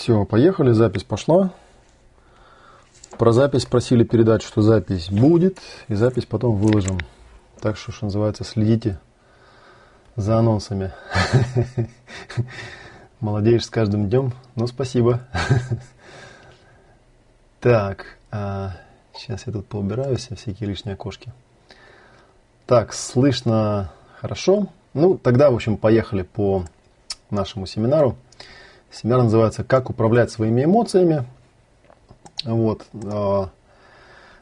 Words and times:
Все, 0.00 0.24
поехали, 0.24 0.72
запись 0.72 1.04
пошла. 1.04 1.52
Про 3.18 3.32
запись 3.32 3.66
просили 3.66 4.02
передать, 4.02 4.40
что 4.40 4.62
запись 4.62 5.10
будет, 5.10 5.58
и 5.88 5.94
запись 5.94 6.24
потом 6.24 6.56
выложим. 6.56 6.98
Так 7.60 7.76
что, 7.76 7.92
что 7.92 8.06
называется, 8.06 8.42
следите 8.42 8.98
за 10.16 10.38
анонсами. 10.38 10.94
Молодеешь 13.20 13.66
с 13.66 13.68
каждым 13.68 14.08
днем. 14.08 14.32
Ну, 14.54 14.66
спасибо. 14.66 15.20
Так, 17.60 18.16
а, 18.30 18.78
сейчас 19.14 19.46
я 19.46 19.52
тут 19.52 19.66
поубираю 19.66 20.16
все 20.16 20.34
всякие 20.34 20.66
лишние 20.66 20.94
окошки. 20.94 21.30
Так, 22.64 22.94
слышно 22.94 23.92
хорошо. 24.18 24.68
Ну, 24.94 25.18
тогда, 25.18 25.50
в 25.50 25.56
общем, 25.56 25.76
поехали 25.76 26.22
по 26.22 26.64
нашему 27.28 27.66
семинару. 27.66 28.16
Семинар 28.92 29.22
называется 29.22 29.62
«Как 29.64 29.88
управлять 29.90 30.30
своими 30.30 30.64
эмоциями». 30.64 31.24
Вот. 32.44 32.86
А, 33.04 33.50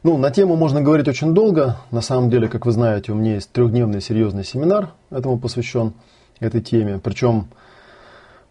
ну, 0.03 0.17
на 0.17 0.31
тему 0.31 0.57
можно 0.57 0.81
говорить 0.81 1.09
очень 1.09 1.35
долго. 1.35 1.77
На 1.91 2.01
самом 2.01 2.31
деле, 2.31 2.49
как 2.49 2.65
вы 2.65 2.73
знаете, 2.73 3.13
у 3.13 3.15
меня 3.15 3.35
есть 3.35 3.51
трехдневный 3.53 4.01
серьезный 4.01 4.45
семинар, 4.45 4.91
этому 5.11 5.39
посвящен 5.39 5.93
этой 6.41 6.61
теме. 6.61 6.99
Причем 7.03 7.49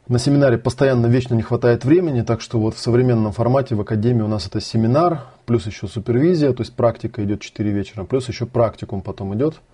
на 0.07 0.19
семинаре 0.19 0.57
постоянно 0.57 1.07
вечно 1.07 1.33
не 1.33 1.41
хватает 1.41 1.83
времени, 1.83 2.21
так 2.21 2.41
что 2.41 2.59
вот 2.59 2.75
в 2.75 2.79
современном 2.79 3.31
формате 3.31 3.75
в 3.75 3.81
Академии 3.81 4.21
у 4.21 4.27
нас 4.27 4.47
это 4.47 4.61
семинар, 4.61 5.21
плюс 5.45 5.65
еще 5.65 5.87
супервизия, 5.87 6.53
то 6.53 6.61
есть 6.61 6.73
практика 6.73 7.23
идет 7.23 7.41
4 7.41 7.71
вечера, 7.71 8.03
плюс 8.03 8.27
еще 8.27 8.45
практикум 8.45 9.01
потом 9.01 9.33
идет– 9.35 9.55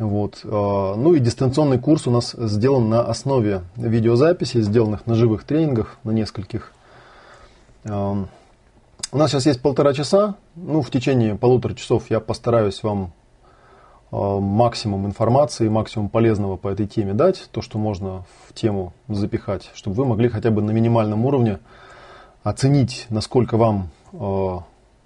вот. 0.00 0.40
А, 0.44 0.96
ну 0.96 1.12
и 1.12 1.20
дистанционный 1.20 1.78
курс 1.78 2.06
у 2.06 2.10
нас 2.10 2.32
сделан 2.32 2.88
на 2.88 3.02
основе 3.02 3.62
видеозаписей, 3.76 4.62
сделанных 4.62 5.06
на 5.06 5.14
живых 5.14 5.44
тренингах, 5.44 5.98
на 6.04 6.10
нескольких. 6.10 6.72
А, 7.84 8.24
у 9.12 9.18
нас 9.18 9.30
сейчас 9.30 9.44
есть 9.44 9.60
полтора 9.60 9.92
часа. 9.92 10.36
Ну, 10.56 10.80
в 10.80 10.90
течение 10.90 11.34
полутора 11.34 11.74
часов 11.74 12.08
я 12.08 12.18
постараюсь 12.18 12.82
вам 12.82 13.12
а, 14.10 14.40
максимум 14.40 15.04
информации, 15.04 15.68
максимум 15.68 16.08
полезного 16.08 16.56
по 16.56 16.68
этой 16.68 16.86
теме 16.86 17.12
дать, 17.12 17.50
то, 17.52 17.60
что 17.60 17.76
можно 17.76 18.24
в 18.48 18.54
тему 18.54 18.94
запихать, 19.06 19.70
чтобы 19.74 19.96
вы 19.96 20.06
могли 20.06 20.30
хотя 20.30 20.50
бы 20.50 20.62
на 20.62 20.70
минимальном 20.70 21.26
уровне 21.26 21.58
оценить, 22.42 23.04
насколько 23.10 23.58
вам 23.58 23.90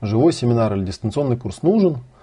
живой 0.00 0.32
семинар 0.32 0.72
или 0.76 0.84
дистанционный 0.84 1.36
курс 1.36 1.62
нужен– 1.62 1.98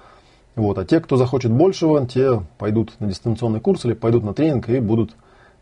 вот. 0.55 0.77
А 0.77 0.85
те, 0.85 0.99
кто 0.99 1.17
захочет 1.17 1.51
большего, 1.51 2.05
те 2.05 2.43
пойдут 2.57 2.99
на 2.99 3.07
дистанционный 3.07 3.59
курс 3.59 3.85
или 3.85 3.93
пойдут 3.93 4.23
на 4.23 4.33
тренинг 4.33 4.67
и 4.69 4.79
будут 4.79 5.15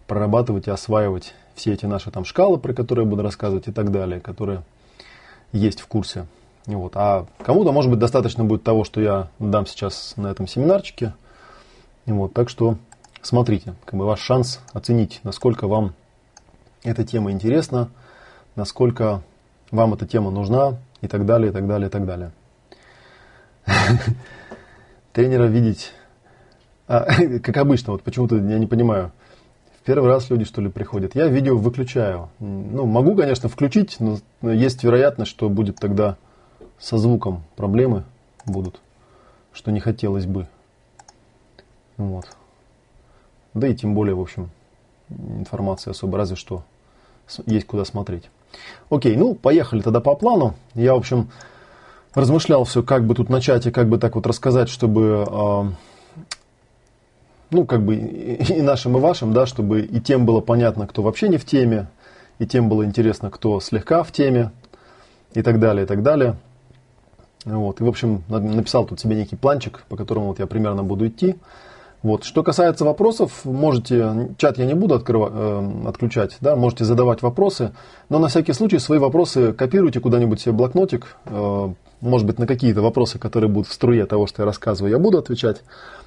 прорабатывать 0.07 0.67
и 0.67 0.71
осваивать 0.71 1.35
все 1.55 1.73
эти 1.73 1.85
наши 1.85 2.09
там 2.09 2.25
шкалы, 2.25 2.57
про 2.57 2.73
которые 2.73 3.05
я 3.05 3.09
буду 3.09 3.21
рассказывать 3.21 3.67
и 3.67 3.71
так 3.71 3.91
далее, 3.91 4.19
которые 4.19 4.63
есть 5.51 5.81
в 5.81 5.87
курсе. 5.87 6.25
Вот. 6.65 6.93
А 6.95 7.27
кому-то, 7.43 7.71
может 7.71 7.91
быть, 7.91 7.99
достаточно 7.99 8.43
будет 8.43 8.63
того, 8.63 8.83
что 8.83 9.01
я 9.01 9.29
дам 9.39 9.65
сейчас 9.65 10.13
на 10.17 10.27
этом 10.27 10.47
семинарчике. 10.47 11.13
Вот. 12.05 12.33
Так 12.33 12.49
что 12.49 12.77
смотрите, 13.21 13.75
как 13.85 13.99
бы 13.99 14.05
ваш 14.05 14.19
шанс 14.19 14.59
оценить, 14.73 15.19
насколько 15.23 15.67
вам 15.67 15.93
эта 16.83 17.03
тема 17.03 17.31
интересна, 17.31 17.89
насколько 18.55 19.21
вам 19.69 19.93
эта 19.93 20.07
тема 20.07 20.31
нужна 20.31 20.77
и 21.01 21.07
так 21.07 21.25
далее, 21.25 21.51
и 21.51 21.53
так 21.53 21.67
далее, 21.67 21.87
и 21.87 21.91
так 21.91 22.05
далее. 22.05 22.31
тренера 25.19 25.47
видеть, 25.47 25.91
а, 26.87 27.05
как 27.43 27.57
обычно, 27.57 27.91
вот 27.91 28.03
почему-то 28.03 28.37
я 28.37 28.57
не 28.57 28.67
понимаю, 28.67 29.11
в 29.81 29.83
первый 29.83 30.07
раз 30.07 30.29
люди 30.29 30.45
что 30.45 30.61
ли 30.61 30.69
приходят. 30.69 31.13
Я 31.13 31.27
видео 31.27 31.57
выключаю. 31.57 32.29
Ну, 32.39 32.85
могу, 32.85 33.17
конечно, 33.17 33.49
включить, 33.49 33.97
но 33.99 34.19
есть 34.41 34.81
вероятность, 34.81 35.29
что 35.29 35.49
будет 35.49 35.75
тогда 35.75 36.15
со 36.79 36.97
звуком 36.97 37.43
проблемы 37.57 38.05
будут, 38.45 38.79
что 39.51 39.71
не 39.71 39.81
хотелось 39.81 40.25
бы. 40.25 40.47
Вот. 41.97 42.25
Да 43.53 43.67
и 43.67 43.75
тем 43.75 43.95
более, 43.95 44.15
в 44.15 44.21
общем, 44.21 44.52
информации 45.09 45.91
особо, 45.91 46.17
разве 46.17 46.37
что 46.37 46.63
есть 47.45 47.67
куда 47.67 47.83
смотреть. 47.83 48.29
Окей, 48.89 49.17
ну, 49.17 49.35
поехали 49.35 49.81
тогда 49.81 49.99
по 49.99 50.15
плану. 50.15 50.55
Я, 50.75 50.93
в 50.93 50.97
общем, 50.97 51.29
размышлял 52.15 52.64
все, 52.64 52.83
как 52.83 53.05
бы 53.05 53.15
тут 53.15 53.30
начать 53.30 53.65
и 53.67 53.71
как 53.71 53.87
бы 53.89 53.97
так 53.97 54.15
вот 54.15 54.25
рассказать, 54.27 54.70
чтобы, 54.70 55.25
э, 55.30 55.64
ну, 57.52 57.65
как 57.65 57.83
бы 57.83 57.95
и 57.95 58.61
нашим, 58.61 58.97
и 58.97 58.99
вашим, 58.99 59.33
да, 59.33 59.45
чтобы 59.45 59.81
и 59.81 59.99
тем 59.99 60.25
было 60.25 60.42
понятно, 60.42 60.87
кто 60.87 61.02
вообще 61.02 61.27
не 61.30 61.37
в 61.37 61.45
теме, 61.45 61.87
и 62.39 62.45
тем 62.45 62.70
было 62.70 62.86
интересно, 62.86 63.30
кто 63.30 63.59
слегка 63.59 64.03
в 64.03 64.11
теме, 64.11 64.52
и 65.33 65.42
так 65.42 65.59
далее, 65.59 65.83
и 65.83 65.87
так 65.87 66.03
далее. 66.03 66.36
Вот. 67.45 67.80
И, 67.80 67.83
в 67.83 67.87
общем, 67.87 68.23
написал 68.27 68.86
тут 68.86 68.99
себе 68.99 69.15
некий 69.15 69.36
планчик, 69.36 69.83
по 69.87 69.95
которому 69.95 70.27
вот 70.27 70.39
я 70.39 70.47
примерно 70.47 70.83
буду 70.83 71.08
идти. 71.08 71.36
Вот. 72.02 72.23
Что 72.23 72.43
касается 72.43 72.86
вопросов, 72.86 73.43
можете, 73.43 74.30
чат 74.37 74.58
я 74.58 74.65
не 74.65 74.73
буду 74.73 74.95
открывать, 74.95 75.31
э, 75.36 75.71
отключать, 75.87 76.37
да, 76.39 76.55
можете 76.55 76.86
задавать 76.86 77.21
вопросы, 77.21 77.73
но 78.08 78.20
на 78.20 78.30
всякий 78.30 78.53
случай 78.53 78.80
свои 78.80 78.99
вопросы 78.99 79.52
копируйте 79.52 79.99
куда-нибудь 79.99 80.39
себе 80.39 80.53
блокнотик, 80.53 81.17
э, 81.26 81.73
может 82.02 82.26
быть, 82.26 82.39
на 82.39 82.48
какие-то 82.48 82.82
вопросы, 82.82 83.20
которые 83.20 83.49
будут 83.49 83.67
в 83.67 83.73
струе 83.73 84.05
того, 84.05 84.27
что 84.27 84.42
я 84.42 84.45
рассказываю, 84.45 84.92
я 84.92 84.99
буду 84.99 85.17
отвечать. 85.17 85.61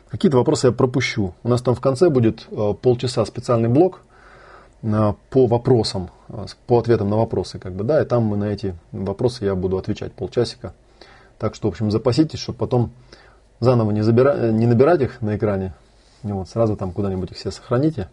Какие-то 0.08 0.36
вопросы 0.36 0.68
я 0.68 0.72
пропущу. 0.72 1.34
У 1.42 1.48
нас 1.48 1.62
там 1.62 1.74
в 1.74 1.80
конце 1.80 2.08
будет 2.08 2.46
э, 2.50 2.74
полчаса 2.80 3.24
специальный 3.24 3.68
блок 3.68 4.00
э, 4.82 5.12
по 5.30 5.46
вопросам, 5.46 6.10
э, 6.28 6.46
по 6.66 6.78
ответам 6.78 7.10
на 7.10 7.16
вопросы, 7.16 7.58
как 7.58 7.74
бы, 7.74 7.84
да, 7.84 8.02
и 8.02 8.04
там 8.04 8.24
мы 8.24 8.36
на 8.36 8.44
эти 8.44 8.74
вопросы 8.92 9.44
я 9.44 9.54
буду 9.54 9.78
отвечать 9.78 10.12
полчасика. 10.12 10.74
Так 11.38 11.54
что, 11.54 11.68
в 11.68 11.72
общем, 11.72 11.90
запаситесь, 11.90 12.38
чтобы 12.38 12.58
потом 12.58 12.92
заново 13.60 13.90
не, 13.90 14.02
забира... 14.02 14.50
не 14.50 14.66
набирать 14.66 15.00
их 15.02 15.20
на 15.20 15.36
экране. 15.36 15.74
И 16.24 16.28
вот, 16.28 16.48
сразу 16.48 16.76
там 16.76 16.92
куда-нибудь 16.92 17.32
их 17.32 17.36
все 17.36 17.50
сохраните, 17.50 18.08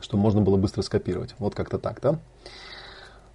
чтобы 0.00 0.22
можно 0.22 0.40
было 0.40 0.56
быстро 0.56 0.82
скопировать. 0.82 1.34
Вот 1.38 1.54
как-то 1.54 1.78
так, 1.78 2.00
да? 2.00 2.18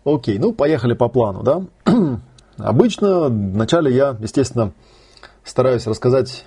Окей, 0.04 0.40
ну 0.40 0.52
поехали 0.52 0.94
по 0.94 1.10
плану, 1.10 1.44
да? 1.44 1.64
Обычно 2.58 3.26
вначале 3.30 3.94
я, 3.94 4.16
естественно, 4.20 4.72
стараюсь 5.44 5.88
рассказать 5.88 6.46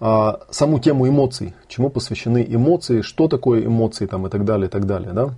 а, 0.00 0.40
саму 0.50 0.78
тему 0.78 1.08
эмоций, 1.08 1.54
чему 1.66 1.90
посвящены 1.90 2.44
эмоции, 2.48 3.00
что 3.00 3.28
такое 3.28 3.66
эмоции 3.66 4.06
там, 4.06 4.26
и 4.26 4.30
так 4.30 4.44
далее, 4.44 4.68
и 4.68 4.70
так 4.70 4.86
далее. 4.86 5.12
Да? 5.12 5.30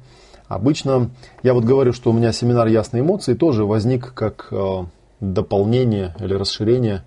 Обычно 0.48 1.10
я 1.42 1.54
вот 1.54 1.64
говорю, 1.64 1.92
что 1.92 2.10
у 2.10 2.12
меня 2.12 2.32
семинар 2.32 2.66
«Ясные 2.66 3.03
эмоции» 3.03 3.34
тоже 3.34 3.64
возник 3.64 4.12
как 4.12 4.48
а, 4.50 4.86
дополнение 5.20 6.14
или 6.19 6.34
расширение 6.34 7.04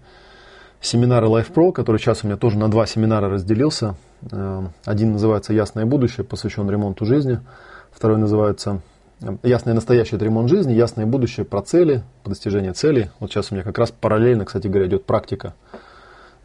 семинара 0.81 1.27
Life 1.27 1.51
Pro, 1.53 1.71
который 1.71 1.97
сейчас 1.97 2.23
у 2.23 2.27
меня 2.27 2.37
тоже 2.37 2.57
на 2.57 2.69
два 2.69 2.85
семинара 2.85 3.29
разделился. 3.29 3.95
А, 4.31 4.65
один 4.85 5.11
называется 5.11 5.53
«Ясное 5.53 5.85
будущее», 5.85 6.23
посвящен 6.23 6.69
ремонту 6.69 7.05
жизни. 7.05 7.39
Второй 7.91 8.17
называется 8.17 8.81
Ясное 9.41 9.73
настоящее– 9.73 10.15
это 10.17 10.25
ремонт 10.25 10.49
жизни, 10.49 10.73
ясное 10.73 11.05
будущее 11.05 11.45
про 11.45 11.61
цели, 11.61 12.03
по 12.23 12.29
достижению 12.29 12.73
целей. 12.73 13.09
Вот 13.19 13.31
сейчас 13.31 13.51
у 13.51 13.55
меня 13.55 13.63
как 13.63 13.77
раз 13.77 13.91
параллельно, 13.91 14.43
кстати 14.43 14.67
говоря, 14.67 14.87
идет 14.87 15.05
практика. 15.05 15.53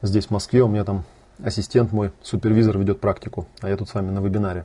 Здесь, 0.00 0.27
в 0.27 0.31
Москве, 0.31 0.62
у 0.62 0.69
меня 0.69 0.84
там 0.84 1.05
ассистент 1.43 1.91
мой, 1.91 2.12
супервизор 2.22 2.78
ведет 2.78 3.00
практику, 3.00 3.49
а 3.62 3.69
я 3.69 3.77
тут 3.77 3.88
с 3.88 3.94
вами 3.94 4.11
на 4.11 4.21
вебинаре. 4.21 4.65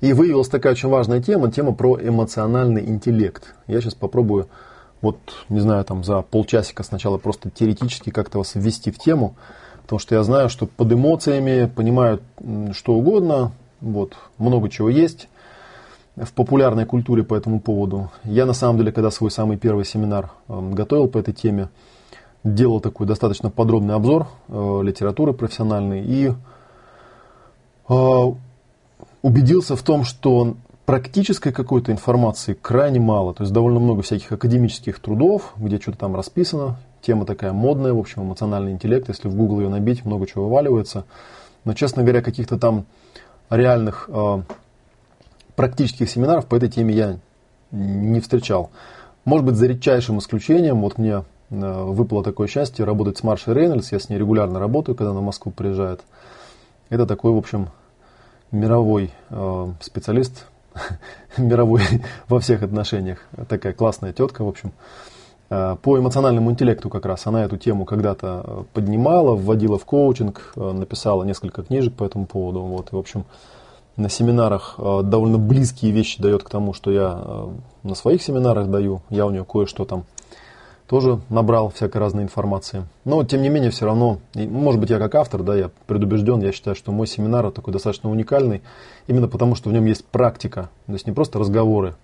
И 0.00 0.12
выявилась 0.12 0.48
такая 0.48 0.74
очень 0.74 0.88
важная 0.88 1.20
тема, 1.20 1.50
тема 1.50 1.74
про 1.74 1.98
эмоциональный 2.00 2.84
интеллект. 2.86 3.54
Я 3.66 3.80
сейчас 3.80 3.94
попробую, 3.94 4.48
вот, 5.00 5.18
не 5.48 5.58
знаю, 5.58 5.84
там 5.84 6.04
за 6.04 6.22
полчасика 6.22 6.84
сначала 6.84 7.18
просто 7.18 7.50
теоретически 7.50 8.10
как-то 8.10 8.38
вас 8.38 8.54
ввести 8.54 8.92
в 8.92 8.98
тему, 8.98 9.34
потому 9.82 9.98
что 9.98 10.14
я 10.14 10.22
знаю, 10.22 10.48
что 10.50 10.66
под 10.66 10.92
эмоциями 10.92 11.68
понимают 11.74 12.22
что 12.74 12.94
угодно, 12.94 13.50
вот, 13.80 14.14
много 14.38 14.68
чего 14.68 14.88
есть, 14.88 15.28
в 16.16 16.32
популярной 16.32 16.86
культуре 16.86 17.22
по 17.22 17.34
этому 17.34 17.60
поводу. 17.60 18.10
Я 18.24 18.46
на 18.46 18.54
самом 18.54 18.78
деле, 18.78 18.92
когда 18.92 19.10
свой 19.10 19.30
самый 19.30 19.58
первый 19.58 19.84
семинар 19.84 20.30
э, 20.48 20.70
готовил 20.72 21.08
по 21.08 21.18
этой 21.18 21.34
теме, 21.34 21.68
делал 22.42 22.80
такой 22.80 23.06
достаточно 23.06 23.50
подробный 23.50 23.94
обзор 23.94 24.28
э, 24.48 24.80
литературы 24.82 25.34
профессиональной 25.34 26.02
и 26.04 26.32
э, 27.88 28.32
убедился 29.22 29.76
в 29.76 29.82
том, 29.82 30.04
что 30.04 30.54
практической 30.86 31.52
какой-то 31.52 31.92
информации 31.92 32.54
крайне 32.54 33.00
мало. 33.00 33.34
То 33.34 33.42
есть 33.42 33.52
довольно 33.52 33.80
много 33.80 34.02
всяких 34.02 34.32
академических 34.32 35.00
трудов, 35.00 35.52
где 35.56 35.78
что-то 35.78 35.98
там 35.98 36.16
расписано. 36.16 36.76
Тема 37.02 37.26
такая 37.26 37.52
модная, 37.52 37.92
в 37.92 37.98
общем, 37.98 38.22
эмоциональный 38.22 38.72
интеллект. 38.72 39.08
Если 39.08 39.28
в 39.28 39.34
Google 39.34 39.60
ее 39.60 39.68
набить, 39.68 40.04
много 40.04 40.26
чего 40.26 40.44
вываливается. 40.44 41.04
Но, 41.64 41.74
честно 41.74 42.02
говоря, 42.02 42.22
каких-то 42.22 42.58
там 42.58 42.86
реальных 43.50 44.08
э, 44.08 44.42
практических 45.56 46.08
семинаров 46.08 46.46
по 46.46 46.54
этой 46.54 46.68
теме 46.68 46.94
я 46.94 47.18
не 47.72 48.20
встречал. 48.20 48.70
Может 49.24 49.44
быть, 49.44 49.56
за 49.56 49.66
редчайшим 49.66 50.18
исключением, 50.18 50.82
вот 50.82 50.98
мне 50.98 51.24
э, 51.50 51.82
выпало 51.82 52.22
такое 52.22 52.46
счастье 52.46 52.84
работать 52.84 53.18
с 53.18 53.24
Маршей 53.24 53.54
Рейнольдс, 53.54 53.90
я 53.90 53.98
с 53.98 54.08
ней 54.08 54.18
регулярно 54.18 54.60
работаю, 54.60 54.94
когда 54.94 55.10
она 55.10 55.20
в 55.20 55.24
Москву 55.24 55.50
приезжает. 55.50 56.02
Это 56.90 57.06
такой, 57.06 57.32
в 57.32 57.36
общем, 57.36 57.70
мировой 58.52 59.10
э, 59.30 59.72
специалист 59.80 60.46
мировой 61.36 61.82
во 62.28 62.38
всех 62.38 62.62
отношениях. 62.62 63.26
Такая 63.48 63.72
классная 63.72 64.12
тетка, 64.12 64.44
в 64.44 64.48
общем. 64.48 64.72
Э, 65.50 65.76
по 65.82 65.98
эмоциональному 65.98 66.50
интеллекту 66.52 66.88
как 66.88 67.06
раз 67.06 67.26
она 67.26 67.44
эту 67.44 67.56
тему 67.56 67.84
когда-то 67.84 68.44
э, 68.46 68.64
поднимала, 68.72 69.34
вводила 69.34 69.78
в 69.78 69.84
коучинг, 69.84 70.52
написала 70.54 71.24
несколько 71.24 71.62
книжек 71.62 71.94
по 71.94 72.04
этому 72.04 72.26
поводу. 72.26 72.60
Вот, 72.60 72.92
и, 72.92 72.94
в 72.94 72.98
общем, 72.98 73.24
на 73.96 74.08
семинарах 74.08 74.74
довольно 74.78 75.38
близкие 75.38 75.90
вещи 75.90 76.20
дает 76.20 76.42
к 76.42 76.50
тому, 76.50 76.72
что 76.72 76.90
я 76.90 77.48
на 77.82 77.94
своих 77.94 78.22
семинарах 78.22 78.68
даю. 78.68 79.00
Я 79.10 79.26
у 79.26 79.30
нее 79.30 79.44
кое-что 79.44 79.84
там 79.84 80.04
тоже 80.86 81.18
набрал 81.30 81.70
всякой 81.70 81.96
разной 81.98 82.22
информации. 82.22 82.84
Но, 83.04 83.24
тем 83.24 83.42
не 83.42 83.48
менее, 83.48 83.70
все 83.70 83.86
равно, 83.86 84.18
может 84.34 84.80
быть, 84.80 84.90
я 84.90 84.98
как 84.98 85.16
автор, 85.16 85.42
да, 85.42 85.56
я 85.56 85.70
предубежден, 85.86 86.40
я 86.40 86.52
считаю, 86.52 86.76
что 86.76 86.92
мой 86.92 87.08
семинар 87.08 87.50
такой 87.50 87.72
достаточно 87.72 88.08
уникальный, 88.08 88.62
именно 89.08 89.26
потому, 89.26 89.56
что 89.56 89.68
в 89.68 89.72
нем 89.72 89.84
есть 89.86 90.04
практика, 90.04 90.70
то 90.86 90.92
есть 90.92 91.06
не 91.06 91.12
просто 91.12 91.40
разговоры, 91.40 91.96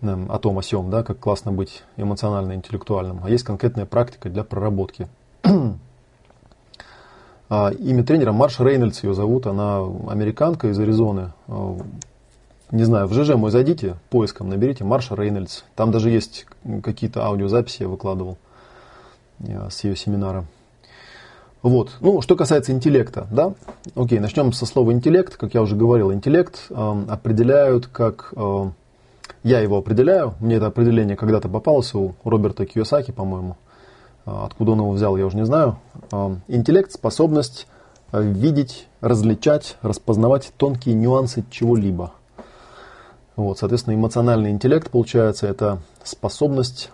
о 0.00 0.38
том, 0.38 0.56
о 0.58 0.62
сем, 0.62 0.90
да, 0.90 1.02
как 1.02 1.18
классно 1.18 1.50
быть 1.50 1.82
эмоционально 1.96 2.52
интеллектуальным, 2.52 3.20
а 3.24 3.30
есть 3.30 3.42
конкретная 3.42 3.84
практика 3.84 4.28
для 4.28 4.44
проработки. 4.44 5.08
А, 7.48 7.70
имя 7.70 8.04
тренера 8.04 8.32
Марш 8.32 8.60
Рейнольдс 8.60 9.02
ее 9.02 9.14
зовут, 9.14 9.46
она 9.46 9.78
американка 10.08 10.68
из 10.68 10.78
Аризоны. 10.78 11.32
А, 11.46 11.76
не 12.70 12.84
знаю, 12.84 13.06
в 13.06 13.14
ЖЖ 13.14 13.36
мой 13.36 13.50
зайдите, 13.50 13.96
поиском 14.10 14.48
наберите 14.50 14.84
Марша 14.84 15.14
Рейнольдс. 15.14 15.62
Там 15.74 15.90
даже 15.90 16.10
есть 16.10 16.46
какие-то 16.82 17.24
аудиозаписи 17.24 17.82
я 17.82 17.88
выкладывал 17.88 18.36
с 19.40 19.84
ее 19.84 19.96
семинара. 19.96 20.44
Вот. 21.62 21.96
Ну, 22.00 22.20
что 22.20 22.36
касается 22.36 22.72
интеллекта, 22.72 23.26
да, 23.30 23.54
окей, 23.96 24.20
начнем 24.20 24.52
со 24.52 24.64
слова 24.64 24.92
интеллект. 24.92 25.36
Как 25.36 25.54
я 25.54 25.62
уже 25.62 25.74
говорил, 25.74 26.12
интеллект 26.12 26.66
э, 26.70 27.04
определяют 27.08 27.88
как 27.88 28.32
э, 28.36 28.70
я 29.42 29.60
его 29.60 29.78
определяю. 29.78 30.34
Мне 30.40 30.56
это 30.56 30.66
определение 30.66 31.16
когда-то 31.16 31.48
попалось 31.48 31.94
у 31.94 32.14
Роберта 32.22 32.64
Кiyosaki, 32.64 33.12
по-моему. 33.12 33.56
А, 34.28 34.44
откуда 34.44 34.72
он 34.72 34.80
его 34.80 34.90
взял, 34.90 35.16
я 35.16 35.26
уже 35.26 35.36
не 35.36 35.46
знаю. 35.46 35.78
А, 36.12 36.36
интеллект– 36.48 36.92
способность 36.92 37.66
а, 38.12 38.20
видеть, 38.20 38.86
различать, 39.00 39.76
распознавать 39.80 40.52
тонкие 40.58 40.94
нюансы 40.94 41.44
чего-либо. 41.50 42.12
Вот, 43.36 43.58
соответственно, 43.58 43.94
эмоциональный 43.94 44.50
интеллект, 44.50 44.90
получается, 44.90 45.46
это 45.46 45.78
способность 46.02 46.90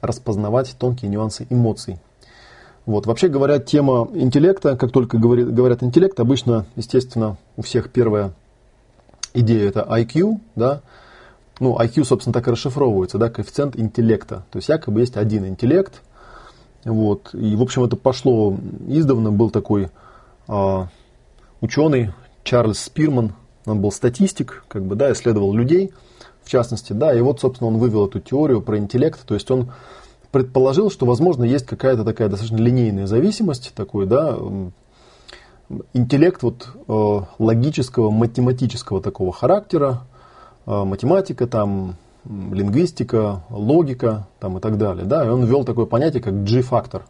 распознавать 0.00 0.76
тонкие 0.78 1.08
нюансы 1.10 1.46
эмоций. 1.50 1.98
Вот. 2.84 3.06
Вообще 3.06 3.28
говоря, 3.28 3.58
тема 3.58 4.08
интеллекта, 4.12 4.76
как 4.76 4.92
только 4.92 5.18
говорит, 5.18 5.52
говорят 5.52 5.82
интеллект, 5.82 6.18
обычно, 6.18 6.66
естественно, 6.76 7.36
у 7.56 7.62
всех 7.62 7.90
первая 7.90 8.32
идея 9.34 9.68
это 9.68 9.86
IQ, 9.88 10.40
да, 10.54 10.82
ну, 11.58 11.76
IQ, 11.76 12.04
собственно, 12.04 12.34
так 12.34 12.46
и 12.46 12.50
расшифровывается, 12.50 13.18
да, 13.18 13.30
коэффициент 13.30 13.76
интеллекта. 13.76 14.44
То 14.50 14.58
есть 14.58 14.68
якобы 14.68 15.00
есть 15.00 15.16
один 15.16 15.46
интеллект. 15.46 16.02
Вот. 16.86 17.34
И, 17.34 17.56
в 17.56 17.62
общем, 17.62 17.84
это 17.84 17.96
пошло 17.96 18.56
издавна. 18.86 19.30
Был 19.30 19.50
такой 19.50 19.90
а, 20.48 20.88
ученый 21.60 22.12
Чарльз 22.44 22.80
Спирман, 22.80 23.32
он 23.64 23.80
был 23.80 23.90
статистик, 23.90 24.64
как 24.68 24.84
бы, 24.84 24.94
да, 24.94 25.12
исследовал 25.12 25.52
людей, 25.52 25.92
в 26.44 26.50
частности, 26.50 26.92
да, 26.92 27.12
и 27.12 27.20
вот, 27.20 27.40
собственно, 27.40 27.68
он 27.68 27.78
вывел 27.78 28.06
эту 28.06 28.20
теорию 28.20 28.62
про 28.62 28.78
интеллект, 28.78 29.20
то 29.26 29.34
есть 29.34 29.50
он 29.50 29.72
предположил, 30.30 30.90
что, 30.90 31.04
возможно, 31.04 31.42
есть 31.42 31.66
какая-то 31.66 32.04
такая 32.04 32.28
достаточно 32.28 32.62
линейная 32.62 33.08
зависимость, 33.08 33.72
такой, 33.74 34.06
да, 34.06 34.38
интеллект 35.92 36.44
вот 36.44 36.68
э, 36.86 37.20
логического, 37.40 38.10
математического 38.12 39.02
такого 39.02 39.32
характера, 39.32 40.02
Э, 40.66 40.82
математика, 40.82 41.46
там, 41.46 41.94
лингвистика, 42.28 43.44
логика 43.50 44.26
там, 44.40 44.58
и 44.58 44.60
так 44.60 44.78
далее. 44.78 45.04
Да? 45.04 45.24
И 45.24 45.28
он 45.28 45.44
ввел 45.44 45.64
такое 45.64 45.86
понятие, 45.86 46.22
как 46.22 46.44
G-фактор. 46.44 47.04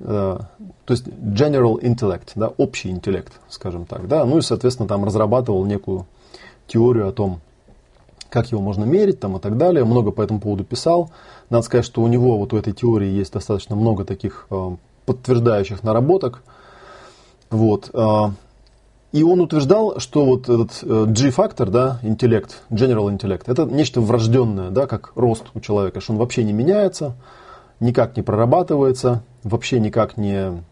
Э, 0.00 0.38
то 0.84 0.92
есть 0.92 1.06
general 1.06 1.80
intellect, 1.80 2.32
да, 2.34 2.48
общий 2.48 2.90
интеллект, 2.90 3.32
скажем 3.48 3.84
так. 3.84 4.08
Да? 4.08 4.24
Ну 4.24 4.38
и, 4.38 4.42
соответственно, 4.42 4.88
там 4.88 5.04
разрабатывал 5.04 5.64
некую 5.64 6.06
теорию 6.66 7.08
о 7.08 7.12
том, 7.12 7.40
как 8.30 8.50
его 8.50 8.62
можно 8.62 8.84
мерить 8.84 9.20
там, 9.20 9.36
и 9.36 9.40
так 9.40 9.56
далее. 9.58 9.84
Много 9.84 10.10
по 10.10 10.22
этому 10.22 10.40
поводу 10.40 10.64
писал. 10.64 11.10
Надо 11.50 11.64
сказать, 11.64 11.84
что 11.84 12.02
у 12.02 12.08
него 12.08 12.38
вот 12.38 12.52
у 12.52 12.56
этой 12.56 12.72
теории 12.72 13.08
есть 13.08 13.32
достаточно 13.32 13.76
много 13.76 14.04
таких 14.04 14.46
э, 14.50 14.76
подтверждающих 15.04 15.82
наработок. 15.82 16.42
Вот. 17.50 17.90
И 19.12 19.22
он 19.22 19.40
утверждал, 19.42 20.00
что 20.00 20.24
вот 20.24 20.48
этот 20.48 20.78
э, 20.82 21.04
G-фактор, 21.06 21.70
да, 21.70 21.98
интеллект, 22.02 22.62
general 22.70 23.14
intellect, 23.14 23.42
это 23.46 23.66
нечто 23.66 24.00
врожденное, 24.00 24.70
да, 24.70 24.86
как 24.86 25.12
рост 25.16 25.44
у 25.52 25.60
человека, 25.60 26.00
что 26.00 26.14
он 26.14 26.18
вообще 26.18 26.44
не 26.44 26.54
меняется, 26.54 27.14
никак 27.78 28.16
не 28.16 28.22
прорабатывается, 28.22 29.22
вообще 29.44 29.80
никак 29.80 30.16
не 30.16 30.62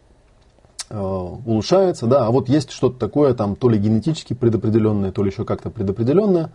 э, 0.89 0.99
улучшается, 0.99 2.07
да, 2.07 2.25
а 2.25 2.31
вот 2.31 2.49
есть 2.49 2.71
что-то 2.71 2.97
такое 2.97 3.35
там 3.35 3.55
то 3.55 3.69
ли 3.69 3.77
генетически 3.77 4.33
предопределенное, 4.33 5.11
то 5.11 5.23
ли 5.23 5.29
еще 5.29 5.45
как-то 5.45 5.69
предопределенное, 5.69 6.51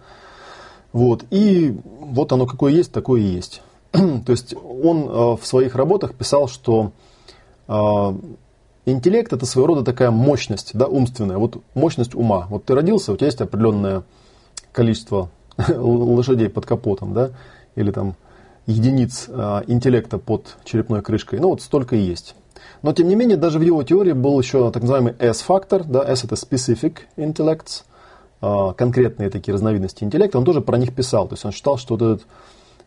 вот, 0.92 1.24
и 1.30 1.78
вот 2.00 2.32
оно 2.32 2.46
какое 2.46 2.72
есть, 2.72 2.90
такое 2.90 3.20
и 3.20 3.26
есть. 3.26 3.62
То 3.92 4.32
есть 4.32 4.54
он 4.54 5.04
э, 5.04 5.36
в 5.40 5.46
своих 5.46 5.76
работах 5.76 6.14
писал, 6.14 6.48
что 6.48 6.90
э, 7.68 8.14
Интеллект 8.88 9.32
это 9.32 9.44
своего 9.46 9.66
рода 9.66 9.82
такая 9.82 10.12
мощность, 10.12 10.70
да, 10.74 10.86
умственная, 10.86 11.38
вот 11.38 11.60
мощность 11.74 12.14
ума. 12.14 12.46
Вот 12.48 12.64
ты 12.64 12.74
родился, 12.74 13.12
у 13.12 13.16
тебя 13.16 13.26
есть 13.26 13.40
определенное 13.40 14.04
количество 14.70 15.28
лошадей 15.68 16.48
под 16.48 16.66
капотом, 16.66 17.12
да, 17.12 17.30
или 17.74 17.90
там 17.90 18.14
единиц 18.66 19.26
э, 19.28 19.62
интеллекта 19.66 20.18
под 20.18 20.56
черепной 20.64 21.02
крышкой. 21.02 21.40
Ну 21.40 21.48
вот 21.48 21.62
столько 21.62 21.96
и 21.96 22.00
есть. 22.00 22.36
Но 22.82 22.92
тем 22.92 23.08
не 23.08 23.16
менее, 23.16 23.36
даже 23.36 23.58
в 23.58 23.62
его 23.62 23.82
теории 23.82 24.12
был 24.12 24.38
еще 24.38 24.70
так 24.70 24.82
называемый 24.82 25.14
S-фактор, 25.18 25.82
да, 25.82 26.04
S 26.04 26.22
это 26.22 26.36
specific 26.36 26.98
intellects, 27.16 27.82
э, 28.40 28.72
конкретные 28.76 29.30
такие 29.30 29.52
разновидности 29.52 30.04
интеллекта, 30.04 30.38
он 30.38 30.44
тоже 30.44 30.60
про 30.60 30.78
них 30.78 30.94
писал. 30.94 31.26
То 31.26 31.34
есть 31.34 31.44
он 31.44 31.50
считал, 31.50 31.76
что 31.76 31.96
вот 31.96 32.02
этот 32.02 32.26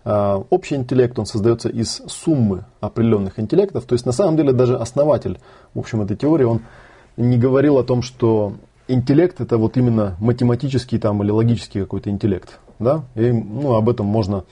общий 0.06 0.76
интеллект, 0.76 1.20
он 1.20 1.26
создается 1.26 1.70
из 1.70 2.02
суммы 2.08 2.66
определенных 2.80 3.40
интеллектов. 3.40 3.86
То 3.86 3.94
есть 3.94 4.06
на 4.06 4.12
самом 4.12 4.38
деле 4.38 4.54
даже 4.54 4.76
основатель, 4.78 5.40
в 5.74 5.80
общем, 5.80 6.02
этой 6.02 6.16
теории, 6.16 6.46
он 6.46 6.62
не 7.18 7.38
говорил 7.38 7.78
о 7.78 7.84
том, 7.84 8.02
что 8.02 8.54
интеллект 8.88 9.40
это 9.40 9.58
вот 9.58 9.78
именно 9.78 10.16
математический 10.20 11.00
там 11.00 11.22
или 11.24 11.32
логический 11.32 11.80
какой-то 11.82 12.10
интеллект. 12.10 12.60
Да? 12.80 13.04
И 13.16 13.32
ну, 13.32 13.76
об 13.76 13.90
этом 13.90 14.06
можно, 14.06 14.46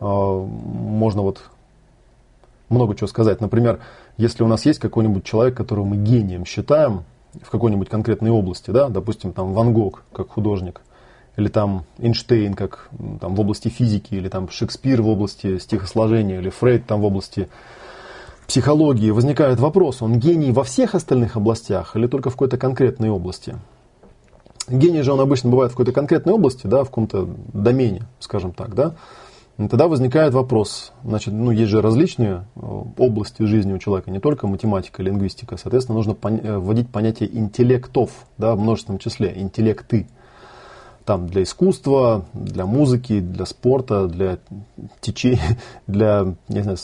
а, 0.00 0.44
можно 0.44 1.22
вот 1.22 1.42
много 2.68 2.94
чего 2.94 3.06
сказать. 3.06 3.40
Например, 3.40 3.80
если 4.16 4.42
у 4.42 4.48
нас 4.48 4.64
есть 4.66 4.78
какой-нибудь 4.78 5.24
человек, 5.24 5.56
которого 5.56 5.84
мы 5.84 5.96
гением 5.96 6.44
считаем 6.44 7.04
в 7.42 7.50
какой-нибудь 7.50 7.88
конкретной 7.88 8.30
области, 8.30 8.70
да, 8.70 8.88
допустим, 8.88 9.32
там 9.32 9.52
Ван 9.52 9.72
Гог 9.72 10.04
как 10.12 10.30
художник, 10.30 10.80
или 11.38 11.46
там 11.46 11.84
Эйнштейн 11.98 12.54
как 12.54 12.90
там, 13.20 13.36
в 13.36 13.40
области 13.40 13.68
физики, 13.68 14.14
или 14.14 14.28
там 14.28 14.50
Шекспир 14.50 15.02
в 15.02 15.08
области 15.08 15.58
стихосложения, 15.58 16.40
или 16.40 16.50
Фрейд 16.50 16.84
там 16.84 17.00
в 17.00 17.04
области 17.04 17.48
психологии, 18.48 19.12
возникает 19.12 19.60
вопрос, 19.60 20.02
он 20.02 20.18
гений 20.18 20.50
во 20.50 20.64
всех 20.64 20.96
остальных 20.96 21.36
областях 21.36 21.94
или 21.94 22.08
только 22.08 22.30
в 22.30 22.32
какой-то 22.32 22.58
конкретной 22.58 23.10
области? 23.10 23.56
Гений 24.68 25.02
же 25.02 25.12
он 25.12 25.20
обычно 25.20 25.48
бывает 25.48 25.70
в 25.70 25.74
какой-то 25.74 25.92
конкретной 25.92 26.32
области, 26.32 26.66
да, 26.66 26.82
в 26.82 26.88
каком-то 26.88 27.28
домене, 27.52 28.02
скажем 28.18 28.52
так, 28.52 28.74
да. 28.74 28.96
И 29.58 29.68
тогда 29.68 29.86
возникает 29.86 30.34
вопрос, 30.34 30.92
значит, 31.04 31.32
ну, 31.32 31.52
есть 31.52 31.70
же 31.70 31.80
различные 31.80 32.46
э, 32.56 32.60
области 32.96 33.44
жизни 33.44 33.72
у 33.72 33.78
человека, 33.78 34.10
не 34.10 34.20
только 34.20 34.46
математика, 34.46 35.02
лингвистика. 35.02 35.56
Соответственно, 35.56 35.96
нужно 35.96 36.16
э, 36.20 36.58
вводить 36.58 36.90
понятие 36.90 37.36
интеллектов, 37.36 38.10
да, 38.38 38.54
в 38.54 38.60
множественном 38.60 38.98
числе, 38.98 39.32
интеллекты 39.36 40.06
там 41.08 41.26
для 41.26 41.42
искусства, 41.42 42.26
для 42.34 42.66
музыки, 42.66 43.20
для 43.20 43.46
спорта, 43.46 44.08
для 44.08 44.36
течения, 45.00 45.56
для, 45.86 46.34
не 46.48 46.62
знаю, 46.62 46.76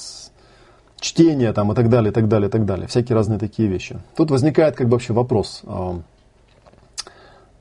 чтения 0.99 1.52
там 1.52 1.71
и 1.73 1.75
так 1.75 1.90
далее, 1.90 2.11
и 2.11 2.14
так 2.14 2.26
далее, 2.26 2.49
и 2.49 2.50
так 2.50 2.64
далее. 2.64 2.88
Всякие 2.88 3.16
разные 3.16 3.38
такие 3.38 3.69
вещи. 3.69 3.99
Тут 4.16 4.31
возникает 4.31 4.76
как 4.76 4.87
бы 4.87 4.93
вообще 4.93 5.12
вопрос. 5.12 5.61
А, 5.66 6.00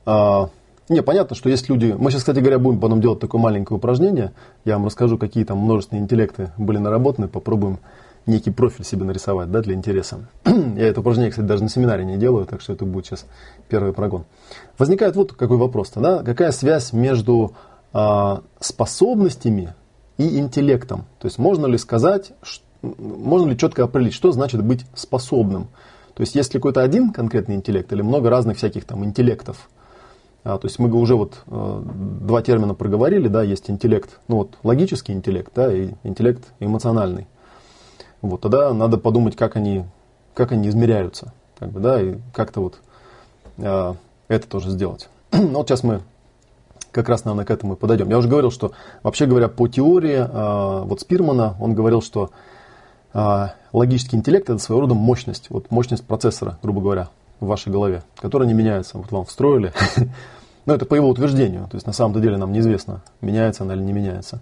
а, 0.06 0.48
не, 0.88 1.02
понятно, 1.02 1.36
что 1.36 1.50
есть 1.50 1.68
люди... 1.68 1.94
Мы 1.98 2.10
сейчас, 2.10 2.22
кстати 2.22 2.38
говоря, 2.38 2.58
будем 2.58 2.80
потом 2.80 3.02
делать 3.02 3.20
такое 3.20 3.42
маленькое 3.42 3.76
упражнение. 3.76 4.32
Я 4.64 4.78
вам 4.78 4.86
расскажу, 4.86 5.18
какие 5.18 5.44
там 5.44 5.58
множественные 5.58 6.04
интеллекты 6.04 6.52
были 6.56 6.78
наработаны. 6.78 7.28
Попробуем 7.28 7.78
некий 8.26 8.50
профиль 8.50 8.84
себе 8.84 9.04
нарисовать, 9.04 9.50
да, 9.50 9.60
для 9.60 9.74
интереса. 9.74 10.28
Я 10.44 10.88
это 10.88 11.00
упражнение, 11.00 11.30
кстати, 11.30 11.46
даже 11.46 11.62
на 11.62 11.68
семинаре 11.68 12.04
не 12.04 12.16
делаю, 12.16 12.46
так 12.46 12.60
что 12.60 12.72
это 12.72 12.84
будет 12.84 13.06
сейчас 13.06 13.26
первый 13.68 13.92
прогон. 13.92 14.24
Возникает 14.78 15.16
вот 15.16 15.32
какой 15.32 15.56
вопрос-то, 15.56 16.00
да, 16.00 16.22
какая 16.22 16.52
связь 16.52 16.92
между 16.92 17.54
э, 17.92 18.36
способностями 18.60 19.74
и 20.18 20.38
интеллектом? 20.38 21.04
То 21.18 21.26
есть 21.26 21.38
можно 21.38 21.66
ли 21.66 21.78
сказать, 21.78 22.32
можно 22.82 23.50
ли 23.50 23.58
четко 23.58 23.84
определить, 23.84 24.14
что 24.14 24.32
значит 24.32 24.62
быть 24.62 24.84
способным? 24.94 25.68
То 26.14 26.20
есть 26.22 26.34
есть 26.34 26.54
ли 26.54 26.60
какой-то 26.60 26.82
один 26.82 27.12
конкретный 27.12 27.56
интеллект 27.56 27.92
или 27.92 28.02
много 28.02 28.30
разных 28.30 28.56
всяких 28.58 28.84
там 28.84 29.04
интеллектов? 29.04 29.68
А, 30.44 30.58
то 30.58 30.66
есть 30.66 30.78
мы 30.78 30.92
уже 30.92 31.16
вот 31.16 31.42
э, 31.46 31.82
два 32.20 32.42
термина 32.42 32.74
проговорили, 32.74 33.28
да, 33.28 33.42
есть 33.42 33.70
интеллект, 33.70 34.20
ну 34.28 34.36
вот 34.36 34.58
логический 34.62 35.12
интеллект, 35.12 35.50
да, 35.54 35.74
и 35.74 35.92
интеллект 36.02 36.44
эмоциональный. 36.60 37.26
Вот, 38.24 38.40
тогда 38.40 38.72
надо 38.72 38.96
подумать, 38.96 39.36
как 39.36 39.54
они, 39.54 39.84
как 40.32 40.52
они 40.52 40.70
измеряются, 40.70 41.34
как 41.58 41.70
бы, 41.70 41.80
да, 41.80 42.00
и 42.00 42.16
как-то 42.32 42.62
вот 42.62 42.78
э, 43.58 43.94
это 44.28 44.48
тоже 44.48 44.70
сделать. 44.70 45.10
ну 45.32 45.58
вот 45.58 45.68
сейчас 45.68 45.82
мы 45.82 46.00
как 46.90 47.10
раз, 47.10 47.26
наверное, 47.26 47.44
к 47.44 47.50
этому 47.50 47.74
и 47.74 47.76
подойдем. 47.76 48.08
Я 48.08 48.16
уже 48.16 48.26
говорил, 48.26 48.50
что 48.50 48.72
вообще 49.02 49.26
говоря, 49.26 49.48
по 49.48 49.68
теории 49.68 50.26
э, 50.26 50.84
вот 50.84 51.02
Спирмана, 51.02 51.54
он 51.60 51.74
говорил, 51.74 52.00
что 52.00 52.30
э, 53.12 53.48
логический 53.74 54.16
интеллект 54.16 54.48
это 54.48 54.58
своего 54.58 54.80
рода 54.80 54.94
мощность, 54.94 55.50
вот 55.50 55.70
мощность 55.70 56.06
процессора, 56.06 56.58
грубо 56.62 56.80
говоря, 56.80 57.08
в 57.40 57.46
вашей 57.46 57.70
голове, 57.70 58.04
которая 58.16 58.48
не 58.48 58.54
меняется. 58.54 58.96
Вот 58.96 59.12
вам 59.12 59.26
встроили. 59.26 59.74
Но 60.64 60.74
это 60.74 60.86
по 60.86 60.94
его 60.94 61.10
утверждению. 61.10 61.64
То 61.64 61.74
есть 61.74 61.86
на 61.86 61.92
самом 61.92 62.18
деле 62.22 62.38
нам 62.38 62.52
неизвестно, 62.52 63.02
меняется 63.20 63.64
она 63.64 63.74
или 63.74 63.82
не 63.82 63.92
меняется. 63.92 64.40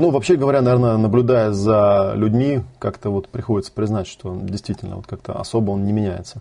Ну, 0.00 0.08
вообще 0.08 0.36
говоря, 0.36 0.62
наверное, 0.62 0.96
наблюдая 0.96 1.52
за 1.52 2.14
людьми, 2.14 2.62
как-то 2.78 3.10
вот 3.10 3.28
приходится 3.28 3.70
признать, 3.70 4.06
что 4.06 4.34
действительно 4.34 4.96
вот 4.96 5.06
как-то 5.06 5.38
особо 5.38 5.72
он 5.72 5.84
не 5.84 5.92
меняется. 5.92 6.40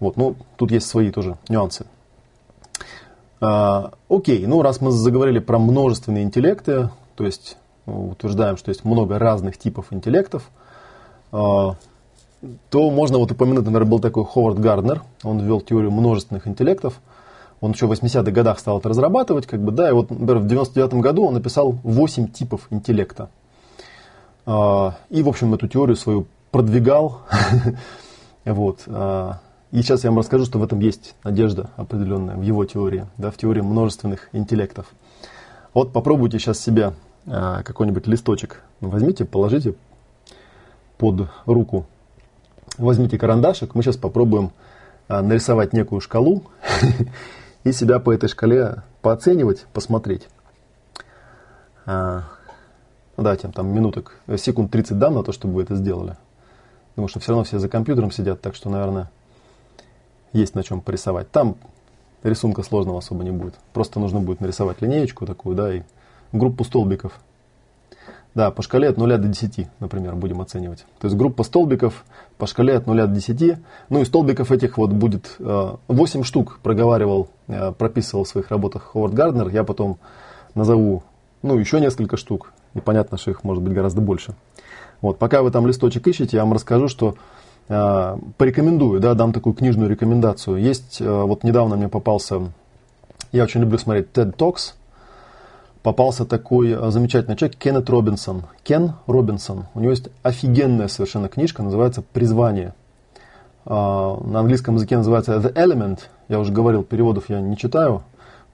Вот, 0.00 0.18
ну, 0.18 0.36
тут 0.58 0.70
есть 0.70 0.86
свои 0.86 1.10
тоже 1.10 1.38
нюансы. 1.48 1.86
А, 3.40 3.92
окей, 4.10 4.44
ну, 4.44 4.60
раз 4.60 4.82
мы 4.82 4.90
заговорили 4.90 5.38
про 5.38 5.58
множественные 5.58 6.24
интеллекты, 6.24 6.90
то 7.16 7.24
есть 7.24 7.56
ну, 7.86 8.10
утверждаем, 8.10 8.58
что 8.58 8.68
есть 8.68 8.84
много 8.84 9.18
разных 9.18 9.56
типов 9.56 9.86
интеллектов, 9.90 10.50
а, 11.32 11.76
то 12.68 12.90
можно 12.90 13.16
вот 13.16 13.32
упомянуть, 13.32 13.64
например, 13.64 13.86
был 13.86 13.98
такой 13.98 14.26
Ховард 14.26 14.58
Гарднер, 14.58 15.02
он 15.22 15.40
ввел 15.40 15.62
теорию 15.62 15.90
множественных 15.90 16.46
интеллектов, 16.46 17.00
он 17.64 17.70
еще 17.70 17.86
в 17.86 17.92
80-х 17.92 18.30
годах 18.30 18.58
стал 18.58 18.78
это 18.78 18.90
разрабатывать, 18.90 19.46
как 19.46 19.58
бы, 19.62 19.72
да, 19.72 19.88
и 19.88 19.92
вот, 19.92 20.10
например, 20.10 20.38
в 20.40 20.46
99 20.46 20.94
году 20.96 21.24
он 21.24 21.32
написал 21.32 21.72
8 21.82 22.28
типов 22.28 22.66
интеллекта. 22.68 23.30
А, 24.44 24.98
и, 25.08 25.22
в 25.22 25.28
общем, 25.30 25.54
эту 25.54 25.66
теорию 25.66 25.96
свою 25.96 26.26
продвигал. 26.50 27.22
вот. 28.44 28.80
А, 28.86 29.38
и 29.72 29.80
сейчас 29.80 30.04
я 30.04 30.10
вам 30.10 30.18
расскажу, 30.18 30.44
что 30.44 30.58
в 30.58 30.62
этом 30.62 30.78
есть 30.80 31.14
надежда 31.24 31.70
определенная 31.76 32.36
в 32.36 32.42
его 32.42 32.66
теории, 32.66 33.06
да, 33.16 33.30
в 33.30 33.38
теории 33.38 33.62
множественных 33.62 34.28
интеллектов. 34.32 34.84
Вот 35.72 35.90
попробуйте 35.94 36.38
сейчас 36.38 36.60
себе 36.60 36.92
а, 37.26 37.62
какой-нибудь 37.62 38.06
листочек 38.06 38.62
возьмите, 38.82 39.24
положите 39.24 39.74
под 40.98 41.28
руку 41.46 41.86
возьмите 42.76 43.16
карандашик, 43.16 43.74
мы 43.74 43.82
сейчас 43.82 43.96
попробуем 43.96 44.50
нарисовать 45.08 45.72
некую 45.72 46.00
шкалу 46.02 46.44
и 47.64 47.72
себя 47.72 47.98
по 47.98 48.12
этой 48.12 48.28
шкале 48.28 48.82
пооценивать, 49.02 49.66
посмотреть. 49.72 50.28
А, 51.86 52.24
ну, 53.16 53.24
давайте 53.24 53.48
там 53.48 53.68
минуток, 53.74 54.18
секунд 54.36 54.70
30 54.70 54.98
дам 54.98 55.14
на 55.14 55.22
то, 55.22 55.32
чтобы 55.32 55.54
вы 55.54 55.62
это 55.62 55.74
сделали. 55.74 56.16
Потому 56.90 57.08
что 57.08 57.20
все 57.20 57.32
равно 57.32 57.44
все 57.44 57.58
за 57.58 57.68
компьютером 57.68 58.10
сидят, 58.10 58.40
так 58.40 58.54
что, 58.54 58.70
наверное, 58.70 59.10
есть 60.32 60.54
на 60.54 60.62
чем 60.62 60.80
порисовать. 60.80 61.30
Там 61.30 61.56
рисунка 62.22 62.62
сложного 62.62 62.98
особо 62.98 63.24
не 63.24 63.32
будет. 63.32 63.54
Просто 63.72 63.98
нужно 63.98 64.20
будет 64.20 64.40
нарисовать 64.40 64.80
линеечку 64.80 65.26
такую, 65.26 65.56
да, 65.56 65.74
и 65.74 65.82
группу 66.32 66.64
столбиков– 66.64 67.18
да, 68.34 68.50
по 68.50 68.62
шкале 68.62 68.88
от 68.88 68.96
0 68.96 69.16
до 69.16 69.28
10, 69.28 69.68
например, 69.78 70.16
будем 70.16 70.40
оценивать. 70.40 70.84
То 71.00 71.06
есть 71.06 71.16
группа 71.16 71.44
столбиков 71.44 72.04
по 72.36 72.46
шкале 72.46 72.74
от 72.74 72.86
0 72.86 72.96
до 72.96 73.06
10. 73.06 73.58
Ну 73.90 74.00
и 74.00 74.04
столбиков 74.04 74.50
этих 74.50 74.76
вот 74.76 74.90
будет 74.90 75.36
8 75.38 76.20
э, 76.20 76.24
штук 76.24 76.58
проговаривал, 76.62 77.28
э, 77.46 77.72
прописывал 77.72 78.24
в 78.24 78.28
своих 78.28 78.50
работах 78.50 78.90
Ховард 78.92 79.14
Гарднер. 79.14 79.48
Я 79.48 79.62
потом 79.62 79.98
назову, 80.54 81.04
ну, 81.42 81.56
еще 81.56 81.80
несколько 81.80 82.16
штук. 82.16 82.52
И 82.74 82.80
понятно, 82.80 83.18
что 83.18 83.30
их 83.30 83.44
может 83.44 83.62
быть 83.62 83.72
гораздо 83.72 84.00
больше. 84.00 84.34
Вот, 85.00 85.18
пока 85.18 85.42
вы 85.42 85.52
там 85.52 85.66
листочек 85.66 86.06
ищете, 86.08 86.36
я 86.36 86.42
вам 86.42 86.54
расскажу, 86.54 86.88
что 86.88 87.14
э, 87.68 88.16
порекомендую, 88.36 89.00
да, 89.00 89.14
дам 89.14 89.32
такую 89.32 89.54
книжную 89.54 89.88
рекомендацию. 89.88 90.56
Есть, 90.56 91.00
вот 91.00 91.44
недавно 91.44 91.76
мне 91.76 91.88
попался, 91.88 92.52
я 93.30 93.44
очень 93.44 93.60
люблю 93.60 93.78
смотреть 93.78 94.08
TED 94.12 94.34
Talks, 94.34 94.74
попался 95.84 96.24
такой 96.24 96.70
э, 96.70 96.90
замечательный 96.90 97.36
человек 97.36 97.58
Кеннет 97.58 97.88
Робинсон. 97.90 98.44
Кен 98.64 98.94
Робинсон. 99.06 99.66
У 99.74 99.80
него 99.80 99.90
есть 99.90 100.08
офигенная 100.22 100.88
совершенно 100.88 101.28
книжка, 101.28 101.62
называется 101.62 102.02
«Призвание». 102.02 102.74
А, 103.66 104.18
на 104.24 104.40
английском 104.40 104.76
языке 104.76 104.96
называется 104.96 105.36
«The 105.36 105.52
Element». 105.52 106.00
Я 106.28 106.40
уже 106.40 106.52
говорил, 106.52 106.84
переводов 106.84 107.28
я 107.28 107.42
не 107.42 107.58
читаю. 107.58 108.02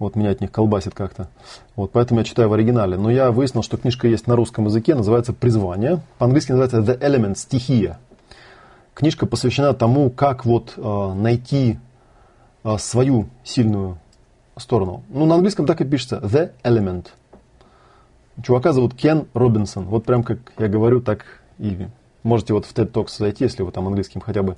Вот 0.00 0.16
меня 0.16 0.30
от 0.30 0.40
них 0.40 0.50
колбасит 0.50 0.94
как-то. 0.94 1.28
Вот, 1.76 1.92
поэтому 1.92 2.18
я 2.18 2.25
читаю 2.25 2.49
в 2.49 2.52
оригинале. 2.52 2.96
Но 2.96 3.12
я 3.12 3.30
выяснил, 3.30 3.62
что 3.62 3.76
книжка 3.76 4.08
есть 4.08 4.26
на 4.26 4.34
русском 4.34 4.64
языке, 4.64 4.96
называется 4.96 5.32
«Призвание». 5.32 6.00
По-английски 6.18 6.50
называется 6.50 6.78
«The 6.78 6.99
Element», 6.99 7.37
«Стихия». 7.37 8.00
Книжка 8.92 9.26
посвящена 9.26 9.72
тому, 9.72 10.10
как 10.10 10.44
вот 10.44 10.72
э, 10.76 11.12
найти 11.14 11.78
э, 12.64 12.76
свою 12.78 13.28
сильную 13.44 13.99
сторону. 14.56 15.04
Ну, 15.10 15.26
на 15.26 15.37
английском 15.37 15.64
так 15.64 15.80
и 15.80 15.84
пишется 15.84 16.16
«The 16.16 16.50
Element». 16.64 17.06
Чувака 18.42 18.73
зовут 18.73 18.94
Кен 18.94 19.26
Робинсон. 19.35 19.87
Вот 19.87 20.04
прям 20.04 20.23
как 20.23 20.38
я 20.59 20.68
говорю, 20.68 21.00
так 21.00 21.25
и 21.59 21.88
можете 22.23 22.54
вот 22.54 22.66
в 22.66 22.75
TED 22.75 22.90
Talks 22.90 23.16
зайти, 23.18 23.44
если 23.44 23.62
вы 23.62 23.73
там 23.73 23.87
английским 23.87 24.20
хотя 24.20 24.42
бы 24.42 24.56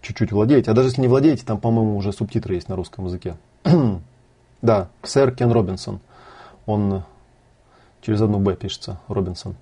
чуть-чуть 0.00 0.32
владеете. 0.32 0.70
А 0.70 0.74
даже 0.74 0.88
если 0.88 1.02
не 1.02 1.08
владеете, 1.08 1.44
там, 1.44 1.58
по-моему, 1.58 1.96
уже 1.96 2.12
субтитры 2.12 2.54
есть 2.54 2.68
на 2.68 2.76
русском 2.76 3.06
языке. 3.06 3.36
да, 4.62 4.88
сэр 5.02 5.32
Кен 5.32 5.52
Робинсон. 5.52 6.00
Он 6.66 7.04
через 8.00 8.20
одну 8.22 8.38
«Б» 8.38 8.56
пишется, 8.56 9.00
Робинсон. 9.08 9.56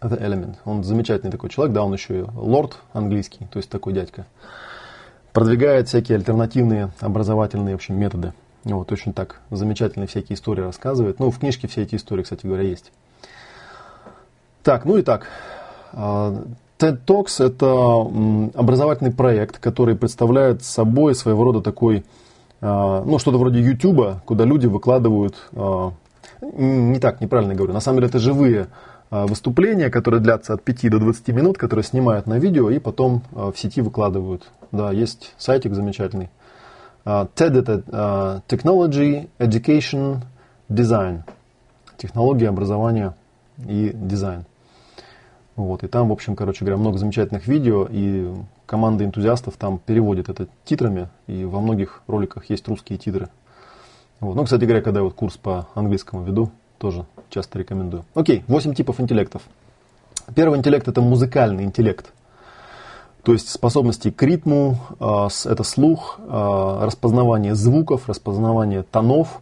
Это 0.00 0.16
Element. 0.16 0.56
Он 0.64 0.84
замечательный 0.84 1.30
такой 1.30 1.48
человек, 1.48 1.74
да, 1.74 1.82
он 1.82 1.92
еще 1.92 2.20
и 2.20 2.24
лорд 2.34 2.78
английский, 2.92 3.46
то 3.50 3.58
есть 3.58 3.70
такой 3.70 3.92
дядька. 3.92 4.26
Продвигает 5.32 5.88
всякие 5.88 6.16
альтернативные 6.16 6.90
образовательные, 7.00 7.74
в 7.74 7.76
общем, 7.76 7.98
методы. 7.98 8.32
Вот, 8.74 8.90
очень 8.90 9.12
так 9.12 9.40
замечательные 9.50 10.08
всякие 10.08 10.34
истории 10.34 10.62
рассказывает. 10.62 11.20
Ну, 11.20 11.30
в 11.30 11.38
книжке 11.38 11.68
все 11.68 11.82
эти 11.82 11.94
истории, 11.94 12.24
кстати 12.24 12.46
говоря, 12.46 12.64
есть. 12.64 12.90
Так, 14.64 14.84
ну 14.84 14.96
и 14.96 15.02
так. 15.02 15.28
А, 15.92 16.42
TED 16.78 16.98
Talks– 17.06 17.34
это 17.38 18.58
образовательный 18.58 19.12
проект, 19.12 19.58
который 19.58 19.94
представляет 19.94 20.64
собой 20.64 21.14
своего 21.14 21.44
рода 21.44 21.60
такой, 21.60 22.04
а, 22.60 23.04
ну, 23.04 23.20
что-то 23.20 23.38
вроде 23.38 23.60
YouTube, 23.60 24.20
куда 24.24 24.44
люди 24.44 24.66
выкладывают, 24.66 25.36
а, 25.54 25.92
не 26.40 26.98
так, 26.98 27.20
неправильно 27.20 27.54
говорю, 27.54 27.72
на 27.72 27.80
самом 27.80 27.98
деле 27.98 28.08
это 28.08 28.18
живые 28.18 28.66
выступления, 29.08 29.88
которые 29.88 30.20
длятся 30.20 30.54
от 30.54 30.64
5 30.64 30.90
до 30.90 30.98
20 30.98 31.28
минут, 31.28 31.56
которые 31.56 31.84
снимают 31.84 32.26
на 32.26 32.40
видео 32.40 32.68
и 32.70 32.80
потом 32.80 33.22
в 33.30 33.54
сети 33.56 33.80
выкладывают. 33.80 34.50
Да, 34.72 34.90
есть 34.90 35.32
сайтик 35.38 35.74
замечательный– 35.74 36.28
TED 37.06 37.58
это 37.58 37.72
uh, 37.86 38.42
Technology, 38.48 39.28
Education, 39.38 40.22
Design. 40.68 41.22
Технология, 41.96 42.48
образование 42.48 43.14
и 43.58 43.92
дизайн. 43.94 44.44
Вот, 45.54 45.84
и 45.84 45.86
там, 45.86 46.08
в 46.08 46.12
общем, 46.12 46.36
короче 46.36 46.64
говоря, 46.64 46.76
много 46.76 46.98
замечательных 46.98 47.46
видео, 47.46 47.86
и 47.90 48.30
команда 48.66 49.04
энтузиастов 49.04 49.56
там 49.56 49.78
переводит 49.78 50.28
это 50.28 50.48
титрами, 50.64 51.08
и 51.26 51.44
во 51.44 51.60
многих 51.60 52.02
роликах 52.06 52.50
есть 52.50 52.68
русские 52.68 52.98
титры. 52.98 53.28
Вот. 54.20 54.34
Ну, 54.34 54.44
кстати 54.44 54.64
говоря, 54.64 54.82
когда 54.82 55.00
я 55.00 55.04
вот 55.04 55.14
курс 55.14 55.36
по 55.36 55.68
английскому 55.74 56.24
веду, 56.24 56.50
тоже 56.78 57.06
часто 57.30 57.58
рекомендую. 57.58 58.04
Окей, 58.14 58.44
8 58.48 58.74
типов 58.74 59.00
интеллектов. 59.00 59.42
Первый 60.34 60.58
интеллект– 60.58 60.86
это 60.88 61.00
музыкальный 61.00 61.64
интеллект. 61.64 62.12
То 63.26 63.32
есть 63.32 63.48
способности 63.48 64.12
к 64.12 64.22
ритму, 64.22 64.78
а, 65.00 65.26
это 65.46 65.64
слух, 65.64 66.20
а, 66.28 66.86
распознавание 66.86 67.56
звуков, 67.56 68.08
распознавание 68.08 68.84
тонов. 68.84 69.40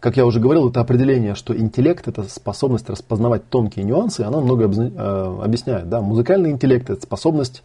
Как 0.00 0.16
я 0.16 0.24
уже 0.24 0.40
говорил, 0.40 0.70
это 0.70 0.80
определение, 0.80 1.34
что 1.34 1.54
интеллект– 1.54 2.08
это 2.08 2.22
способность 2.22 2.88
распознавать 2.88 3.46
тонкие 3.50 3.84
нюансы, 3.84 4.22
оно 4.22 4.40
много 4.40 4.64
а, 4.64 5.42
объясняет. 5.44 5.90
Да? 5.90 6.00
Музыкальный 6.00 6.50
интеллект– 6.50 6.88
это 6.90 7.02
способность 7.02 7.62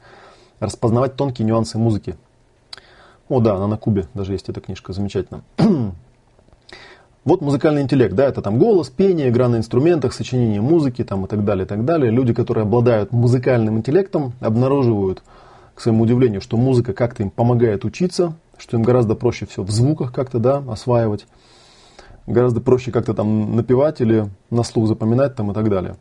распознавать 0.60 1.16
тонкие 1.16 1.48
нюансы 1.48 1.78
музыки. 1.78 2.18
О, 3.30 3.40
да, 3.40 3.56
она 3.56 3.68
на 3.68 3.78
Кубе 3.78 4.08
даже 4.13 4.34
есть 4.34 4.50
эта 4.50 4.60
книжка, 4.60 4.92
замечательно. 4.92 5.42
Вот 7.24 7.40
музыкальный 7.40 7.84
интеллект, 7.84 8.16
да, 8.16 8.25
это 8.25 8.42
там 8.42 8.58
голос, 8.58 8.90
пение, 8.90 9.30
игра 9.30 9.48
на 9.48 9.58
инструментах, 9.58 10.12
сочинение 10.12 10.60
музыки 10.60 11.04
там, 11.04 11.24
и 11.25 11.28
так 11.30 11.46
далее, 11.46 11.66
и 11.66 11.68
так 11.68 11.86
далее. 11.86 12.12
Люди, 12.12 12.34
которые 12.34 12.63
обладают 12.63 13.12
музыкальным 13.12 13.78
интеллектом, 13.78 14.34
обнаруживают 14.42 15.22
к 15.75 15.82
своему 15.82 16.04
удивлению, 16.04 16.42
что 16.42 16.58
музыка 16.58 16.94
как-то 16.94 17.24
им 17.24 17.30
помогает 17.30 17.86
учиться, 17.86 18.34
что 18.58 18.78
им 18.78 18.84
гораздо 18.84 19.16
проще 19.16 19.46
все 19.46 19.63
в 19.63 19.72
звуках 19.72 20.13
как-то 20.13 20.40
да, 20.40 20.63
осваивать, 20.70 21.25
гораздо 22.28 22.62
проще 22.62 22.92
как-то 22.92 23.13
там 23.13 23.56
напевать 23.56 24.01
или 24.01 24.30
на 24.50 24.63
слух 24.63 24.88
запоминать 24.88 25.36
там 25.36 25.51
и 25.51 25.54
так 25.54 25.70
далее. 25.70 25.96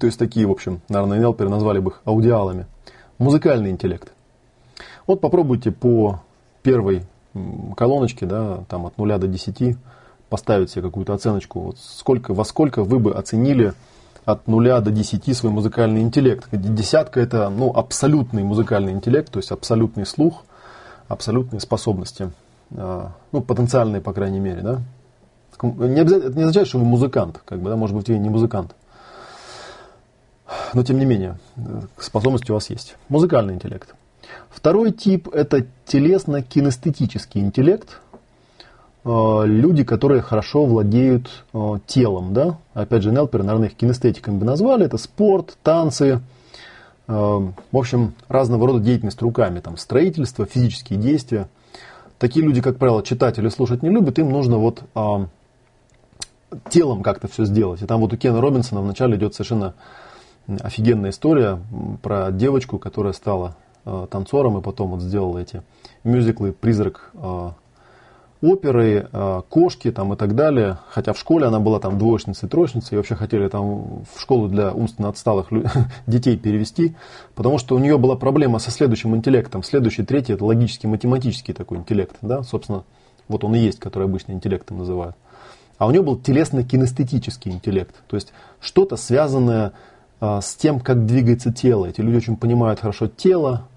То 0.00 0.06
есть 0.06 0.18
такие, 0.18 0.46
в 0.46 0.50
общем, 0.50 0.80
наверное, 0.88 1.20
НЛПеры 1.20 1.50
назвали 1.50 1.78
бы 1.78 1.90
их 1.90 2.02
аудиалами. 2.06 2.66
Музыкальный 3.18 3.70
интеллект. 3.70 4.12
Вот 5.06 5.20
попробуйте 5.20 5.70
по 5.70 6.22
первой 6.62 7.02
колоночке, 7.76 8.26
да, 8.26 8.64
там 8.68 8.86
от 8.86 8.96
0 8.98 9.18
до 9.18 9.26
10, 9.26 9.76
поставить 10.28 10.70
себе 10.70 10.82
какую-то 10.82 11.12
оценочку. 11.12 11.60
Вот 11.60 11.78
сколько, 11.78 12.34
во 12.34 12.44
сколько 12.44 12.84
вы 12.84 12.98
бы 12.98 13.12
оценили 13.12 13.74
от 14.24 14.46
0 14.46 14.80
до 14.80 14.90
10 14.90 15.36
свой 15.36 15.52
музыкальный 15.52 16.00
интеллект. 16.00 16.48
Десятка 16.52 17.20
это 17.20 17.48
ну, 17.48 17.72
абсолютный 17.74 18.44
музыкальный 18.44 18.92
интеллект, 18.92 19.30
то 19.30 19.38
есть 19.38 19.50
абсолютный 19.50 20.06
слух, 20.06 20.44
абсолютные 21.08 21.60
способности. 21.60 22.30
А, 22.74 23.12
ну, 23.32 23.40
потенциальные, 23.40 24.00
по 24.00 24.12
крайней 24.12 24.40
мере, 24.40 24.62
да. 24.62 24.80
Не 25.62 26.00
обязательно, 26.00 26.28
это 26.28 26.36
не 26.36 26.42
означает, 26.42 26.68
что 26.68 26.78
вы 26.78 26.84
музыкант, 26.84 27.40
как 27.44 27.60
бы, 27.60 27.70
да, 27.70 27.76
может 27.76 27.96
быть, 27.96 28.08
вы 28.08 28.18
не 28.18 28.30
музыкант. 28.30 28.74
Но, 30.74 30.82
тем 30.82 30.98
не 30.98 31.04
менее, 31.04 31.38
способности 31.98 32.50
у 32.50 32.54
вас 32.54 32.68
есть. 32.68 32.96
Музыкальный 33.08 33.54
интеллект. 33.54 33.94
Второй 34.50 34.92
тип– 34.92 35.28
это 35.32 35.66
телесно-кинестетический 35.86 37.40
интеллект– 37.40 38.00
Э, 38.11 38.11
люди, 39.04 39.82
которые 39.82 40.22
хорошо 40.22 40.64
владеют 40.64 41.44
э, 41.52 41.74
телом, 41.86 42.32
да, 42.32 42.58
опять 42.72 43.02
же, 43.02 43.10
Нелпер, 43.10 43.42
наверное, 43.42 43.68
их 43.68 43.74
кинестетиками 43.74 44.38
бы 44.38 44.44
назвали, 44.44 44.86
это 44.86 44.96
спорт, 44.96 45.56
танцы, 45.64 46.20
э, 47.08 47.12
в 47.12 47.76
общем, 47.76 48.14
разного 48.28 48.66
рода 48.68 48.78
деятельность 48.78 49.20
руками, 49.20 49.58
там, 49.58 49.76
строительство, 49.76 50.46
физические 50.46 51.00
действия. 51.00 51.48
Такие 52.18 52.44
люди, 52.46 52.60
как 52.60 52.76
правило, 52.76 53.02
читать 53.02 53.38
или 53.38 53.48
слушать 53.48 53.82
не 53.82 53.90
любят, 53.90 54.20
им 54.20 54.30
нужно 54.30 54.58
вот 54.58 54.84
телом 56.68 57.02
как-то 57.02 57.26
все 57.26 57.44
сделать. 57.44 57.82
И 57.82 57.86
там 57.86 58.00
вот 58.00 58.12
у 58.12 58.16
Кена 58.16 58.40
Робинсона 58.40 58.80
вначале 58.82 59.16
идет 59.16 59.34
совершенно 59.34 59.74
офигенная 60.46 61.10
история 61.10 61.60
про 62.02 62.30
девочку, 62.30 62.78
которая 62.78 63.12
стала 63.14 63.56
танцором 64.10 64.58
и 64.58 64.62
потом 64.62 64.90
вот 64.90 65.00
сделала 65.00 65.38
эти 65.38 65.62
мюзиклы 66.04 66.52
«Призрак 66.52 67.10
оперы, 68.42 69.08
э, 69.10 69.42
кошки 69.48 69.90
там 69.92 70.12
и 70.12 70.16
так 70.16 70.34
далее. 70.34 70.78
Хотя 70.90 71.12
в 71.12 71.18
школе 71.18 71.46
она 71.46 71.60
была 71.60 71.78
там 71.78 71.98
двоечницей, 71.98 72.48
троечницей, 72.48 72.94
и 72.94 72.96
вообще 72.96 73.14
хотели 73.14 73.48
там 73.48 74.04
в 74.12 74.20
школу 74.20 74.48
для 74.48 74.72
умственно 74.72 75.08
отсталых 75.08 75.48
детей 76.06 76.36
перевести, 76.36 76.94
потому 77.34 77.58
что 77.58 77.76
у 77.76 77.78
нее 77.78 77.96
была 77.98 78.16
проблема 78.16 78.58
со 78.58 78.70
следующим 78.70 79.14
интеллектом. 79.14 79.62
Следующий, 79.62 80.02
третий, 80.02 80.32
это 80.32 80.44
логический, 80.44 80.88
математический 80.88 81.54
такой 81.54 81.78
интеллект, 81.78 82.16
да, 82.20 82.42
собственно, 82.42 82.84
вот 83.28 83.44
он 83.44 83.54
и 83.54 83.60
есть, 83.60 83.78
который 83.78 84.04
обычно 84.04 84.32
интеллектом 84.32 84.78
называют. 84.78 85.16
А 85.78 85.86
у 85.86 85.90
нее 85.90 86.02
был 86.02 86.16
телесно-кинестетический 86.16 87.52
интеллект, 87.52 87.94
то 88.08 88.16
есть 88.16 88.32
что-то 88.60 88.96
связанное 88.96 89.72
э, 90.20 90.40
с 90.42 90.56
тем, 90.56 90.80
как 90.80 91.06
двигается 91.06 91.52
тело. 91.52 91.86
Эти 91.86 92.00
люди 92.00 92.16
очень 92.16 92.36
понимают 92.36 92.80
хорошо 92.80 93.06
тело, 93.06 93.68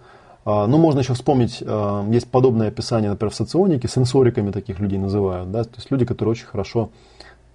ну, 0.46 0.78
можно 0.78 1.00
еще 1.00 1.16
вспомнить, 1.16 1.64
а, 1.66 2.08
есть 2.12 2.30
подобное 2.30 2.68
описание, 2.68 3.10
например, 3.10 3.32
в 3.32 3.36
соционике, 3.36 3.88
сенсориками 3.88 4.52
таких 4.52 4.80
людей 4.80 5.00
называют, 5.00 5.52
да, 5.52 5.64
то 5.64 5.78
есть 5.78 5.90
люди, 5.90 6.06
которые 6.06 6.34
очень 6.34 6.46
хорошо 6.46 6.92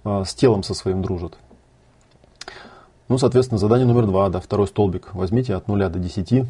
а, 0.03 0.25
с 0.25 0.33
телом 0.33 0.61
со 0.63 0.73
своим 0.73 1.01
дружат. 1.01 1.37
Ну, 3.07 3.17
соответственно, 3.17 3.57
задание 3.57 3.87
номер 3.87 4.07
два, 4.07 4.29
да, 4.29 4.41
второй 4.41 4.67
столбик. 4.67 5.13
Возьмите 5.13 5.55
от 5.55 5.67
0 5.67 5.89
до 5.89 5.99
10 5.99 6.45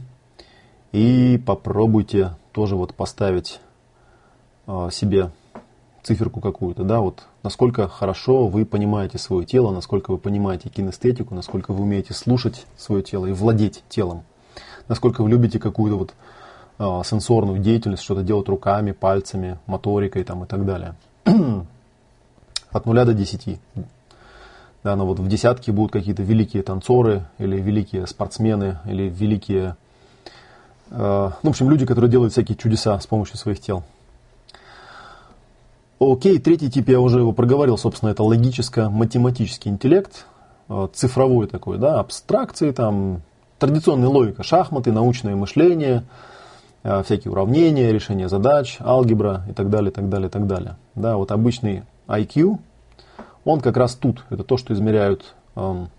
и 0.92 1.42
попробуйте 1.46 2.36
тоже 2.52 2.76
вот 2.76 2.94
поставить 2.94 3.60
себе 4.92 5.32
циферку 6.04 6.40
какую-то, 6.40 6.84
да, 6.84 7.00
вот 7.00 7.24
насколько 7.44 7.88
хорошо 7.88 8.48
вы 8.48 8.66
понимаете 8.66 9.18
свое 9.18 9.44
тело, 9.46 9.72
насколько 9.72 10.12
вы 10.12 10.18
понимаете 10.18 10.70
кинестетику, 10.70 11.34
насколько 11.34 11.74
вы 11.74 11.82
умеете 11.82 12.14
слушать 12.14 12.66
свое 12.78 13.02
тело 13.02 13.26
и 13.26 13.32
владеть 13.32 13.84
телом 13.90 14.24
насколько 14.88 15.24
вы 15.24 15.30
любите 15.30 15.60
какую-то 15.60 15.98
вот 15.98 16.14
сенсорную 17.04 17.60
деятельность, 17.60 18.04
что-то 18.04 18.24
делать 18.24 18.50
руками, 18.50 18.92
пальцами, 18.92 19.60
моторикой 19.68 20.24
там, 20.24 20.44
и 20.44 20.48
так 20.48 20.66
далее. 20.66 20.96
От 22.72 22.86
нуля 22.86 23.06
до 23.06 23.14
десяти. 23.14 23.60
Да, 24.84 24.96
но 24.96 25.06
вот 25.06 25.20
в 25.20 25.28
десятке 25.28 25.72
будут 25.72 25.92
какие-то 25.92 26.24
великие 26.24 26.64
танцоры, 26.64 27.26
или 27.38 27.60
великие 27.60 28.08
спортсмены, 28.08 28.80
или 28.86 29.10
великие, 29.10 29.76
э, 30.90 31.32
ну, 31.44 31.50
в 31.50 31.52
общем, 31.52 31.70
люди, 31.70 31.86
которые 31.86 32.10
делают 32.10 32.34
всякие 32.34 32.58
чудеса 32.58 33.00
с 33.00 33.06
помощью 33.06 33.38
своих 33.38 33.60
тел. 33.60 33.84
Окей, 36.00 36.40
третий 36.40 36.72
тип 36.72 36.90
я 36.90 37.00
уже 37.00 37.20
его 37.20 37.32
проговорил, 37.32 37.78
собственно, 37.78 38.10
это 38.10 38.24
логическо-математический 38.24 39.70
интеллект, 39.70 40.26
э, 40.68 40.88
цифровой 40.94 41.46
такой, 41.46 41.78
да, 41.78 42.00
абстракции, 42.00 42.72
там, 42.72 43.22
традиционная 43.60 44.10
логика, 44.10 44.42
шахматы, 44.42 44.92
научное 44.92 45.36
мышление, 45.36 46.06
всякие 46.84 47.32
уравнения, 47.32 47.92
решение 47.92 48.28
задач, 48.28 48.78
алгебра 48.80 49.44
и 49.50 49.54
так 49.54 49.70
далее, 49.70 49.92
так 49.92 50.10
далее, 50.10 50.30
так 50.30 50.48
далее. 50.48 50.78
Да, 50.96 51.18
вот 51.18 51.32
обычный 51.32 51.84
IQ, 52.08 52.60
он 53.46 53.62
как 53.62 53.78
раз 53.78 53.96
тут, 53.96 54.24
это 54.30 54.44
то, 54.44 54.58
что 54.58 54.74
измеряют 54.74 55.36
эм, 55.56 55.90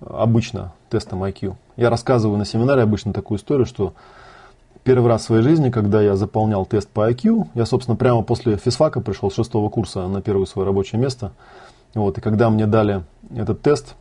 обычно 0.00 0.72
тестом 0.88 1.24
IQ. 1.24 1.54
Я 1.76 1.90
рассказываю 1.90 2.38
на 2.38 2.44
семинаре 2.44 2.82
обычно 2.82 3.12
такую 3.12 3.38
историю, 3.38 3.66
что 3.66 3.94
первый 4.84 5.08
раз 5.08 5.22
в 5.22 5.24
своей 5.26 5.42
жизни, 5.42 5.70
когда 5.70 6.00
я 6.00 6.16
заполнял 6.16 6.64
тест 6.64 6.88
по 6.88 7.10
IQ, 7.10 7.48
я, 7.54 7.66
собственно, 7.66 7.96
прямо 7.96 8.22
после 8.22 8.56
физфака 8.56 9.00
пришел 9.00 9.30
с 9.30 9.34
шестого 9.34 9.68
курса 9.68 10.06
на 10.06 10.22
первое 10.22 10.46
свое 10.46 10.66
рабочее 10.66 11.00
место. 11.00 11.32
Вот, 11.94 12.18
и 12.18 12.20
когда 12.20 12.50
мне 12.50 12.66
дали 12.66 13.02
этот 13.34 13.62
тест, 13.62 13.96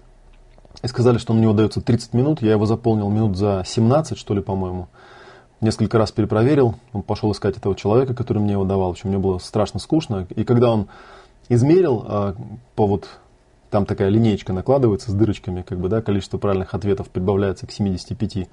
и 0.84 0.88
сказали, 0.88 1.18
что 1.18 1.34
на 1.34 1.40
него 1.40 1.54
дается 1.54 1.82
30 1.82 2.14
минут. 2.14 2.42
Я 2.42 2.52
его 2.52 2.66
заполнил 2.66 3.10
минут 3.10 3.38
за 3.38 3.64
17, 3.66 4.18
что 4.18 4.34
ли, 4.34 4.42
по-моему. 4.42 4.88
Несколько 5.62 5.98
раз 5.98 6.12
перепроверил. 6.12 6.76
Он 6.94 7.02
пошел 7.02 7.32
искать 7.32 7.58
этого 7.58 7.76
человека, 7.76 8.14
который 8.14 8.40
мне 8.40 8.54
его 8.54 8.64
давал. 8.64 8.90
В 8.90 8.92
общем, 8.92 9.10
мне 9.10 9.18
было 9.18 9.40
страшно 9.40 9.80
скучно. 9.80 10.26
И 10.36 10.44
когда 10.44 10.72
он 10.72 10.88
измерил 11.50 12.06
а, 12.08 12.36
по 12.76 12.88
вот 12.88 13.08
там 13.70 13.86
такая 13.86 14.10
линеечка 14.10 14.54
накладывается 14.54 15.12
с 15.12 15.14
дырочками, 15.14 15.62
как 15.62 15.80
бы, 15.80 15.90
да, 15.90 16.02
количество 16.02 16.38
правильных 16.38 16.74
ответов 16.74 17.10
прибавляется 17.10 17.68
к 17.68 17.72
75. 17.72 18.48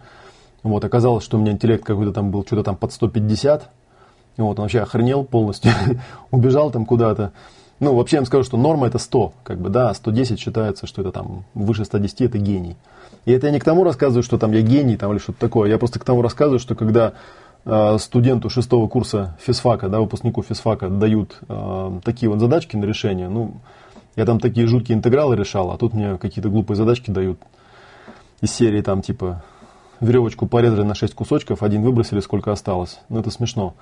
Вот, 0.62 0.84
оказалось, 0.84 1.24
что 1.24 1.36
у 1.36 1.40
меня 1.40 1.52
интеллект 1.52 1.84
какой-то 1.84 2.12
там 2.12 2.30
был, 2.30 2.44
что-то 2.44 2.64
там 2.64 2.76
под 2.76 2.92
150. 2.92 3.70
Вот, 4.38 4.58
он 4.58 4.64
вообще 4.64 4.80
охренел 4.80 5.24
полностью, 5.24 5.72
убежал 6.30 6.70
там 6.70 6.84
куда-то. 6.84 7.32
Ну, 7.78 7.94
вообще 7.94 8.16
я 8.16 8.20
вам 8.20 8.26
скажу, 8.26 8.44
что 8.44 8.56
норма 8.56 8.86
это 8.86 8.98
100, 8.98 9.32
как 9.44 9.58
бы, 9.58 9.68
да, 9.68 9.92
110 9.92 10.40
считается, 10.40 10.86
что 10.86 11.02
это 11.02 11.12
там 11.12 11.44
выше 11.54 11.84
110 11.84 12.22
это 12.22 12.38
гений. 12.38 12.76
И 13.26 13.32
это 13.32 13.48
я 13.48 13.52
не 13.52 13.60
к 13.60 13.64
тому 13.64 13.84
рассказываю, 13.84 14.22
что 14.22 14.38
там 14.38 14.52
я 14.52 14.62
гений 14.62 14.96
там 14.96 15.12
или 15.12 15.18
что-то 15.18 15.38
такое, 15.40 15.68
я 15.68 15.78
просто 15.78 15.98
к 15.98 16.04
тому 16.04 16.22
рассказываю, 16.22 16.58
что 16.58 16.74
когда 16.74 17.12
э, 17.66 17.98
студенту 17.98 18.48
шестого 18.48 18.88
курса 18.88 19.36
физфака, 19.40 19.88
да, 19.88 20.00
выпускнику 20.00 20.42
физфака 20.42 20.88
дают 20.88 21.38
э, 21.48 22.00
такие 22.02 22.30
вот 22.30 22.40
задачки 22.40 22.76
на 22.76 22.84
решение, 22.84 23.28
ну, 23.28 23.60
я 24.14 24.24
там 24.24 24.40
такие 24.40 24.66
жуткие 24.66 24.96
интегралы 24.96 25.36
решал, 25.36 25.70
а 25.70 25.76
тут 25.76 25.92
мне 25.92 26.16
какие-то 26.16 26.48
глупые 26.48 26.76
задачки 26.78 27.10
дают 27.10 27.38
из 28.40 28.52
серии 28.52 28.80
там 28.80 29.02
типа 29.02 29.42
веревочку 30.00 30.46
порезали 30.46 30.82
на 30.82 30.94
6 30.94 31.14
кусочков, 31.14 31.62
один 31.62 31.82
выбросили, 31.82 32.20
сколько 32.20 32.52
осталось. 32.52 33.00
Ну, 33.10 33.20
это 33.20 33.30
смешно 33.30 33.74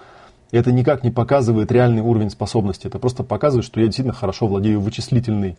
это 0.50 0.72
никак 0.72 1.02
не 1.02 1.10
показывает 1.10 1.72
реальный 1.72 2.02
уровень 2.02 2.30
способности. 2.30 2.86
Это 2.86 2.98
просто 2.98 3.24
показывает, 3.24 3.64
что 3.64 3.80
я 3.80 3.86
действительно 3.86 4.14
хорошо 4.14 4.46
владею 4.46 4.80
вычислительной. 4.80 5.56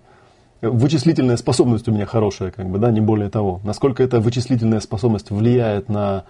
Вычислительная 0.61 1.37
способность 1.37 1.87
у 1.87 1.91
меня 1.91 2.05
хорошая, 2.05 2.51
как 2.51 2.69
бы, 2.69 2.77
да, 2.79 2.91
не 2.91 3.01
более 3.01 3.29
того. 3.29 3.59
Насколько 3.63 4.03
эта 4.03 4.19
вычислительная 4.19 4.79
способность 4.79 5.31
влияет 5.31 5.89
на 5.89 6.23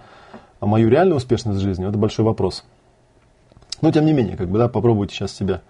мою 0.60 0.88
реальную 0.88 1.18
успешность 1.18 1.60
в 1.60 1.62
жизни, 1.62 1.88
это 1.88 1.96
большой 1.96 2.24
вопрос. 2.24 2.64
Но 3.82 3.92
тем 3.92 4.04
не 4.04 4.12
менее, 4.12 4.36
как 4.36 4.48
бы, 4.48 4.58
да, 4.58 4.68
попробуйте 4.68 5.14
сейчас 5.14 5.32
себя 5.32 5.60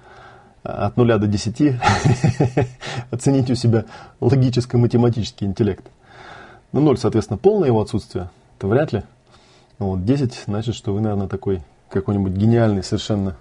от 0.63 0.97
нуля 0.97 1.19
до 1.19 1.27
десяти 1.27 1.79
оценить 3.11 3.51
у 3.51 3.55
себя 3.55 3.85
логическо-математический 4.21 5.47
интеллект. 5.47 5.85
Ну, 6.73 6.81
ноль, 6.81 6.99
соответственно, 6.99 7.39
полное 7.39 7.69
его 7.69 7.81
отсутствие. 7.81 8.31
Это 8.59 8.67
вряд 8.67 8.93
ли. 8.93 9.03
Вот, 9.79 10.05
10 10.05 10.45
значит, 10.47 10.75
что 10.75 10.93
вы, 10.95 11.01
наверное, 11.01 11.29
такой 11.29 11.63
какой-нибудь 11.91 12.33
гениальный 12.33 12.83
совершенно 12.83 13.37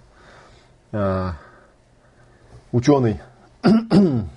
э, 0.91 1.29
ученый. 2.71 3.19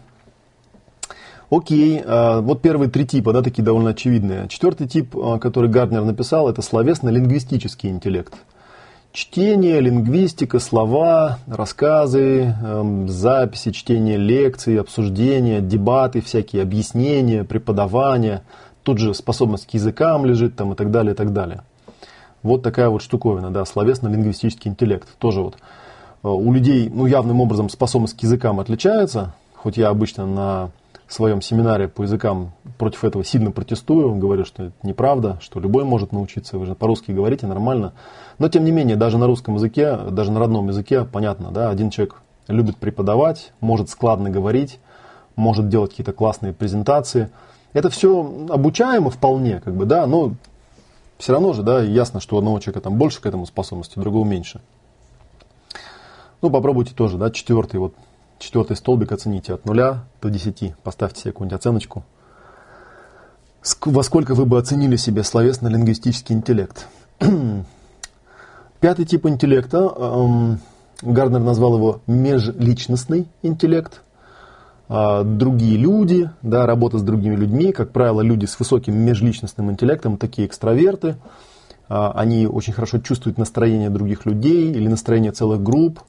Окей, 1.50 2.02
э, 2.04 2.40
вот 2.40 2.60
первые 2.60 2.90
три 2.90 3.06
типа, 3.06 3.32
да, 3.32 3.42
такие 3.42 3.62
довольно 3.64 3.90
очевидные. 3.90 4.48
Четвертый 4.48 4.86
тип, 4.86 5.16
э, 5.16 5.38
который 5.38 5.70
Гарднер 5.70 6.02
написал, 6.04 6.48
это 6.48 6.60
словесно-лингвистический 6.60 7.88
интеллект. 7.88 8.34
Чтение, 9.12 9.80
лингвистика, 9.80 10.58
слова, 10.58 11.38
рассказы, 11.46 12.54
э, 12.62 13.04
записи, 13.08 13.70
чтение 13.70 14.18
лекций, 14.18 14.78
обсуждения, 14.78 15.60
дебаты, 15.60 16.20
всякие 16.20 16.62
объяснения, 16.62 17.44
преподавание. 17.44 18.42
Тут 18.82 18.98
же 18.98 19.14
способность 19.14 19.66
к 19.66 19.70
языкам 19.70 20.26
лежит 20.26 20.54
там 20.54 20.74
и 20.74 20.76
так 20.76 20.90
далее, 20.90 21.14
и 21.14 21.16
так 21.16 21.32
далее. 21.32 21.62
Вот 22.42 22.62
такая 22.62 22.88
вот 22.88 23.02
штуковина, 23.02 23.50
да, 23.50 23.64
словесно-лингвистический 23.64 24.70
интеллект. 24.70 25.08
Тоже 25.18 25.42
вот 25.42 25.56
э, 26.22 26.28
у 26.28 26.52
людей, 26.52 26.88
ну, 26.88 27.06
явным 27.06 27.40
образом 27.40 27.68
способность 27.68 28.16
к 28.16 28.22
языкам 28.22 28.60
отличается, 28.60 29.34
хоть 29.54 29.76
я 29.76 29.88
обычно 29.88 30.26
на 30.26 30.70
своем 31.08 31.40
семинаре 31.40 31.88
по 31.88 32.02
языкам 32.02 32.52
против 32.76 33.04
этого 33.04 33.24
сильно 33.24 33.50
протестую, 33.50 34.14
говорю, 34.16 34.44
что 34.44 34.64
это 34.64 34.72
неправда, 34.82 35.38
что 35.40 35.58
любой 35.58 35.84
может 35.84 36.12
научиться, 36.12 36.58
вы 36.58 36.66
же 36.66 36.74
по-русски 36.74 37.12
говорите 37.12 37.46
нормально. 37.46 37.94
Но 38.38 38.48
тем 38.48 38.64
не 38.64 38.70
менее, 38.70 38.96
даже 38.96 39.18
на 39.18 39.26
русском 39.26 39.54
языке, 39.54 39.96
даже 40.10 40.30
на 40.30 40.38
родном 40.38 40.68
языке, 40.68 41.04
понятно, 41.04 41.50
да, 41.50 41.70
один 41.70 41.90
человек 41.90 42.16
любит 42.46 42.76
преподавать, 42.76 43.52
может 43.60 43.88
складно 43.88 44.30
говорить, 44.30 44.78
может 45.34 45.68
делать 45.68 45.90
какие-то 45.90 46.12
классные 46.12 46.52
презентации. 46.52 47.30
Это 47.72 47.90
все 47.90 48.46
обучаемо 48.50 49.10
вполне, 49.10 49.60
как 49.60 49.74
бы, 49.74 49.86
да, 49.86 50.06
но 50.06 50.32
все 51.18 51.32
равно 51.32 51.52
же, 51.52 51.62
да, 51.62 51.82
ясно, 51.82 52.20
что 52.20 52.36
у 52.36 52.38
одного 52.38 52.60
человека 52.60 52.80
там 52.80 52.96
больше 52.96 53.20
к 53.20 53.26
этому 53.26 53.44
способности, 53.46 53.98
у 53.98 54.00
другого 54.00 54.26
меньше. 54.26 54.60
Ну, 56.40 56.50
попробуйте 56.50 56.94
тоже, 56.94 57.18
да, 57.18 57.30
четвертый 57.30 57.80
вот 57.80 57.94
четвертый 58.38 58.76
столбик 58.76 59.12
оцените 59.12 59.54
от 59.54 59.64
0 59.64 59.96
до 60.22 60.30
10. 60.30 60.76
Поставьте 60.82 61.20
себе 61.20 61.32
какую-нибудь 61.32 61.58
оценочку. 61.58 62.04
Во 63.84 64.02
сколько 64.02 64.34
вы 64.34 64.46
бы 64.46 64.58
оценили 64.58 64.96
себе 64.96 65.24
словесно-лингвистический 65.24 66.34
интеллект? 66.34 66.86
Пятый 68.80 69.04
тип 69.04 69.26
интеллекта, 69.26 69.78
эм, 69.78 70.60
Гарднер 71.02 71.40
назвал 71.40 71.76
его 71.76 72.00
межличностный 72.06 73.28
интеллект. 73.42 74.02
Э, 74.88 75.22
другие 75.24 75.76
люди, 75.76 76.30
да, 76.42 76.66
работа 76.66 76.98
с 76.98 77.02
другими 77.02 77.36
людьми, 77.36 77.72
как 77.72 77.92
правило, 77.92 78.20
люди 78.20 78.46
с 78.46 78.58
высоким 78.58 78.96
межличностным 78.96 79.70
интеллектом, 79.70 80.16
такие 80.16 80.46
экстраверты, 80.46 81.16
э, 81.88 82.10
они 82.14 82.46
очень 82.46 82.72
хорошо 82.72 82.98
чувствуют 82.98 83.38
настроение 83.38 83.90
других 83.90 84.26
людей 84.26 84.72
или 84.72 84.88
настроение 84.88 85.32
целых 85.32 85.62
групп, 85.62 86.00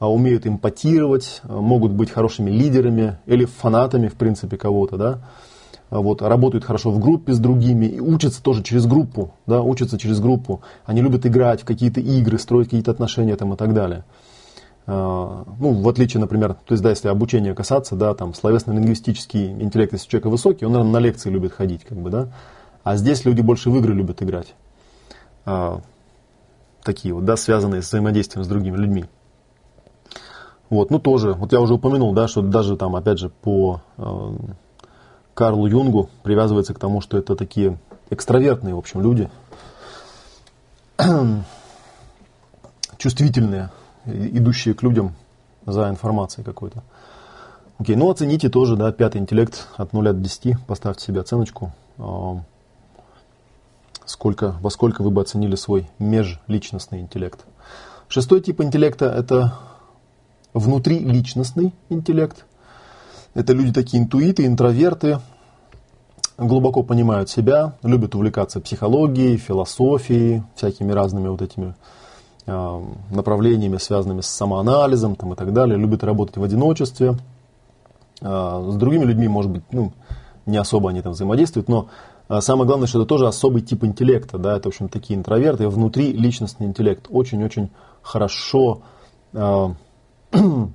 а, 0.00 0.10
умеют 0.10 0.46
импотировать, 0.46 1.42
а, 1.44 1.60
могут 1.60 1.92
быть 1.92 2.10
хорошими 2.10 2.50
лидерами 2.50 3.18
или 3.26 3.44
фанатами, 3.44 4.08
в 4.08 4.14
принципе, 4.14 4.56
кого-то, 4.56 4.96
да, 4.96 5.18
а 5.90 6.00
вот, 6.00 6.22
работают 6.22 6.64
хорошо 6.64 6.90
в 6.90 6.98
группе 6.98 7.34
с 7.34 7.38
другими 7.38 7.84
и 7.84 8.00
учатся 8.00 8.42
тоже 8.42 8.62
через 8.62 8.86
группу, 8.86 9.34
да, 9.46 9.60
учатся 9.60 9.98
через 9.98 10.18
группу. 10.18 10.62
Они 10.86 11.02
любят 11.02 11.26
играть 11.26 11.60
в 11.60 11.64
какие-то 11.66 12.00
игры, 12.00 12.38
строить 12.38 12.68
какие-то 12.68 12.92
отношения 12.92 13.36
там 13.36 13.52
и 13.52 13.56
так 13.56 13.74
далее. 13.74 14.04
Ну, 14.92 15.82
в 15.82 15.88
отличие, 15.88 16.20
например, 16.20 16.54
то 16.54 16.72
есть, 16.72 16.82
да, 16.82 16.90
если 16.90 17.06
обучение 17.06 17.54
касаться, 17.54 17.94
да, 17.94 18.12
там, 18.14 18.34
словесно-лингвистический 18.34 19.52
интеллект, 19.52 19.92
если 19.92 20.08
человек 20.08 20.26
высокий, 20.26 20.64
он, 20.64 20.72
наверное, 20.72 20.94
на 20.94 20.98
лекции 20.98 21.30
любит 21.30 21.52
ходить, 21.52 21.84
как 21.84 21.96
бы, 21.96 22.10
да, 22.10 22.28
а 22.82 22.96
здесь 22.96 23.24
люди 23.24 23.40
больше 23.40 23.70
в 23.70 23.76
игры 23.76 23.94
любят 23.94 24.20
играть. 24.20 24.54
Такие 26.82 27.14
вот, 27.14 27.24
да, 27.24 27.36
связанные 27.36 27.82
с 27.82 27.88
взаимодействием 27.88 28.44
с 28.44 28.48
другими 28.48 28.76
людьми. 28.76 29.04
Вот, 30.70 30.90
ну 30.90 30.98
тоже, 30.98 31.34
вот 31.34 31.52
я 31.52 31.60
уже 31.60 31.74
упомянул, 31.74 32.12
да, 32.12 32.26
что 32.26 32.42
даже 32.42 32.76
там, 32.76 32.96
опять 32.96 33.18
же, 33.18 33.28
по 33.28 33.82
э, 33.98 34.30
Карлу 35.34 35.66
Юнгу 35.66 36.08
привязывается 36.22 36.74
к 36.74 36.78
тому, 36.78 37.00
что 37.00 37.18
это 37.18 37.34
такие 37.34 37.78
экстравертные, 38.08 38.74
в 38.74 38.78
общем, 38.78 39.02
люди, 39.02 39.28
чувствительные, 42.98 43.70
идущие 44.06 44.74
к 44.74 44.82
людям 44.82 45.14
за 45.66 45.88
информацией 45.88 46.44
какой-то. 46.44 46.82
Окей, 47.78 47.96
ну 47.96 48.10
оцените 48.10 48.48
тоже, 48.48 48.76
да, 48.76 48.92
пятый 48.92 49.18
интеллект 49.18 49.66
от 49.76 49.92
0 49.92 50.04
до 50.04 50.12
10, 50.12 50.56
поставьте 50.66 51.04
себе 51.04 51.20
оценочку. 51.20 51.72
Э, 51.98 52.36
сколько, 54.04 54.56
во 54.60 54.70
сколько 54.70 55.02
вы 55.02 55.10
бы 55.10 55.22
оценили 55.22 55.54
свой 55.54 55.88
межличностный 55.98 57.00
интеллект. 57.00 57.44
Шестой 58.08 58.40
тип 58.40 58.60
интеллекта– 58.60 59.06
это 59.16 59.54
внутриличностный 60.52 61.72
интеллект. 61.88 62.44
Это 63.34 63.52
люди 63.52 63.72
такие 63.72 64.02
интуиты, 64.02 64.44
интроверты, 64.44 65.20
глубоко 66.36 66.82
понимают 66.82 67.30
себя, 67.30 67.76
любят 67.82 68.14
увлекаться 68.14 68.60
психологией, 68.60 69.36
философией, 69.36 70.42
всякими 70.56 70.90
разными 70.92 71.28
вот 71.28 71.42
этими 71.42 71.74
направлениями, 72.46 73.76
связанными 73.76 74.22
с 74.22 74.26
самоанализом 74.26 75.14
там, 75.14 75.32
и 75.32 75.36
так 75.36 75.52
далее, 75.52 75.78
любят 75.78 76.04
работать 76.04 76.36
в 76.36 76.42
одиночестве. 76.42 77.16
Э, 78.20 78.68
с 78.70 78.76
другими 78.76 79.04
людьми, 79.04 79.28
может 79.28 79.50
быть, 79.50 79.62
ну, 79.70 79.92
не 80.46 80.56
особо 80.56 80.90
они 80.90 81.02
там 81.02 81.12
взаимодействуют, 81.12 81.68
но 81.68 81.88
э, 82.28 82.40
самое 82.40 82.66
главное, 82.66 82.86
что 82.86 83.00
это 83.00 83.06
тоже 83.06 83.26
особый 83.26 83.62
тип 83.62 83.84
интеллекта, 83.84 84.38
да, 84.38 84.56
это, 84.56 84.68
в 84.68 84.72
общем, 84.72 84.88
такие 84.88 85.18
интроверты, 85.18 85.68
внутри 85.68 86.12
личностный 86.12 86.66
интеллект, 86.66 87.06
очень-очень 87.10 87.70
хорошо 88.02 88.82
А, 89.32 89.74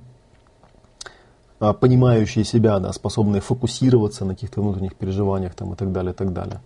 понимающие 1.80 2.44
себя, 2.44 2.78
да, 2.78 2.92
способные 2.92 3.40
фокусироваться 3.40 4.24
на 4.24 4.34
каких-то 4.34 4.60
внутренних 4.60 4.94
переживаниях 4.94 5.54
там, 5.54 5.72
и 5.72 5.76
так 5.76 5.92
далее, 5.92 6.12
и 6.12 6.14
так 6.14 6.32
далее. 6.32 6.60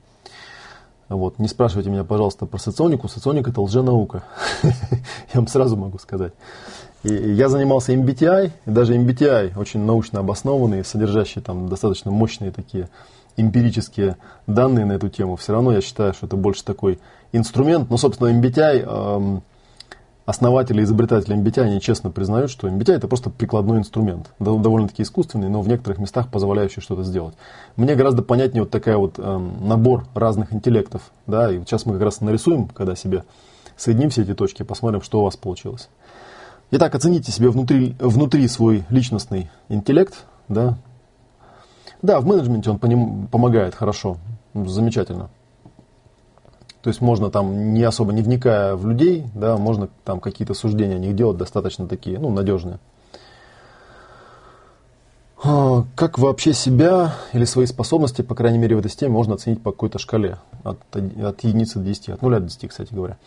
Вот. 1.10 1.40
Не 1.40 1.48
спрашивайте 1.48 1.90
меня, 1.90 2.04
пожалуйста, 2.04 2.46
про 2.46 2.58
соционику. 2.58 3.08
Соционик 3.08 3.48
это 3.48 3.60
лженаука. 3.60 4.22
Я 4.62 4.70
вам 5.34 5.48
сразу 5.48 5.76
могу 5.76 5.98
сказать. 5.98 6.32
И 7.02 7.12
я 7.12 7.48
занимался 7.48 7.94
MBTI, 7.94 8.52
и 8.66 8.70
даже 8.70 8.94
MBTI 8.94 9.58
очень 9.58 9.80
научно 9.80 10.20
обоснованный, 10.20 10.84
содержащий 10.84 11.40
там 11.40 11.66
достаточно 11.66 12.10
мощные 12.10 12.50
такие 12.50 12.90
эмпирические 13.38 14.18
данные 14.46 14.84
на 14.84 14.92
эту 14.92 15.08
тему. 15.08 15.36
Все 15.36 15.52
равно 15.52 15.72
я 15.72 15.80
считаю, 15.80 16.12
что 16.12 16.26
это 16.26 16.36
больше 16.36 16.62
такой 16.62 16.98
инструмент. 17.32 17.88
Но, 17.88 17.96
собственно, 17.96 18.28
MBTI 18.28 18.84
эм, 18.84 19.42
основатели 20.30 20.80
и 20.80 20.84
изобретатели 20.84 21.36
MBTI, 21.36 21.62
они 21.62 21.80
честно 21.80 22.10
признают, 22.10 22.50
что 22.50 22.68
MBTI 22.68 22.94
это 22.94 23.08
просто 23.08 23.30
прикладной 23.30 23.78
инструмент, 23.78 24.30
довольно-таки 24.38 25.02
искусственный, 25.02 25.48
но 25.48 25.60
в 25.60 25.68
некоторых 25.68 25.98
местах 25.98 26.28
позволяющий 26.28 26.80
что-то 26.80 27.02
сделать. 27.02 27.34
Мне 27.76 27.96
гораздо 27.96 28.22
понятнее 28.22 28.62
вот 28.62 28.70
такая 28.70 28.96
вот 28.96 29.14
э, 29.18 29.38
набор 29.60 30.06
разных 30.14 30.52
интеллектов, 30.52 31.10
да, 31.26 31.52
и 31.52 31.58
вот 31.58 31.68
сейчас 31.68 31.84
мы 31.84 31.94
как 31.94 32.02
раз 32.02 32.20
нарисуем, 32.20 32.68
когда 32.68 32.94
себе 32.94 33.24
соединим 33.76 34.10
все 34.10 34.22
эти 34.22 34.34
точки, 34.34 34.62
посмотрим, 34.62 35.02
что 35.02 35.20
у 35.20 35.24
вас 35.24 35.36
получилось. 35.36 35.88
Итак, 36.70 36.94
оцените 36.94 37.32
себе 37.32 37.50
внутри, 37.50 37.96
внутри 37.98 38.46
свой 38.46 38.84
личностный 38.88 39.50
интеллект, 39.68 40.24
да. 40.48 40.78
Да, 42.02 42.20
в 42.20 42.26
менеджменте 42.26 42.70
он 42.70 42.78
по 42.78 42.86
ним 42.86 43.26
помогает 43.26 43.74
хорошо, 43.74 44.18
замечательно. 44.54 45.28
То 46.82 46.88
есть 46.88 47.00
можно 47.00 47.30
там 47.30 47.74
не 47.74 47.82
особо 47.82 48.12
не 48.12 48.22
вникая 48.22 48.74
в 48.74 48.86
людей, 48.86 49.26
да, 49.34 49.56
можно 49.58 49.88
там 50.04 50.18
какие-то 50.20 50.54
суждения 50.54 50.96
о 50.96 50.98
них 50.98 51.14
делать 51.14 51.36
достаточно 51.36 51.86
такие, 51.86 52.18
ну, 52.18 52.30
надежные. 52.30 52.78
А, 55.42 55.84
как 55.94 56.18
вообще 56.18 56.52
себя 56.52 57.14
или 57.32 57.44
свои 57.44 57.66
способности, 57.66 58.22
по 58.22 58.34
крайней 58.34 58.58
мере, 58.58 58.76
в 58.76 58.78
этой 58.78 58.88
системе 58.88 59.12
можно 59.12 59.34
оценить 59.34 59.62
по 59.62 59.72
какой-то 59.72 59.98
шкале 59.98 60.38
от, 60.64 60.78
от 60.94 61.44
единицы 61.44 61.78
до 61.78 61.84
10, 61.86 62.08
от 62.10 62.22
0 62.22 62.34
до 62.34 62.40
10, 62.40 62.68
кстати 62.68 62.92
говоря. 62.92 63.18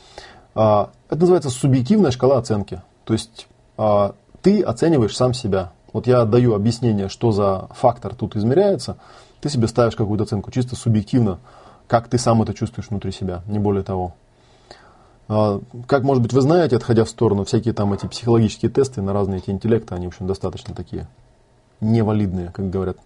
А, 0.55 0.89
это 1.09 1.21
называется 1.21 1.49
субъективная 1.49 2.11
шкала 2.11 2.37
оценки. 2.37 2.81
То 3.05 3.13
есть 3.13 3.47
а, 3.77 4.15
ты 4.41 4.61
оцениваешь 4.61 5.15
сам 5.15 5.33
себя. 5.33 5.71
Вот 5.91 6.07
я 6.07 6.25
даю 6.25 6.55
объяснение, 6.55 7.07
что 7.07 7.31
за 7.31 7.67
фактор 7.75 8.15
тут 8.15 8.35
измеряется, 8.35 8.97
ты 9.41 9.49
себе 9.49 9.67
ставишь 9.67 9.95
какую-то 9.95 10.23
оценку 10.23 10.51
чисто 10.51 10.75
субъективно 10.75 11.39
как 11.93 12.07
ты 12.07 12.17
сам 12.17 12.41
это 12.41 12.55
чувствуешь 12.55 12.89
внутри 12.89 13.11
себя, 13.11 13.43
не 13.45 13.59
более 13.59 13.83
того. 13.83 14.15
А, 15.27 15.61
как, 15.85 16.01
может 16.01 16.23
быть, 16.23 16.33
вы 16.33 16.41
знаете, 16.41 16.75
отходя 16.75 17.05
в 17.05 17.09
сторону, 17.09 17.45
всякие 17.45 17.71
там 17.75 17.93
эти 17.93 18.07
психологические 18.07 18.71
тесты 18.71 19.03
на 19.03 19.13
разные 19.13 19.37
эти 19.37 19.51
интеллекты, 19.51 19.93
они, 19.93 20.07
в 20.07 20.09
общем, 20.09 20.25
достаточно 20.25 20.73
такие 20.73 21.07
невалидные, 21.81 22.49
как 22.51 22.71
говорят 22.71 22.97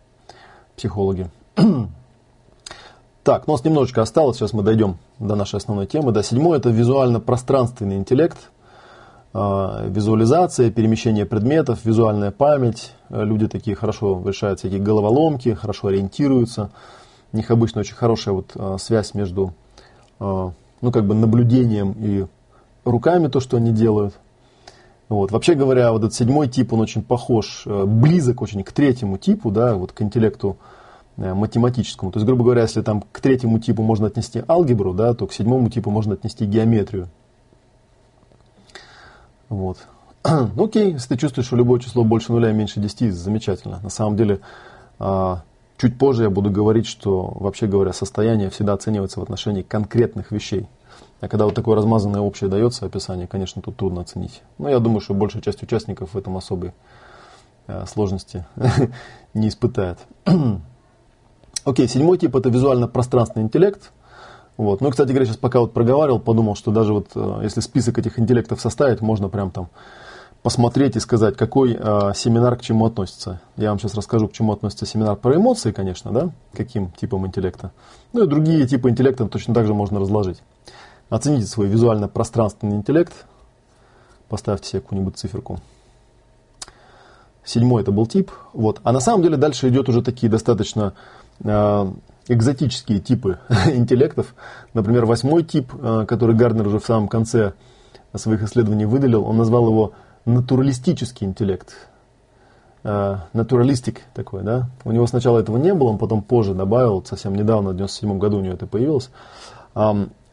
психологи. 0.78 1.30
Так, 3.23 3.45
ну, 3.45 3.52
у 3.52 3.58
нас 3.58 3.65
немножечко 3.65 4.02
осталось, 4.02 4.38
сейчас 4.38 4.54
мы 4.54 4.63
дойдем 4.63 4.95
до 5.19 5.36
нашей 5.36 5.58
основной 5.58 5.86
темы. 5.86 6.13
Да, 6.13 6.23
седьмой– 6.23 6.58
это 6.60 6.69
визуально-пространственный 6.69 7.97
интеллект, 7.97 8.38
а, 9.34 9.86
визуализация, 9.86 10.71
перемещение 10.71 11.26
предметов, 11.26 11.84
визуальная 11.84 12.32
память. 12.32 12.93
Люди 13.10 13.50
такие 13.50 13.76
хорошо 13.76 14.23
решают 14.26 14.60
всякие 14.60 14.80
головоломки, 14.80 15.56
хорошо 15.56 15.89
ориентируются– 15.89 16.69
у 17.34 17.38
них 17.38 17.52
обычно 17.52 17.82
очень 17.82 17.96
хорошая 17.96 18.36
вот 18.36 18.52
а, 18.56 18.78
связь 18.78 19.13
между 19.13 19.54
а, 20.20 20.52
ну, 20.82 20.92
как 20.92 21.06
бы 21.06 21.13
наблюдением 21.13 21.94
и 21.98 22.26
руками, 22.86 23.28
то, 23.28 23.40
что 23.40 23.58
они 23.58 23.72
делают. 23.72 24.16
Вот. 25.10 25.32
Вообще 25.32 25.54
говоря, 25.54 25.92
вот 25.92 26.00
этот 26.00 26.13
седьмой 26.13 26.48
тип, 26.48 26.74
он 26.74 26.82
очень 26.82 27.02
похож, 27.02 27.63
э, 27.66 27.86
близок 27.86 28.42
очень 28.42 28.63
к 28.63 28.72
третьему 28.72 29.18
типу, 29.18 29.52
да, 29.52 29.76
вот 29.76 29.94
к 29.94 30.02
интеллекту 30.02 30.58
э, 31.16 31.34
математическому. 31.34 32.12
То 32.12 32.20
есть, 32.20 32.28
грубо 32.28 32.44
говоря, 32.44 32.63
если 32.63 32.82
там 32.82 33.02
к 33.12 33.22
третьему 33.22 33.60
типу 33.60 33.84
можно 33.84 34.08
отнести 34.08 34.44
алгебру, 34.48 34.94
да, 34.94 35.13
то 35.13 35.26
к 35.26 35.34
седьмому 35.34 35.70
типу 35.70 35.92
можно 35.92 36.16
отнести 36.16 36.46
геометрию. 36.46 37.08
Вот. 39.50 39.78
Ну, 40.56 40.66
окей, 40.66 40.92
если 40.92 41.10
ты 41.10 41.18
чувствуешь, 41.18 41.48
что 41.48 41.56
любое 41.56 41.80
число 41.80 42.04
больше 42.04 42.34
нуля 42.34 42.50
и 42.50 42.54
меньше 42.54 42.82
10, 42.82 43.13
замечательно. 43.13 43.80
На 43.82 43.90
самом 43.90 44.18
деле, 44.18 44.42
а, 45.00 45.44
Чуть 45.78 45.98
позже 46.00 46.24
я 46.24 46.30
буду 46.32 46.50
говорить, 46.50 46.88
что, 46.88 47.34
вообще 47.40 47.68
говоря, 47.68 47.94
состояние 47.94 48.50
всегда 48.50 48.74
оценивается 48.74 49.20
в 49.20 49.24
отношении 49.24 49.62
конкретных 49.62 50.32
вещей. 50.32 50.68
А 51.22 51.28
когда 51.28 51.46
вот 51.46 51.54
такое 51.54 51.76
размазанное 51.76 52.22
общее 52.22 52.50
дается 52.50 52.86
описание, 52.86 53.28
конечно, 53.28 53.62
тут 53.62 53.78
трудно 53.78 54.02
оценить. 54.02 54.42
Но 54.58 54.70
я 54.70 54.80
думаю, 54.80 55.02
что 55.02 55.13
большая 55.13 55.44
часть 55.44 55.62
участников 55.62 56.13
в 56.13 56.18
этом 56.18 56.36
особой 56.36 56.74
э, 57.68 57.86
сложности 57.86 58.46
не 59.36 59.50
испытает. 59.50 60.00
Окей, 61.63 61.88
седьмой 61.88 62.18
тип 62.18 62.36
это 62.36 62.50
визуально-пространственный 62.50 63.46
интеллект. 63.46 63.92
Вот. 64.58 64.82
Ну, 64.82 64.90
кстати 64.90 65.10
говоря, 65.10 65.26
сейчас 65.26 65.38
пока 65.38 65.60
вот 65.60 65.74
проговаривал, 65.74 66.20
подумал, 66.20 66.56
что 66.56 66.72
даже 66.72 66.94
вот 66.94 67.10
э, 67.13 67.40
если 67.44 67.62
список 67.62 68.00
этих 68.00 68.18
интеллектов 68.18 68.62
составить, 68.62 69.02
можно 69.02 69.30
прям 69.30 69.52
там 69.52 69.70
посмотреть 70.48 70.96
и 70.96 71.02
сказать, 71.02 71.36
какой 71.36 71.74
э, 71.78 72.14
семинар 72.16 72.56
к 72.56 72.62
чему 72.62 72.86
относится. 72.86 73.42
Я 73.58 73.68
вам 73.68 73.80
сейчас 73.80 73.96
расскажу, 73.96 74.30
к 74.30 74.32
чему 74.32 74.54
относится 74.54 74.86
семинар 74.86 75.18
про 75.18 75.36
эмоции, 75.36 75.74
конечно, 75.74 76.10
да, 76.12 76.30
каким 76.54 76.90
типом 76.92 77.28
интеллекта. 77.28 77.72
Ну 78.14 78.24
и 78.24 78.28
другие 78.28 78.66
типы 78.66 78.90
интеллекта 78.90 79.26
точно 79.26 79.54
так 79.54 79.68
же 79.68 79.74
можно 79.74 80.00
разложить. 80.00 80.42
Оцените 81.10 81.48
свой 81.48 81.68
визуально-пространственный 81.68 82.78
интеллект. 82.78 83.12
Поставьте 84.30 84.70
себе 84.70 84.80
какую-нибудь 84.80 85.18
циферку. 85.18 85.60
Седьмой 87.44 87.82
это 87.82 87.92
был 87.92 88.08
тип. 88.08 88.32
Вот. 88.54 88.80
А 88.86 88.94
на 88.94 89.02
самом 89.02 89.24
деле 89.24 89.36
дальше 89.36 89.68
идет 89.68 89.90
уже 89.90 90.02
такие 90.02 90.30
достаточно 90.30 90.94
э, 91.44 91.92
экзотические 92.30 93.00
типы 93.00 93.40
интеллектов. 93.74 94.34
Например, 94.74 95.06
восьмой 95.06 95.44
тип, 95.44 95.74
э, 95.78 96.06
который 96.08 96.38
Гарднер 96.38 96.68
уже 96.68 96.80
в 96.80 96.86
самом 96.86 97.10
конце 97.10 97.52
своих 98.16 98.44
исследований 98.44 98.86
выделил, 98.86 99.26
он 99.26 99.36
назвал 99.36 99.68
его 99.68 99.92
натуралистический 100.28 101.26
интеллект. 101.26 101.74
Натуралистик 102.84 104.02
такой, 104.13 104.44
да. 104.44 104.70
У 104.86 104.92
него 104.92 105.08
сначала 105.08 105.40
этого 105.40 105.58
не 105.58 105.74
было, 105.74 105.90
он 105.90 105.98
потом 105.98 106.22
позже 106.22 106.54
добавил, 106.54 107.04
совсем 107.06 107.36
недавно, 107.36 107.72
в 107.72 107.76
97 107.76 108.18
году 108.20 108.38
у 108.38 108.42
него 108.42 108.54
это 108.54 108.68
появилось. 108.68 109.10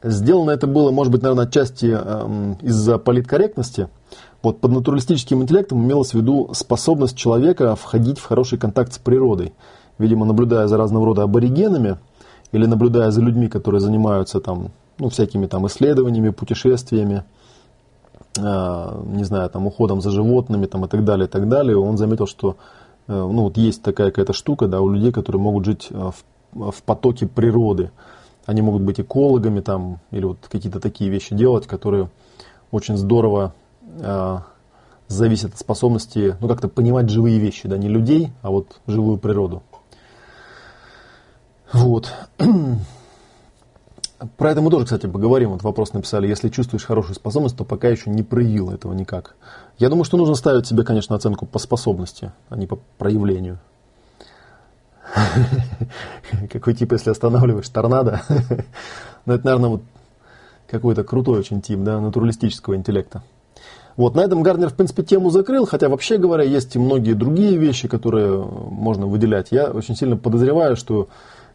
Сделано 0.02 0.50
это 0.50 0.66
было, 0.66 0.90
может 0.90 1.10
быть, 1.12 1.22
наверное, 1.22 1.46
отчасти 1.46 1.86
из-за 2.62 2.98
политкорректности. 2.98 3.88
Вот 4.42 4.60
под 4.60 4.72
натуралистическим 4.72 5.42
интеллектом 5.42 5.82
имелось 5.82 6.10
в 6.10 6.14
виду 6.14 6.50
способность 6.52 7.16
человека 7.16 7.74
входить 7.74 8.18
в 8.18 8.26
хороший 8.26 8.58
контакт 8.58 8.92
с 8.92 8.98
природой. 8.98 9.54
Видимо, 9.96 10.26
наблюдая 10.26 10.66
за 10.66 10.76
разного 10.76 11.06
рода 11.06 11.22
аборигенами 11.22 11.98
или 12.52 12.66
наблюдая 12.66 13.10
за 13.10 13.22
людьми, 13.22 13.48
которые 13.48 13.80
занимаются 13.80 14.40
там, 14.40 14.70
ну, 14.98 15.08
всякими 15.08 15.46
там 15.46 15.66
исследованиями, 15.66 16.30
путешествиями, 16.30 17.24
Э, 17.24 17.43
не 18.36 19.24
знаю, 19.24 19.48
там, 19.50 19.66
уходом 19.66 20.00
за 20.00 20.10
животными 20.10 20.66
там, 20.66 20.84
и 20.84 20.88
так 20.88 21.04
далее, 21.04 21.26
и 21.26 21.30
так 21.30 21.48
далее, 21.48 21.76
он 21.78 21.96
заметил, 21.96 22.26
что 22.26 22.56
э, 23.06 23.12
ну, 23.12 23.42
вот 23.44 23.56
есть 23.56 23.82
такая 23.82 24.10
какая-то 24.10 24.32
штука 24.32 24.66
да, 24.66 24.80
у 24.80 24.88
людей, 24.88 25.12
которые 25.12 25.40
могут 25.40 25.64
жить 25.64 25.88
э, 25.90 26.10
в, 26.52 26.70
в 26.72 26.82
потоке 26.82 27.26
природы. 27.26 27.90
Они 28.46 28.60
могут 28.60 28.82
быть 28.82 29.00
экологами 29.00 29.60
там, 29.60 30.00
или 30.10 30.24
вот 30.24 30.38
какие-то 30.50 30.80
такие 30.80 31.10
вещи 31.10 31.34
делать, 31.34 31.66
которые 31.66 32.10
очень 32.70 32.96
здорово 32.96 33.54
э, 34.00 34.38
зависят 35.06 35.54
от 35.54 35.60
способности 35.60 36.36
ну, 36.40 36.48
как-то 36.48 36.68
понимать 36.68 37.08
живые 37.08 37.38
вещи, 37.38 37.68
да, 37.68 37.78
не 37.78 37.88
людей, 37.88 38.32
а 38.42 38.50
вот 38.50 38.80
живую 38.86 39.18
природу. 39.18 39.62
Вот. 41.72 42.12
Про 44.36 44.50
это 44.50 44.60
мы 44.60 44.70
тоже, 44.70 44.84
кстати, 44.84 45.06
поговорим. 45.06 45.50
Вот 45.50 45.62
вопрос 45.62 45.92
написали. 45.92 46.26
Если 46.26 46.48
чувствуешь 46.48 46.84
хорошую 46.84 47.14
способность, 47.14 47.56
то 47.56 47.64
пока 47.64 47.88
еще 47.88 48.10
не 48.10 48.22
проявил 48.22 48.70
этого 48.70 48.92
никак. 48.92 49.36
Я 49.78 49.88
думаю, 49.88 50.04
что 50.04 50.16
нужно 50.16 50.34
ставить 50.34 50.66
себе, 50.66 50.84
конечно, 50.84 51.16
оценку 51.16 51.46
по 51.46 51.58
способности, 51.58 52.32
а 52.48 52.56
не 52.56 52.66
по 52.66 52.78
проявлению. 52.98 53.58
Какой 56.50 56.74
тип, 56.74 56.92
если 56.92 57.10
останавливаешь 57.10 57.68
торнадо? 57.68 58.22
Ну, 59.26 59.32
это, 59.32 59.46
наверное, 59.46 59.70
вот 59.70 59.82
какой-то 60.68 61.02
крутой 61.02 61.38
очень 61.38 61.62
тип, 61.62 61.78
да, 61.78 61.98
натуралистического 61.98 62.76
интеллекта. 62.76 63.22
Вот, 63.96 64.14
на 64.16 64.20
этом 64.20 64.42
Гарднер, 64.42 64.68
в 64.70 64.74
принципе, 64.74 65.02
тему 65.02 65.30
закрыл, 65.30 65.66
хотя, 65.66 65.88
вообще 65.88 66.18
говоря, 66.18 66.42
есть 66.42 66.74
и 66.74 66.78
многие 66.78 67.14
другие 67.14 67.56
вещи, 67.56 67.86
которые 67.86 68.42
можно 68.42 69.06
выделять. 69.06 69.48
Я 69.50 69.70
очень 69.70 69.96
сильно 69.96 70.16
подозреваю, 70.16 70.76
что 70.76 71.08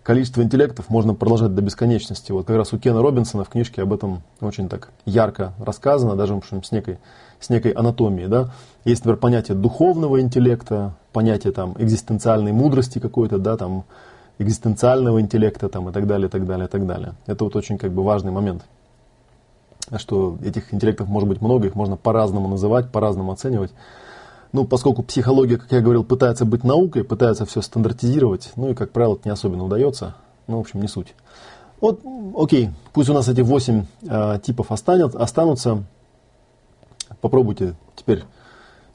количество 0.10 0.41
интеллектов 0.41 0.89
можно 0.89 1.13
продолжать 1.13 1.54
до 1.54 1.62
бесконечности. 1.62 2.32
Вот 2.32 2.48
как 2.48 2.56
раз 2.56 2.74
у 2.74 2.80
Кена 2.80 3.00
Робинсона 3.00 3.43
в 3.43 3.50
книжке 3.50 3.84
об 3.84 3.93
этом 3.93 4.24
очень 4.41 4.67
так 4.67 4.89
ярко 5.06 5.54
рассказано, 5.60 6.15
даже 6.15 6.34
в 6.34 6.38
общем, 6.38 6.63
с 6.63 6.72
некой, 6.72 6.98
с 7.39 7.52
некой 7.52 7.74
анатомией. 7.74 8.28
Да? 8.28 8.50
Есть, 8.86 9.02
например, 9.02 9.19
понятие 9.19 9.56
духовного 9.56 10.19
интеллекта, 10.19 10.95
понятие 11.13 11.54
там, 11.54 11.76
экзистенциальной 11.78 12.52
мудрости 12.54 12.98
какой-то, 12.98 13.38
да, 13.38 13.56
там, 13.56 13.84
экзистенциального 14.39 15.22
интеллекта 15.22 15.69
там, 15.69 15.89
и 15.89 15.91
так 15.91 16.08
далее, 16.08 16.28
и 16.28 16.32
так 16.32 16.48
далее, 16.48 16.65
и 16.65 16.69
так 16.72 16.88
далее. 16.88 17.13
Это 17.28 17.43
вот 17.43 17.56
очень 17.56 17.78
как 17.78 17.91
бы 17.91 18.04
важный 18.04 18.32
момент. 18.32 18.63
Что 19.95 20.39
этих 20.43 20.74
интеллектов 20.74 21.08
может 21.08 21.30
быть 21.30 21.39
много, 21.39 21.67
их 21.67 21.76
можно 21.76 21.98
по-разному 21.98 22.48
называть, 22.48 22.91
по-разному 22.91 23.32
оценивать 23.32 23.74
ну, 24.51 24.65
поскольку 24.65 25.03
психология, 25.03 25.57
как 25.57 25.71
я 25.71 25.81
говорил, 25.81 26.03
пытается 26.03 26.45
быть 26.45 26.63
наукой, 26.63 27.03
пытается 27.03 27.45
все 27.45 27.62
стандартизировать, 27.62 28.51
ну 28.55 28.71
и, 28.71 28.73
как 28.73 28.91
правило, 28.91 29.13
это 29.13 29.21
не 29.25 29.31
особенно 29.31 29.65
удается, 29.65 30.15
ну, 30.47 30.57
в 30.57 30.62
общем, 30.62 30.81
не 30.81 30.88
суть. 30.88 31.13
Вот, 31.81 32.01
окей, 32.38 32.71
пусть 32.93 33.09
у 33.09 33.13
нас 33.13 33.27
эти 33.27 33.41
восемь 33.41 33.85
э, 34.01 34.39
типов 34.43 34.71
останет, 34.71 35.15
останутся. 35.15 35.83
Попробуйте 37.21 37.75
теперь 37.95 38.23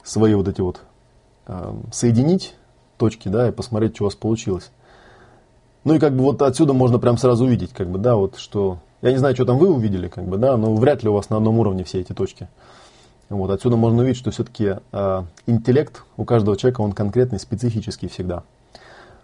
свои 0.03 0.35
вот 0.35 0.47
эти 0.47 0.61
вот 0.61 0.81
э, 1.47 1.73
соединить 1.91 2.55
точки, 2.97 3.27
да, 3.27 3.47
и 3.47 3.51
посмотреть, 3.51 3.95
что 3.95 4.03
у 4.03 4.07
вас 4.07 4.15
получилось. 4.15 4.71
Ну 5.83 5.93
и 5.95 5.99
как 5.99 6.15
бы 6.15 6.23
вот 6.23 6.41
отсюда 6.41 6.73
можно 6.73 6.99
прям 6.99 7.17
сразу 7.17 7.45
увидеть, 7.45 7.71
как 7.71 7.89
бы, 7.89 7.97
да, 7.97 8.15
вот 8.15 8.37
что... 8.37 8.79
Я 9.01 9.11
не 9.11 9.17
знаю, 9.17 9.35
что 9.35 9.45
там 9.45 9.57
вы 9.57 9.71
увидели, 9.71 10.07
как 10.07 10.25
бы, 10.25 10.37
да, 10.37 10.57
но 10.57 10.73
вряд 10.75 11.03
ли 11.03 11.09
у 11.09 11.13
вас 11.13 11.29
на 11.29 11.37
одном 11.37 11.59
уровне 11.59 11.83
все 11.83 12.01
эти 12.01 12.13
точки. 12.13 12.49
Вот, 13.29 13.49
отсюда 13.49 13.75
можно 13.75 14.03
увидеть, 14.03 14.17
что 14.17 14.31
все-таки 14.31 14.75
э, 14.91 15.23
интеллект 15.47 16.03
у 16.15 16.25
каждого 16.25 16.55
человека, 16.57 16.81
он 16.81 16.91
конкретный, 16.91 17.39
специфический 17.39 18.07
всегда. 18.07 18.43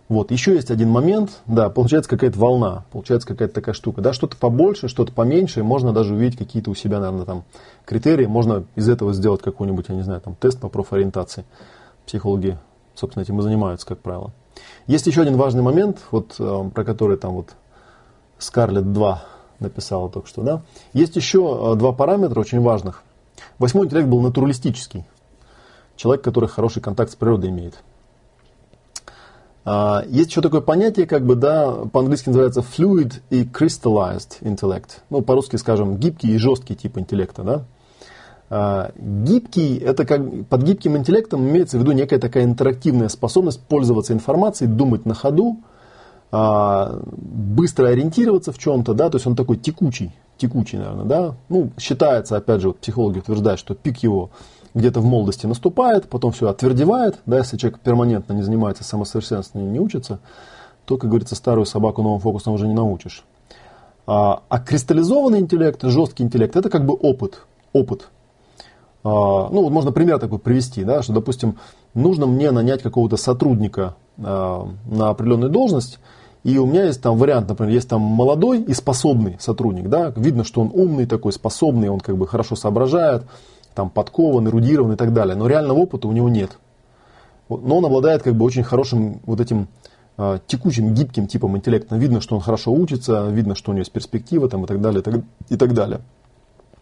Вот, 0.09 0.31
еще 0.31 0.55
есть 0.55 0.71
один 0.71 0.89
момент, 0.89 1.39
да, 1.45 1.69
получается 1.69 2.09
какая-то 2.09 2.37
волна, 2.37 2.83
получается 2.91 3.27
какая-то 3.27 3.53
такая 3.53 3.73
штука, 3.73 4.01
да, 4.01 4.11
что-то 4.11 4.35
побольше, 4.35 4.87
что-то 4.87 5.13
поменьше, 5.13 5.63
можно 5.63 5.93
даже 5.93 6.15
увидеть 6.15 6.37
какие-то 6.37 6.71
у 6.71 6.75
себя, 6.75 6.99
наверное, 6.99 7.25
там 7.25 7.43
критерии, 7.85 8.25
можно 8.25 8.65
из 8.75 8.89
этого 8.89 9.13
сделать 9.13 9.41
какой-нибудь, 9.41 9.85
я 9.87 9.95
не 9.95 10.01
знаю, 10.01 10.19
там 10.19 10.35
тест 10.35 10.59
по 10.59 10.67
профориентации. 10.67 11.45
Психологи, 12.05 12.57
собственно, 12.95 13.23
этим 13.23 13.39
и 13.39 13.43
занимаются, 13.43 13.87
как 13.87 13.99
правило. 13.99 14.31
Есть 14.87 15.07
еще 15.07 15.21
один 15.21 15.37
важный 15.37 15.61
момент, 15.61 15.99
вот, 16.09 16.35
э, 16.39 16.69
про 16.73 16.83
который 16.83 17.17
там 17.17 17.35
вот 17.35 17.51
Скарлетт 18.37 18.91
2 18.91 19.23
написала 19.59 20.09
только 20.09 20.27
что, 20.27 20.41
да. 20.41 20.61
Есть 20.91 21.15
еще 21.15 21.71
э, 21.71 21.75
два 21.77 21.93
параметра 21.93 22.39
очень 22.39 22.59
важных– 22.59 23.03
Восьмой 23.61 23.85
интеллект 23.85 24.07
был 24.07 24.21
натуралистический. 24.21 25.05
Человек, 25.95 26.23
который 26.23 26.49
хороший 26.49 26.81
контакт 26.81 27.11
с 27.11 27.15
природой 27.15 27.51
имеет. 27.51 27.75
А, 29.63 30.03
есть 30.07 30.31
еще 30.31 30.41
такое 30.41 30.61
понятие, 30.61 31.05
как 31.05 31.27
бы, 31.27 31.35
да, 31.35 31.71
по-английски 31.93 32.29
называется 32.29 32.61
fluid 32.61 33.21
и 33.29 33.43
crystallized 33.43 34.41
intellect. 34.41 35.01
Ну, 35.11 35.21
по-русски 35.21 35.57
скажем, 35.57 35.97
гибкий 35.97 36.31
и 36.33 36.37
жесткий 36.37 36.75
тип 36.75 36.97
интеллекта, 36.97 37.43
да. 37.43 37.65
А, 38.49 38.91
гибкий, 38.97 39.77
это 39.77 40.05
как, 40.07 40.47
под 40.47 40.63
гибким 40.63 40.97
интеллектом 40.97 41.47
имеется 41.47 41.77
в 41.77 41.81
виду 41.81 41.91
некая 41.91 42.17
такая 42.17 42.45
интерактивная 42.45 43.09
способность 43.09 43.61
пользоваться 43.61 44.11
информацией, 44.11 44.71
думать 44.71 45.05
на 45.05 45.13
ходу, 45.13 45.59
а, 46.31 46.99
быстро 47.11 47.89
ориентироваться 47.89 48.51
в 48.51 48.57
чем-то, 48.57 48.95
да, 48.95 49.11
то 49.11 49.17
есть 49.17 49.27
он 49.27 49.35
такой 49.35 49.57
текучий, 49.57 50.15
текучий, 50.41 50.77
наверное, 50.77 51.05
да. 51.05 51.35
Ну, 51.49 51.69
считается, 51.77 52.35
опять 52.35 52.61
же, 52.61 52.69
вот 52.69 52.79
психологи 52.79 53.19
утверждают, 53.19 53.59
что 53.59 53.75
пик 53.75 53.97
его 53.99 54.31
где-то 54.73 54.99
в 55.01 55.05
молодости 55.05 55.45
наступает, 55.45 56.09
потом 56.09 56.31
все 56.31 56.49
отвердевает, 56.49 57.19
да, 57.25 57.37
если 57.37 57.57
человек 57.57 57.79
перманентно 57.79 58.33
не 58.33 58.41
занимается 58.41 58.83
самосовершенствованием, 58.83 59.73
не 59.73 59.79
учится, 59.79 60.19
то, 60.85 60.97
как 60.97 61.09
говорится, 61.09 61.35
старую 61.35 61.65
собаку 61.65 62.01
новым 62.01 62.19
фокусом 62.19 62.53
уже 62.53 62.67
не 62.67 62.73
научишь. 62.73 63.23
А, 64.07 64.41
а 64.49 64.59
кристаллизованный 64.59 65.39
интеллект, 65.39 65.81
жесткий 65.83 66.23
интеллект, 66.23 66.55
это 66.55 66.69
как 66.69 66.85
бы 66.85 66.93
опыт, 66.93 67.45
опыт. 67.73 68.09
А, 69.03 69.49
ну, 69.49 69.63
вот 69.63 69.71
можно 69.71 69.91
пример 69.91 70.19
такой 70.19 70.39
привести, 70.39 70.83
да, 70.83 71.03
что, 71.03 71.13
допустим, 71.13 71.57
нужно 71.93 72.25
мне 72.25 72.51
нанять 72.51 72.81
какого-то 72.81 73.17
сотрудника 73.17 73.95
а, 74.17 74.67
на 74.85 75.09
определенную 75.09 75.51
должность, 75.51 75.99
и 76.43 76.57
у 76.57 76.65
меня 76.65 76.85
есть 76.85 77.01
там 77.01 77.17
вариант, 77.17 77.49
например, 77.49 77.73
есть 77.73 77.89
там 77.89 78.01
молодой 78.01 78.61
и 78.61 78.73
способный 78.73 79.37
сотрудник, 79.39 79.89
да, 79.89 80.11
видно, 80.15 80.43
что 80.43 80.61
он 80.61 80.71
умный 80.73 81.05
такой, 81.05 81.33
способный, 81.33 81.89
он 81.89 81.99
как 81.99 82.17
бы 82.17 82.27
хорошо 82.27 82.55
соображает, 82.55 83.23
там 83.75 83.89
подкован, 83.89 84.47
эрудирован 84.47 84.93
и 84.93 84.95
так 84.95 85.13
далее, 85.13 85.35
но 85.35 85.47
реального 85.47 85.79
опыта 85.79 86.07
у 86.07 86.11
него 86.11 86.29
нет. 86.29 86.57
Но 87.49 87.77
он 87.77 87.85
обладает 87.85 88.23
как 88.23 88.35
бы 88.35 88.45
очень 88.45 88.63
хорошим 88.63 89.19
вот 89.25 89.41
этим 89.41 89.67
э, 90.17 90.39
текучим, 90.47 90.93
гибким 90.93 91.27
типом 91.27 91.57
интеллекта. 91.57 91.97
Видно, 91.97 92.21
что 92.21 92.35
он 92.35 92.41
хорошо 92.41 92.71
учится, 92.71 93.27
видно, 93.27 93.55
что 93.55 93.71
у 93.71 93.73
него 93.73 93.81
есть 93.81 93.91
перспектива 93.91 94.49
там, 94.49 94.63
и 94.63 94.67
так 94.67 94.81
далее, 94.81 95.01
и 95.01 95.03
так, 95.03 95.15
и 95.49 95.57
так 95.57 95.73
далее. 95.73 96.01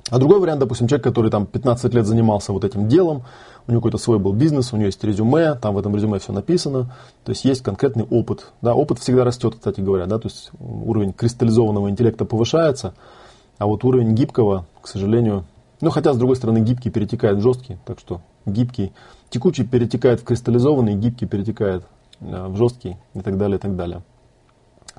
А 0.10 0.18
другой 0.18 0.40
вариант, 0.40 0.60
допустим, 0.60 0.88
человек, 0.88 1.04
который 1.04 1.30
там 1.30 1.46
15 1.46 1.94
лет 1.94 2.06
занимался 2.06 2.52
вот 2.52 2.64
этим 2.64 2.88
делом, 2.88 3.24
у 3.68 3.72
него 3.72 3.82
какой-то 3.82 3.98
свой 3.98 4.18
был 4.18 4.34
бизнес, 4.34 4.74
у 4.74 4.78
него 4.78 4.88
есть 4.88 5.04
резюме, 5.04 5.54
там 5.56 5.76
в 5.76 5.78
этом 5.78 5.96
резюме 5.96 6.18
все 6.20 6.34
написано, 6.34 6.96
то 7.24 7.32
есть 7.32 7.46
есть 7.46 7.62
конкретный 7.62 8.04
опыт. 8.04 8.52
Да, 8.62 8.74
опыт 8.74 9.00
всегда 9.00 9.24
растет, 9.24 9.56
кстати 9.56 9.82
говоря, 9.82 10.08
да, 10.08 10.18
то 10.18 10.28
есть 10.28 10.52
уровень 10.60 11.14
кристаллизованного 11.14 11.90
интеллекта 11.90 12.26
повышается, 12.26 12.96
а 13.60 13.68
вот 13.68 13.84
уровень 13.84 14.16
гибкого, 14.16 14.66
к 14.82 14.88
сожалению, 14.88 15.46
ну 15.82 15.92
хотя 15.92 16.14
с 16.14 16.18
другой 16.18 16.36
стороны 16.36 16.60
гибкий 16.60 16.90
перетекает 16.90 17.38
в 17.38 17.42
жесткий, 17.42 17.78
так 17.86 18.00
что 18.00 18.22
гибкий. 18.46 18.92
Текучий 19.30 19.66
перетекает 19.66 20.22
в 20.22 20.24
кристаллизованный, 20.24 20.96
гибкий 20.96 21.28
перетекает 21.28 21.84
э, 22.22 22.48
в 22.48 22.58
жесткий 22.58 22.98
и 23.14 23.20
так 23.20 23.38
далее, 23.38 23.58
и 23.58 23.62
так 23.62 23.76
далее. 23.76 24.02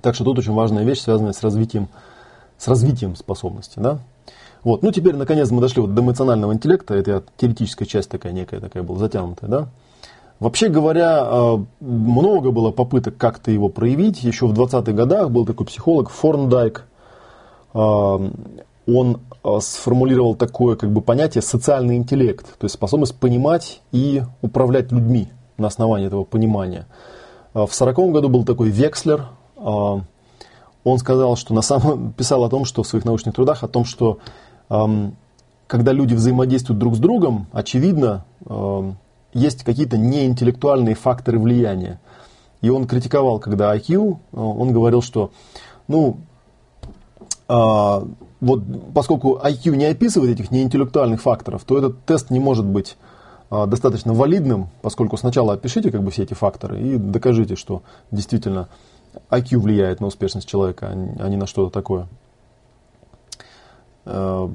Так 0.02 0.14
что 0.14 0.24
тут 0.24 0.38
очень 0.38 0.52
важная 0.52 0.84
вещь, 0.84 1.00
связанная 1.00 1.32
с 1.32 1.42
развитием, 1.42 1.88
с 2.56 2.68
развитием 2.68 3.16
способности. 3.16 3.78
Да? 3.78 3.98
Вот. 4.62 4.82
Ну, 4.82 4.92
теперь, 4.92 5.16
наконец, 5.16 5.50
мы 5.50 5.60
дошли 5.60 5.80
вот 5.80 5.94
до 5.94 6.02
эмоционального 6.02 6.52
интеллекта. 6.52 6.94
Это 6.94 7.24
теоретическая 7.36 7.86
часть 7.86 8.10
такая 8.10 8.32
некая, 8.32 8.60
такая 8.60 8.82
была 8.82 8.98
затянутая. 8.98 9.50
Да? 9.50 9.68
Вообще 10.40 10.68
говоря, 10.68 11.22
э, 11.22 11.58
много 11.80 12.50
было 12.50 12.70
попыток 12.70 13.16
как-то 13.18 13.50
его 13.50 13.68
проявить. 13.68 14.22
Еще 14.22 14.46
в 14.46 14.52
20-х 14.52 14.92
годах 14.92 15.30
был 15.30 15.44
такой 15.44 15.66
психолог 15.66 16.08
Форндайк. 16.08 16.86
Э, 17.74 17.78
он 18.86 19.20
э, 19.44 19.58
сформулировал 19.60 20.34
такое 20.34 20.76
как 20.76 20.90
бы, 20.90 21.02
понятие 21.02 21.42
социальный 21.42 21.96
интеллект, 21.96 22.46
то 22.58 22.64
есть 22.64 22.74
способность 22.74 23.16
понимать 23.16 23.82
и 23.92 24.22
управлять 24.40 24.90
людьми 24.92 25.28
на 25.58 25.68
основании 25.68 26.06
этого 26.06 26.24
понимания. 26.24 26.86
В 27.52 27.68
1940 27.68 28.12
году 28.12 28.28
был 28.30 28.44
такой 28.44 28.70
Векслер. 28.70 29.26
Он 29.56 30.98
сказал, 30.98 31.36
что 31.36 31.52
на 31.52 31.62
самом 31.62 32.12
писал 32.16 32.44
о 32.44 32.48
том, 32.48 32.64
что 32.64 32.82
в 32.82 32.86
своих 32.86 33.04
научных 33.04 33.34
трудах, 33.34 33.62
о 33.62 33.68
том, 33.68 33.84
что 33.84 34.18
когда 34.70 35.92
люди 35.92 36.14
взаимодействуют 36.14 36.78
друг 36.78 36.94
с 36.94 36.98
другом, 36.98 37.46
очевидно, 37.52 38.24
есть 39.32 39.64
какие-то 39.64 39.96
неинтеллектуальные 39.98 40.94
факторы 40.94 41.38
влияния. 41.38 42.00
И 42.60 42.68
он 42.68 42.86
критиковал, 42.86 43.38
когда 43.38 43.74
IQ, 43.74 44.14
э, 44.14 44.16
он 44.32 44.72
говорил, 44.72 45.02
что, 45.02 45.30
ну, 45.88 46.18
а, 47.48 48.04
вот 48.40 48.62
поскольку 48.94 49.40
IQ 49.42 49.76
не 49.76 49.86
описывает 49.86 50.38
этих 50.38 50.50
неинтеллектуальных 50.50 51.22
факторов, 51.22 51.64
то 51.64 51.78
этот 51.78 52.04
тест 52.04 52.30
не 52.30 52.38
может 52.38 52.66
быть 52.66 52.96
а, 53.50 53.66
достаточно 53.66 54.12
валидным, 54.12 54.68
поскольку 54.82 55.16
сначала 55.16 55.54
опишите 55.54 55.90
как 55.90 56.02
бы 56.02 56.10
все 56.10 56.24
эти 56.24 56.34
факторы 56.34 56.80
и 56.80 56.96
докажите, 56.96 57.56
что 57.56 57.82
действительно 58.10 58.68
IQ 59.30 59.58
влияет 59.58 60.00
на 60.00 60.06
успешность 60.06 60.48
человека, 60.48 60.88
а 60.90 61.28
не 61.28 61.36
на 61.36 61.46
что-то 61.46 61.72
такое. 61.72 62.08
Э, 64.10 64.48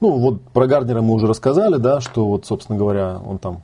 ну, 0.00 0.10
вот 0.18 0.42
про 0.52 0.66
Гарднера 0.66 1.00
мы 1.02 1.14
уже 1.14 1.26
рассказали, 1.26 1.76
да, 1.76 2.00
что 2.00 2.26
вот, 2.26 2.46
собственно 2.46 2.78
говоря, 2.78 3.18
он 3.24 3.38
там 3.38 3.62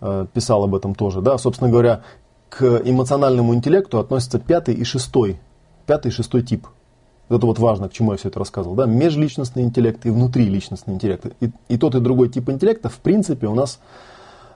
Э, 0.00 0.26
писал 0.32 0.64
об 0.64 0.74
этом 0.74 0.94
тоже. 0.94 1.20
Да? 1.20 1.38
Собственно 1.38 1.70
говоря, 1.70 2.02
к 2.48 2.62
эмоциональному 2.84 3.54
интеллекту 3.54 3.98
относятся 3.98 4.38
пятый 4.38 4.74
и 4.74 4.84
шестой. 4.84 5.38
Пятый 5.86 6.08
и 6.08 6.10
шестой 6.10 6.42
тип. 6.42 6.66
Это 7.28 7.46
вот 7.46 7.58
важно, 7.58 7.88
к 7.88 7.92
чему 7.92 8.12
я 8.12 8.18
все 8.18 8.28
это 8.28 8.38
рассказывал. 8.38 8.76
Да? 8.76 8.86
Межличностный 8.86 9.62
интеллект 9.62 10.04
и 10.04 10.10
внутриличностный 10.10 10.94
интеллект. 10.94 11.26
И, 11.40 11.50
и 11.68 11.78
тот, 11.78 11.94
и 11.94 12.00
другой 12.00 12.28
тип 12.28 12.48
интеллекта, 12.50 12.88
в 12.88 12.98
принципе, 12.98 13.46
у 13.46 13.54
нас 13.54 13.80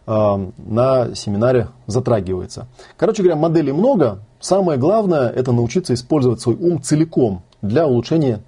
э, 0.07 0.51
на 0.59 1.15
семинаре 1.15 1.69
затрагивается. 1.87 2.69
Короче 2.97 3.23
говоря, 3.23 3.37
моделей 3.37 3.73
много. 3.73 4.21
Самое 4.41 4.79
главное– 4.79 5.29
это 5.35 5.53
научиться 5.53 5.95
использовать 5.95 6.41
свой 6.41 6.57
ум 6.57 6.83
целиком 6.83 7.43
для 7.63 7.87
улучшения 7.87 8.41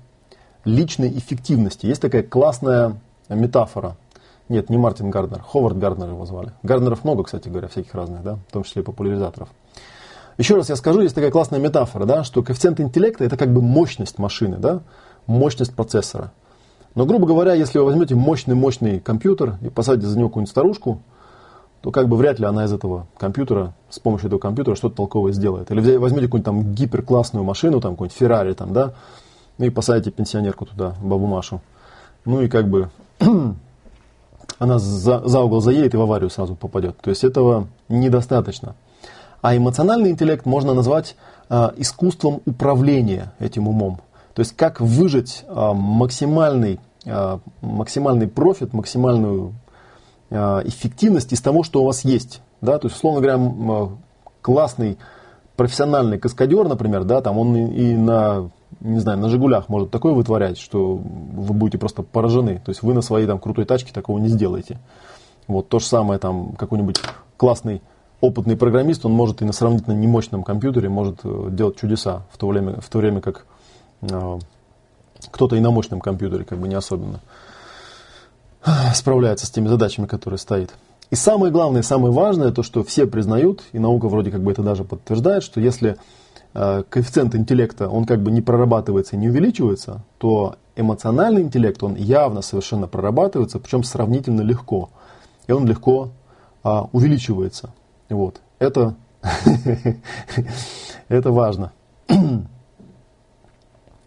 личной 0.65 1.09
эффективности. 1.11 1.87
Есть 1.87 2.03
такая 2.03 2.23
классная 2.23 2.97
метафора. 3.29 3.97
Нет, 4.49 4.71
не 4.71 4.77
Мартин 4.77 5.11
Гарднер, 5.11 5.41
Ховард 5.41 5.79
Гарднер 5.79 6.09
его 6.09 6.27
звали. 6.27 6.53
Гарднеров 6.63 7.05
много, 7.05 7.25
кстати 7.25 7.49
говоря, 7.49 7.69
всяких 7.69 7.95
разных, 7.95 8.23
да, 8.23 8.35
в 8.49 8.53
том 8.53 8.65
числе 8.65 8.83
и 8.83 8.85
популяризаторов. 8.85 9.49
Еще 10.39 10.57
раз 10.57 10.69
я 10.69 10.77
скажу, 10.77 11.01
есть 11.01 11.15
такая 11.15 11.31
классная 11.31 11.59
метафора, 11.59 12.05
да, 12.05 12.25
что 12.25 12.43
коэффициент 12.43 12.81
интеллекта 12.81 13.25
это 13.25 13.37
как 13.37 13.53
бы 13.53 13.63
мощность 13.63 14.19
машины, 14.19 14.57
да, 14.57 14.81
мощность 15.27 15.75
процессора. 15.75 16.33
Но, 16.95 17.07
грубо 17.07 17.27
говоря, 17.27 17.55
если 17.55 17.79
вы 17.79 17.87
возьмете 17.87 18.15
мощный-мощный 18.15 19.01
компьютер 19.01 19.57
и 19.63 19.69
посадите 19.71 20.09
за 20.09 20.19
него 20.19 20.29
какую-нибудь 20.29 20.51
старушку, 20.51 21.01
то 21.81 21.91
как 21.91 22.09
бы 22.09 22.17
вряд 22.17 22.39
ли 22.39 22.47
она 22.47 22.65
из 22.65 22.73
этого 22.73 23.07
компьютера, 23.19 23.75
с 23.91 23.99
помощью 23.99 24.29
этого 24.29 24.39
компьютера 24.39 24.75
что-то 24.77 24.97
толковое 24.97 25.33
сделает. 25.33 25.71
Или 25.71 25.97
возьмете 25.97 26.27
какую-нибудь 26.27 26.45
там 26.45 26.75
гиперклассную 26.75 27.45
машину, 27.45 27.81
там 27.81 27.93
какую-нибудь 27.93 28.17
Феррари, 28.17 28.53
там, 28.53 28.73
да, 28.73 28.93
и 29.67 29.71
посадите 29.71 30.11
пенсионерку 30.11 30.67
туда, 30.67 30.95
бабу 31.01 31.27
Машу. 31.27 31.61
Ну 32.25 32.41
и 32.41 32.49
как 32.49 32.69
бы 32.69 32.91
она 34.59 34.79
за, 34.79 35.27
за 35.27 35.41
угол 35.41 35.61
заедет 35.61 35.95
и 35.95 35.97
в 35.97 36.03
аварию 36.03 36.31
сразу 36.31 36.55
попадет. 36.55 36.97
То 36.99 37.11
есть 37.11 37.25
этого 37.25 37.69
недостаточно. 37.89 38.75
А 39.41 39.57
эмоциональный 39.57 40.11
интеллект 40.11 40.47
можно 40.47 40.73
назвать 40.73 41.17
э, 41.49 41.71
искусством 41.77 42.43
управления 42.47 43.33
этим 43.41 43.67
умом. 43.67 44.01
То 44.35 44.41
есть 44.41 44.57
как 44.57 44.81
выжать 44.81 45.45
э, 45.49 45.71
максимальный, 45.75 46.79
э, 47.05 47.39
максимальный 47.61 48.29
профит, 48.29 48.73
максимальную 48.73 49.55
э, 50.31 50.63
эффективность 50.65 51.33
из 51.33 51.41
того, 51.41 51.65
что 51.65 51.83
у 51.83 51.87
вас 51.87 52.05
есть. 52.05 52.41
Да? 52.61 52.79
То 52.79 52.87
есть, 52.87 52.97
условно 52.97 53.21
говоря, 53.21 53.91
классный 54.41 54.97
профессиональный 55.57 56.19
каскадер, 56.19 56.69
например, 56.69 57.05
да, 57.05 57.21
там 57.21 57.39
он 57.39 57.55
и 57.57 57.95
на 57.95 58.51
не 58.81 58.99
знаю, 58.99 59.19
на 59.19 59.29
«Жигулях» 59.29 59.69
может 59.69 59.91
такое 59.91 60.13
вытворять, 60.13 60.59
что 60.59 60.95
вы 60.95 61.55
будете 61.55 61.79
просто 61.79 62.03
поражены. 62.03 62.61
То 62.65 62.71
есть 62.71 62.83
вы 62.83 62.95
на 62.95 63.03
своей 63.03 63.27
там 63.27 63.39
крутой 63.39 63.65
тачке 63.65 63.93
такого 63.93 64.19
не 64.19 64.29
сделаете. 64.29 64.79
Вот 65.47 65.69
то 65.69 65.79
же 65.79 65.87
самое 65.87 66.19
там 66.19 66.53
какой-нибудь 66.53 67.01
классный 67.37 67.83
опытный 68.21 68.57
программист, 68.57 69.05
он 69.05 69.13
может 69.13 69.43
и 69.43 69.45
на 69.45 69.53
сравнительно 69.53 69.95
немощном 69.95 70.45
компьютере 70.45 70.89
может 70.89 71.21
э, 71.25 71.49
делать 71.51 71.77
чудеса, 71.77 72.23
в 72.31 72.39
то 72.39 72.47
время, 72.47 72.81
в 72.81 72.89
то 72.89 72.99
время 72.99 73.21
как 73.21 73.47
э, 74.03 74.39
кто-то 75.31 75.57
и 75.57 75.61
на 75.61 75.71
мощном 75.71 76.01
компьютере 76.01 76.45
как 76.45 76.59
бы 76.59 76.69
не 76.69 76.77
особенно 76.77 77.21
справляется 78.95 79.47
с 79.47 79.51
теми 79.51 79.67
задачами, 79.67 80.07
которые 80.07 80.39
стоит. 80.39 80.73
И 81.11 81.17
самое 81.17 81.53
главное, 81.53 81.83
самое 81.83 82.13
важное, 82.13 82.53
то, 82.53 82.63
что 82.63 82.85
все 82.85 83.07
признают, 83.07 83.65
и 83.73 83.79
наука 83.81 84.09
вроде 84.09 84.31
как 84.31 84.43
бы 84.43 84.53
это 84.53 84.63
даже 84.63 84.85
подтверждает, 84.85 85.43
что 85.43 85.61
если 85.61 85.97
Э, 85.97 85.99
коэффициент 86.53 87.35
интеллекта, 87.35 87.89
он 87.89 88.05
как 88.05 88.23
бы 88.23 88.31
не 88.31 88.41
прорабатывается 88.41 89.17
не 89.17 89.29
увеличивается, 89.29 90.03
то 90.19 90.57
эмоциональный 90.77 91.43
интеллект, 91.43 91.83
он 91.83 91.95
явно 91.95 92.43
совершенно 92.43 92.87
прорабатывается, 92.87 93.59
причем 93.59 93.83
сравнительно 93.85 94.43
легко. 94.43 94.91
И 95.47 95.53
он 95.53 95.67
легко 95.67 96.11
а, 96.63 96.89
увеличивается. 96.93 97.71
Вот. 98.09 98.41
Это, 98.59 98.95
это 101.09 101.33
важно. 101.33 101.73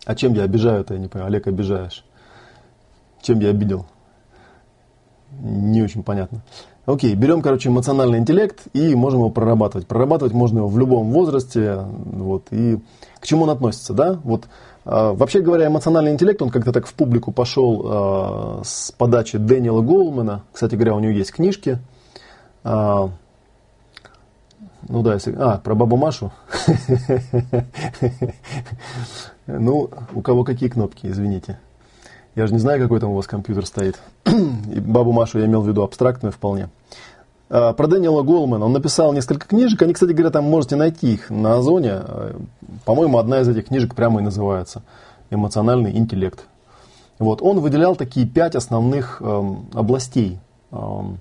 а 0.06 0.16
чем 0.16 0.34
я 0.34 0.44
обижаю-то, 0.44 0.94
я 0.94 1.00
не 1.00 1.08
понимаю. 1.08 1.30
Олег, 1.30 1.48
обижаешь. 1.48 2.06
Чем 3.22 3.40
я 3.40 3.50
обидел? 3.50 3.86
Не 5.40 5.82
очень 5.82 6.04
понятно. 6.04 6.44
Окей, 6.86 7.16
берем, 7.16 7.42
короче, 7.42 7.70
эмоциональный 7.70 8.20
интеллект 8.20 8.68
и 8.74 8.94
можем 8.94 9.22
его 9.22 9.32
прорабатывать. 9.32 9.88
Прорабатывать 9.88 10.34
можно 10.34 10.60
его 10.60 10.68
в 10.68 10.78
любом 10.78 11.12
возрасте. 11.12 11.80
Вот, 11.84 12.48
и 12.52 12.80
к 13.20 13.26
чему 13.26 13.44
он 13.44 13.50
относится, 13.50 13.94
да? 13.94 14.20
Вот, 14.24 14.44
э, 14.44 14.48
вообще 14.86 15.42
говоря, 15.42 15.68
эмоциональный 15.68 16.12
интеллект, 16.12 16.42
он 16.44 16.52
как-то 16.52 16.72
так 16.72 16.86
в 16.86 16.94
публику 16.94 17.32
пошел 17.32 18.60
э, 18.60 18.62
с 18.64 18.92
подачи 18.92 19.40
Дэниела 19.40 19.82
Голмана. 19.82 20.44
Кстати 20.54 20.76
говоря, 20.76 20.96
у 20.96 21.00
него 21.00 21.12
есть 21.12 21.32
книжки. 21.32 21.80
Э, 22.64 23.10
ну 24.88 25.02
да, 25.02 25.16
если... 25.16 25.36
А, 25.38 25.58
про 25.58 25.74
бабу 25.76 25.98
Машу. 25.98 26.32
Ну, 29.48 29.92
у 30.16 30.22
кого 30.22 30.44
какие 30.44 30.70
кнопки, 30.70 31.06
извините. 31.06 31.60
Я 32.36 32.48
же 32.48 32.54
не 32.54 32.60
знаю, 32.60 32.82
какой 32.82 33.00
там 33.00 33.12
у 33.12 33.16
вас 33.16 33.28
компьютер 33.28 33.66
стоит. 33.66 34.00
И 34.26 34.80
бабу 34.80 35.14
Машу 35.14 35.40
я 35.40 35.46
имел 35.46 35.62
в 35.62 35.68
виду 35.68 35.84
абстрактную 35.84 36.34
вполне. 36.34 36.70
А, 37.50 37.74
про 37.74 37.88
Дэниела 37.88 38.24
Голмана. 38.24 38.66
Он 38.66 38.74
написал 38.74 39.14
несколько 39.14 39.48
книжек. 39.48 39.82
Они, 39.82 39.94
кстати 39.94 40.12
говоря, 40.12 40.32
там 40.32 40.44
можете 40.44 40.76
найти 40.76 41.14
их 41.14 41.30
на 41.30 41.56
Озоне. 41.56 41.92
А, 41.94 42.36
по-моему, 42.84 43.20
одна 43.20 43.40
из 43.40 43.48
этих 43.48 43.68
книжек 43.68 43.96
прямо 43.96 44.20
и 44.20 44.24
называется 44.24 44.84
«Эмоциональный 45.30 45.96
интеллект». 45.98 46.46
Вот. 47.20 47.42
Он 47.42 47.62
выделял 47.62 47.96
такие 47.96 48.28
пять 48.28 48.56
основных 48.56 49.22
эм, 49.22 49.68
областей, 49.74 50.38
эм, 50.72 51.20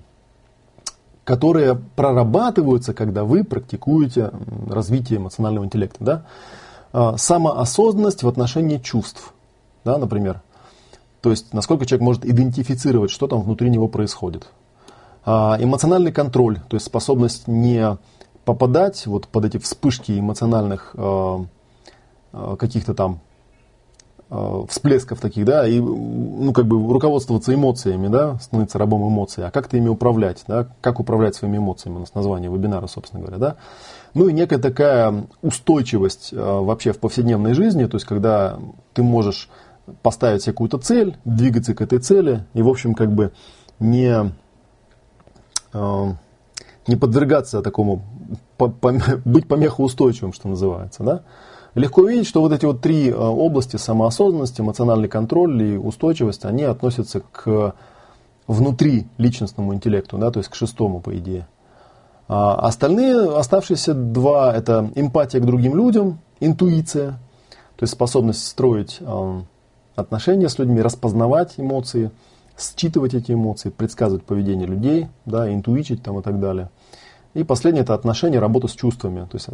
которые 1.23 1.75
прорабатываются, 1.95 2.93
когда 2.93 3.23
вы 3.23 3.45
практикуете 3.45 4.31
развитие 4.69 5.19
эмоционального 5.19 5.63
интеллекта. 5.63 6.03
Да? 6.03 6.25
Э, 6.91 7.13
самоосознанность 7.17 8.23
в 8.23 8.27
отношении 8.27 8.77
чувств. 8.77 9.33
Да, 9.85 9.97
например, 9.97 10.41
то 11.25 11.31
есть, 11.31 11.55
насколько 11.55 11.87
человек 11.87 12.05
может 12.05 12.23
идентифицировать, 12.23 13.09
что 13.09 13.25
там 13.25 13.41
внутри 13.41 13.71
него 13.71 13.87
происходит. 13.87 14.47
А, 15.25 15.57
эмоциональный 15.59 16.11
контроль, 16.11 16.59
то 16.69 16.75
есть 16.75 16.85
способность 16.85 17.47
не 17.47 17.97
попадать 18.43 19.07
вот 19.07 19.27
под 19.27 19.45
эти 19.45 19.57
вспышки 19.57 20.19
эмоциональных 20.19 20.91
э, 20.93 21.37
э, 22.31 22.55
каких-то 22.59 22.93
там 22.93 23.21
всплесков 24.69 25.19
таких, 25.19 25.45
да, 25.45 25.67
и 25.67 25.79
ну, 25.79 26.51
как 26.51 26.65
бы 26.65 26.91
руководствоваться 26.91 27.53
эмоциями, 27.53 28.07
да, 28.07 28.39
становиться 28.39 28.79
рабом 28.79 29.07
эмоций, 29.07 29.45
а 29.45 29.51
как 29.51 29.67
ты 29.67 29.77
ими 29.77 29.87
управлять, 29.87 30.43
да, 30.47 30.67
как 30.81 30.99
управлять 30.99 31.35
своими 31.35 31.57
эмоциями, 31.57 31.97
у 31.97 31.99
нас 31.99 32.13
название 32.15 32.51
вебинара, 32.51 32.87
собственно 32.87 33.21
говоря, 33.21 33.37
да. 33.37 33.55
Ну 34.15 34.27
и 34.27 34.33
некая 34.33 34.57
такая 34.57 35.27
устойчивость 35.43 36.33
вообще 36.33 36.91
в 36.91 36.99
повседневной 36.99 37.53
жизни, 37.53 37.85
то 37.85 37.97
есть 37.97 38.05
когда 38.07 38.57
ты 38.93 39.03
можешь 39.03 39.47
поставить 40.01 40.43
себе 40.43 40.53
какую-то 40.53 40.77
цель, 40.77 41.17
двигаться 41.25 41.73
к 41.73 41.81
этой 41.81 41.99
цели 41.99 42.45
и, 42.53 42.61
в 42.61 42.67
общем, 42.67 42.95
как 42.95 43.11
бы 43.11 43.31
не, 43.79 44.31
не 45.73 46.95
подвергаться 46.95 47.61
такому, 47.61 48.03
быть 49.25 49.47
помехоустойчивым, 49.47 50.33
что 50.33 50.47
называется. 50.47 51.03
Да? 51.03 51.21
Легко 51.75 52.01
увидеть, 52.01 52.27
что 52.27 52.41
вот 52.41 52.53
эти 52.53 52.65
вот 52.65 52.81
три 52.81 53.13
области 53.13 53.75
самоосознанности, 53.75 54.61
эмоциональный 54.61 55.09
контроль 55.09 55.61
и 55.61 55.77
устойчивость, 55.77 56.45
они 56.45 56.63
относятся 56.63 57.21
к 57.31 57.75
внутри 58.47 59.07
личностному 59.17 59.73
интеллекту, 59.73 60.17
да, 60.17 60.31
то 60.31 60.39
есть 60.39 60.49
к 60.49 60.55
шестому, 60.55 61.01
по 61.01 61.17
идее. 61.17 61.47
А 62.27 62.55
остальные, 62.55 63.35
оставшиеся 63.37 63.93
два, 63.93 64.55
это 64.55 64.89
эмпатия 64.95 65.39
к 65.39 65.45
другим 65.45 65.75
людям, 65.75 66.19
интуиция, 66.39 67.11
то 67.75 67.83
есть 67.83 67.93
способность 67.93 68.47
строить 68.47 68.97
э, 68.99 69.41
отношения 69.95 70.49
с 70.49 70.59
людьми, 70.59 70.81
распознавать 70.81 71.53
эмоции, 71.57 72.11
считывать 72.57 73.13
эти 73.13 73.31
эмоции, 73.31 73.69
предсказывать 73.69 74.23
поведение 74.23 74.67
людей, 74.67 75.07
да, 75.25 75.51
интуичить 75.51 76.03
там 76.03 76.19
и 76.19 76.23
так 76.23 76.39
далее. 76.39 76.69
И 77.33 77.43
последнее 77.43 77.83
это 77.83 77.93
отношение, 77.93 78.39
работа 78.39 78.67
с 78.67 78.73
чувствами, 78.73 79.27
то 79.29 79.35
есть 79.35 79.49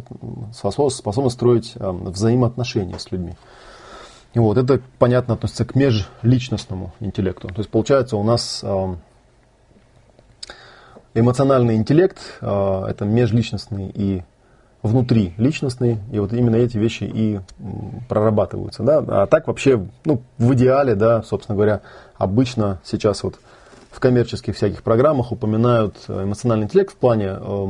способность 0.52 1.34
строить 1.34 1.72
э, 1.74 1.90
взаимоотношения 1.90 2.98
с 2.98 3.10
людьми. 3.10 3.34
И 4.34 4.38
вот 4.38 4.56
это, 4.56 4.80
понятно, 4.98 5.34
относится 5.34 5.64
к 5.64 5.74
межличностному 5.74 6.92
интеллекту. 7.00 7.48
То 7.48 7.58
есть 7.58 7.70
получается 7.70 8.16
у 8.16 8.22
нас 8.22 8.60
э, 8.62 8.96
эмоциональный 11.14 11.74
интеллект 11.74 12.18
э, 12.40 12.84
это 12.88 13.04
межличностный 13.04 13.90
и 13.92 14.22
внутриличностный, 14.82 15.98
и 16.10 16.18
вот 16.18 16.32
именно 16.32 16.56
эти 16.56 16.76
вещи 16.76 17.04
и 17.04 17.40
прорабатываются. 18.08 18.82
Да? 18.82 19.04
А 19.06 19.26
так 19.26 19.46
вообще, 19.46 19.86
ну, 20.04 20.22
в 20.38 20.54
идеале, 20.54 20.94
да, 20.94 21.22
собственно 21.22 21.56
говоря, 21.56 21.82
обычно 22.16 22.80
сейчас 22.84 23.22
вот 23.22 23.36
в 23.90 24.00
коммерческих 24.00 24.56
всяких 24.56 24.82
программах 24.82 25.30
упоминают 25.30 25.96
эмоциональный 26.08 26.64
интеллект 26.64 26.92
в 26.92 26.96
плане 26.96 27.36
э, 27.38 27.66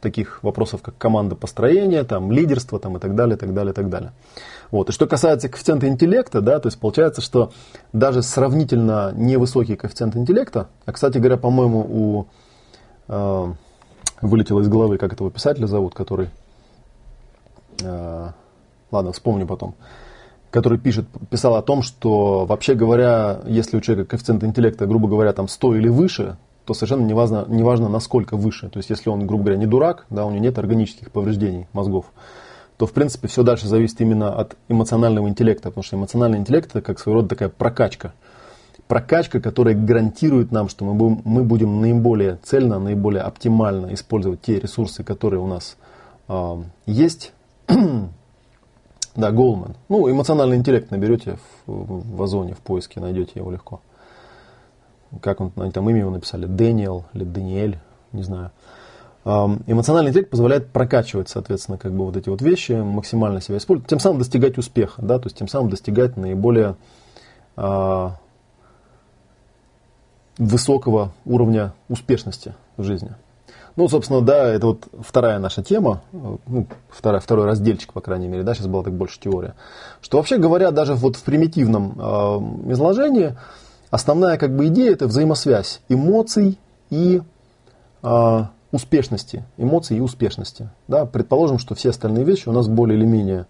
таких 0.00 0.42
вопросов, 0.42 0.82
как 0.82 0.98
команда 0.98 1.34
построения, 1.36 2.04
там, 2.04 2.32
лидерство 2.32 2.78
там, 2.78 2.96
и 2.96 3.00
так 3.00 3.14
далее, 3.14 3.36
так 3.36 3.54
далее, 3.54 3.72
так 3.72 3.88
далее. 3.88 4.12
Вот. 4.70 4.88
И 4.88 4.92
что 4.92 5.06
касается 5.06 5.48
коэффициента 5.48 5.88
интеллекта, 5.88 6.40
да, 6.40 6.58
то 6.60 6.68
есть 6.68 6.78
получается, 6.78 7.20
что 7.20 7.52
даже 7.92 8.22
сравнительно 8.22 9.12
невысокий 9.14 9.76
коэффициент 9.76 10.16
интеллекта, 10.16 10.68
а, 10.86 10.92
кстати 10.92 11.18
говоря, 11.18 11.36
по-моему, 11.36 11.80
у 11.80 12.26
э, 13.08 13.52
вылетело 14.22 14.60
из 14.60 14.68
головы, 14.68 14.98
как 14.98 15.12
этого 15.12 15.30
писателя 15.30 15.66
зовут, 15.66 15.94
который, 15.94 16.30
э, 17.82 18.28
ладно, 18.90 19.12
вспомню 19.12 19.46
потом, 19.46 19.74
который 20.50 20.78
пишет, 20.78 21.06
писал 21.30 21.56
о 21.56 21.62
том, 21.62 21.82
что 21.82 22.44
вообще 22.44 22.74
говоря, 22.74 23.40
если 23.46 23.76
у 23.76 23.80
человека 23.80 24.10
коэффициент 24.10 24.44
интеллекта, 24.44 24.86
грубо 24.86 25.08
говоря, 25.08 25.32
там 25.32 25.48
100 25.48 25.76
или 25.76 25.88
выше, 25.88 26.36
то 26.64 26.74
совершенно 26.74 27.04
не 27.04 27.14
важно, 27.14 27.44
не 27.48 27.62
важно 27.62 27.88
насколько 27.88 28.36
выше. 28.36 28.68
То 28.68 28.78
есть 28.78 28.90
если 28.90 29.10
он, 29.10 29.26
грубо 29.26 29.44
говоря, 29.44 29.58
не 29.58 29.66
дурак, 29.66 30.06
да, 30.10 30.24
у 30.24 30.30
него 30.30 30.42
нет 30.42 30.58
органических 30.58 31.10
повреждений 31.10 31.66
мозгов, 31.72 32.06
то, 32.76 32.86
в 32.86 32.92
принципе, 32.92 33.28
все 33.28 33.42
дальше 33.42 33.68
зависит 33.68 34.00
именно 34.00 34.32
от 34.32 34.56
эмоционального 34.68 35.28
интеллекта, 35.28 35.68
потому 35.68 35.82
что 35.82 35.96
эмоциональный 35.96 36.38
интеллект– 36.38 36.70
это 36.70 36.80
как 36.80 36.98
своего 36.98 37.20
рода 37.20 37.28
такая 37.28 37.50
прокачка. 37.50 38.14
Прокачка, 38.88 39.38
которая 39.40 39.74
гарантирует 39.74 40.50
нам, 40.50 40.68
что 40.68 40.84
мы 40.84 40.94
будем, 40.94 41.20
мы 41.24 41.44
будем 41.44 41.80
наиболее 41.80 42.38
цельно, 42.42 42.78
наиболее 42.78 43.22
оптимально 43.22 43.92
использовать 43.92 44.40
те 44.40 44.58
ресурсы, 44.58 45.04
которые 45.04 45.40
у 45.40 45.46
нас 45.46 45.76
э, 46.28 46.62
есть. 46.86 47.32
да, 49.16 49.30
Голман. 49.30 49.76
Ну, 49.88 50.10
эмоциональный 50.10 50.56
интеллект 50.56 50.90
наберете 50.90 51.38
в, 51.66 52.16
в 52.16 52.22
Озоне, 52.22 52.54
в 52.54 52.58
поиске, 52.58 53.00
найдете 53.00 53.32
его 53.36 53.50
легко. 53.50 53.80
Как 55.20 55.40
он, 55.40 55.52
они 55.56 55.70
там 55.70 55.88
имя 55.90 56.00
его 56.00 56.10
написали, 56.10 56.46
Дэниел 56.46 57.04
или 57.12 57.24
Даниэль, 57.24 57.78
не 58.12 58.22
знаю. 58.22 58.50
Эмоциональный 59.24 60.10
интеллект 60.10 60.30
позволяет 60.30 60.68
прокачивать, 60.70 61.28
соответственно, 61.28 61.76
как 61.76 61.92
бы 61.92 62.06
вот 62.06 62.16
эти 62.16 62.28
вот 62.30 62.40
вещи, 62.40 62.72
максимально 62.72 63.40
себя 63.40 63.58
использовать, 63.58 63.90
тем 63.90 64.00
самым 64.00 64.18
достигать 64.18 64.56
успеха, 64.56 65.02
да, 65.02 65.18
то 65.18 65.26
есть 65.26 65.36
тем 65.36 65.46
самым 65.46 65.68
достигать 65.68 66.16
наиболее 66.16 66.76
э, 67.56 68.10
высокого 70.38 71.12
уровня 71.26 71.74
успешности 71.90 72.54
в 72.78 72.82
жизни. 72.82 73.14
Ну, 73.80 73.88
собственно, 73.88 74.20
да, 74.20 74.46
это 74.46 74.66
вот 74.66 74.88
вторая 75.00 75.38
наша 75.38 75.62
тема, 75.62 76.02
ну, 76.12 76.66
второй, 76.90 77.20
второй 77.20 77.46
разделчик, 77.46 77.94
по 77.94 78.02
крайней 78.02 78.28
мере, 78.28 78.42
да, 78.42 78.52
сейчас 78.52 78.66
была 78.66 78.82
так 78.82 78.92
больше 78.92 79.18
теория. 79.18 79.54
Что 80.02 80.18
вообще 80.18 80.36
говоря, 80.36 80.70
даже 80.70 80.92
вот 80.92 81.16
в 81.16 81.22
примитивном 81.22 81.94
э, 81.96 82.72
изложении, 82.72 83.38
основная 83.90 84.36
как 84.36 84.54
бы 84.54 84.66
идея 84.66 84.92
это 84.92 85.06
взаимосвязь 85.06 85.80
эмоций 85.88 86.58
и 86.90 87.22
э, 88.02 88.44
успешности, 88.70 89.44
эмоций 89.56 89.96
и 89.96 90.00
успешности. 90.00 90.68
Да, 90.86 91.06
предположим, 91.06 91.58
что 91.58 91.74
все 91.74 91.88
остальные 91.88 92.24
вещи 92.24 92.50
у 92.50 92.52
нас 92.52 92.68
более 92.68 92.98
или 92.98 93.06
менее, 93.06 93.46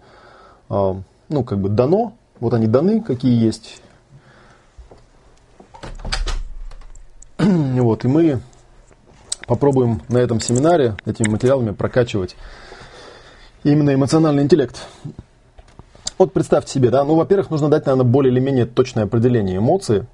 э, 0.68 0.95
ну, 1.28 1.43
как 1.43 1.59
бы 1.59 1.70
дано, 1.70 2.12
вот 2.39 2.55
они 2.55 2.68
даны, 2.68 3.01
какие 3.01 3.37
есть. 3.37 3.83
Вот, 7.81 8.05
и 8.05 8.09
мы 8.09 8.41
попробуем 9.51 10.01
на 10.09 10.19
этом 10.19 10.39
семинаре 10.39 10.95
этими 11.07 11.29
материалами 11.29 11.73
прокачивать 11.73 12.37
именно 13.65 13.93
эмоциональный 13.93 14.45
интеллект. 14.45 14.87
Вот 16.19 16.33
представьте 16.33 16.71
себе, 16.71 16.91
да, 16.91 17.03
ну, 17.03 17.17
во-первых, 17.17 17.51
нужно 17.51 17.69
дать, 17.69 17.85
наверное, 17.85 18.09
более 18.09 18.33
или 18.33 18.39
менее 18.39 18.65
точное 18.65 19.05
определение 19.05 19.57
эмоции, 19.57 20.07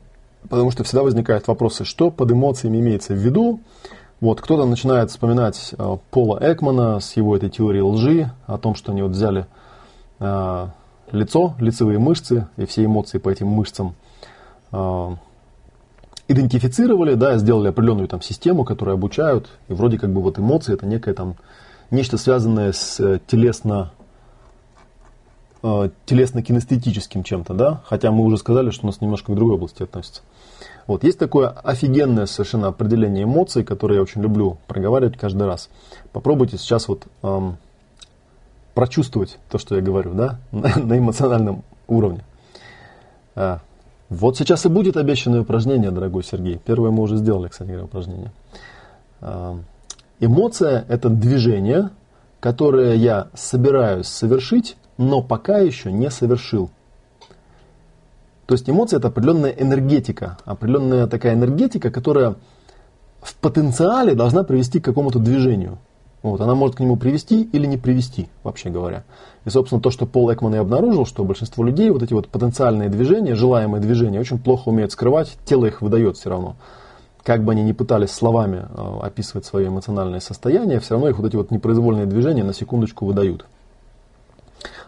потому 0.49 0.71
что 0.71 0.85
всегда 0.85 1.03
возникают 1.03 1.49
вопросы, 1.49 1.85
что 1.85 2.11
под 2.11 2.33
эмоциями 2.33 2.79
имеется 2.79 3.13
в 3.13 3.19
виду, 3.19 3.61
вот, 4.23 4.41
кто-то 4.41 4.65
начинает 4.65 5.11
вспоминать 5.11 5.75
э, 5.77 5.97
Пола 6.11 6.39
Экмана 6.41 6.99
с 6.99 7.15
его 7.15 7.37
этой 7.37 7.51
теорией 7.51 7.83
лжи, 7.83 8.31
о 8.47 8.57
том, 8.57 8.75
что 8.75 8.93
они 8.93 9.03
вот 9.03 9.11
взяли 9.11 9.47
э, 10.19 10.67
лицо, 11.13 11.55
лицевые 11.61 11.99
мышцы 11.99 12.49
и 12.57 12.65
все 12.65 12.87
эмоции 12.87 13.19
по 13.19 13.29
этим 13.29 13.49
мышцам 13.49 13.97
э, 14.73 15.17
идентифицировали, 16.29 17.15
да, 17.15 17.39
сделали 17.39 17.69
определенную 17.69 18.09
там 18.09 18.21
систему, 18.21 18.65
которую 18.65 18.95
обучают, 18.95 19.49
и 19.69 19.75
вроде 19.75 19.99
как 19.99 20.11
бы 20.11 20.21
вот 20.23 20.39
эмоции 20.39 20.75
это 20.75 20.87
некое 20.87 21.15
там 21.15 21.37
нечто 21.91 22.19
связанное 22.19 22.73
с 22.73 22.99
э, 22.99 23.21
телесно 23.27 23.93
э, 25.63 25.91
телесно-кинестетическим 26.07 27.23
чем-то, 27.23 27.55
да, 27.55 27.83
хотя 27.87 28.11
мы 28.11 28.25
уже 28.25 28.39
сказали, 28.39 28.71
что 28.71 28.85
у 28.85 28.87
нас 28.89 29.01
немножко 29.01 29.33
к 29.33 29.35
другой 29.37 29.55
области 29.55 29.83
относится. 29.83 30.23
Вот, 30.87 31.05
есть 31.05 31.19
такое 31.19 31.49
офигенное 31.49 32.27
совершенно 32.27 32.69
определение 32.69 33.25
эмоций, 33.25 33.65
которое 33.65 33.97
я 33.97 34.03
очень 34.03 34.23
люблю 34.23 34.59
проговаривать 34.67 35.17
каждый 35.17 35.47
раз. 35.47 35.69
Попробуйте 36.13 36.59
сейчас 36.59 36.87
вот 36.87 37.07
эм, 37.23 37.57
прочувствовать 38.75 39.39
то, 39.51 39.59
что 39.59 39.75
я 39.75 39.83
говорю, 39.83 40.15
да, 40.15 40.39
на, 40.53 40.77
на 40.77 40.99
эмоциональном 40.99 41.65
уровне. 41.89 42.25
А, 43.35 43.61
вот 44.09 44.37
сейчас 44.37 44.65
и 44.67 44.69
будет 44.69 44.97
обещанное 44.97 45.41
упражнение, 45.41 45.91
дорогой 45.91 46.23
Сергей. 46.23 46.61
Первое 46.65 46.91
мы 46.91 47.03
уже 47.03 47.17
сделали, 47.17 47.49
кстати 47.49 47.69
говоря, 47.69 47.85
упражнение. 47.85 48.31
А, 49.21 49.59
эмоция– 50.21 50.85
это 50.89 51.09
движение, 51.09 51.91
которое 52.41 52.95
я 52.95 53.29
собираюсь 53.35 54.07
совершить, 54.07 54.77
но 54.97 55.23
пока 55.23 55.59
еще 55.59 55.91
не 55.91 56.11
совершил. 56.11 56.71
То 58.47 58.55
есть 58.55 58.71
эмоция 58.71 58.99
это 58.99 59.09
определенная 59.09 59.51
энергетика, 59.51 60.39
определенная 60.45 61.09
такая 61.09 61.35
энергетика, 61.35 61.91
которая 61.91 62.37
в 63.21 63.35
потенциале 63.37 64.15
должна 64.15 64.45
привести 64.45 64.79
к 64.79 64.85
какому-то 64.85 65.19
движению. 65.19 65.79
Вот, 66.31 66.41
она 66.41 66.57
может 66.57 66.75
к 66.75 66.81
нему 66.81 66.97
привести 66.97 67.45
или 67.45 67.67
не 67.67 67.77
привести, 67.77 68.27
вообще 68.43 68.69
говоря. 68.69 69.05
И, 69.45 69.51
собственно, 69.51 69.81
то, 69.81 69.93
что 69.93 70.07
Пол 70.07 70.33
Экман 70.33 70.57
и 70.57 70.59
обнаружил, 70.59 71.07
что 71.07 71.23
большинство 71.25 71.63
людей 71.63 71.89
вот 71.91 72.03
эти 72.03 72.15
вот 72.15 72.27
потенциальные 72.27 72.89
движения, 72.89 73.37
желаемые 73.37 73.81
движения, 73.81 74.19
очень 74.19 74.41
плохо 74.41 74.71
умеют 74.71 74.91
скрывать, 74.91 75.39
тело 75.45 75.67
их 75.67 75.83
выдает 75.83 76.17
все 76.17 76.31
равно. 76.31 76.57
Как 77.23 77.45
бы 77.45 77.53
они 77.53 77.63
ни 77.63 77.71
пытались 77.71 78.11
словами 78.11 78.67
э, 78.69 78.99
описывать 79.03 79.47
свое 79.47 79.69
эмоциональное 79.69 80.19
состояние, 80.19 80.81
все 80.81 80.95
равно 80.95 81.09
их 81.11 81.19
вот 81.19 81.29
эти 81.29 81.37
вот 81.37 81.53
непроизвольные 81.53 82.07
движения 82.07 82.43
на 82.43 82.53
секундочку 82.53 83.07
выдают. 83.07 83.47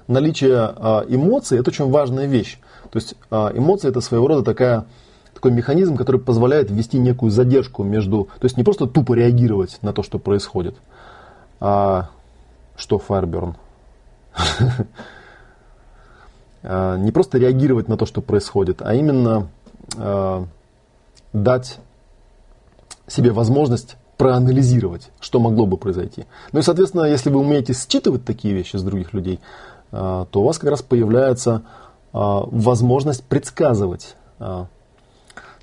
Наличие 0.09 0.75
э, 0.75 1.05
эмоций– 1.09 1.59
это 1.61 1.71
очень 1.71 1.89
важная 1.89 2.27
вещь. 2.27 2.59
То 2.91 2.97
есть 2.97 3.15
а, 3.31 3.53
эмоции 3.55 3.89
это 3.89 4.01
своего 4.01 4.27
рода 4.27 4.43
такая, 4.43 4.87
такой 5.35 5.53
механизм, 5.53 5.97
который 5.97 6.21
позволяет 6.21 6.71
ввести 6.71 6.99
некую 6.99 7.31
задержку 7.31 7.85
между... 7.85 8.25
То 8.41 8.47
есть 8.47 8.57
не 8.57 8.65
просто 8.65 8.87
тупо 8.87 9.13
реагировать 9.13 9.79
на 9.83 9.93
то, 9.93 10.03
что 10.03 10.19
происходит. 10.19 10.75
А, 11.61 12.11
что 12.77 12.97
Fireburn? 12.97 13.55
А, 16.65 16.97
не 16.97 17.13
просто 17.13 17.39
реагировать 17.39 17.87
на 17.87 17.97
то, 17.97 18.05
что 18.05 18.21
происходит, 18.21 18.83
а 18.83 18.93
именно 18.93 19.47
а, 19.97 20.45
дать 21.33 21.79
себе 23.07 23.31
возможность 23.31 23.97
проанализировать, 24.17 25.11
что 25.21 25.39
могло 25.39 25.67
бы 25.67 25.77
произойти. 25.77 26.27
Ну 26.51 26.59
и, 26.59 26.63
соответственно, 26.63 27.05
если 27.05 27.31
вы 27.31 27.39
умеете 27.39 27.75
считывать 27.75 28.25
такие 28.25 28.55
вещи 28.55 28.75
с 28.77 28.83
других 28.83 29.13
людей, 29.13 29.39
то 29.93 30.29
у 30.35 30.43
вас 30.43 30.59
как 30.59 30.71
раз 30.71 30.83
появляется 30.83 31.63
а, 32.13 32.41
возможность 32.47 33.23
предсказывать 33.25 34.17
а, 34.39 34.67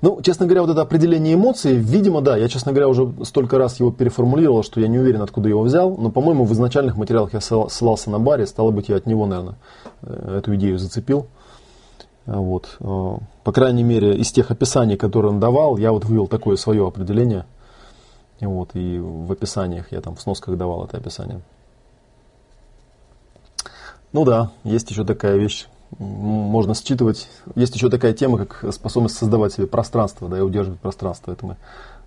Ну, 0.02 0.20
честно 0.20 0.44
говоря, 0.46 0.62
вот 0.62 0.70
это 0.70 0.82
определение 0.82 1.34
эмоций, 1.34 1.74
видимо, 1.76 2.20
да, 2.20 2.36
я, 2.36 2.48
честно 2.48 2.72
говоря, 2.72 2.88
уже 2.88 3.12
столько 3.24 3.56
раз 3.56 3.80
его 3.80 3.90
переформулировал, 3.90 4.62
что 4.62 4.80
я 4.80 4.88
не 4.88 4.98
уверен, 4.98 5.22
откуда 5.22 5.48
его 5.48 5.62
взял, 5.62 5.96
но, 5.96 6.10
по-моему, 6.10 6.44
в 6.44 6.52
изначальных 6.52 6.96
материалах 6.96 7.32
я 7.32 7.40
ссылался 7.40 8.10
на 8.10 8.18
баре, 8.18 8.46
стало 8.46 8.70
быть, 8.70 8.90
я 8.90 8.96
от 8.96 9.06
него, 9.06 9.26
наверное, 9.26 9.56
э, 10.02 10.38
эту 10.38 10.54
идею 10.56 10.78
зацепил. 10.78 11.26
Вот. 12.26 12.76
Э, 12.80 13.16
по 13.42 13.52
крайней 13.52 13.84
мере, 13.84 14.16
из 14.16 14.32
тех 14.32 14.50
описаний, 14.50 14.96
которые 14.96 15.32
он 15.32 15.40
давал, 15.40 15.78
я 15.78 15.92
вот 15.92 16.04
вывел 16.04 16.26
такое 16.26 16.56
свое 16.56 16.86
определение. 16.86 17.46
Вот, 18.40 18.70
и 18.74 18.98
в 18.98 19.32
описаниях 19.32 19.92
я 19.92 20.02
там 20.02 20.14
в 20.14 20.20
сносках 20.20 20.58
давал 20.58 20.84
это 20.84 20.98
описание. 20.98 21.40
Ну 24.12 24.24
да, 24.24 24.50
есть 24.62 24.90
еще 24.90 25.04
такая 25.04 25.36
вещь, 25.36 25.68
можно 25.98 26.74
считывать. 26.74 27.28
Есть 27.54 27.74
еще 27.74 27.90
такая 27.90 28.12
тема, 28.12 28.44
как 28.44 28.72
способность 28.72 29.16
создавать 29.16 29.52
себе 29.52 29.66
пространство, 29.66 30.28
да, 30.28 30.38
и 30.38 30.40
удерживать 30.40 30.80
пространство. 30.80 31.32
Это 31.32 31.46
мы 31.46 31.56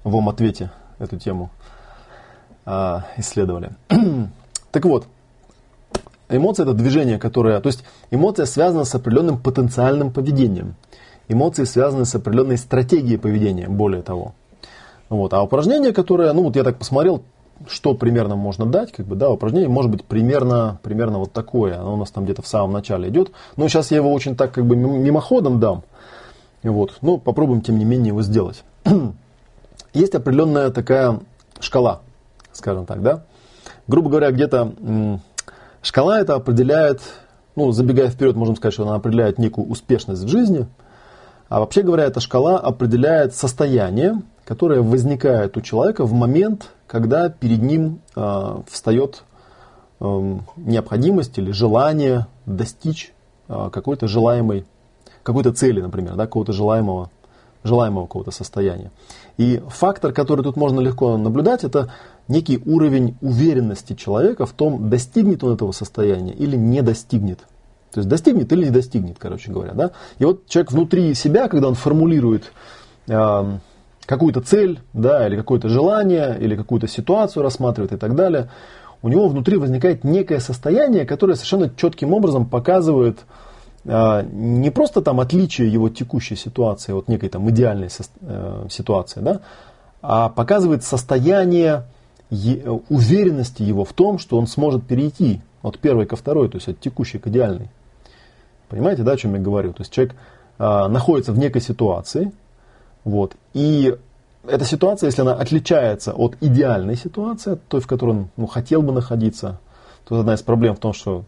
в 0.03 0.11
вам 0.11 0.29
ответе 0.29 0.71
эту 0.99 1.17
тему 1.17 1.49
а, 2.65 3.05
исследовали. 3.17 3.71
так 4.71 4.85
вот, 4.85 5.05
эмоция 6.29 6.63
это 6.63 6.73
движение, 6.73 7.17
которое, 7.17 7.59
то 7.59 7.67
есть 7.67 7.83
эмоция 8.11 8.45
связана 8.45 8.85
с 8.85 8.93
определенным 8.93 9.37
потенциальным 9.37 10.11
поведением. 10.11 10.75
Эмоции 11.27 11.63
связаны 11.63 12.05
с 12.05 12.15
определенной 12.15 12.57
стратегией 12.57 13.17
поведения, 13.17 13.67
более 13.67 14.01
того. 14.01 14.33
Вот. 15.09 15.33
А 15.33 15.41
упражнение, 15.41 15.93
которое, 15.93 16.31
ну 16.33 16.43
вот 16.43 16.55
я 16.55 16.63
так 16.63 16.77
посмотрел, 16.77 17.23
что 17.67 17.93
примерно 17.93 18.35
можно 18.35 18.65
дать, 18.65 18.91
как 18.91 19.05
бы, 19.05 19.15
да, 19.15 19.29
упражнение 19.29 19.69
может 19.69 19.91
быть 19.91 20.05
примерно, 20.05 20.79
примерно 20.83 21.19
вот 21.19 21.33
такое. 21.33 21.79
Оно 21.79 21.93
у 21.93 21.97
нас 21.97 22.11
там 22.11 22.23
где-то 22.23 22.41
в 22.41 22.47
самом 22.47 22.71
начале 22.71 23.09
идет. 23.09 23.31
Но 23.57 23.67
сейчас 23.67 23.91
я 23.91 23.97
его 23.97 24.11
очень 24.11 24.35
так 24.35 24.51
как 24.51 24.65
бы 24.65 24.75
мимоходом 24.75 25.59
дам. 25.59 25.83
Вот. 26.63 26.97
Но 27.01 27.17
попробуем, 27.17 27.61
тем 27.61 27.77
не 27.77 27.85
менее, 27.85 28.09
его 28.09 28.21
сделать. 28.21 28.63
Есть 29.93 30.15
определенная 30.15 30.69
такая 30.69 31.19
шкала, 31.59 32.01
скажем 32.51 32.85
так, 32.85 33.01
да. 33.01 33.23
Грубо 33.87 34.09
говоря, 34.09 34.31
где-то 34.31 35.19
шкала 35.81 36.19
это 36.19 36.35
определяет, 36.35 37.01
ну, 37.55 37.71
забегая 37.71 38.09
вперед, 38.09 38.35
можем 38.35 38.55
сказать, 38.55 38.73
что 38.73 38.83
она 38.83 38.95
определяет 38.95 39.39
некую 39.39 39.67
успешность 39.67 40.23
в 40.23 40.27
жизни. 40.27 40.67
А 41.47 41.59
вообще 41.59 41.81
говоря, 41.81 42.03
эта 42.03 42.19
шкала 42.19 42.59
определяет 42.59 43.35
состояние, 43.35 44.21
которое 44.49 44.81
возникает 44.81 45.55
у 45.57 45.61
человека 45.61 46.05
в 46.05 46.13
момент, 46.13 46.71
когда 46.87 47.29
перед 47.29 47.61
ним 47.61 47.99
э, 48.15 48.57
встает 48.67 49.21
э, 49.99 50.37
необходимость 50.57 51.37
или 51.37 51.51
желание 51.51 52.25
достичь 52.47 53.13
э, 53.47 53.69
какой-то 53.71 54.07
желаемой, 54.07 54.65
какой-то 55.21 55.53
цели, 55.53 55.81
например, 55.81 56.15
да, 56.15 56.25
какого-то 56.25 56.51
желаемого, 56.51 57.11
желаемого 57.63 58.07
какого-то 58.07 58.31
состояния. 58.31 58.89
И 59.37 59.61
фактор, 59.67 60.13
который 60.13 60.43
тут 60.43 60.55
можно 60.55 60.79
легко 60.79 61.15
наблюдать, 61.15 61.63
это 61.63 61.93
некий 62.27 62.59
уровень 62.65 63.17
уверенности 63.21 63.93
человека 63.93 64.47
в 64.47 64.53
том, 64.53 64.89
достигнет 64.89 65.43
он 65.43 65.53
этого 65.53 65.73
состояния 65.73 66.33
или 66.33 66.55
не 66.55 66.81
достигнет. 66.81 67.41
То 67.91 67.99
есть 67.99 68.09
достигнет 68.09 68.51
или 68.51 68.65
не 68.65 68.71
достигнет, 68.71 69.17
короче 69.19 69.51
говоря. 69.51 69.73
Да? 69.73 69.91
И 70.17 70.25
вот 70.25 70.47
человек 70.47 70.71
внутри 70.71 71.13
себя, 71.13 71.49
когда 71.49 71.67
он 71.67 71.75
формулирует 71.75 72.51
э, 73.07 73.59
какую-то 74.09 74.41
цель, 74.41 74.79
да, 74.93 75.27
или 75.27 75.35
какое-то 75.35 75.69
желание, 75.69 76.35
или 76.39 76.55
какую-то 76.55 76.87
ситуацию 76.87 77.43
рассматривает 77.43 77.93
и 77.93 77.97
так 77.97 78.15
далее, 78.15 78.49
у 79.03 79.09
него 79.09 79.27
внутри 79.27 79.57
возникает 79.57 80.03
некое 80.03 80.39
состояние, 80.39 81.05
которое 81.05 81.35
совершенно 81.35 81.69
четким 81.69 82.11
образом 82.11 82.47
показывает 82.47 83.19
э, 83.85 84.23
не 84.31 84.71
просто 84.71 85.03
там 85.03 85.19
отличие 85.19 85.71
его 85.71 85.89
текущей 85.89 86.35
ситуации 86.35 86.91
от 86.91 87.07
некой 87.07 87.29
там 87.29 87.47
идеальной 87.51 87.91
со, 87.91 88.03
э, 88.21 88.65
ситуации, 88.71 89.19
да, 89.19 89.41
а 90.01 90.29
показывает 90.29 90.83
состояние 90.83 91.83
е, 92.31 92.67
уверенности 92.89 93.61
его 93.61 93.85
в 93.85 93.93
том, 93.93 94.17
что 94.17 94.39
он 94.39 94.47
сможет 94.47 94.87
перейти 94.87 95.39
от 95.61 95.77
первой 95.77 96.07
ко 96.07 96.15
второй, 96.15 96.49
то 96.49 96.57
есть 96.57 96.67
от 96.67 96.79
текущей 96.79 97.19
к 97.19 97.27
идеальной. 97.27 97.69
Понимаете, 98.69 99.03
да, 99.03 99.11
о 99.11 99.17
чем 99.17 99.35
я 99.35 99.39
говорю? 99.39 99.71
То 99.73 99.81
есть 99.81 99.93
человек 99.93 100.15
э, 100.57 100.87
находится 100.87 101.31
в 101.31 101.37
некой 101.37 101.61
ситуации, 101.61 102.31
вот. 103.03 103.35
И 103.53 103.95
эта 104.47 104.65
ситуация, 104.65 105.07
если 105.07 105.21
она 105.21 105.33
отличается 105.33 106.13
от 106.13 106.35
идеальной 106.41 106.95
ситуации, 106.95 107.57
той, 107.67 107.81
в 107.81 107.87
которой 107.87 108.11
он 108.11 108.29
ну, 108.37 108.47
хотел 108.47 108.81
бы 108.81 108.91
находиться, 108.91 109.59
то 110.07 110.19
одна 110.19 110.33
из 110.33 110.41
проблем 110.41 110.75
в 110.75 110.79
том, 110.79 110.93
что 110.93 111.23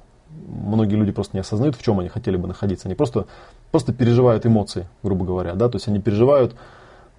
многие 0.47 0.95
люди 0.95 1.11
просто 1.11 1.35
не 1.35 1.41
осознают, 1.41 1.75
в 1.75 1.83
чем 1.83 1.99
они 1.99 2.09
хотели 2.09 2.37
бы 2.37 2.47
находиться. 2.47 2.87
Они 2.87 2.95
просто, 2.95 3.25
просто 3.71 3.93
переживают 3.93 4.45
эмоции, 4.45 4.87
грубо 5.03 5.25
говоря. 5.25 5.53
Да? 5.53 5.69
То 5.69 5.75
есть 5.75 5.87
они 5.87 5.99
переживают 5.99 6.55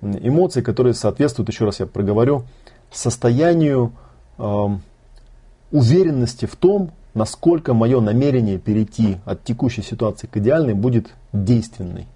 эмоции, 0.01 0.63
которые 0.63 0.95
соответствуют, 0.95 1.49
еще 1.49 1.65
раз 1.65 1.81
я 1.81 1.87
проговорю, 1.87 2.45
состоянию 2.91 3.93
э, 4.39 4.67
уверенности 5.71 6.47
в 6.47 6.57
том, 6.57 6.91
насколько 7.15 7.75
мое 7.75 8.01
намерение 8.01 8.59
перейти 8.59 9.19
от 9.25 9.45
текущей 9.45 9.83
ситуации 9.83 10.27
к 10.27 10.37
идеальной 10.37 10.75
будет 10.75 11.11
действенной. 11.33 12.07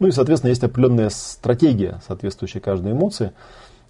Ну 0.00 0.08
и, 0.08 0.12
соответственно, 0.12 0.48
есть 0.48 0.64
определенная 0.64 1.10
стратегия, 1.10 2.00
соответствующая 2.06 2.60
каждой 2.60 2.92
эмоции. 2.92 3.32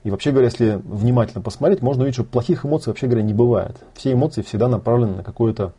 И 0.02 0.10
вообще 0.10 0.32
говоря, 0.32 0.46
если 0.46 0.80
внимательно 0.84 1.40
посмотреть, 1.40 1.82
можно 1.82 2.02
увидеть, 2.02 2.16
что 2.16 2.24
плохих 2.24 2.66
эмоций 2.66 2.90
вообще 2.90 3.06
говоря 3.06 3.22
не 3.22 3.32
бывает. 3.32 3.76
Все 3.94 4.12
эмоции 4.12 4.42
всегда 4.42 4.66
направлены 4.66 5.18
на 5.18 5.22
какое-то, 5.22 5.72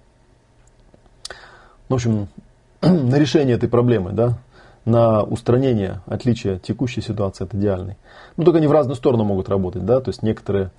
в 1.89 1.93
общем, 1.93 2.29
на 2.82 3.15
решение 3.19 3.55
этой 3.55 3.67
проблемы, 3.67 4.13
да, 4.13 4.38
на 4.86 5.21
устранение 5.21 6.01
отличия 6.05 6.59
текущей 6.59 7.01
ситуации 7.01 7.43
от 7.43 7.53
идеальной. 7.53 7.97
Ну, 8.38 8.45
только 8.45 8.59
они 8.59 8.67
в 8.67 8.71
разную 8.71 8.95
сторону 8.95 9.25
могут 9.25 9.49
работать, 9.49 9.86
да, 9.86 9.99
то 9.99 10.09
есть 10.09 10.23
некоторые, 10.23 10.71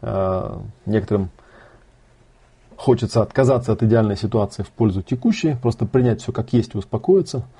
э, 0.00 0.58
некоторым 0.86 1.30
хочется 2.76 3.20
отказаться 3.20 3.72
от 3.72 3.82
идеальной 3.82 4.16
ситуации 4.16 4.62
в 4.62 4.70
пользу 4.70 5.02
текущей, 5.02 5.56
просто 5.60 5.86
принять 5.86 6.22
все 6.22 6.30
как 6.30 6.52
есть 6.52 6.76
и 6.76 6.78
успокоиться– 6.78 7.42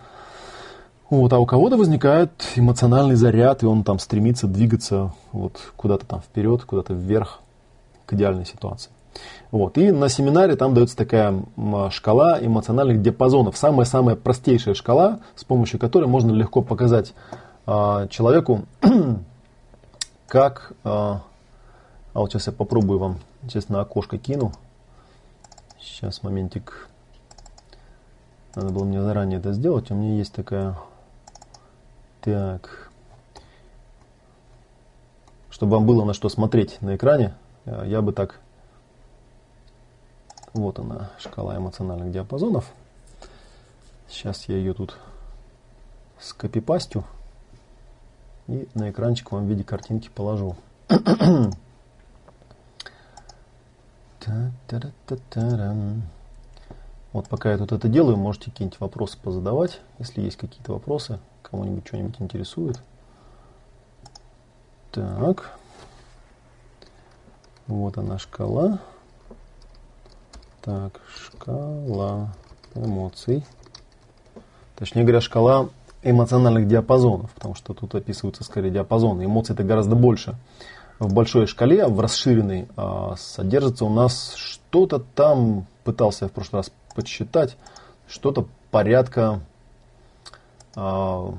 вот, 1.21 1.31
а 1.35 1.39
у 1.39 1.45
кого-то 1.45 1.77
возникает 1.77 2.31
эмоциональный 2.57 3.17
заряд, 3.17 3.63
и 3.63 3.67
он 3.67 3.85
там 3.85 3.99
стремится 3.99 4.47
двигаться 4.47 5.13
вот 5.33 5.61
куда-то 5.77 6.07
там 6.07 6.23
вперед, 6.23 6.65
куда-то 6.65 6.95
вверх 6.95 7.41
к 8.07 8.15
идеальной 8.15 8.47
ситуации. 8.47 8.91
Вот. 9.51 9.77
И 9.77 9.93
на 9.93 10.09
семинаре 10.09 10.57
там 10.57 10.73
дается 10.73 10.97
такая 10.97 11.43
шкала 11.91 12.39
эмоциональных 12.41 13.03
диапазонов. 13.03 13.59
Самая-самая 13.59 14.17
простейшая 14.17 14.73
шкала, 14.73 15.21
с 15.35 15.45
помощью 15.45 15.79
которой 15.79 16.07
можно 16.07 16.33
легко 16.33 16.63
показать 16.63 17.13
а, 17.67 18.09
человеку, 18.09 18.63
как... 20.27 20.73
А, 20.83 21.21
а 22.15 22.21
вот 22.21 22.33
сейчас 22.33 22.47
я 22.47 22.55
попробую 22.55 22.99
вам, 22.99 23.19
честно, 23.49 23.83
окошко 23.83 24.17
кину. 24.17 24.53
Сейчас, 25.79 26.23
моментик. 26.23 26.89
Надо 28.55 28.71
было 28.71 28.85
мне 28.85 29.03
заранее 29.03 29.41
это 29.41 29.53
сделать. 29.53 29.91
У 29.91 29.95
меня 29.95 30.17
есть 30.17 30.33
такая 30.33 30.77
так. 32.23 32.91
Чтобы 35.51 35.77
вам 35.77 35.87
было 35.87 36.05
на 36.05 36.15
что 36.15 36.29
смотреть 36.29 36.81
на 36.81 36.97
экране, 36.97 37.35
э, 37.67 37.85
я 37.87 38.01
бы 38.01 38.13
так... 38.13 38.41
Вот 40.55 40.79
она, 40.79 41.11
шкала 41.19 41.57
эмоциональных 41.57 42.13
диапазонов. 42.13 42.71
Сейчас 44.09 44.49
я 44.49 44.57
ее 44.57 44.75
тут 44.75 44.99
скопипастю 46.21 47.05
и 48.49 48.69
на 48.75 48.91
экранчик 48.91 49.33
вам 49.33 49.47
в 49.47 49.49
виде 49.49 49.65
картинки 49.65 50.11
положу. 50.15 50.57
Вот 57.13 57.29
пока 57.29 57.51
я 57.51 57.59
тут 57.59 57.73
это 57.73 57.89
делаю, 57.89 58.17
можете 58.17 58.51
какие-нибудь 58.51 58.81
вопросы 58.81 59.19
позадавать, 59.19 59.81
если 59.99 60.23
есть 60.23 60.37
какие-то 60.37 60.73
вопросы 60.73 61.19
кого-нибудь 61.53 61.87
что-нибудь 61.87 62.17
интересует. 62.19 62.81
Так. 64.91 65.59
Вот 67.67 67.97
она 67.99 68.19
шкала. 68.19 68.81
Так, 70.63 71.01
шкала 71.15 72.33
эмоций. 72.75 73.45
Точнее 74.77 75.03
говоря, 75.03 75.21
шкала 75.21 75.69
эмоциональных 76.03 76.67
диапазонов, 76.67 77.31
потому 77.33 77.55
что 77.55 77.75
тут 77.75 77.95
описываются 77.95 78.45
скорее 78.45 78.71
диапазоны. 78.71 79.25
Эмоции 79.25 79.53
это 79.53 79.63
гораздо 79.63 79.95
больше. 79.95 80.35
В 80.99 81.13
большой 81.13 81.47
шкале, 81.47 81.87
в 81.87 82.01
расширенной, 82.01 82.69
а, 82.77 83.15
содержится 83.19 83.85
у 83.85 83.91
нас 83.91 84.35
что-то 84.37 85.01
там, 85.01 85.67
пытался 85.85 86.25
я 86.25 86.29
в 86.29 86.33
прошлый 86.33 86.61
раз 86.61 86.73
подсчитать, 86.95 87.57
что-то 88.09 88.47
порядка 88.71 89.41
200, 90.75 90.79
а, 90.79 91.35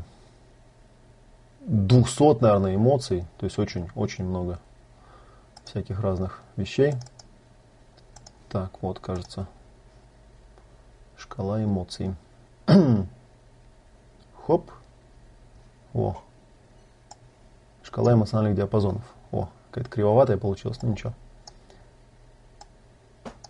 наверное, 2.41 2.75
эмоций, 2.75 3.25
то 3.38 3.45
есть 3.45 3.57
очень-очень 3.57 4.25
много 4.25 4.59
всяких 5.65 5.99
разных 5.99 6.41
вещей. 6.55 6.93
Так, 8.49 8.71
вот, 8.81 8.99
кажется, 8.99 9.47
шкала 11.17 11.63
эмоций. 11.63 12.13
Хоп. 14.45 14.71
О, 15.93 16.21
Шкала 17.84 18.13
эмоциональных 18.13 18.55
диапазонов. 18.55 19.03
О, 19.31 19.49
какая-то 19.69 19.89
кривоватая 19.89 20.38
получилась, 20.38 20.81
но 20.81 20.89
ничего. 20.89 21.13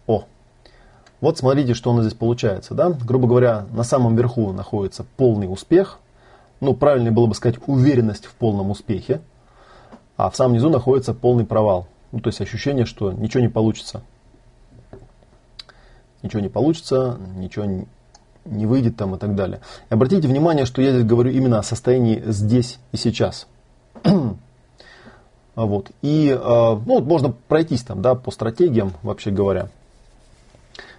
О, 0.05 0.25
вот 1.23 1.37
смотрите, 1.37 1.73
что 1.73 1.89
у 1.89 1.93
нас 1.93 2.03
здесь 2.03 2.17
получается. 2.17 2.73
Да? 2.73 2.89
Грубо 2.89 3.29
говоря, 3.29 3.65
на 3.71 3.83
самом 3.83 4.13
верху 4.17 4.51
находится 4.51 5.05
полный 5.15 5.45
успех. 5.45 5.99
Ну, 6.59 6.73
правильнее 6.73 7.11
было 7.11 7.27
бы 7.27 7.33
сказать 7.33 7.59
уверенность 7.65 8.25
в 8.25 8.33
полном 8.33 8.71
успехе. 8.71 9.21
А 10.17 10.29
в 10.29 10.35
самом 10.35 10.55
низу 10.55 10.69
находится 10.69 11.13
полный 11.13 11.45
провал. 11.45 11.87
Ну, 12.11 12.19
то 12.19 12.27
есть 12.27 12.41
ощущение, 12.41 12.83
что 12.83 13.13
ничего 13.13 13.39
не 13.39 13.47
получится. 13.47 14.01
Ничего 16.23 16.41
не 16.41 16.49
получится, 16.49 17.17
ничего 17.37 17.85
не, 18.43 18.65
выйдет 18.65 18.97
там 18.97 19.15
и 19.15 19.17
так 19.17 19.33
далее. 19.33 19.61
И 19.89 19.93
обратите 19.93 20.27
внимание, 20.27 20.65
что 20.65 20.81
я 20.81 20.91
здесь 20.91 21.05
говорю 21.05 21.31
именно 21.31 21.57
о 21.57 21.63
состоянии 21.63 22.21
здесь 22.25 22.79
и 22.91 22.97
сейчас. 22.97 23.47
вот. 25.55 25.91
И 26.01 26.37
э, 26.37 26.79
ну, 26.85 27.01
можно 27.01 27.33
пройтись 27.47 27.83
там, 27.83 28.01
да, 28.01 28.13
по 28.13 28.29
стратегиям, 28.29 28.91
вообще 29.03 29.31
говоря. 29.31 29.69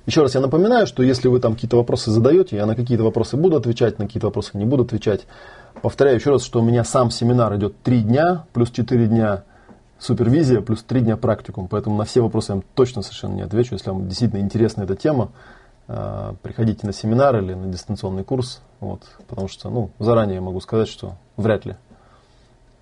Еще 0.07 0.21
раз 0.21 0.35
я 0.35 0.41
напоминаю, 0.41 0.87
что 0.87 1.03
если 1.03 1.29
вы 1.29 1.41
там 1.41 1.55
какие-то 1.55 1.79
вопросы 1.79 2.11
задаете, 2.11 2.57
я 2.57 2.67
на 2.67 2.77
какие-то 2.77 3.05
вопросы 3.05 3.37
буду 3.39 3.57
отвечать, 3.57 3.99
на 3.99 4.07
какие-то 4.07 4.27
вопросы 4.27 4.51
не 4.55 4.67
буду 4.67 4.83
отвечать. 4.83 5.27
Повторяю 5.81 6.19
еще 6.19 6.31
раз, 6.31 6.45
что 6.45 6.61
у 6.61 6.63
меня 6.63 6.85
сам 6.85 7.11
семинар 7.11 7.57
идет 7.57 7.81
3 7.83 8.03
дня, 8.03 8.45
плюс 8.53 8.71
4 8.71 9.07
дня 9.07 9.45
супервизия, 9.99 10.61
плюс 10.61 10.83
3 10.83 11.01
дня 11.01 11.17
практикум. 11.17 11.69
Поэтому 11.69 11.97
на 11.97 12.05
все 12.05 12.21
вопросы 12.21 12.53
я 12.53 12.63
точно 12.75 13.01
совершенно 13.01 13.35
не 13.35 13.43
отвечу. 13.43 13.75
Если 13.75 13.89
вам 13.89 14.07
действительно 14.07 14.41
интересна 14.41 14.83
эта 14.83 14.95
тема, 14.95 15.31
э, 15.89 16.35
приходите 16.43 16.87
на 16.87 16.93
семинар 16.93 17.37
или 17.39 17.55
на 17.55 17.67
дистанционный 17.67 18.25
курс. 18.25 18.61
Вот, 18.81 19.03
потому 19.27 19.49
что 19.49 19.71
ну, 19.71 19.91
заранее 19.99 20.43
могу 20.43 20.61
сказать, 20.61 20.89
что 20.89 21.15
вряд 21.39 21.65
ли 21.65 21.77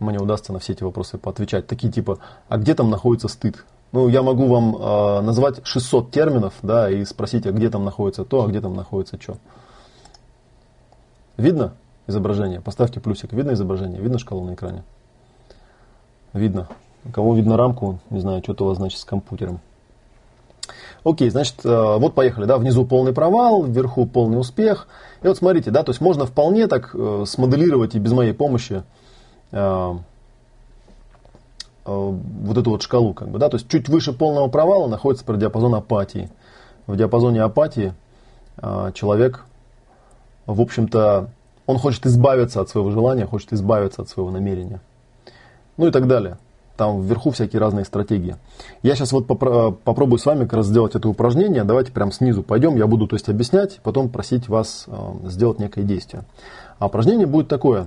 мне 0.01 0.19
удастся 0.19 0.53
на 0.53 0.59
все 0.59 0.73
эти 0.73 0.83
вопросы 0.83 1.19
поотвечать. 1.19 1.69
Такие 1.69 1.93
типа, 1.93 2.19
а 2.49 2.59
где 2.59 2.75
там 2.75 2.91
находится 2.91 3.29
стыд? 3.29 3.65
Ну, 3.93 4.09
я 4.09 4.23
могу 4.23 4.47
вам 4.47 4.75
э, 4.75 5.21
назвать 5.21 5.67
600 5.67 6.11
терминов, 6.11 6.55
да, 6.63 6.91
и 6.91 7.05
спросить, 7.05 7.47
а 7.47 7.53
где 7.53 7.69
там 7.69 7.85
находится 7.85 8.25
то, 8.25 8.45
а 8.45 8.49
где 8.49 8.61
там 8.61 8.75
находится 8.75 9.21
что. 9.21 9.37
Видно 11.37 11.75
изображение? 12.07 12.61
Поставьте 12.61 13.01
плюсик. 13.01 13.33
Видно 13.33 13.53
изображение? 13.53 14.01
Видно 14.01 14.19
шкалу 14.19 14.45
на 14.45 14.55
экране? 14.55 14.83
Видно. 16.33 16.69
Кого 17.13 17.35
видно 17.35 17.57
рамку, 17.57 17.99
не 18.11 18.21
знаю, 18.21 18.43
что-то 18.43 18.65
у 18.65 18.69
вас 18.69 18.79
значит 18.79 18.99
с 18.99 19.05
компьютером. 19.05 19.61
Окей, 21.05 21.29
значит, 21.31 21.57
э, 21.65 21.97
вот 21.99 22.15
поехали, 22.15 22.47
да, 22.47 22.57
внизу 22.59 22.87
полный 22.87 23.13
провал, 23.13 23.65
вверху 23.65 24.07
полный 24.07 24.39
успех. 24.39 24.87
И 25.23 25.27
вот 25.27 25.37
смотрите, 25.37 25.71
да, 25.71 25.83
то 25.83 25.91
есть 25.91 26.01
можно 26.01 26.27
вполне 26.27 26.67
так 26.69 26.91
э, 26.95 27.25
смоделировать 27.27 27.95
и 27.95 27.99
без 27.99 28.13
моей 28.13 28.33
помощи 28.33 28.85
Э, 29.53 29.95
вот 31.85 32.57
эту 32.57 32.71
вот 32.71 32.83
шкалу, 32.83 33.13
как 33.15 33.29
бы, 33.29 33.39
да, 33.39 33.49
то 33.49 33.57
есть 33.57 33.69
чуть 33.69 33.89
выше 33.89 34.13
полного 34.13 34.49
провала 34.49 34.87
находится 34.87 35.25
диапазон 35.37 35.75
апатии. 35.75 36.31
В 36.87 36.97
диапазоне 36.97 37.43
апатии 37.43 37.95
э, 38.59 38.91
человек, 38.95 39.45
в 40.47 40.61
общем-то, 40.61 41.29
он 41.67 41.79
хочет 41.79 42.07
избавиться 42.07 42.61
от 42.61 42.69
своего 42.69 42.91
желания, 42.91 43.27
хочет 43.27 43.53
избавиться 43.53 44.03
от 44.03 44.09
своего 44.09 44.31
намерения. 44.31 44.81
Ну 45.77 45.87
и 45.87 45.91
так 45.91 46.07
далее. 46.07 46.39
Там 46.77 47.03
вверху 47.03 47.31
всякие 47.31 47.61
разные 47.61 47.85
стратегии. 47.85 48.37
Я 48.83 48.95
сейчас 48.95 49.13
вот 49.13 49.27
попро- 49.27 49.73
попробую 49.73 50.19
с 50.19 50.27
вами 50.27 50.45
как 50.45 50.55
раз 50.55 50.67
сделать 50.67 50.95
это 50.95 51.09
упражнение. 51.09 51.65
Давайте 51.65 51.93
прям 51.93 52.11
снизу 52.11 52.43
пойдем. 52.43 52.77
Я 52.77 52.87
буду 52.87 53.07
то 53.07 53.15
есть 53.15 53.29
объяснять, 53.29 53.81
потом 53.83 54.09
просить 54.09 54.49
вас 54.49 54.87
э, 54.87 55.29
сделать 55.29 55.59
некое 55.59 55.83
действие. 55.83 56.25
А 56.79 56.87
упражнение 56.87 57.27
будет 57.27 57.49
такое. 57.49 57.87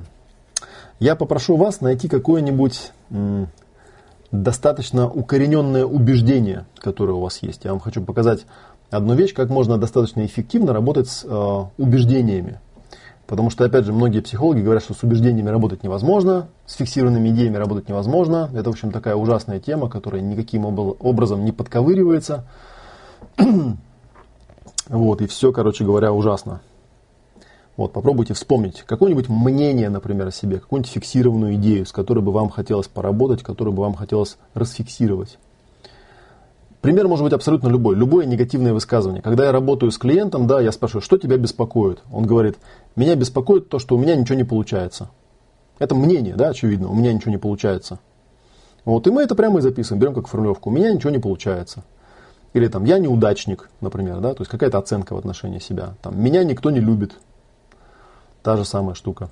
Я 1.00 1.16
попрошу 1.16 1.58
вас 1.58 1.82
найти 1.82 2.08
какое-нибудь 2.08 2.92
достаточно 4.44 5.10
укорененное 5.10 5.86
убеждение, 5.86 6.66
которое 6.78 7.14
у 7.14 7.22
вас 7.22 7.40
есть. 7.42 7.66
Я 7.66 7.72
вам 7.72 7.80
хочу 7.80 8.02
показать 8.02 8.46
одну 8.90 9.16
вещь, 9.16 9.34
как 9.34 9.50
можно 9.50 9.78
достаточно 9.78 10.26
эффективно 10.26 10.74
работать 10.74 11.08
с 11.08 11.24
э, 11.24 11.64
убеждениями. 11.78 12.60
Потому 13.28 13.50
что, 13.50 13.66
опять 13.66 13.86
же, 13.86 13.94
многие 13.94 14.20
психологи 14.20 14.62
говорят, 14.62 14.84
что 14.84 14.94
с 14.94 15.02
убеждениями 15.02 15.50
работать 15.50 15.84
невозможно, 15.84 16.48
с 16.68 16.76
фиксированными 16.76 17.30
идеями 17.30 17.58
работать 17.58 17.90
невозможно. 17.90 18.52
Это, 18.54 18.70
в 18.70 18.74
общем, 18.74 18.92
такая 18.92 19.16
ужасная 19.16 19.60
тема, 19.60 19.90
которая 19.90 20.22
никаким 20.22 20.66
образом 20.66 21.44
не 21.44 21.52
подковыривается. 21.52 22.46
вот, 24.88 25.22
и 25.22 25.28
все, 25.28 25.52
короче 25.52 25.84
говоря, 25.84 26.14
ужасно. 26.14 26.62
Вот, 27.78 27.92
попробуйте 27.92 28.34
вспомнить 28.34 28.84
какое-нибудь 28.84 29.28
мнение, 29.28 29.90
например, 29.90 30.28
о 30.28 30.32
себе, 30.32 30.60
какую-нибудь 30.60 30.92
фиксированную 30.92 31.56
идею, 31.56 31.86
с 31.86 31.92
которой 31.92 32.20
бы 32.20 32.32
вам 32.32 32.50
хотелось 32.50 32.88
поработать, 32.88 33.44
которую 33.44 33.74
бы 33.74 33.82
вам 33.82 33.96
хотелось 33.96 34.38
расфиксировать. 34.54 35.38
Пример 36.80 37.08
может 37.08 37.26
быть 37.26 37.34
абсолютно 37.34 37.68
любой, 37.68 37.96
любое 37.96 38.26
негативное 38.26 38.72
высказывание. 38.72 39.22
Когда 39.22 39.46
я 39.46 39.52
работаю 39.52 39.92
с 39.92 39.98
клиентом, 39.98 40.48
да, 40.48 40.62
я 40.62 40.72
спрашиваю, 40.72 41.02
что 41.02 41.18
тебя 41.18 41.36
беспокоит? 41.38 42.04
Он 42.14 42.26
говорит, 42.26 42.58
меня 42.96 43.16
беспокоит 43.16 43.70
то, 43.70 43.80
что 43.80 43.96
у 43.96 44.00
меня 44.00 44.16
ничего 44.16 44.38
не 44.38 44.44
получается. 44.44 45.10
Это 45.80 45.96
мнение, 45.96 46.36
да, 46.36 46.50
очевидно, 46.50 46.88
у 46.88 46.94
меня 46.94 47.12
ничего 47.12 47.32
не 47.32 47.38
получается. 47.38 48.00
Вот, 48.86 49.08
и 49.08 49.12
мы 49.12 49.24
это 49.24 49.36
прямо 49.36 49.60
и 49.60 49.62
записываем, 49.62 50.00
берем 50.00 50.14
как 50.14 50.28
формулировку, 50.28 50.70
у 50.70 50.74
меня 50.74 50.94
ничего 50.94 51.10
не 51.10 51.18
получается. 51.18 51.84
Или 52.54 52.68
там, 52.68 52.86
я 52.86 53.00
неудачник, 53.00 53.70
например, 53.82 54.20
да, 54.20 54.34
то 54.34 54.42
есть 54.42 54.52
какая-то 54.52 54.78
оценка 54.78 55.16
в 55.16 55.18
отношении 55.18 55.60
себя. 55.60 55.96
Там, 56.02 56.22
меня 56.22 56.44
никто 56.44 56.70
не 56.70 56.80
любит, 56.80 57.14
Та 58.46 58.58
же 58.58 58.64
самая 58.64 58.94
штука. 58.94 59.32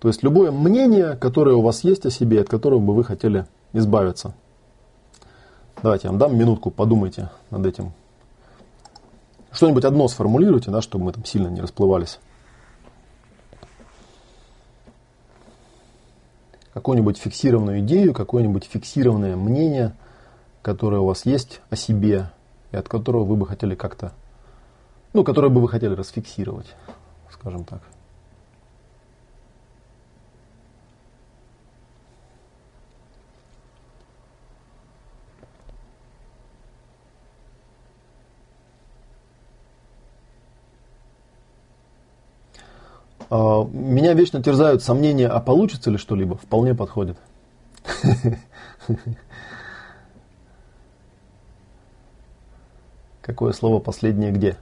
То 0.00 0.08
есть 0.08 0.24
любое 0.24 0.50
мнение, 0.50 1.14
которое 1.14 1.54
у 1.54 1.62
вас 1.62 1.84
есть 1.84 2.04
о 2.04 2.10
себе, 2.10 2.40
от 2.40 2.48
которого 2.48 2.80
бы 2.80 2.92
вы 2.92 3.04
хотели 3.04 3.46
избавиться. 3.72 4.34
Давайте 5.80 6.08
я 6.08 6.10
вам 6.10 6.18
дам 6.18 6.36
минутку, 6.36 6.72
подумайте 6.72 7.30
над 7.50 7.64
этим. 7.64 7.92
Что-нибудь 9.52 9.84
одно 9.84 10.08
сформулируйте, 10.08 10.72
да, 10.72 10.82
чтобы 10.82 11.04
мы 11.04 11.12
там 11.12 11.24
сильно 11.24 11.46
не 11.46 11.60
расплывались. 11.60 12.18
Какую-нибудь 16.74 17.16
фиксированную 17.16 17.78
идею, 17.78 18.12
какое-нибудь 18.12 18.64
фиксированное 18.64 19.36
мнение, 19.36 19.94
которое 20.62 21.00
у 21.00 21.06
вас 21.06 21.24
есть 21.24 21.60
о 21.70 21.76
себе, 21.76 22.32
и 22.72 22.76
от 22.76 22.88
которого 22.88 23.22
вы 23.22 23.36
бы 23.36 23.46
хотели 23.46 23.76
как-то, 23.76 24.10
ну, 25.12 25.22
которое 25.22 25.48
бы 25.48 25.60
вы 25.60 25.68
хотели 25.68 25.94
расфиксировать 25.94 26.74
скажем 27.46 27.64
так. 27.64 27.80
А, 43.30 43.62
меня 43.64 44.12
вечно 44.14 44.42
терзают 44.42 44.82
сомнения, 44.82 45.28
а 45.28 45.38
получится 45.38 45.92
ли 45.92 45.98
что-либо? 45.98 46.36
Вполне 46.36 46.74
подходит. 46.74 47.16
Какое 53.22 53.52
слово 53.52 53.78
последнее 53.78 54.32
где? 54.32 54.56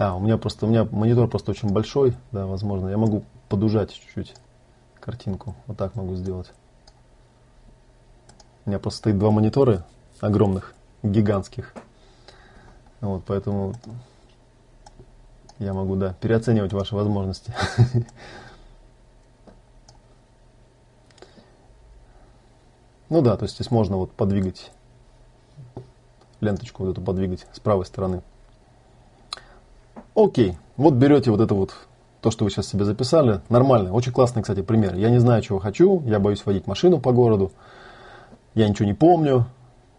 А, 0.00 0.16
у 0.16 0.18
меня 0.18 0.38
просто, 0.38 0.64
у 0.64 0.68
меня 0.70 0.88
монитор 0.90 1.28
просто 1.28 1.50
очень 1.50 1.68
большой, 1.68 2.16
да, 2.32 2.46
возможно. 2.46 2.88
Я 2.88 2.96
могу 2.96 3.22
подужать 3.50 3.92
чуть-чуть 3.92 4.34
картинку. 4.98 5.54
Вот 5.66 5.76
так 5.76 5.94
могу 5.94 6.14
сделать. 6.14 6.50
У 8.64 8.70
меня 8.70 8.78
просто 8.78 9.00
стоит 9.00 9.18
два 9.18 9.30
монитора 9.30 9.84
огромных, 10.20 10.72
гигантских. 11.02 11.74
Вот, 13.02 13.24
поэтому 13.26 13.74
я 15.58 15.74
могу, 15.74 15.96
да, 15.96 16.14
переоценивать 16.14 16.72
ваши 16.72 16.94
возможности. 16.94 17.52
Ну 23.10 23.22
да, 23.22 23.36
то 23.36 23.42
есть 23.42 23.56
здесь 23.56 23.72
можно 23.72 23.96
вот 23.96 24.12
подвигать 24.12 24.70
ленточку 26.40 26.84
вот 26.84 26.92
эту 26.92 27.02
подвигать 27.02 27.44
с 27.52 27.58
правой 27.58 27.84
стороны. 27.84 28.22
Окей, 30.14 30.56
вот 30.76 30.94
берете 30.94 31.30
вот 31.30 31.40
это 31.40 31.54
вот, 31.54 31.74
то, 32.20 32.30
что 32.30 32.44
вы 32.44 32.50
сейчас 32.50 32.68
себе 32.68 32.84
записали, 32.84 33.40
нормально, 33.48 33.92
очень 33.92 34.12
классный, 34.12 34.42
кстати, 34.42 34.62
пример. 34.62 34.94
Я 34.94 35.10
не 35.10 35.18
знаю, 35.18 35.42
чего 35.42 35.58
хочу, 35.58 36.02
я 36.06 36.18
боюсь 36.18 36.44
водить 36.44 36.66
машину 36.66 36.98
по 36.98 37.12
городу, 37.12 37.52
я 38.54 38.68
ничего 38.68 38.86
не 38.86 38.94
помню, 38.94 39.46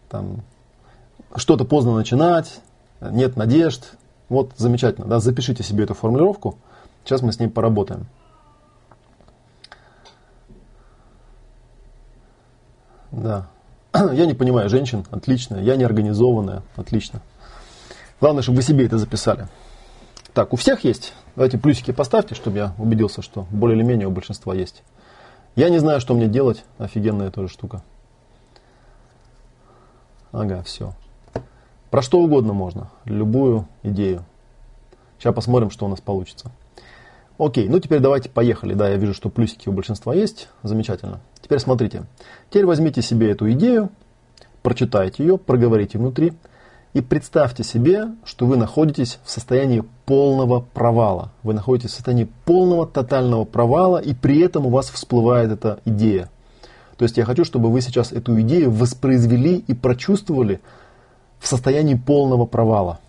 там, 0.10 0.42
что-то 1.36 1.66
поздно 1.66 1.96
начинать, 1.96 2.60
нет 3.00 3.38
надежд. 3.38 3.94
Вот 4.30 4.54
замечательно, 4.58 5.08
да, 5.08 5.20
запишите 5.20 5.64
себе 5.64 5.84
эту 5.84 5.94
формулировку, 5.94 6.58
сейчас 7.04 7.22
мы 7.22 7.32
с 7.34 7.40
ней 7.40 7.48
поработаем. 7.48 8.08
Да. 13.12 13.48
Я 13.94 14.26
не 14.26 14.34
понимаю 14.34 14.70
женщин, 14.70 15.06
отлично. 15.12 15.58
Я 15.58 15.76
неорганизованная, 15.76 16.64
отлично. 16.78 17.22
Главное, 18.22 18.42
чтобы 18.42 18.58
вы 18.58 18.62
себе 18.64 18.86
это 18.86 18.98
записали. 18.98 19.48
Так, 20.34 20.54
у 20.54 20.56
всех 20.56 20.84
есть? 20.86 21.14
Давайте 21.36 21.58
плюсики 21.58 21.92
поставьте, 21.92 22.36
чтобы 22.36 22.58
я 22.58 22.74
убедился, 22.78 23.22
что 23.22 23.46
более 23.52 23.78
или 23.78 23.84
менее 23.84 24.08
у 24.08 24.12
большинства 24.12 24.56
есть. 24.56 24.84
Я 25.56 25.70
не 25.70 25.80
знаю, 25.80 26.00
что 26.00 26.14
мне 26.14 26.28
делать. 26.28 26.64
Офигенная 26.78 27.32
тоже 27.32 27.50
штука. 27.50 27.84
Ага, 30.32 30.64
все. 30.64 30.94
Про 31.90 32.02
что 32.02 32.20
угодно 32.20 32.54
можно. 32.54 32.90
Любую 33.04 33.68
идею. 33.84 34.24
Сейчас 35.20 35.36
посмотрим, 35.36 35.70
что 35.70 35.86
у 35.86 35.90
нас 35.90 36.00
получится. 36.00 36.52
Окей, 37.38 37.68
ну 37.68 37.80
теперь 37.80 38.00
давайте 38.00 38.30
поехали. 38.30 38.74
Да, 38.74 38.88
я 38.88 38.96
вижу, 38.96 39.14
что 39.14 39.30
плюсики 39.30 39.68
у 39.68 39.74
большинства 39.74 40.16
есть. 40.16 40.48
Замечательно. 40.64 41.20
Теперь 41.42 41.60
смотрите. 41.60 42.04
Теперь 42.50 42.66
возьмите 42.66 43.02
себе 43.02 43.32
эту 43.32 43.52
идею, 43.52 43.90
прочитайте 44.62 45.24
ее, 45.24 45.38
проговорите 45.38 45.98
внутри 45.98 46.34
и 46.94 47.02
представьте 47.02 47.64
себе, 47.64 48.10
что 48.26 48.46
вы 48.46 48.58
находитесь 48.58 49.20
в 49.26 49.32
состоянии 49.32 49.84
полного 50.12 50.60
провала. 50.60 51.32
Вы 51.42 51.54
находитесь 51.54 51.92
в 51.92 51.94
состоянии 51.94 52.28
полного 52.44 52.86
тотального 52.86 53.46
провала, 53.46 53.98
и 53.98 54.14
при 54.14 54.42
этом 54.42 54.66
у 54.66 54.70
вас 54.70 54.90
всплывает 54.90 55.54
эта 55.54 55.80
идея. 55.86 56.30
То 56.98 57.06
есть 57.06 57.16
я 57.16 57.24
хочу, 57.24 57.46
чтобы 57.46 57.72
вы 57.72 57.80
сейчас 57.80 58.12
эту 58.12 58.42
идею 58.42 58.72
воспроизвели 58.72 59.56
и 59.60 59.74
прочувствовали 59.74 60.60
в 61.40 61.48
состоянии 61.48 61.96
полного 61.96 62.46
провала. 62.46 63.00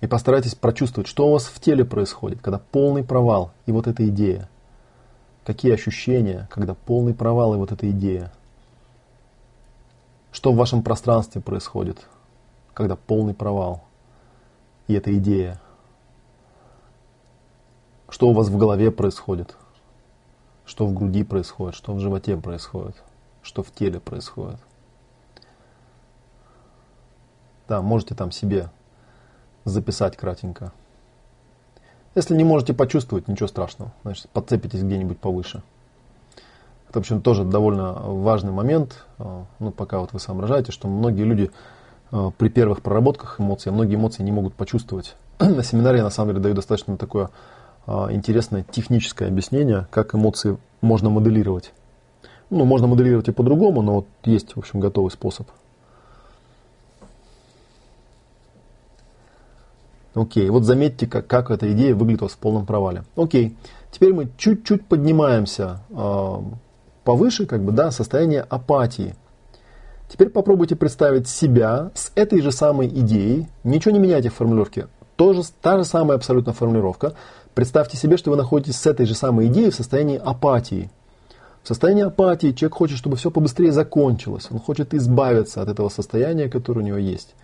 И 0.00 0.06
постарайтесь 0.06 0.54
прочувствовать, 0.54 1.08
что 1.08 1.26
у 1.26 1.32
вас 1.32 1.46
в 1.46 1.58
теле 1.58 1.84
происходит, 1.84 2.40
когда 2.40 2.60
полный 2.70 3.02
провал 3.02 3.50
и 3.66 3.72
вот 3.72 3.88
эта 3.88 4.06
идея. 4.06 4.48
Какие 5.44 5.74
ощущения, 5.74 6.46
когда 6.48 6.74
полный 6.74 7.12
провал 7.12 7.54
и 7.54 7.58
вот 7.58 7.72
эта 7.72 7.90
идея. 7.90 8.30
Что 10.30 10.52
в 10.52 10.56
вашем 10.56 10.84
пространстве 10.84 11.40
происходит, 11.40 12.06
когда 12.78 12.94
полный 12.94 13.34
провал 13.34 13.82
и 14.86 14.94
эта 14.94 15.12
идея. 15.18 15.60
Что 18.08 18.28
у 18.28 18.32
вас 18.32 18.46
в 18.46 18.56
голове 18.56 18.92
происходит, 18.92 19.56
что 20.64 20.86
в 20.86 20.94
груди 20.94 21.24
происходит, 21.24 21.74
что 21.74 21.92
в 21.92 21.98
животе 21.98 22.36
происходит, 22.36 22.94
что 23.42 23.64
в 23.64 23.72
теле 23.72 23.98
происходит. 23.98 24.60
Да, 27.66 27.82
можете 27.82 28.14
там 28.14 28.30
себе 28.30 28.70
записать 29.64 30.16
кратенько. 30.16 30.70
Если 32.14 32.36
не 32.36 32.44
можете 32.44 32.74
почувствовать, 32.74 33.26
ничего 33.26 33.48
страшного. 33.48 33.92
Значит, 34.04 34.30
подцепитесь 34.30 34.84
где-нибудь 34.84 35.18
повыше. 35.18 35.64
Это, 36.88 37.00
в 37.00 37.02
общем, 37.02 37.22
тоже 37.22 37.44
довольно 37.44 37.94
важный 37.94 38.52
момент. 38.52 39.04
А, 39.18 39.46
ну, 39.58 39.72
пока 39.72 39.98
вот 39.98 40.12
вы 40.12 40.20
соображаете, 40.20 40.70
что 40.70 40.86
многие 40.86 41.24
люди 41.24 41.50
при 42.10 42.48
первых 42.48 42.82
проработках 42.82 43.40
эмоций, 43.40 43.70
многие 43.72 43.96
эмоции 43.96 44.22
не 44.22 44.32
могут 44.32 44.54
почувствовать. 44.54 45.16
На 45.38 45.62
семинаре 45.62 45.98
я, 45.98 46.04
на 46.04 46.10
самом 46.10 46.30
деле, 46.30 46.42
даю 46.42 46.54
достаточно 46.54 46.96
такое 46.96 47.30
а, 47.86 48.12
интересное 48.12 48.64
техническое 48.70 49.28
объяснение, 49.28 49.86
как 49.90 50.14
эмоции 50.14 50.58
можно 50.80 51.10
моделировать. 51.10 51.72
Ну, 52.50 52.64
можно 52.64 52.86
моделировать 52.86 53.28
и 53.28 53.32
по-другому, 53.32 53.82
но 53.82 53.94
вот 53.94 54.06
есть, 54.24 54.56
в 54.56 54.58
общем, 54.58 54.80
готовый 54.80 55.10
способ. 55.10 55.48
Окей, 60.14 60.48
вот 60.50 60.64
заметьте, 60.64 61.06
как, 61.06 61.26
как 61.26 61.50
эта 61.50 61.70
идея 61.72 61.94
вас 61.94 62.32
в 62.32 62.38
полном 62.38 62.66
провале. 62.66 63.04
Окей, 63.16 63.56
теперь 63.90 64.12
мы 64.12 64.28
чуть-чуть 64.36 64.86
поднимаемся 64.86 65.80
э, 65.90 66.34
повыше, 67.04 67.46
как 67.46 67.62
бы, 67.62 67.72
да, 67.72 67.90
состояние 67.90 68.42
апатии. 68.42 69.14
Теперь 70.08 70.30
попробуйте 70.30 70.74
представить 70.74 71.28
себя 71.28 71.90
с 71.94 72.12
этой 72.14 72.40
же 72.40 72.50
самой 72.50 72.88
идеей, 72.88 73.46
ничего 73.62 73.92
не 73.92 73.98
меняйте 73.98 74.30
в 74.30 74.34
формулировке, 74.34 74.88
тоже, 75.16 75.42
та 75.60 75.76
же 75.76 75.84
самая 75.84 76.16
абсолютно 76.16 76.52
формулировка. 76.52 77.14
Представьте 77.54 77.96
себе, 77.96 78.16
что 78.16 78.30
вы 78.30 78.36
находитесь 78.36 78.76
с 78.76 78.86
этой 78.86 79.04
же 79.04 79.14
самой 79.14 79.48
идеей 79.48 79.70
в 79.70 79.74
состоянии 79.74 80.16
апатии. 80.16 80.90
В 81.62 81.68
состоянии 81.68 82.04
апатии 82.04 82.52
человек 82.52 82.74
хочет, 82.74 82.98
чтобы 82.98 83.16
все 83.16 83.30
побыстрее 83.30 83.72
закончилось. 83.72 84.46
Он 84.50 84.58
хочет 84.58 84.94
избавиться 84.94 85.60
от 85.60 85.68
этого 85.68 85.88
состояния, 85.88 86.48
которое 86.48 86.80
у 86.80 86.84
него 86.84 86.98
есть 86.98 87.34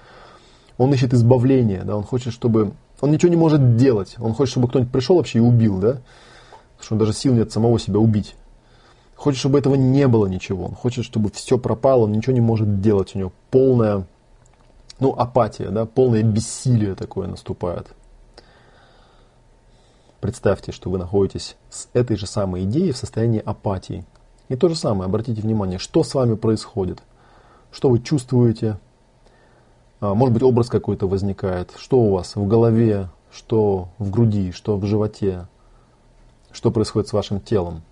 он 0.79 0.93
ищет 0.93 1.15
избавления, 1.15 1.85
да, 1.85 1.97
он 1.97 2.03
хочет, 2.03 2.33
чтобы... 2.33 2.73
Он 3.01 3.11
ничего 3.11 3.31
не 3.31 3.37
может 3.37 3.77
делать, 3.77 4.17
он 4.19 4.35
хочет, 4.35 4.53
чтобы 4.53 4.69
кто-нибудь 4.69 4.93
пришел 4.93 5.17
вообще 5.17 5.39
и 5.39 5.43
убил, 5.43 5.79
да, 5.79 5.99
что 6.81 6.95
он 6.95 6.99
даже 6.99 7.13
сил 7.13 7.35
нет 7.35 7.53
самого 7.53 7.79
себя 7.79 7.99
убить. 7.99 8.35
Хочет, 9.25 9.41
чтобы 9.41 9.59
этого 9.59 9.75
не 9.75 10.07
было 10.07 10.27
ничего, 10.27 10.67
он 10.67 10.75
хочет, 10.75 11.03
чтобы 11.07 11.31
все 11.31 11.57
пропало, 11.57 12.03
он 12.03 12.13
ничего 12.13 12.35
не 12.35 12.43
может 12.43 12.83
делать, 12.83 13.15
у 13.15 13.19
него 13.19 13.33
полная, 13.51 14.07
ну, 15.01 15.15
апатия, 15.15 15.71
да, 15.71 15.87
полное 15.87 16.23
бессилие 16.23 16.95
такое 16.95 17.27
наступает. 17.27 17.87
Представьте, 20.21 20.73
что 20.73 20.91
вы 20.91 20.99
находитесь 20.99 21.57
с 21.71 21.89
этой 21.95 22.19
же 22.19 22.27
самой 22.27 22.65
идеей 22.65 22.93
в 22.93 22.99
состоянии 22.99 23.41
апатии. 23.41 24.05
И 24.51 24.57
то 24.57 24.69
же 24.69 24.75
самое, 24.75 25.07
обратите 25.07 25.41
внимание, 25.41 25.79
что 25.79 26.05
с 26.05 26.13
вами 26.13 26.35
происходит, 26.35 27.03
что 27.73 27.89
вы 27.89 28.01
чувствуете, 28.01 28.79
а, 30.01 30.13
может 30.13 30.35
быть, 30.35 30.43
образ 30.43 30.69
какой-то 30.69 31.09
возникает. 31.09 31.73
Что 31.79 31.99
у 32.01 32.13
вас 32.13 32.37
в 32.37 32.47
голове, 32.47 33.09
что 33.33 33.89
в 33.97 34.11
груди, 34.11 34.53
что 34.53 34.77
в 34.77 34.85
животе, 34.85 35.49
что 36.53 36.71
происходит 36.71 37.09
с 37.09 37.15
вашим 37.15 37.41
телом. 37.41 37.85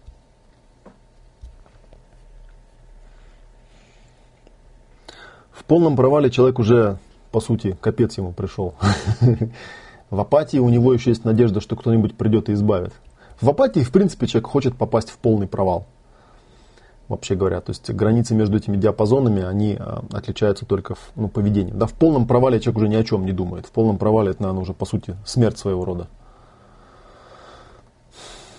Полном 5.73 5.97
провале 5.97 6.29
человек 6.29 6.59
уже, 6.59 6.99
по 7.31 7.41
сути, 7.41 7.79
капец 7.81 8.18
ему 8.18 8.33
пришел. 8.33 8.75
В 10.11 10.20
апатии 10.20 10.59
у 10.59 10.68
него 10.68 10.93
еще 10.93 11.09
есть 11.09 11.25
надежда, 11.25 11.62
что 11.62 11.77
кто-нибудь 11.77 12.14
придет 12.14 12.51
и 12.51 12.53
избавит. 12.53 12.93
В 13.41 13.49
апатии, 13.49 13.81
в 13.81 13.91
принципе, 13.91 14.27
человек 14.27 14.51
хочет 14.51 14.77
попасть 14.77 15.09
в 15.09 15.16
полный 15.16 15.47
провал 15.47 15.87
вообще 17.09 17.37
говоря. 17.37 17.62
То 17.62 17.70
есть 17.70 17.91
границы 17.91 18.35
между 18.35 18.59
этими 18.59 18.77
диапазонами, 18.77 19.43
они 19.43 19.77
а, 19.79 20.05
отличаются 20.12 20.66
только 20.66 20.95
в 20.95 21.12
ну, 21.16 21.29
поведении. 21.29 21.73
Да, 21.73 21.87
в 21.87 21.95
полном 21.95 22.27
провале 22.27 22.61
человек 22.61 22.77
уже 22.79 22.89
ни 22.89 22.95
о 22.95 23.05
чем 23.05 23.25
не 23.25 23.33
думает. 23.33 23.64
В 23.66 23.70
полном 23.70 23.97
провале 23.97 24.33
это, 24.33 24.43
наверное, 24.43 24.62
уже 24.62 24.75
по 24.75 24.85
сути 24.85 25.16
смерть 25.25 25.59
своего 25.59 25.85
рода. 25.87 26.09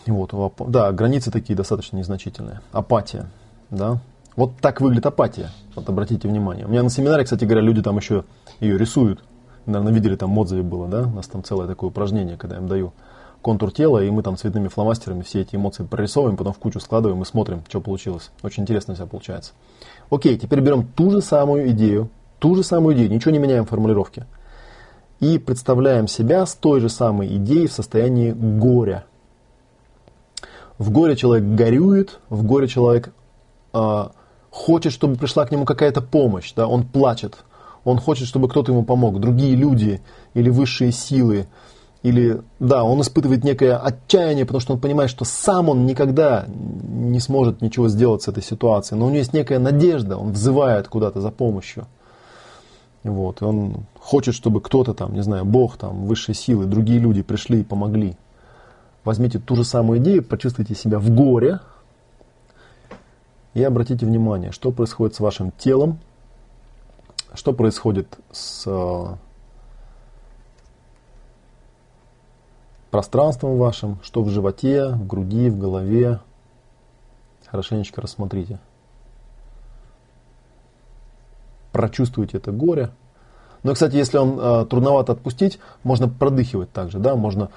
Вот, 0.07 0.33
да, 0.67 0.91
границы 0.91 1.29
такие 1.29 1.55
достаточно 1.55 1.97
незначительные. 1.97 2.61
Апатия, 2.71 3.29
да. 3.69 3.99
Вот 4.35 4.57
так 4.59 4.81
выглядит 4.81 5.05
апатия. 5.05 5.51
Вот 5.75 5.87
обратите 5.89 6.27
внимание. 6.27 6.65
У 6.65 6.69
меня 6.69 6.83
на 6.83 6.89
семинаре, 6.89 7.23
кстати 7.23 7.45
говоря, 7.45 7.61
люди 7.61 7.81
там 7.81 7.97
еще 7.97 8.25
ее 8.59 8.77
рисуют. 8.77 9.23
Наверное, 9.65 9.93
видели, 9.93 10.15
там 10.15 10.33
в 10.35 10.39
отзыве 10.39 10.63
было, 10.63 10.87
да? 10.87 11.03
У 11.03 11.11
нас 11.15 11.27
там 11.27 11.43
целое 11.43 11.67
такое 11.67 11.89
упражнение, 11.89 12.37
когда 12.37 12.55
я 12.55 12.61
им 12.61 12.67
даю 12.67 12.93
контур 13.43 13.71
тела, 13.71 14.03
и 14.03 14.09
мы 14.09 14.23
там 14.23 14.37
цветными 14.37 14.69
фломастерами 14.69 15.21
все 15.21 15.41
эти 15.41 15.55
эмоции 15.55 15.83
прорисовываем, 15.83 16.37
потом 16.37 16.53
в 16.53 16.57
кучу 16.57 16.79
складываем 16.79 17.21
и 17.21 17.25
смотрим, 17.25 17.61
что 17.67 17.81
получилось. 17.81 18.31
Очень 18.41 18.63
интересно 18.63 18.95
все 18.95 19.05
получается. 19.05 19.51
Окей, 20.09 20.37
теперь 20.37 20.61
берем 20.61 20.87
ту 20.87 21.11
же 21.11 21.21
самую 21.21 21.69
идею, 21.71 22.09
ту 22.39 22.55
же 22.55 22.63
самую 22.63 22.95
идею, 22.95 23.11
ничего 23.11 23.31
не 23.31 23.39
меняем 23.39 23.65
в 23.65 23.69
формулировке. 23.69 24.25
И 25.19 25.37
представляем 25.37 26.07
себя 26.07 26.45
с 26.45 26.55
той 26.55 26.79
же 26.79 26.89
самой 26.89 27.35
идеей 27.37 27.67
в 27.67 27.73
состоянии 27.73 28.31
горя. 28.31 29.05
В 30.77 30.89
горе 30.89 31.15
человек 31.15 31.47
горюет, 31.55 32.19
в 32.29 32.43
горе 32.43 32.67
человек 32.67 33.13
э, 33.73 34.07
хочет, 34.53 34.93
чтобы 34.93 35.15
пришла 35.15 35.45
к 35.45 35.51
нему 35.51 35.65
какая-то 35.65 36.01
помощь, 36.01 36.53
да, 36.53 36.67
он 36.67 36.83
плачет, 36.83 37.37
он 37.83 37.97
хочет, 37.97 38.27
чтобы 38.27 38.47
кто-то 38.47 38.71
ему 38.71 38.83
помог, 38.83 39.19
другие 39.19 39.55
люди 39.55 39.99
или 40.35 40.51
высшие 40.51 40.91
силы, 40.91 41.47
или, 42.03 42.41
да, 42.59 42.83
он 42.83 43.01
испытывает 43.01 43.43
некое 43.43 43.77
отчаяние, 43.77 44.45
потому 44.45 44.61
что 44.61 44.73
он 44.73 44.79
понимает, 44.79 45.09
что 45.09 45.25
сам 45.25 45.69
он 45.69 45.87
никогда 45.87 46.45
не 46.47 47.19
сможет 47.19 47.61
ничего 47.61 47.89
сделать 47.89 48.21
с 48.21 48.27
этой 48.27 48.43
ситуацией. 48.43 48.99
Но 48.99 49.05
у 49.05 49.09
него 49.09 49.19
есть 49.19 49.33
некая 49.33 49.57
надежда, 49.57 50.17
он 50.17 50.33
взывает 50.33 50.87
куда-то 50.87 51.19
за 51.19 51.31
помощью. 51.31 51.87
Вот, 53.03 53.41
и 53.41 53.45
он 53.45 53.85
хочет, 53.99 54.35
чтобы 54.35 54.61
кто-то 54.61 54.93
там, 54.93 55.13
не 55.13 55.23
знаю, 55.23 55.45
Бог, 55.45 55.77
там, 55.77 56.05
высшие 56.05 56.35
силы, 56.35 56.65
другие 56.65 56.99
люди 56.99 57.23
пришли 57.23 57.61
и 57.61 57.63
помогли. 57.63 58.17
Возьмите 59.03 59.39
ту 59.39 59.55
же 59.55 59.63
самую 59.63 59.99
идею, 59.99 60.23
почувствуйте 60.23 60.75
себя 60.75 60.99
в 60.99 61.09
горе 61.09 61.59
и 63.53 63.63
обратите 63.63 64.05
внимание, 64.05 64.51
что 64.51 64.71
происходит 64.71 65.15
с 65.15 65.19
вашим 65.19 65.51
телом, 65.51 65.99
что 67.33 67.53
происходит 67.53 68.17
с 68.31 68.67
пространством 72.93 73.57
вашим, 73.57 73.97
что 74.03 74.21
в 74.21 74.29
животе, 74.29 74.89
в 74.89 75.07
груди, 75.07 75.49
в 75.49 75.57
голове. 75.57 76.19
Хорошенечко 77.47 78.01
рассмотрите. 78.01 78.59
Прочувствуйте 81.71 82.37
это 82.37 82.51
горе. 82.51 82.91
Но, 83.63 83.69
ну 83.69 83.73
кстати, 83.73 83.95
если 83.95 84.19
он 84.19 84.39
э, 84.39 84.65
трудновато 84.67 85.13
отпустить, 85.13 85.57
можно 85.83 86.07
продыхивать 86.07 86.71
также, 86.71 86.99
да, 86.99 87.15
можно 87.15 87.49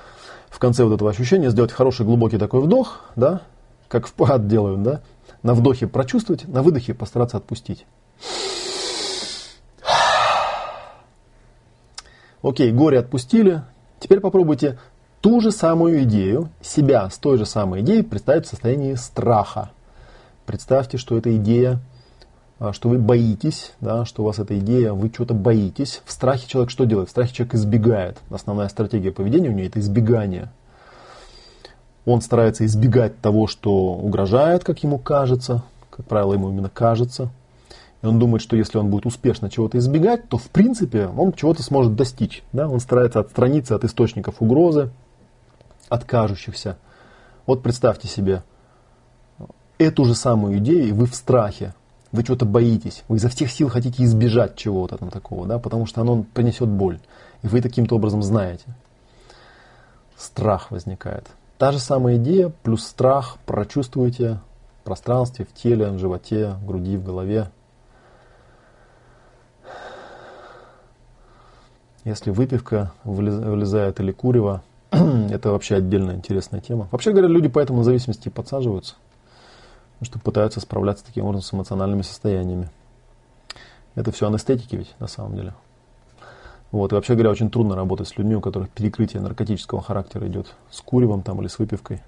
в 0.49 0.59
конце 0.59 0.85
вот 0.85 0.95
этого 0.95 1.11
ощущения 1.11 1.51
сделать 1.51 1.71
хороший 1.71 2.07
глубокий 2.07 2.39
такой 2.39 2.63
вдох, 2.63 3.01
да, 3.15 3.43
как 3.89 4.07
в 4.07 4.15
пад 4.15 4.47
делают, 4.47 4.83
да, 4.83 5.03
на 5.47 5.55
вдохе 5.55 5.87
прочувствовать, 5.87 6.49
на 6.49 6.61
выдохе 6.61 6.93
постараться 6.93 7.37
отпустить. 7.37 7.87
Окей, 12.43 12.73
горе 12.73 12.99
отпустили. 12.99 13.63
Теперь 14.01 14.19
попробуйте 14.19 14.77
ту 15.21 15.41
же 15.41 15.53
самую 15.53 16.03
идею, 16.03 16.49
себя 16.61 17.09
с 17.09 17.19
той 17.19 17.39
же 17.39 17.47
самой 17.47 17.83
идеей 17.83 18.03
представить 18.03 18.47
в 18.47 18.49
состоянии 18.49 18.95
страха. 18.95 19.71
Представьте, 20.47 20.99
что 20.99 21.17
эта 21.17 21.37
идея, 21.37 21.79
а, 22.59 22.73
что 22.73 22.89
вы 22.89 22.99
боитесь, 22.99 23.73
да, 23.81 24.05
что 24.05 24.23
у 24.23 24.27
вас 24.27 24.41
эта 24.41 24.59
идея, 24.59 24.95
вы 24.95 25.13
что-то 25.15 25.35
боитесь. 25.35 26.03
В 26.05 26.11
страхе 26.11 26.49
человек 26.49 26.71
что 26.71 26.87
делает? 26.87 27.07
В 27.07 27.13
страхе 27.13 27.33
человек 27.33 27.55
избегает. 27.55 28.19
Основная 28.31 28.67
стратегия 28.67 29.13
поведения 29.13 29.51
у 29.51 29.53
него 29.53 29.69
это 29.69 29.79
избегание. 29.79 30.51
Он 32.07 32.23
старается 32.23 32.65
избегать 32.65 33.21
того, 33.21 33.49
что 33.49 33.73
угрожает, 33.73 34.65
как 34.65 34.83
ему 34.83 34.99
кажется. 34.99 35.63
Как 35.91 36.07
правило, 36.07 36.35
ему 36.35 36.51
именно 36.51 36.71
кажется. 36.71 37.31
И 38.01 38.07
он 38.07 38.19
думает, 38.19 38.43
что 38.43 38.57
если 38.57 38.79
он 38.79 38.89
будет 38.89 39.07
успешно 39.07 39.51
чего-то 39.51 39.79
избегать, 39.79 40.29
то 40.29 40.39
в 40.39 40.49
принципе 40.49 41.09
он 41.09 41.33
чего-то 41.33 41.63
сможет 41.63 41.97
достичь. 41.97 42.43
Да? 42.53 42.69
Он 42.69 42.79
старается 42.81 43.19
отстраниться 43.21 43.75
от 43.75 43.85
источников 43.85 44.37
угрозы, 44.41 44.91
от 45.89 46.05
кажущихся. 46.05 46.79
Вот 47.45 47.63
представьте 47.63 48.07
себе 48.07 48.43
эту 49.79 50.05
же 50.05 50.15
самую 50.15 50.59
идею, 50.59 50.89
и 50.89 50.93
вы 50.93 51.07
в 51.07 51.15
страхе, 51.15 51.75
вы 52.13 52.23
чего-то 52.23 52.45
боитесь, 52.45 53.03
вы 53.09 53.17
изо 53.17 53.29
всех 53.29 53.51
сил 53.51 53.69
хотите 53.69 54.05
избежать 54.05 54.57
чего-то 54.57 54.97
там 54.97 55.11
такого, 55.11 55.47
да, 55.47 55.59
потому 55.59 55.87
что 55.87 56.01
оно 56.01 56.25
принесет 56.35 56.69
боль. 56.69 57.01
И 57.43 57.49
вы 57.49 57.61
таким-то 57.61 57.97
образом 57.97 58.23
знаете. 58.23 58.65
Страх 60.17 60.71
возникает. 60.71 61.27
Та 61.59 61.73
же 61.73 61.79
самая 61.79 62.17
идея 62.17 62.53
плюс 62.63 62.85
страх 62.85 63.39
прочувствуете 63.47 64.41
в 64.81 64.85
пространстве, 64.85 65.47
в 65.47 65.55
теле, 65.55 65.89
в 65.89 65.99
животе, 65.99 66.51
в 66.61 66.67
груди, 66.67 66.97
в 66.99 67.05
голове. 67.05 67.51
Если 72.05 72.31
выпивка 72.31 72.93
вылезает 73.05 73.99
или 74.01 74.13
курево, 74.13 74.63
это 74.91 75.51
вообще 75.51 75.77
отдельная 75.77 76.15
интересная 76.15 76.61
тема. 76.61 76.89
Вообще 76.93 77.11
говоря, 77.11 77.29
люди 77.29 77.49
по 77.49 77.59
этому 77.59 77.83
зависимости 77.83 78.29
подсаживаются, 78.29 78.95
что 80.03 80.19
пытаются 80.19 80.61
справляться 80.61 81.07
таким 81.07 81.25
образом 81.25 81.43
с 81.43 81.55
эмоциональными 81.55 82.03
состояниями. 82.03 82.71
Это 83.95 84.13
все 84.13 84.27
анестетики 84.27 84.77
ведь 84.77 84.95
на 85.01 85.07
самом 85.07 85.35
деле. 85.35 85.55
Вот. 86.73 86.93
И 86.93 86.95
вообще 86.95 87.15
говоря, 87.15 87.31
очень 87.31 87.51
трудно 87.51 87.77
работать 87.77 88.09
с 88.09 88.17
людьми, 88.17 88.35
у 88.35 88.41
которых 88.41 88.71
перекрытие 88.71 89.23
наркотического 89.23 89.81
характера 89.81 90.27
идет 90.27 90.55
с 90.71 90.81
куревом 90.81 91.23
там, 91.23 91.41
или 91.41 91.49
с 91.49 91.59
выпивкой. 91.59 92.03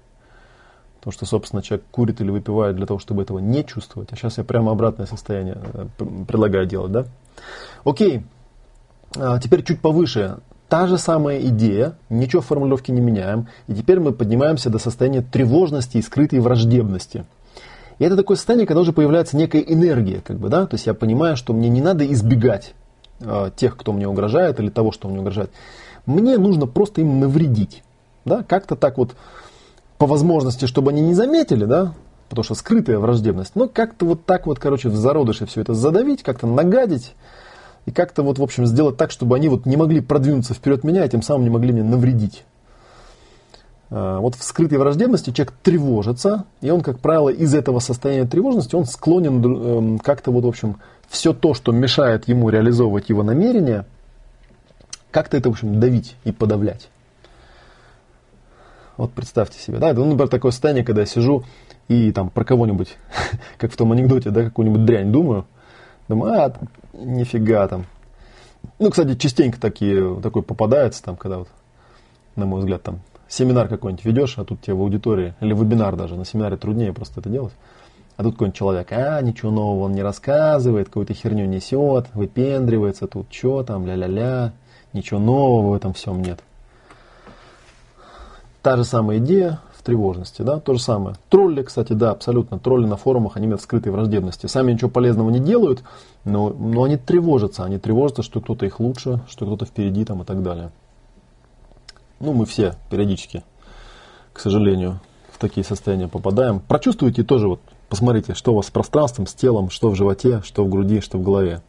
Потому 0.97 1.13
что, 1.13 1.25
собственно, 1.25 1.61
человек 1.61 1.85
курит 1.91 2.19
или 2.19 2.29
выпивает 2.29 2.75
для 2.75 2.85
того, 2.85 2.99
чтобы 2.99 3.21
этого 3.21 3.39
не 3.39 3.63
чувствовать. 3.63 4.11
А 4.11 4.15
сейчас 4.15 4.37
я 4.37 4.43
прямо 4.43 4.73
обратное 4.73 5.05
состояние 5.05 5.57
э, 5.73 5.87
предлагаю 6.27 6.65
делать, 6.65 6.91
да? 6.91 7.05
Окей. 7.85 8.25
А 9.15 9.39
теперь 9.39 9.63
чуть 9.63 9.79
повыше. 9.79 10.39
Та 10.67 10.87
же 10.87 10.97
самая 10.97 11.39
идея, 11.47 11.95
ничего 12.09 12.41
в 12.41 12.45
формулировке 12.45 12.91
не 12.91 13.01
меняем, 13.01 13.47
и 13.67 13.73
теперь 13.73 13.99
мы 13.99 14.11
поднимаемся 14.11 14.69
до 14.69 14.77
состояния 14.77 15.21
тревожности 15.21 15.97
и 15.97 16.01
скрытой 16.01 16.39
враждебности. 16.39 17.25
И 17.97 18.03
это 18.03 18.15
такое 18.15 18.37
состояние, 18.37 18.67
когда 18.67 18.81
уже 18.81 18.93
появляется 18.93 19.35
некая 19.35 19.61
энергия, 19.61 20.21
как 20.21 20.37
бы, 20.37 20.49
да, 20.49 20.67
то 20.67 20.75
есть 20.75 20.85
я 20.85 20.93
понимаю, 20.93 21.37
что 21.37 21.53
мне 21.53 21.69
не 21.69 21.81
надо 21.81 22.05
избегать 22.13 22.75
э, 23.19 23.51
тех, 23.55 23.77
кто 23.77 23.91
мне 23.93 24.07
угрожает, 24.07 24.59
или 24.59 24.69
того, 24.69 24.91
что 24.91 25.07
мне 25.07 25.19
угрожает. 25.19 25.51
Мне 26.05 26.37
нужно 26.37 26.65
просто 26.65 27.01
им 27.01 27.19
навредить, 27.19 27.83
да, 28.25 28.43
как-то 28.43 28.75
так 28.75 28.97
вот 28.97 29.15
по 29.97 30.05
возможности, 30.05 30.65
чтобы 30.65 30.91
они 30.91 31.01
не 31.01 31.13
заметили, 31.13 31.65
да, 31.65 31.93
потому 32.29 32.43
что 32.43 32.55
скрытая 32.55 32.99
враждебность, 32.99 33.55
но 33.55 33.67
как-то 33.67 34.05
вот 34.05 34.25
так 34.25 34.47
вот, 34.47 34.59
короче, 34.59 34.89
в 34.89 34.95
зародыше 34.95 35.45
все 35.45 35.61
это 35.61 35.73
задавить, 35.73 36.23
как-то 36.23 36.47
нагадить, 36.47 37.13
и 37.85 37.91
как-то 37.91 38.23
вот, 38.23 38.39
в 38.39 38.43
общем, 38.43 38.65
сделать 38.65 38.97
так, 38.97 39.11
чтобы 39.11 39.35
они 39.35 39.49
вот 39.49 39.65
не 39.65 39.77
могли 39.77 39.99
продвинуться 39.99 40.53
вперед 40.53 40.83
меня, 40.83 41.05
и 41.05 41.09
тем 41.09 41.21
самым 41.21 41.43
не 41.43 41.49
могли 41.49 41.73
мне 41.73 41.83
навредить. 41.83 42.43
А, 43.91 44.19
вот 44.19 44.35
в 44.35 44.43
скрытой 44.43 44.77
враждебности 44.77 45.31
человек 45.31 45.53
тревожится, 45.63 46.45
и 46.61 46.69
он, 46.69 46.81
как 46.81 46.99
правило, 46.99 47.29
из 47.29 47.53
этого 47.53 47.79
состояния 47.79 48.25
тревожности, 48.25 48.75
он 48.75 48.85
склонен 48.85 49.43
эм, 49.43 49.99
как-то 49.99 50.31
вот, 50.31 50.43
в 50.43 50.47
общем, 50.47 50.77
все 51.07 51.33
то, 51.33 51.53
что 51.53 51.71
мешает 51.71 52.27
ему 52.27 52.49
реализовывать 52.49 53.09
его 53.09 53.23
намерения, 53.23 53.85
как-то 55.11 55.37
это, 55.37 55.49
в 55.49 55.53
общем, 55.53 55.79
давить 55.79 56.15
и 56.23 56.31
подавлять. 56.31 56.89
Вот 58.97 59.11
представьте 59.13 59.59
себе, 59.59 59.77
да, 59.77 59.89
это, 59.89 60.01
ну, 60.01 60.07
например, 60.07 60.27
такое 60.27 60.51
состояние, 60.51 60.83
когда 60.83 61.01
я 61.01 61.07
сижу 61.07 61.43
и 61.87 62.11
там 62.11 62.29
про 62.29 62.43
кого-нибудь, 62.43 62.97
как 63.57 63.71
в 63.71 63.77
том 63.77 63.91
анекдоте, 63.91 64.29
да, 64.29 64.43
какую-нибудь 64.43 64.85
дрянь 64.85 65.11
думаю, 65.11 65.45
думаю, 66.07 66.33
а, 66.33 66.53
нифига 66.93 67.67
там. 67.67 67.85
Ну, 68.77 68.89
кстати, 68.91 69.15
частенько 69.15 69.59
такие, 69.59 70.19
такой 70.21 70.43
попадается, 70.43 71.01
там, 71.01 71.15
когда 71.15 71.39
вот, 71.39 71.47
на 72.35 72.45
мой 72.45 72.59
взгляд, 72.59 72.83
там, 72.83 72.99
семинар 73.29 73.69
какой-нибудь 73.69 74.03
ведешь, 74.03 74.37
а 74.37 74.43
тут 74.43 74.61
тебе 74.61 74.73
в 74.73 74.81
аудитории, 74.81 75.35
или 75.39 75.53
вебинар 75.53 75.95
даже, 75.95 76.15
на 76.15 76.25
семинаре 76.25 76.57
труднее 76.57 76.91
просто 76.91 77.21
это 77.21 77.29
делать. 77.29 77.53
А 78.17 78.23
тут 78.23 78.33
какой-нибудь 78.33 78.57
человек, 78.57 78.91
а, 78.91 79.21
ничего 79.21 79.51
нового 79.51 79.85
он 79.85 79.93
не 79.93 80.03
рассказывает, 80.03 80.87
какую-то 80.87 81.13
херню 81.13 81.45
несет, 81.45 82.07
выпендривается 82.13 83.07
тут, 83.07 83.27
что 83.31 83.63
там, 83.63 83.85
ля-ля-ля, 83.85 84.51
ничего 84.91 85.19
нового 85.21 85.69
в 85.69 85.73
этом 85.73 85.93
всем 85.93 86.21
нет. 86.21 86.39
Та 88.61 88.75
же 88.75 88.83
самая 88.83 89.19
идея, 89.19 89.59
в 89.79 89.83
тревожности, 89.83 90.41
да, 90.41 90.59
то 90.59 90.73
же 90.73 90.81
самое. 90.81 91.15
Тролли, 91.29 91.63
кстати, 91.63 91.93
да, 91.93 92.11
абсолютно, 92.11 92.59
тролли 92.59 92.85
на 92.85 92.97
форумах, 92.97 93.37
они 93.37 93.45
имеют 93.45 93.61
скрытой 93.61 93.93
враждебности. 93.93 94.47
Сами 94.47 94.73
ничего 94.73 94.89
полезного 94.89 95.29
не 95.29 95.39
делают, 95.39 95.83
но, 96.25 96.49
но 96.49 96.83
они 96.83 96.97
тревожатся, 96.97 97.63
они 97.63 97.77
тревожатся, 97.77 98.21
что 98.21 98.41
кто-то 98.41 98.65
их 98.65 98.81
лучше, 98.81 99.21
что 99.29 99.45
кто-то 99.45 99.65
впереди 99.65 100.03
там 100.03 100.21
и 100.21 100.25
так 100.25 100.43
далее. 100.43 100.71
Ну, 102.19 102.33
мы 102.33 102.45
все 102.45 102.75
периодически, 102.89 103.43
к 104.33 104.39
сожалению, 104.39 104.99
в 105.31 105.37
такие 105.37 105.63
состояния 105.63 106.07
попадаем. 106.07 106.59
Прочувствуйте 106.59 107.23
тоже, 107.23 107.47
вот, 107.47 107.61
посмотрите, 107.87 108.33
что 108.33 108.51
у 108.51 108.55
вас 108.55 108.67
с 108.67 108.71
пространством, 108.71 109.25
с 109.25 109.33
телом, 109.33 109.69
что 109.69 109.89
в 109.89 109.95
животе, 109.95 110.41
что 110.43 110.65
в 110.65 110.69
груди, 110.69 110.99
что 110.99 111.17
в 111.17 111.23
голове. 111.23 111.61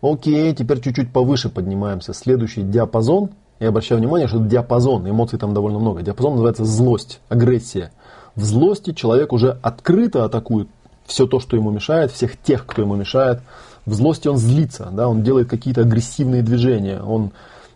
Окей, 0.00 0.52
теперь 0.54 0.80
чуть-чуть 0.80 1.12
повыше 1.12 1.48
поднимаемся. 1.48 2.12
Следующий 2.12 2.62
диапазон. 2.62 3.30
Я 3.60 3.68
обращаю 3.68 4.00
внимание, 4.00 4.26
что 4.26 4.38
это 4.38 4.46
диапазон, 4.46 5.08
эмоций 5.08 5.38
там 5.38 5.54
довольно 5.54 5.78
много. 5.78 6.02
Диапазон 6.02 6.32
называется 6.32 6.64
злость, 6.64 7.20
агрессия. 7.28 7.92
В 8.34 8.42
злости 8.42 8.92
человек 8.92 9.32
уже 9.32 9.56
открыто 9.62 10.24
атакует 10.24 10.68
все 11.04 11.28
то, 11.28 11.38
что 11.38 11.56
ему 11.56 11.70
мешает, 11.70 12.10
всех 12.10 12.36
тех, 12.36 12.66
кто 12.66 12.82
ему 12.82 12.96
мешает. 12.96 13.42
В 13.86 13.94
злости 13.94 14.28
он 14.28 14.36
злится, 14.36 14.90
да, 14.92 15.08
он 15.08 15.22
делает 15.22 15.48
какие-то 15.48 15.80
агрессивные 15.82 16.42
движения, 16.42 17.00
он 17.00 17.32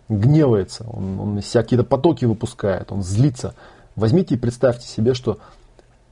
гневается, 0.09 0.84
он, 0.88 1.18
он 1.20 1.40
какие-то 1.40 1.84
потоки 1.84 2.24
выпускает, 2.24 2.92
он 2.92 3.02
злится. 3.02 3.54
Возьмите 3.96 4.34
и 4.34 4.38
представьте 4.38 4.86
себе, 4.86 5.14
что 5.14 5.38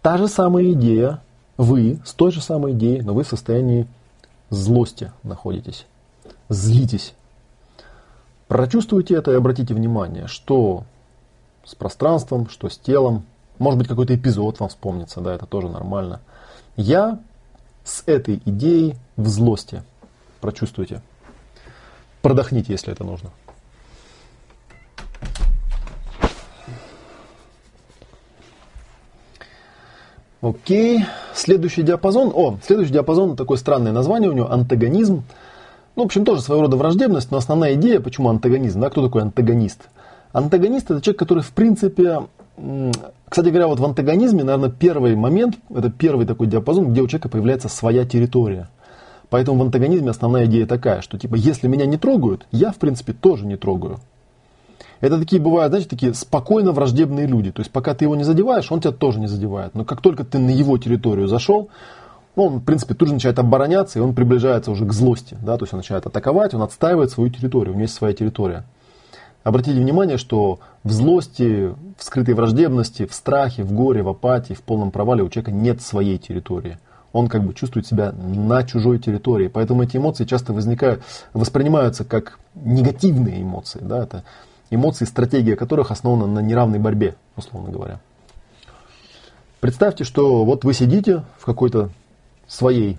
та 0.03 0.19
же 0.19 0.27
самая 0.27 0.73
идея, 0.73 1.21
вы 1.57 2.01
с 2.05 2.13
той 2.13 2.33
же 2.33 2.41
самой 2.41 2.73
идеей, 2.73 3.03
но 3.03 3.15
вы 3.15 3.23
в 3.23 3.29
состоянии 3.29 3.87
злости 4.51 5.13
находитесь 5.23 5.87
злитесь. 6.49 7.15
Прочувствуйте 8.49 9.17
это 9.17 9.33
и 9.33 9.35
обратите 9.35 9.75
внимание, 9.75 10.27
что 10.27 10.85
с 11.65 11.75
пространством, 11.75 12.49
что 12.49 12.69
с 12.69 12.79
телом. 12.79 13.25
Может 13.59 13.79
быть, 13.79 13.89
какой-то 13.89 14.15
эпизод 14.15 14.61
вам 14.61 14.69
вспомнится, 14.69 15.21
да, 15.21 15.35
это 15.35 15.47
тоже 15.47 15.69
нормально. 15.69 16.21
Я 16.77 17.21
с 17.85 18.03
этой 18.07 18.43
идеей 18.45 18.97
в 19.17 19.29
злости. 19.29 19.83
Прочувствуйте. 20.41 21.03
Продохните, 22.23 22.73
если 22.73 22.93
это 22.93 23.05
нужно. 23.05 23.31
Окей. 30.41 31.05
Следующий 31.35 31.83
диапазон. 31.83 32.33
О, 32.35 32.59
следующий 32.63 32.93
диапазон, 32.93 33.37
такое 33.37 33.57
странное 33.57 33.93
название 33.93 34.31
у 34.31 34.35
него, 34.35 34.51
антагонизм. 34.51 35.25
Ну, 35.97 36.03
в 36.03 36.07
общем, 36.07 36.25
тоже 36.25 36.43
своего 36.43 36.63
рода 36.63 36.77
враждебность, 36.77 37.31
но 37.31 37.39
основная 37.39 37.75
идея, 37.75 38.01
почему 38.01 38.29
антагонизм, 38.29 38.81
да, 38.81 38.91
кто 38.91 39.03
такой 39.03 39.23
антагонист? 39.23 39.89
Антагонист 40.33 40.91
это 40.91 41.01
человек, 41.01 41.19
который 41.19 41.43
в 41.43 41.53
принципе, 41.53 42.23
кстати 43.29 43.49
говоря, 43.49 43.67
вот 43.67 43.81
в 43.81 43.85
антагонизме, 43.85 44.45
наверное, 44.45 44.71
первый 44.71 45.17
момент, 45.17 45.57
это 45.75 45.91
первый 45.91 46.25
такой 46.25 46.47
диапазон, 46.47 46.93
где 46.93 47.03
у 47.03 47.09
человека 47.09 47.29
появляется 47.29 47.69
своя 47.69 48.05
территория. 48.05 48.69
Поэтому 49.29 49.59
в 49.59 49.63
антагонизме 49.63 50.11
основная 50.11 50.47
идея 50.47 50.67
такая, 50.67 51.01
что 51.01 51.19
типа, 51.19 51.35
если 51.35 51.67
меня 51.67 51.87
не 51.87 51.97
трогают, 51.97 52.47
я 52.53 52.71
в 52.71 52.77
принципе 52.77 53.13
тоже 53.13 53.47
не 53.47 53.57
трогаю. 53.57 53.99
Это 55.01 55.19
такие 55.19 55.43
бывают, 55.43 55.71
знаете, 55.71 55.89
такие 55.89 56.15
спокойно 56.15 56.73
враждебные 56.73 57.27
люди. 57.27 57.51
То 57.51 57.61
есть 57.61 57.71
пока 57.71 57.95
ты 57.95 58.05
его 58.05 58.15
не 58.15 58.25
задеваешь, 58.25 58.71
он 58.71 58.81
тебя 58.81 58.93
тоже 58.93 59.19
не 59.19 59.27
задевает. 59.27 59.75
Но 59.75 59.85
как 59.85 60.01
только 60.01 60.25
ты 60.25 60.39
на 60.39 60.51
его 60.51 60.79
территорию 60.79 61.27
зашел, 61.27 61.69
он, 62.37 62.59
в 62.59 62.65
принципе, 62.65 62.95
тут 62.95 63.09
же 63.09 63.15
начинает 63.15 63.39
обороняться, 63.39 63.99
и 63.99 64.03
он 64.03 64.15
приближается 64.15 64.71
уже 64.71 64.87
к 64.87 64.93
злости. 64.93 65.37
Да? 65.43 65.57
То 65.57 65.65
есть 65.65 65.75
он 65.75 65.79
начинает 65.79 66.07
атаковать, 66.07 66.55
он 66.55 66.63
отстаивает 66.63 67.11
свою 67.11 67.31
территорию, 67.31 67.73
у 67.73 67.75
него 67.75 67.83
есть 67.83 67.95
своя 67.95 68.15
территория. 68.15 68.65
Обратите 69.45 69.79
внимание, 69.79 70.17
что 70.17 70.61
в 70.85 70.91
злости, 70.91 71.75
в 71.99 72.03
скрытой 72.03 72.35
враждебности, 72.35 73.05
в 73.05 73.13
страхе, 73.13 73.63
в 73.63 73.73
горе, 73.73 74.03
в 74.03 74.09
апатии, 74.09 74.55
в 74.55 74.63
полном 74.63 74.91
провале 74.91 75.23
у 75.23 75.29
человека 75.29 75.53
нет 75.53 75.83
своей 75.83 76.17
территории. 76.19 76.79
Он 77.13 77.29
как 77.29 77.45
бы 77.45 77.53
чувствует 77.53 77.87
себя 77.87 78.11
на 78.13 78.65
чужой 78.65 78.99
территории. 78.99 79.49
Поэтому 79.49 79.83
эти 79.83 79.99
эмоции 79.99 80.25
часто 80.25 80.55
возникают, 80.55 81.03
воспринимаются 81.35 82.05
как 82.05 82.39
негативные 82.55 83.43
эмоции. 83.43 83.81
Да? 83.83 84.03
Это 84.03 84.25
эмоции, 84.71 85.05
стратегия 85.05 85.57
которых 85.57 85.91
основана 85.91 86.27
на 86.27 86.41
неравной 86.41 86.79
борьбе, 86.79 87.15
условно 87.37 87.71
говоря. 87.71 88.01
Представьте, 89.61 90.05
что 90.05 90.45
вот 90.45 90.65
вы 90.65 90.73
сидите 90.73 91.23
в 91.39 91.45
какой-то 91.45 91.91
своей, 92.47 92.99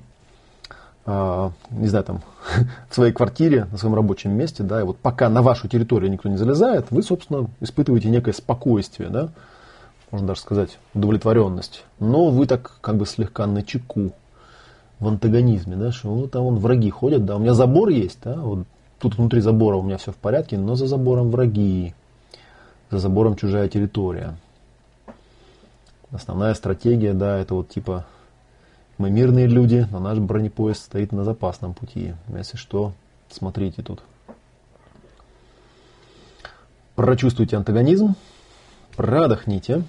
не 1.05 1.87
знаю, 1.87 2.03
там, 2.03 2.21
в 2.89 2.95
своей 2.95 3.13
квартире, 3.13 3.67
на 3.71 3.77
своем 3.77 3.95
рабочем 3.95 4.31
месте, 4.31 4.63
да, 4.63 4.81
и 4.81 4.83
вот 4.83 4.97
пока 4.97 5.29
на 5.29 5.41
вашу 5.41 5.67
территорию 5.67 6.11
никто 6.11 6.29
не 6.29 6.37
залезает, 6.37 6.87
вы, 6.89 7.03
собственно, 7.03 7.47
испытываете 7.59 8.09
некое 8.09 8.33
спокойствие, 8.33 9.09
да, 9.09 9.29
можно 10.11 10.27
даже 10.27 10.41
сказать, 10.41 10.77
удовлетворенность. 10.93 11.83
Но 11.99 12.29
вы 12.29 12.47
так 12.47 12.79
как 12.81 12.97
бы 12.97 13.05
слегка 13.05 13.45
на 13.45 13.61
чеку, 13.63 14.11
в 14.99 15.07
антагонизме, 15.07 15.75
да, 15.75 15.91
что 15.91 16.15
ну, 16.15 16.27
там 16.27 16.43
вон 16.43 16.57
враги 16.57 16.89
ходят, 16.89 17.25
да, 17.25 17.35
у 17.35 17.39
меня 17.39 17.53
забор 17.53 17.89
есть, 17.89 18.19
да, 18.23 18.35
вот 18.35 18.65
тут 18.99 19.17
внутри 19.17 19.41
забора 19.41 19.75
у 19.75 19.81
меня 19.81 19.97
все 19.97 20.11
в 20.11 20.15
порядке, 20.15 20.57
но 20.57 20.75
за 20.75 20.87
забором 20.87 21.31
враги, 21.31 21.93
за 22.89 22.99
забором 22.99 23.35
чужая 23.35 23.67
территория. 23.67 24.35
Основная 26.11 26.53
стратегия, 26.53 27.13
да, 27.13 27.37
это 27.37 27.55
вот 27.55 27.69
типа 27.69 28.05
мы 28.97 29.09
мирные 29.09 29.47
люди, 29.47 29.87
но 29.91 29.99
наш 29.99 30.19
бронепоезд 30.19 30.83
стоит 30.83 31.11
на 31.11 31.23
запасном 31.23 31.73
пути. 31.73 32.13
Если 32.35 32.57
что, 32.57 32.93
смотрите 33.29 33.81
тут. 33.81 34.01
Прочувствуйте 36.95 37.57
антагонизм, 37.57 38.15
продохните. 38.95 39.83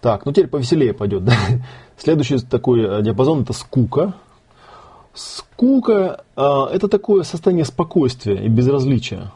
Так, 0.00 0.24
ну 0.24 0.32
теперь 0.32 0.48
повеселее 0.48 0.94
пойдет. 0.94 1.24
Да? 1.24 1.34
Следующий 1.98 2.38
такой 2.38 2.80
э, 2.80 3.02
диапазон 3.02 3.42
это 3.42 3.52
скука. 3.52 4.14
Скука 5.12 6.24
э, 6.34 6.66
это 6.72 6.88
такое 6.88 7.24
состояние 7.24 7.66
спокойствия 7.66 8.42
и 8.42 8.48
безразличия. 8.48 9.32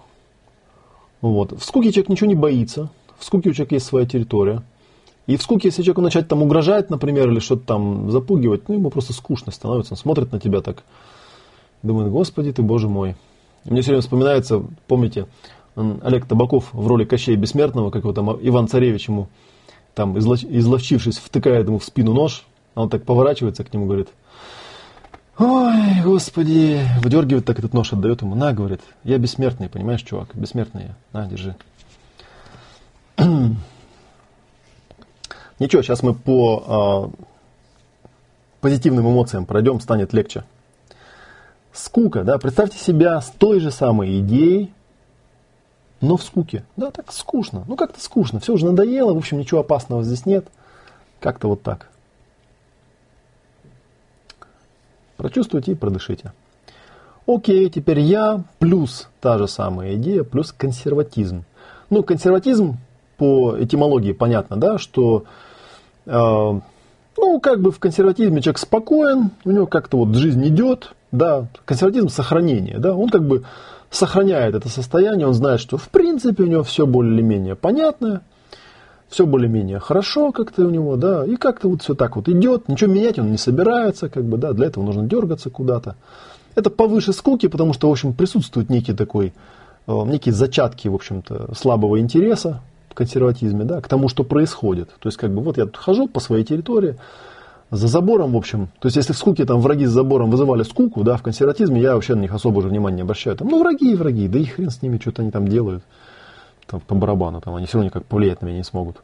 Вот. 1.20 1.53
В 1.53 1.62
скуке 1.62 1.93
человек 1.93 2.09
ничего 2.09 2.29
не 2.29 2.35
боится. 2.35 2.89
В 3.18 3.25
скуке 3.25 3.51
у 3.51 3.53
человека 3.53 3.75
есть 3.75 3.87
своя 3.87 4.07
территория. 4.07 4.62
И 5.27 5.37
в 5.37 5.43
скуке, 5.43 5.68
если 5.68 5.83
человеку 5.83 6.03
начать 6.03 6.29
там 6.29 6.43
угрожать, 6.43 6.91
например, 6.91 7.31
или 7.31 7.39
что-то 7.39 7.64
там 7.64 8.11
запугивать, 8.11 8.68
ну, 8.68 8.75
ему 8.75 8.91
просто 8.91 9.12
скучно 9.14 9.53
становится. 9.53 9.95
Он 9.95 9.99
смотрит 9.99 10.33
на 10.33 10.41
тебя 10.41 10.61
так, 10.61 10.85
думает, 11.83 12.11
господи 12.11 12.53
ты, 12.53 12.62
боже 12.62 12.89
мой. 12.89 13.16
Мне 13.64 13.81
все 13.81 13.93
время 13.93 14.03
вспоминается, 14.03 14.62
помните, 14.87 15.27
Олег 15.77 16.27
Табаков 16.27 16.68
в 16.72 16.87
роли 16.87 17.05
Кощея 17.05 17.37
Бессмертного, 17.37 17.91
как 17.91 18.03
его 18.03 18.12
там 18.12 18.37
Иван 18.41 18.68
Царевич 18.68 19.09
ему, 19.09 19.29
там, 19.95 20.18
изловчившись, 20.18 21.18
втыкает 21.18 21.66
ему 21.66 21.79
в 21.79 21.85
спину 21.85 22.12
нож, 22.12 22.45
а 22.75 22.83
он 22.83 22.91
так 22.91 23.05
поворачивается 23.05 23.64
к 23.64 23.72
нему, 23.72 23.87
говорит, 23.87 24.09
ой, 25.39 26.03
господи, 26.05 26.81
выдергивает 27.03 27.47
так 27.47 27.59
этот 27.59 27.72
нож, 27.72 27.95
отдает 27.95 28.20
ему, 28.20 28.35
на, 28.35 28.53
говорит, 28.53 28.83
я 29.05 29.16
бессмертный, 29.16 29.70
понимаешь, 29.70 30.03
чувак, 30.03 30.29
бессмертный 30.35 30.83
я, 30.83 30.97
на, 31.12 31.27
держи. 31.27 31.57
Ничего, 35.65 35.81
сейчас 35.81 36.03
мы 36.03 36.12
по 36.12 37.11
э, 37.17 37.25
позитивным 38.61 39.11
эмоциям 39.11 39.47
пройдем, 39.47 39.81
станет 39.81 40.12
легче. 40.12 40.45
Скука, 41.73 42.23
да, 42.23 42.37
представьте 42.37 42.77
себя 42.77 43.19
с 43.19 43.31
той 43.31 43.61
же 43.61 43.71
самой 43.71 44.21
идеей, 44.21 44.75
но 46.03 46.19
в 46.19 46.23
скуке. 46.23 46.67
Да, 46.77 46.91
так 46.91 47.11
скучно. 47.12 47.65
Ну, 47.67 47.77
как-то 47.77 47.99
скучно. 47.99 48.41
Все 48.41 48.53
уже 48.53 48.67
надоело, 48.67 49.15
в 49.15 49.17
общем, 49.17 49.39
ничего 49.39 49.61
опасного 49.61 50.03
здесь 50.03 50.27
нет. 50.27 50.47
Как-то 51.19 51.49
вот 51.49 51.62
так. 51.62 51.89
Прочувствуйте 55.17 55.73
и 55.73 55.77
продышите. 55.77 56.35
Окей, 57.27 57.71
теперь 57.71 58.01
я 58.01 58.45
плюс 58.59 59.09
та 59.23 59.39
же 59.39 59.49
самая 59.49 59.95
идея, 59.95 60.25
плюс 60.25 60.53
консерватизм. 60.53 61.45
Ну, 61.89 62.03
консерватизм 62.03 62.77
по 63.17 63.57
этимологии 63.59 64.12
понятно, 64.12 64.59
да, 64.59 64.77
что 64.77 65.25
ну, 66.07 67.41
как 67.41 67.61
бы 67.61 67.71
в 67.71 67.79
консерватизме 67.79 68.43
человек 68.43 68.59
спокоен, 68.59 69.31
у 69.45 69.51
него 69.51 69.67
как-то 69.67 69.99
вот 69.99 70.15
жизнь 70.15 70.47
идет, 70.49 70.93
да, 71.13 71.47
консерватизм 71.65 72.09
сохранение, 72.09 72.79
да, 72.79 72.95
он 72.95 73.09
как 73.09 73.27
бы 73.27 73.45
сохраняет 73.91 74.55
это 74.55 74.69
состояние, 74.69 75.27
он 75.27 75.35
знает, 75.35 75.61
что 75.61 75.77
в 75.77 75.89
принципе 75.89 76.43
у 76.43 76.47
него 76.47 76.63
все 76.63 76.87
более-менее 76.87 77.55
понятно, 77.55 78.23
все 79.09 79.27
более-менее 79.27 79.79
хорошо 79.79 80.33
как-то 80.33 80.63
у 80.67 80.71
него, 80.71 80.97
да, 80.97 81.25
и 81.25 81.37
как-то 81.37 81.69
вот 81.69 81.83
все 81.83 81.95
так 81.95 82.17
вот 82.17 82.29
идет, 82.29 82.69
ничего 82.69 82.93
менять 82.93 83.19
он 83.19 83.31
не 83.31 83.39
собирается, 83.39 84.09
как 84.09 84.25
бы, 84.25 84.37
да, 84.37 84.53
для 84.53 84.67
этого 84.67 84.85
нужно 84.85 85.07
дергаться 85.07 85.51
куда-то. 85.51 85.97
Это 86.57 86.71
повыше 86.71 87.13
скуки, 87.13 87.49
потому 87.49 87.73
что, 87.73 87.89
в 87.89 87.93
общем, 87.93 88.13
присутствует 88.13 88.71
некий 88.71 88.93
такой, 88.93 89.33
э, 89.87 89.93
некие 90.07 90.33
зачатки, 90.33 90.89
в 90.89 90.95
общем-то, 90.95 91.55
слабого 91.55 92.01
интереса, 92.01 92.61
консерватизме, 92.95 93.65
да, 93.65 93.81
к 93.81 93.89
тому, 93.89 94.09
что 94.09 94.25
происходит. 94.25 94.91
То 94.99 95.09
есть, 95.09 95.19
как 95.19 95.33
бы, 95.33 95.43
вот 95.43 95.57
я 95.57 95.65
тут 95.65 95.77
хожу 95.77 96.09
по 96.09 96.21
своей 96.21 96.45
территории, 96.45 96.97
за 97.71 97.89
забором, 97.89 98.33
в 98.33 98.37
общем, 98.37 98.69
то 98.79 98.87
есть, 98.87 98.97
если 98.97 99.13
в 99.13 99.19
скуке 99.19 99.45
там 99.45 99.61
враги 99.61 99.87
с 99.87 99.91
забором 99.91 100.31
вызывали 100.31 100.63
скуку, 100.63 101.03
да, 101.03 101.17
в 101.17 101.23
консерватизме 101.23 101.81
я 101.81 101.95
вообще 101.95 102.15
на 102.15 102.21
них 102.21 102.33
особо 102.33 102.59
уже 102.59 102.69
внимания 102.69 102.97
не 102.97 103.03
обращаю. 103.03 103.37
Там, 103.37 103.49
ну, 103.49 103.61
враги 103.61 103.93
и 103.93 103.97
враги, 103.97 104.29
да 104.29 104.39
и 104.39 104.45
хрен 104.45 104.71
с 104.71 104.81
ними, 104.83 104.99
что-то 104.99 105.23
они 105.23 105.31
там 105.31 105.49
делают, 105.49 105.83
там, 106.67 106.81
по 106.81 106.95
барабану, 106.95 107.41
там, 107.41 107.55
они 107.57 107.67
все 107.67 107.79
равно 107.79 107.87
никак 107.87 108.05
повлиять 108.05 108.43
на 108.43 108.47
меня 108.47 108.59
не 108.59 108.65
смогут. 108.65 109.03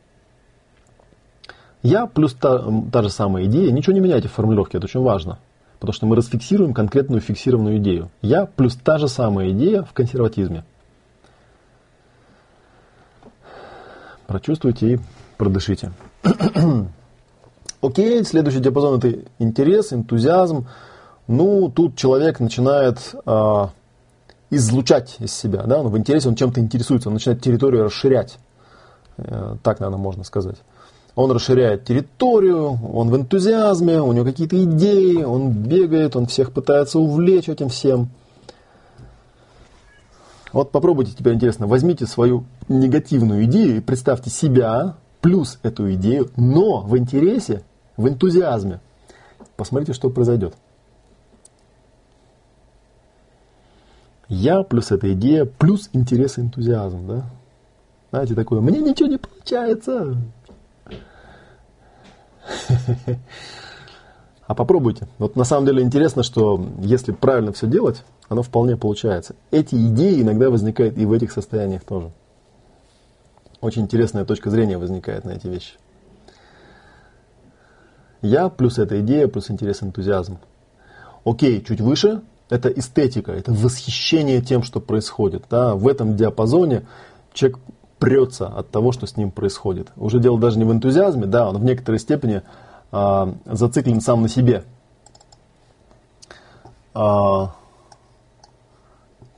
Я 1.83 2.07
плюс 2.07 2.35
та, 2.35 2.63
та 2.93 3.03
же 3.03 3.09
самая 3.09 3.47
идея, 3.47 3.73
ничего 3.73 3.95
не 3.95 4.01
меняйте 4.01 4.29
в 4.29 4.33
формулировке, 4.33 4.79
это 4.79 4.87
очень 4.87 5.01
важно. 5.01 5.39
Потому 5.79 5.95
что 5.95 6.07
мы 6.07 6.15
расфиксируем 6.15 6.75
конкретную 6.75 7.23
фиксированную 7.23 7.79
идею. 7.79 8.11
Я 8.21 8.45
плюс 8.45 8.77
та 8.77 8.99
же 8.99 9.09
самая 9.09 9.51
идея 9.51 9.83
в 9.83 9.95
консерватизме. 9.95 10.65
Прочувствуйте 14.31 14.93
и 14.93 14.99
продышите. 15.39 15.91
Окей, 17.83 18.23
следующий 18.23 18.61
диапазон 18.61 18.99
это 18.99 19.13
интерес, 19.41 19.93
энтузиазм. 19.93 20.69
Ну, 21.27 21.69
тут 21.69 21.97
человек 21.97 22.39
начинает 22.39 23.13
а, 23.27 23.71
излучать 24.49 25.17
из 25.19 25.35
себя. 25.35 25.65
Да? 25.65 25.81
Он 25.81 25.89
в 25.89 25.99
интересе 25.99 26.29
он 26.29 26.37
чем-то 26.37 26.61
интересуется, 26.61 27.09
он 27.09 27.15
начинает 27.15 27.43
территорию 27.43 27.87
расширять. 27.87 28.39
Э, 29.17 29.57
так, 29.65 29.81
наверное, 29.81 30.01
можно 30.01 30.23
сказать. 30.23 30.59
Он 31.17 31.33
расширяет 31.33 31.85
территорию, 31.85 32.79
он 32.93 33.11
в 33.11 33.17
энтузиазме, 33.17 34.01
у 34.01 34.13
него 34.13 34.25
какие-то 34.25 34.63
идеи, 34.63 35.25
он 35.25 35.51
бегает, 35.51 36.15
он 36.15 36.27
всех 36.27 36.53
пытается 36.53 37.01
увлечь 37.01 37.49
этим 37.49 37.69
всем. 37.69 38.11
Вот 40.53 40.73
попробуйте 40.73 41.13
теперь 41.13 41.35
интересно, 41.35 41.67
возьмите 41.67 42.07
свою 42.07 42.45
негативную 42.69 43.45
идею 43.45 43.77
и 43.77 43.81
представьте 43.81 44.31
себя 44.31 44.97
плюс 45.21 45.59
эту 45.63 45.93
идею, 45.95 46.31
но 46.37 46.81
в 46.81 46.97
интересе, 46.99 47.63
в 47.97 48.09
энтузиазме. 48.09 48.81
Посмотрите, 49.57 49.93
что 49.93 50.11
произойдет. 50.11 50.55
Я 54.29 54.63
плюс 54.63 54.91
эта 54.91 55.13
идея, 55.13 55.45
плюс 55.45 55.91
интерес 55.93 56.39
и 56.39 56.41
энтузиазм, 56.41 57.07
да? 57.07 57.31
Знаете, 58.11 58.35
такое, 58.35 58.61
мне 58.61 58.79
ничего 58.79 59.09
не 59.09 59.19
получается. 59.19 60.17
А 64.51 64.55
попробуйте. 64.57 65.07
Вот 65.19 65.37
на 65.37 65.45
самом 65.45 65.65
деле 65.65 65.81
интересно, 65.81 66.25
что 66.25 66.61
если 66.81 67.13
правильно 67.13 67.53
все 67.53 67.69
делать, 67.69 68.03
оно 68.29 68.43
вполне 68.43 68.77
получается. 68.77 69.37
Эти 69.53 69.77
идеи 69.77 70.23
иногда 70.23 70.51
возникают 70.51 70.99
и 70.99 71.07
в 71.07 71.13
этих 71.13 71.31
состояниях 71.31 71.85
тоже. 71.85 72.11
Очень 73.61 73.83
интересная 73.83 74.25
точка 74.25 74.51
зрения 74.51 74.77
возникает 74.77 75.25
на 75.25 75.31
эти 75.31 75.47
вещи. 75.47 75.75
Я 78.23 78.49
плюс 78.49 78.81
эта 78.81 79.01
идея, 79.03 79.29
плюс 79.29 79.53
интерес, 79.53 79.85
энтузиазм. 79.85 80.39
Окей, 81.25 81.63
чуть 81.63 81.81
выше 81.81 82.21
это 82.49 82.71
эстетика, 82.71 83.31
это 83.31 83.53
восхищение 83.53 84.41
тем, 84.41 84.65
что 84.65 84.81
происходит. 84.81 85.45
Да? 85.49 85.77
В 85.77 85.87
этом 85.87 86.17
диапазоне 86.17 86.89
человек 87.33 87.61
прется 88.01 88.49
от 88.49 88.69
того, 88.71 88.91
что 88.91 89.07
с 89.07 89.17
ним 89.17 89.31
происходит. 89.31 89.93
Уже 89.95 90.19
дело 90.19 90.41
даже 90.41 90.59
не 90.59 90.65
в 90.65 90.73
энтузиазме, 90.73 91.27
да, 91.27 91.49
он 91.49 91.59
в 91.59 91.65
некоторой 91.65 92.01
степени 92.01 92.43
а, 92.93 93.35
зациклен 93.47 94.01
сам 94.01 94.23
на 94.23 94.29
себе. 94.29 94.65
А, 96.93 97.55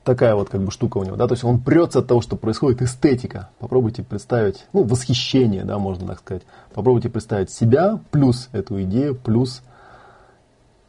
такая 0.05 0.35
вот 0.35 0.49
как 0.49 0.63
бы 0.63 0.71
штука 0.71 0.99
у 0.99 1.05
него, 1.05 1.17
да, 1.17 1.27
то 1.29 1.35
есть 1.35 1.45
он 1.45 1.61
прется 1.61 2.01
от 2.01 2.07
того, 2.07 2.21
что 2.21 2.37
происходит, 2.37 2.83
эстетика. 2.83 3.51
Попробуйте 3.59 4.03
представить, 4.03 4.67
ну, 4.73 4.85
восхищение, 4.85 5.65
да, 5.65 5.79
можно 5.79 6.07
так 6.07 6.19
сказать. 6.21 6.43
Попробуйте 6.75 7.09
представить 7.09 7.51
себя 7.51 8.01
плюс 8.11 8.49
эту 8.53 8.83
идею, 8.83 9.15
плюс 9.15 9.63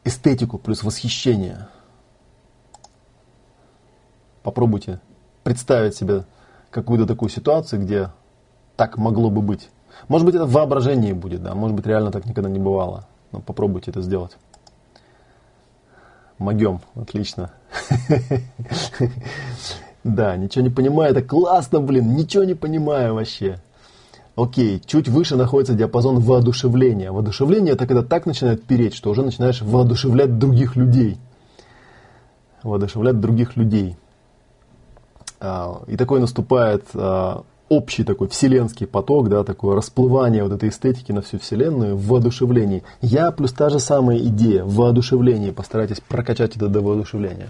эстетику, 0.04 0.58
плюс 0.58 0.84
восхищение. 0.84 1.68
Попробуйте 4.42 5.00
представить 5.44 5.96
себе 5.96 6.26
какую-то 6.70 7.06
такую 7.06 7.30
ситуацию, 7.30 7.82
где 7.82 8.10
так 8.76 8.98
могло 8.98 9.30
бы 9.30 9.42
быть. 9.42 9.70
Может 10.08 10.26
быть, 10.26 10.36
это 10.36 10.46
в 10.46 10.52
воображении 10.52 11.14
будет, 11.14 11.44
да, 11.44 11.56
может 11.56 11.76
быть, 11.76 11.86
реально 11.86 12.12
так 12.12 12.26
никогда 12.26 12.50
не 12.50 12.60
бывало. 12.60 13.06
но 13.32 13.40
попробуйте 13.40 13.92
это 13.92 14.02
сделать. 14.02 14.38
Могем, 16.38 16.82
отлично. 16.96 17.52
Да, 20.04 20.36
ничего 20.36 20.64
не 20.66 20.70
понимаю, 20.70 21.12
это 21.12 21.22
классно, 21.22 21.80
блин, 21.80 22.14
ничего 22.16 22.44
не 22.44 22.56
понимаю 22.56 23.14
вообще. 23.16 23.62
Окей, 24.36 24.82
чуть 24.86 25.08
выше 25.08 25.36
находится 25.36 25.76
диапазон 25.76 26.20
воодушевления. 26.20 27.12
Воодушевление 27.12 27.74
это 27.74 27.86
когда 27.86 28.02
так 28.02 28.26
начинает 28.26 28.64
переть, 28.64 28.96
что 28.96 29.12
уже 29.12 29.22
начинаешь 29.22 29.62
воодушевлять 29.62 30.38
других 30.40 30.76
людей. 30.76 31.18
Воодушевлять 32.64 33.20
других 33.20 33.56
людей. 33.56 33.96
А, 35.40 35.84
и 35.88 35.96
такой 35.98 36.20
наступает 36.20 36.84
а, 36.96 37.44
общий 37.78 38.04
такой 38.04 38.28
вселенский 38.28 38.88
поток, 38.88 39.30
да, 39.30 39.44
такое 39.44 39.76
расплывание 39.76 40.44
вот 40.44 40.54
этой 40.54 40.70
эстетики 40.70 41.12
на 41.12 41.22
всю 41.22 41.40
вселенную 41.40 41.96
в 41.96 42.08
воодушевлении. 42.08 42.84
Я 43.02 43.32
плюс 43.32 43.52
та 43.52 43.70
же 43.70 43.80
самая 43.80 44.18
идея 44.20 44.64
в 44.64 44.76
воодушевлении. 44.76 45.52
Постарайтесь 45.52 46.00
прокачать 46.00 46.56
это 46.56 46.68
до 46.68 46.82
воодушевления. 46.82 47.50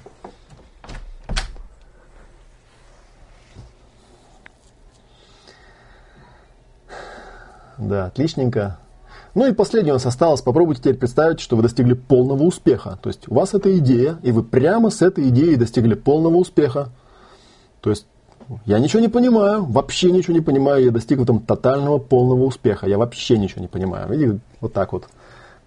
Да, 7.77 8.05
отличненько. 8.05 8.79
Ну 9.35 9.47
и 9.47 9.51
последнее 9.51 9.93
у 9.93 9.95
нас 9.95 10.05
осталось. 10.05 10.41
Попробуйте 10.41 10.81
теперь 10.81 10.95
представить, 10.95 11.39
что 11.39 11.55
вы 11.55 11.63
достигли 11.63 11.93
полного 11.93 12.43
успеха. 12.43 12.99
То 13.01 13.09
есть 13.09 13.27
у 13.27 13.33
вас 13.33 13.53
эта 13.53 13.75
идея, 13.79 14.19
и 14.21 14.31
вы 14.31 14.43
прямо 14.43 14.89
с 14.89 15.01
этой 15.01 15.29
идеей 15.29 15.55
достигли 15.55 15.95
полного 15.95 16.37
успеха. 16.37 16.89
То 17.81 17.89
есть 17.89 18.05
я 18.65 18.79
ничего 18.79 19.01
не 19.01 19.07
понимаю, 19.07 19.65
вообще 19.65 20.11
ничего 20.11 20.33
не 20.33 20.41
понимаю, 20.41 20.85
я 20.85 20.91
достиг 20.91 21.19
в 21.19 21.23
этом 21.23 21.39
тотального 21.39 21.97
полного 21.97 22.43
успеха. 22.43 22.87
Я 22.87 22.97
вообще 22.97 23.37
ничего 23.37 23.61
не 23.61 23.67
понимаю. 23.67 24.09
Видите, 24.09 24.39
вот 24.61 24.73
так 24.73 24.93
вот 24.93 25.07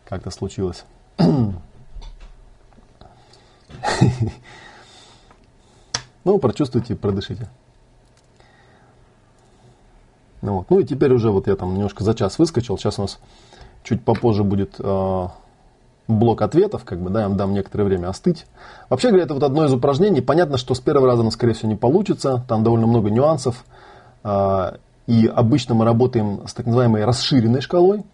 как-то 0.04 0.30
случилось. 0.30 0.84
Ну, 6.24 6.40
прочувствуйте, 6.40 6.96
продышите. 6.96 7.48
Ну, 10.42 10.56
вот. 10.56 10.70
ну 10.70 10.80
и 10.80 10.84
теперь 10.84 11.12
уже 11.12 11.30
вот 11.30 11.46
я 11.46 11.54
там 11.54 11.72
немножко 11.74 12.02
за 12.02 12.14
час 12.14 12.40
выскочил. 12.40 12.76
Сейчас 12.76 12.98
у 12.98 13.02
нас 13.02 13.20
чуть 13.84 14.04
попозже 14.04 14.42
будет 14.42 14.74
э, 14.80 15.28
блок 16.08 16.42
ответов, 16.42 16.84
как 16.84 17.00
бы, 17.00 17.10
да, 17.10 17.22
я 17.22 17.28
дам 17.28 17.52
некоторое 17.52 17.84
время 17.84 18.08
остыть. 18.08 18.46
Вообще 18.88 19.08
говоря, 19.08 19.24
это 19.24 19.34
вот 19.34 19.42
одно 19.42 19.64
из 19.64 19.72
упражнений. 19.72 20.20
Понятно, 20.20 20.56
что 20.58 20.74
с 20.74 20.80
первого 20.80 21.06
раза, 21.06 21.28
скорее 21.30 21.54
всего, 21.54 21.68
не 21.68 21.76
получится. 21.76 22.44
Там 22.48 22.62
довольно 22.62 22.86
много 22.86 23.10
нюансов. 23.10 23.64
А, 24.22 24.76
и 25.06 25.26
обычно 25.26 25.74
мы 25.74 25.84
работаем 25.84 26.46
с 26.46 26.54
так 26.54 26.66
называемой 26.66 27.04
расширенной 27.04 27.60
шкалой. 27.60 28.04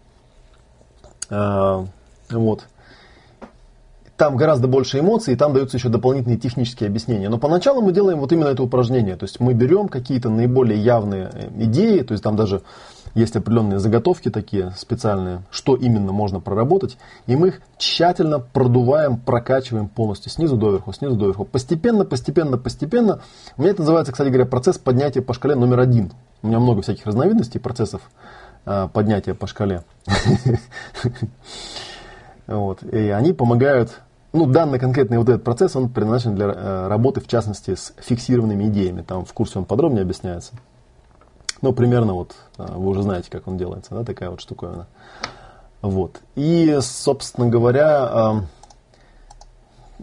А, 1.31 1.87
вот. 2.31 2.65
Там 4.23 4.37
гораздо 4.37 4.69
больше 4.69 5.01
эмоций, 5.01 5.35
и 5.35 5.37
там 5.37 5.53
даются 5.53 5.79
еще 5.79 5.89
дополнительные 5.89 6.39
технические 6.39 6.87
объяснения. 6.87 7.29
Но 7.29 7.39
поначалу 7.39 7.83
мы 7.83 7.91
делаем 7.91 8.21
вот 8.21 8.31
именно 8.31 8.47
это 8.47 8.63
упражнение. 8.63 9.17
То 9.17 9.25
есть 9.25 9.41
мы 9.41 9.53
берем 9.53 9.89
какие-то 9.89 10.31
наиболее 10.31 10.81
явные 10.81 11.29
э, 11.33 11.49
идеи, 11.65 12.03
то 12.03 12.13
есть 12.13 12.23
там 12.23 12.37
даже 12.37 12.63
есть 13.17 13.35
определенные 13.35 13.81
заготовки 13.81 14.31
такие 14.31 14.75
специальные, 14.77 15.43
что 15.51 15.75
именно 15.75 16.13
можно 16.13 16.39
проработать, 16.39 16.99
и 17.27 17.35
мы 17.35 17.49
их 17.49 17.63
тщательно 17.79 18.39
продуваем, 18.39 19.17
прокачиваем 19.17 19.89
полностью 19.89 20.31
снизу 20.31 20.57
до 20.57 20.71
верху, 20.71 20.93
снизу 20.93 21.17
до 21.17 21.27
верху. 21.27 21.45
Постепенно, 21.45 22.05
постепенно, 22.05 22.59
постепенно. 22.59 23.23
У 23.57 23.63
меня 23.63 23.73
это 23.73 23.81
называется, 23.81 24.13
кстати 24.13 24.29
говоря, 24.29 24.47
процесс 24.47 24.79
поднятия 24.79 25.21
по 25.21 25.35
шкале 25.35 25.57
номер 25.57 25.81
один. 25.81 26.13
У 26.43 26.47
меня 26.47 26.61
много 26.61 26.83
всяких 26.83 27.05
разновидностей 27.07 27.59
процессов 27.59 28.03
а, 28.67 28.87
поднятия 28.87 29.35
по 29.35 29.49
шкале. 29.49 29.83
Вот. 32.49 32.83
И 32.83 33.09
они 33.09 33.33
помогают 33.33 34.01
ну, 34.33 34.47
данный 34.47 34.79
конкретный 34.79 35.19
вот 35.19 35.29
этот 35.29 35.45
процесс, 35.45 35.77
он 35.77 35.89
предназначен 35.89 36.35
для 36.35 36.47
э, 36.47 36.89
работы, 36.89 37.21
в 37.21 37.29
частности, 37.29 37.75
с 37.75 37.93
фиксированными 37.99 38.65
идеями. 38.65 39.03
Там 39.03 39.25
в 39.25 39.33
курсе 39.33 39.59
он 39.59 39.67
подробнее 39.67 40.03
объясняется. 40.03 40.55
Ну, 41.61 41.73
примерно 41.73 42.15
вот, 42.15 42.35
а, 42.57 42.77
вы 42.77 42.89
уже 42.89 43.03
знаете, 43.03 43.31
как 43.31 43.47
он 43.47 43.57
делается, 43.57 43.95
да, 43.95 44.05
такая 44.05 44.31
вот 44.31 44.41
штуковина. 44.41 44.89
Вот. 45.81 46.21
И, 46.35 46.77
собственно 46.81 47.49
говоря, 47.49 48.05
а, 48.05 48.45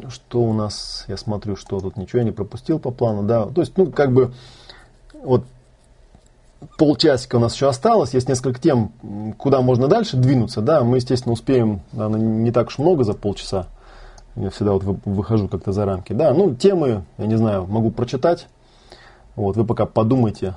что 0.08 0.42
у 0.42 0.54
нас, 0.54 1.04
я 1.08 1.18
смотрю, 1.18 1.58
что 1.58 1.80
тут 1.82 1.98
ничего 1.98 2.20
я 2.20 2.26
не 2.26 2.32
пропустил 2.32 2.80
по 2.80 2.92
плану, 2.92 3.24
да, 3.24 3.46
то 3.46 3.60
есть, 3.60 3.78
ну, 3.78 3.92
как 3.92 4.14
бы, 4.14 4.34
вот 5.22 5.44
полчасика 6.78 7.36
у 7.36 7.40
нас 7.40 7.56
еще 7.56 7.68
осталось, 7.68 8.14
есть 8.14 8.30
несколько 8.30 8.62
тем, 8.62 8.94
куда 9.38 9.62
можно 9.62 9.90
дальше 9.90 10.16
двинуться, 10.16 10.62
да, 10.62 10.84
мы, 10.84 10.98
естественно, 10.98 11.34
успеем, 11.34 11.82
наверное, 11.92 12.22
не 12.22 12.52
так 12.52 12.68
уж 12.68 12.78
много 12.78 13.04
за 13.04 13.14
полчаса, 13.14 13.68
я 14.40 14.50
всегда 14.50 14.74
вот 14.74 14.84
выхожу 15.06 15.48
как-то 15.48 15.72
за 15.72 15.86
рамки, 15.86 16.14
да, 16.14 16.34
ну, 16.34 16.56
темы, 16.56 17.04
я 17.18 17.26
не 17.26 17.38
знаю, 17.38 17.66
могу 17.68 17.92
прочитать, 17.92 18.48
вот, 19.36 19.56
вы 19.56 19.66
пока 19.66 19.86
подумайте, 19.86 20.56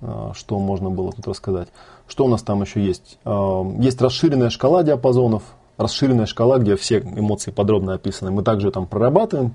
а, 0.00 0.32
что 0.34 0.58
можно 0.58 0.90
было 0.90 1.12
тут 1.12 1.26
рассказать. 1.28 1.68
Что 2.08 2.24
у 2.24 2.28
нас 2.28 2.42
там 2.42 2.62
еще 2.62 2.84
есть? 2.84 3.18
А, 3.24 3.62
есть 3.78 4.00
расширенная 4.00 4.50
шкала 4.50 4.82
диапазонов, 4.82 5.42
расширенная 5.76 6.26
шкала, 6.26 6.58
где 6.58 6.76
все 6.76 6.98
эмоции 6.98 7.50
подробно 7.50 7.94
описаны. 7.94 8.30
Мы 8.30 8.42
также 8.42 8.70
там 8.70 8.86
прорабатываем 8.86 9.54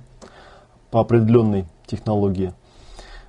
по 0.89 1.01
определенной 1.01 1.65
технологии. 1.85 2.53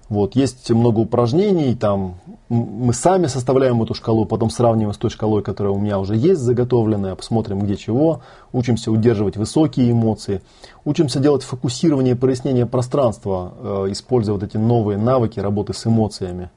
Вот, 0.09 0.36
есть 0.36 0.70
много 0.70 1.00
упражнений, 1.00 1.74
там 1.74 2.14
мы 2.48 2.94
сами 2.94 3.26
составляем 3.26 3.82
эту 3.82 3.92
шкалу, 3.92 4.24
потом 4.24 4.48
сравниваем 4.48 4.94
с 4.94 4.96
той 4.96 5.11
шкалой, 5.11 5.42
которая 5.42 5.74
у 5.74 5.78
меня 5.78 5.98
уже 5.98 6.16
есть 6.16 6.40
заготовленная, 6.40 7.14
посмотрим 7.14 7.61
где 7.61 7.76
чего, 7.76 8.22
учимся 8.52 8.90
удерживать 8.90 9.36
высокие 9.36 9.90
эмоции, 9.90 10.40
учимся 10.86 11.20
делать 11.20 11.42
фокусирование 11.42 12.14
и 12.14 12.16
прояснение 12.16 12.64
пространства, 12.64 13.52
э, 13.59 13.86
используя 13.90 14.34
вот 14.34 14.42
эти 14.42 14.56
новые 14.56 14.96
навыки 14.96 15.40
работы 15.40 15.74
с 15.74 15.86
эмоциями. 15.86 16.50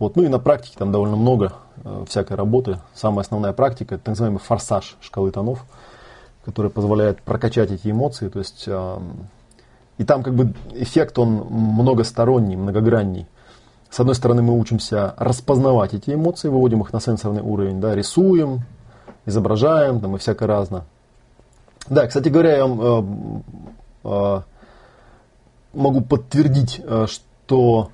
Вот. 0.00 0.16
Ну 0.16 0.24
и 0.24 0.28
на 0.28 0.40
практике 0.40 0.74
там 0.76 0.90
довольно 0.90 1.16
много 1.16 1.52
э, 1.84 2.04
всякой 2.08 2.36
работы. 2.36 2.80
Самая 2.94 3.20
основная 3.20 3.52
практика 3.52 3.94
это 3.94 4.04
так 4.04 4.12
называемый 4.12 4.40
форсаж 4.40 4.96
шкалы 5.00 5.30
тонов, 5.30 5.64
который 6.44 6.70
позволяет 6.70 7.22
прокачать 7.22 7.70
эти 7.70 7.88
эмоции. 7.88 8.28
То 8.28 8.40
есть, 8.40 8.64
и 9.98 10.04
там 10.04 10.22
как 10.22 10.34
бы 10.34 10.54
эффект 10.72 11.18
он 11.18 11.46
многосторонний, 11.50 12.56
многогранний. 12.56 13.26
С 13.90 14.00
одной 14.00 14.14
стороны, 14.14 14.42
мы 14.42 14.58
учимся 14.58 15.14
распознавать 15.16 15.94
эти 15.94 16.10
эмоции, 16.12 16.48
выводим 16.48 16.82
их 16.82 16.92
на 16.92 17.00
сенсорный 17.00 17.42
уровень, 17.42 17.80
да, 17.80 17.94
рисуем, 17.94 18.62
изображаем, 19.26 20.00
там 20.00 20.16
и 20.16 20.18
всякое 20.18 20.46
разное. 20.46 20.84
Да, 21.88 22.06
кстати 22.06 22.28
говоря, 22.28 22.56
я 22.56 22.66
вам 22.66 23.42
э, 24.04 24.04
э, 24.04 24.40
могу 25.72 26.00
подтвердить, 26.02 26.80
э, 26.84 27.06
что 27.08 27.90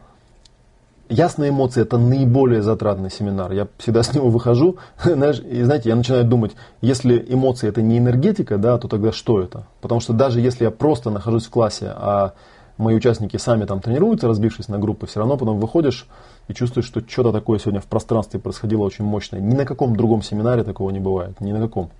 Ясные 1.14 1.50
эмоции– 1.50 1.80
это 1.82 1.96
наиболее 1.96 2.60
затратный 2.60 3.08
семинар. 3.08 3.52
Я 3.52 3.68
всегда 3.78 4.02
с 4.02 4.12
него 4.12 4.30
выхожу, 4.30 4.78
знаешь, 5.04 5.38
и 5.38 5.62
знаете, 5.62 5.90
я 5.90 5.94
начинаю 5.94 6.24
думать, 6.24 6.56
если 6.80 7.24
эмоции– 7.28 7.68
это 7.70 7.82
не 7.82 7.98
энергетика, 7.98 8.58
да, 8.58 8.78
то 8.78 8.88
тогда 8.88 9.12
что 9.12 9.40
это? 9.40 9.68
Потому 9.80 10.00
что 10.00 10.12
даже 10.12 10.40
если 10.40 10.64
я 10.64 10.72
просто 10.72 11.10
нахожусь 11.10 11.46
в 11.46 11.50
классе, 11.50 11.92
а 11.94 12.32
мои 12.78 12.96
участники 12.96 13.36
сами 13.36 13.64
там 13.64 13.80
тренируются, 13.80 14.26
разбившись 14.26 14.66
на 14.66 14.78
группы, 14.78 15.06
все 15.06 15.20
равно 15.20 15.36
потом 15.36 15.60
выходишь 15.60 16.08
и 16.48 16.52
чувствуешь, 16.52 16.86
что 16.86 17.00
что-то 17.00 17.30
такое 17.30 17.60
сегодня 17.60 17.80
в 17.80 17.86
пространстве 17.86 18.40
происходило 18.40 18.82
очень 18.82 19.04
мощное. 19.04 19.40
Ни 19.40 19.54
на 19.54 19.64
каком 19.64 19.94
другом 19.94 20.20
семинаре 20.20 20.64
такого 20.64 20.90
не 20.90 20.98
бывает, 20.98 21.40
ни 21.40 21.52
на 21.52 21.60
каком. 21.60 21.90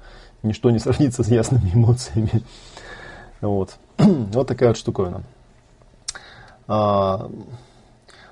Ничто 0.42 0.72
не 0.72 0.78
сравнится 0.80 1.22
с 1.22 1.28
ясными 1.28 1.70
эмоциями. 1.72 2.42
Вот, 3.40 3.76
вот 3.98 4.48
такая 4.48 4.70
вот 4.70 4.76
штуковина. 4.76 5.22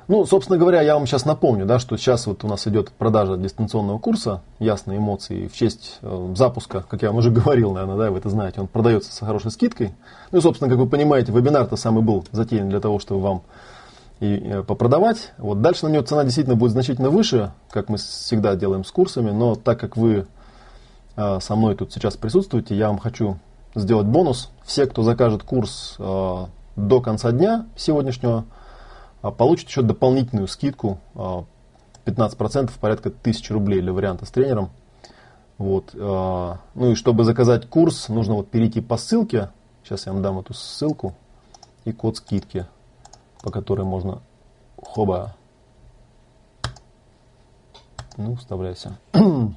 Ну, 0.09 0.27
собственно 0.27 0.59
говоря, 0.59 0.83
я 0.83 0.95
вам 0.95 1.07
сейчас 1.07 1.25
напомню, 1.25 1.65
да, 1.65 1.79
что 1.79 1.97
сейчас 1.97 2.27
вот 2.27 2.43
у 2.45 2.49
нас 2.49 2.67
идет 2.67 2.91
продажа 2.93 3.37
дистанционного 3.37 3.99
курса 3.99 4.43
«Ясные 4.59 4.99
эмоции» 4.99 5.47
в 5.47 5.55
честь 5.55 5.99
э, 6.03 6.33
запуска, 6.37 6.85
как 6.89 7.03
я 7.03 7.09
вам 7.09 7.19
уже 7.19 7.31
говорил, 7.33 7.73
наверное, 7.73 7.97
да, 7.97 8.11
вы 8.11 8.19
это 8.19 8.29
знаете, 8.29 8.61
он 8.61 8.67
продается 8.67 9.13
с 9.13 9.19
хорошей 9.19 9.51
скидкой. 9.51 9.95
Ну 10.33 10.41
собственно, 10.41 10.69
как 10.69 10.79
вы 10.79 10.89
понимаете, 10.89 11.33
вебинар-то 11.33 11.77
самый 11.77 12.03
был 12.03 12.25
затеян 12.33 12.69
для 12.69 12.81
того, 12.81 12.99
чтобы 12.99 13.21
вам 13.21 13.43
и 14.23 14.37
э, 14.37 14.63
попродавать. 14.63 15.33
Вот 15.39 15.61
дальше 15.63 15.87
на 15.87 15.91
него 15.91 16.03
цена 16.03 16.25
действительно 16.25 16.57
будет 16.57 16.73
значительно 16.73 17.11
выше, 17.11 17.53
как 17.71 17.89
мы 17.89 17.99
всегда 17.99 18.55
делаем 18.55 18.85
с 18.85 18.91
курсами, 18.91 19.31
но 19.31 19.55
так 19.57 19.81
как 19.81 19.97
вы 19.97 20.27
э, 21.17 21.39
со 21.41 21.57
мной 21.57 21.75
тут 21.75 21.93
сейчас 21.93 22.17
присутствуете, 22.17 22.77
я 22.77 22.89
вам 22.89 22.99
хочу 22.99 23.39
сделать 23.75 24.07
бонус. 24.07 24.51
Все, 24.65 24.87
кто 24.87 25.03
закажет 25.03 25.43
курс 25.43 25.97
э, 25.99 26.47
до 26.77 27.01
конца 27.01 27.33
дня 27.33 27.67
сегодняшнего, 27.77 28.45
получит 29.31 29.69
еще 29.69 29.83
дополнительную 29.83 30.49
скидку 30.49 30.99
15%, 31.15 32.71
а, 32.77 32.81
порядка 32.81 33.11
1000 33.11 33.55
рублей 33.55 33.81
для 33.81 33.93
варианта 33.93 34.27
с 34.27 34.31
тренером. 34.31 34.71
Вот. 35.59 35.95
А, 35.95 36.59
ну 36.75 36.91
и 36.91 36.95
чтобы 36.95 37.25
заказать 37.25 37.69
курс, 37.69 38.09
нужно 38.09 38.35
вот 38.35 38.51
перейти 38.51 38.81
по 38.81 38.97
ссылке. 38.97 39.51
Сейчас 39.85 40.07
я 40.07 40.13
вам 40.13 40.23
дам 40.23 40.39
эту 40.39 40.55
ссылку 40.55 41.15
и 41.85 41.93
код 41.93 42.17
скидки, 42.17 42.67
по 43.43 43.51
которой 43.51 43.83
можно 43.83 44.23
хоба. 44.77 45.35
Ну, 48.17 48.37
вставляйся. 48.37 48.99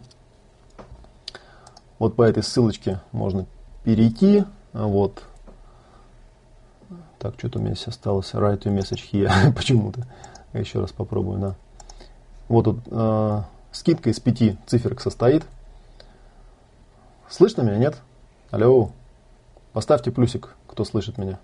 Вот 1.98 2.18
по 2.18 2.24
этой 2.24 2.44
ссылочке 2.44 3.00
можно 3.14 3.46
перейти. 3.86 4.44
Вот. 4.74 5.24
Так, 7.20 7.36
что-то 7.38 7.60
у 7.60 7.62
меня 7.62 7.76
здесь 7.76 7.88
осталось. 7.88 8.34
Write 8.34 8.64
to 8.64 8.76
message 8.76 9.02
here. 9.12 9.54
Почему-то. 9.56 10.06
Еще 10.54 10.80
раз 10.80 10.92
попробую, 10.92 11.40
да. 11.40 11.56
Вот 12.48 12.66
тут 12.66 12.80
э, 12.90 13.42
скидка 13.72 14.10
из 14.10 14.20
пяти 14.20 14.58
циферок 14.66 15.02
состоит. 15.02 15.44
Слышно 17.30 17.64
меня, 17.64 17.78
нет? 17.78 17.98
Алло. 18.52 18.92
Поставьте 19.74 20.12
плюсик, 20.12 20.56
кто 20.68 20.86
слышит 20.86 21.18
меня. 21.18 21.40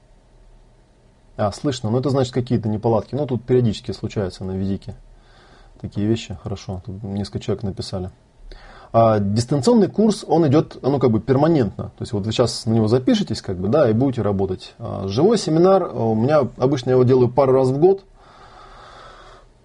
А, 1.38 1.52
слышно. 1.52 1.90
Ну, 1.90 2.00
это 2.00 2.10
значит 2.10 2.34
какие-то 2.34 2.70
неполадки. 2.70 3.16
Ну, 3.16 3.26
тут 3.26 3.44
периодически 3.44 3.92
случаются 3.92 4.44
на 4.44 4.52
визике 4.52 4.96
такие 5.80 6.08
вещи. 6.08 6.38
Хорошо. 6.44 6.82
Тут 6.86 7.04
несколько 7.04 7.40
человек 7.40 7.64
написали. 7.64 8.12
А 8.94 9.20
дистанционный 9.20 9.88
курс, 9.88 10.26
он 10.28 10.46
идет, 10.48 10.78
ну, 10.82 11.00
как 11.00 11.12
бы 11.12 11.22
перманентно. 11.22 11.86
То 11.98 12.02
есть, 12.02 12.12
вот 12.12 12.26
вы 12.26 12.32
сейчас 12.34 12.66
на 12.66 12.74
него 12.74 12.88
запишетесь, 12.88 13.42
как 13.42 13.58
бы, 13.58 13.70
да, 13.70 13.90
и 13.90 13.94
будете 13.94 14.22
работать. 14.22 14.74
А 14.80 15.08
живой 15.08 15.38
семинар, 15.38 15.90
у 15.94 16.14
меня 16.14 16.48
обычно 16.58 16.90
я 16.90 16.96
его 16.96 17.04
делаю 17.04 17.30
пару 17.30 17.54
раз 17.54 17.70
в 17.70 17.78
год. 17.78 18.04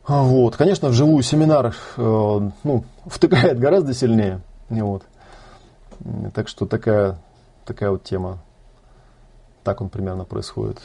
Вот. 0.06 0.56
Конечно, 0.56 0.88
вживую 0.88 1.22
семинар 1.24 1.74
э, 1.96 2.50
ну, 2.62 2.84
втыкает 3.06 3.58
гораздо 3.58 3.92
сильнее. 3.94 4.40
Вот. 4.68 5.02
Так 6.34 6.46
что 6.46 6.66
такая, 6.66 7.18
такая 7.64 7.90
вот 7.90 8.04
тема. 8.04 8.38
Так 9.64 9.80
он 9.80 9.88
примерно 9.88 10.22
происходит. 10.22 10.78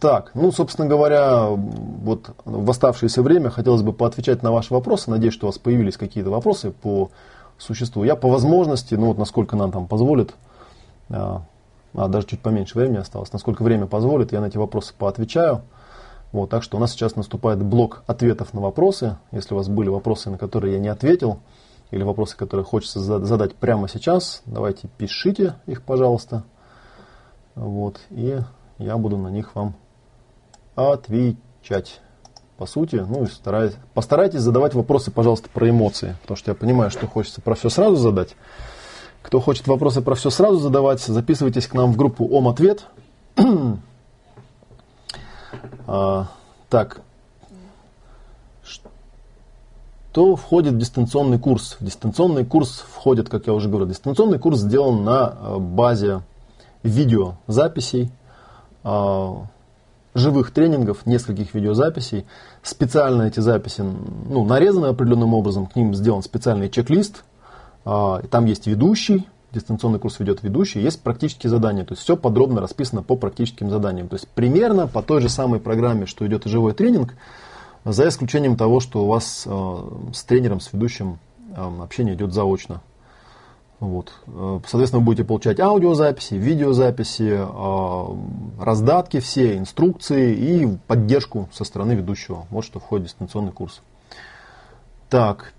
Так, 0.00 0.32
ну, 0.34 0.50
собственно 0.50 0.88
говоря, 0.88 1.46
вот 1.46 2.30
в 2.44 2.68
оставшееся 2.68 3.22
время 3.22 3.50
хотелось 3.50 3.82
бы 3.82 3.92
поотвечать 3.92 4.42
на 4.42 4.50
ваши 4.50 4.74
вопросы. 4.74 5.10
Надеюсь, 5.10 5.34
что 5.34 5.46
у 5.46 5.50
вас 5.50 5.58
появились 5.58 5.96
какие-то 5.96 6.30
вопросы 6.30 6.72
по 6.72 7.12
существу. 7.62 8.04
Я 8.04 8.16
по 8.16 8.28
возможности, 8.28 8.94
ну 8.94 9.06
вот 9.06 9.18
насколько 9.18 9.56
нам 9.56 9.72
там 9.72 9.86
позволит, 9.86 10.34
а, 11.08 11.42
а 11.94 12.08
даже 12.08 12.26
чуть 12.26 12.40
поменьше 12.40 12.78
времени 12.78 12.98
осталось, 12.98 13.32
насколько 13.32 13.62
время 13.62 13.86
позволит, 13.86 14.32
я 14.32 14.40
на 14.40 14.46
эти 14.46 14.58
вопросы 14.58 14.94
поотвечаю. 14.96 15.62
Вот, 16.32 16.48
так 16.48 16.62
что 16.62 16.76
у 16.76 16.80
нас 16.80 16.92
сейчас 16.92 17.16
наступает 17.16 17.62
блок 17.62 18.04
ответов 18.06 18.54
на 18.54 18.60
вопросы. 18.60 19.16
Если 19.32 19.52
у 19.52 19.56
вас 19.56 19.68
были 19.68 19.88
вопросы, 19.88 20.30
на 20.30 20.38
которые 20.38 20.74
я 20.74 20.78
не 20.78 20.88
ответил, 20.88 21.40
или 21.90 22.04
вопросы, 22.04 22.36
которые 22.36 22.64
хочется 22.64 23.00
задать 23.00 23.56
прямо 23.56 23.88
сейчас, 23.88 24.42
давайте 24.46 24.88
пишите 24.96 25.54
их, 25.66 25.82
пожалуйста. 25.82 26.44
Вот, 27.56 28.00
и 28.10 28.38
я 28.78 28.96
буду 28.96 29.16
на 29.16 29.28
них 29.28 29.56
вам 29.56 29.74
отвечать. 30.76 32.00
По 32.60 32.66
сути, 32.66 32.96
ну 32.96 33.24
и 33.24 33.26
стараюсь, 33.26 33.72
постарайтесь 33.94 34.40
задавать 34.40 34.74
вопросы, 34.74 35.10
пожалуйста, 35.10 35.48
про 35.48 35.70
эмоции, 35.70 36.18
потому 36.20 36.36
что 36.36 36.50
я 36.50 36.54
понимаю, 36.54 36.90
что 36.90 37.06
хочется 37.06 37.40
про 37.40 37.54
все 37.54 37.70
сразу 37.70 37.96
задать. 37.96 38.36
Кто 39.22 39.40
хочет 39.40 39.66
вопросы 39.66 40.02
про 40.02 40.14
все 40.14 40.28
сразу 40.28 40.58
задавать, 40.58 41.00
записывайтесь 41.00 41.66
к 41.66 41.72
нам 41.72 41.90
в 41.90 41.96
группу 41.96 42.26
Ом 42.26 42.48
Ответ. 42.48 42.84
а, 45.86 46.26
так, 46.68 47.00
что 48.62 50.36
входит 50.36 50.74
в 50.74 50.78
дистанционный 50.78 51.38
курс? 51.38 51.78
В 51.80 51.84
дистанционный 51.86 52.44
курс 52.44 52.84
входит, 52.92 53.30
как 53.30 53.46
я 53.46 53.54
уже 53.54 53.70
говорил, 53.70 53.88
дистанционный 53.88 54.38
курс 54.38 54.58
сделан 54.58 55.02
на 55.02 55.34
э, 55.34 55.56
базе 55.56 56.20
видеозаписей, 56.82 58.12
а, 58.84 59.46
живых 60.14 60.50
тренингов, 60.52 61.06
нескольких 61.06 61.54
видеозаписей. 61.54 62.26
Специально 62.62 63.22
эти 63.22 63.40
записи 63.40 63.82
ну, 63.82 64.44
нарезаны 64.44 64.86
определенным 64.86 65.34
образом, 65.34 65.66
к 65.66 65.76
ним 65.76 65.94
сделан 65.94 66.22
специальный 66.22 66.68
чек-лист. 66.68 67.24
А, 67.84 68.20
там 68.30 68.44
есть 68.44 68.66
ведущий, 68.66 69.26
дистанционный 69.52 69.98
курс 69.98 70.20
ведет 70.20 70.42
ведущий, 70.42 70.80
есть 70.80 71.02
практические 71.02 71.50
задания. 71.50 71.84
То 71.84 71.92
есть 71.92 72.02
все 72.02 72.16
подробно 72.16 72.60
расписано 72.60 73.02
по 73.02 73.16
практическим 73.16 73.70
заданиям. 73.70 74.08
То 74.08 74.16
есть 74.16 74.28
примерно 74.28 74.86
по 74.86 75.02
той 75.02 75.20
же 75.20 75.28
самой 75.28 75.60
программе, 75.60 76.06
что 76.06 76.26
идет 76.26 76.46
и 76.46 76.48
живой 76.48 76.74
тренинг, 76.74 77.14
за 77.84 78.08
исключением 78.08 78.56
того, 78.56 78.80
что 78.80 79.04
у 79.04 79.06
вас 79.06 79.44
э, 79.46 79.78
с 80.12 80.22
тренером, 80.24 80.60
с 80.60 80.72
ведущим 80.72 81.18
э, 81.56 81.82
общение 81.82 82.14
идет 82.14 82.34
заочно. 82.34 82.82
Вот. 83.80 84.12
Э, 84.26 84.60
соответственно, 84.66 85.00
вы 85.00 85.06
будете 85.06 85.24
получать 85.24 85.58
аудиозаписи, 85.58 86.34
видеозаписи, 86.34 87.40
э, 87.40 88.62
раздатки 88.62 89.20
все, 89.20 89.56
инструкции 89.56 90.34
и 90.34 90.78
поддержку 90.86 91.48
со 91.52 91.64
стороны 91.64 91.92
ведущего. 91.92 92.46
Вот 92.50 92.64
что 92.64 92.78
входит 92.78 93.06
в 93.06 93.08
дистанционный 93.08 93.52
курс. 93.52 93.80
Так, 95.08 95.54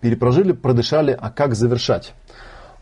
перепрожили, 0.00 0.52
продышали, 0.52 1.16
а 1.18 1.30
как 1.30 1.54
завершать? 1.54 2.12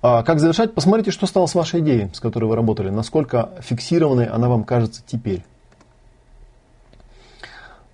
А 0.03 0.23
как 0.25 0.41
завершать? 0.41 0.75
Посмотрите, 0.75 1.13
что 1.13 1.27
стало 1.27 1.47
с 1.47 1.55
вашей 1.55 1.81
идеей, 1.81 2.11
с 2.13 2.21
которой 2.21 2.47
вы 2.47 2.57
работали, 2.57 2.91
насколько 2.91 3.51
фиксированной 3.61 4.27
она 4.27 4.49
вам 4.49 4.65
кажется 4.65 5.03
теперь. 5.07 5.45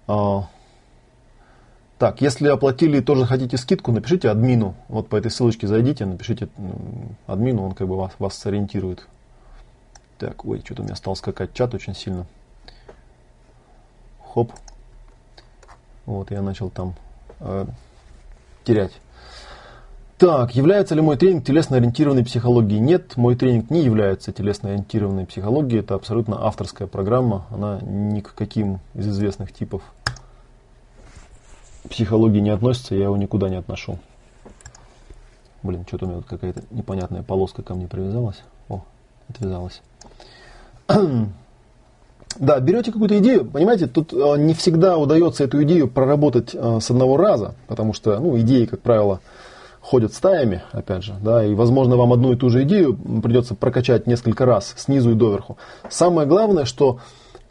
А, 0.09 0.49
так, 2.03 2.21
если 2.21 2.49
оплатили 2.49 2.99
и 2.99 3.01
тоже 3.01 3.27
хотите 3.27 3.57
скидку, 3.57 3.93
напишите 3.93 4.29
админу. 4.29 4.75
Вот 4.89 5.09
по 5.09 5.15
этой 5.15 5.31
ссылочке 5.31 5.69
зайдите, 5.69 6.05
напишите 6.05 6.49
админу, 7.29 7.63
он 7.63 7.75
как 7.75 7.87
бы 7.87 7.97
вас, 7.97 8.11
вас 8.19 8.35
сориентирует. 8.35 9.07
Так, 10.19 10.45
ой, 10.45 10.63
что-то 10.65 10.83
у 10.83 10.85
меня 10.85 10.97
стал 10.97 11.15
скакать 11.15 11.55
чат 11.55 11.75
очень 11.75 11.95
сильно. 11.95 12.27
Хоп. 14.35 14.51
Вот, 16.05 16.33
я 16.33 16.43
начал 16.43 16.71
там 16.71 16.97
э, 17.39 17.67
терять. 18.65 18.95
Так, 20.19 20.57
является 20.57 20.97
ли 20.97 21.03
мой 21.03 21.17
тренинг 21.17 21.45
телесно-ориентированной 21.45 22.25
психологией? 22.25 22.81
Нет, 22.81 23.17
мой 23.17 23.37
тренинг 23.37 23.71
не 23.71 23.85
является 23.85 24.33
телесно-ориентированной 24.33 25.25
психологией. 25.25 25.83
Это 25.83 25.95
абсолютно 25.95 26.45
авторская 26.45 26.89
программа. 26.89 27.47
Она 27.51 27.79
ни 27.81 28.19
к 28.19 28.35
каким 28.35 28.81
из 28.95 29.07
известных 29.07 29.53
типов 29.53 29.83
психологии 31.89 32.41
не 32.41 32.51
относится, 32.51 32.95
я 32.95 33.05
его 33.05 33.17
никуда 33.17 33.49
не 33.49 33.57
отношу. 33.57 33.99
Блин, 35.63 35.85
что-то 35.87 36.07
у 36.07 36.09
меня 36.09 36.19
тут 36.19 36.29
какая-то 36.29 36.63
непонятная 36.71 37.23
полоска 37.23 37.63
ко 37.63 37.75
мне 37.75 37.87
привязалась. 37.87 38.43
О, 38.69 38.83
отвязалась. 39.29 39.81
Да, 42.39 42.59
берете 42.61 42.93
какую-то 42.93 43.19
идею, 43.19 43.45
понимаете, 43.45 43.87
тут 43.87 44.15
э, 44.15 44.39
не 44.39 44.55
всегда 44.55 44.97
удается 44.97 45.45
эту 45.45 45.63
идею 45.65 45.87
проработать 45.87 46.55
э, 46.55 46.79
с 46.81 46.91
одного 46.91 47.19
раза, 47.19 47.55
потому 47.67 47.93
что, 47.93 48.19
ну, 48.21 48.39
идеи, 48.41 48.65
как 48.65 48.81
правило, 48.81 49.21
ходят 49.83 50.15
стаями, 50.15 50.63
опять 50.73 51.05
же, 51.05 51.15
да, 51.21 51.45
и, 51.45 51.53
возможно, 51.55 51.97
вам 51.97 52.13
одну 52.13 52.33
и 52.33 52.37
ту 52.37 52.49
же 52.49 52.63
идею 52.63 52.97
придется 53.23 53.55
прокачать 53.55 54.07
несколько 54.07 54.47
раз, 54.47 54.75
снизу 54.79 55.11
и 55.11 55.15
доверху. 55.15 55.59
Самое 55.91 56.27
главное, 56.27 56.65
что 56.65 57.01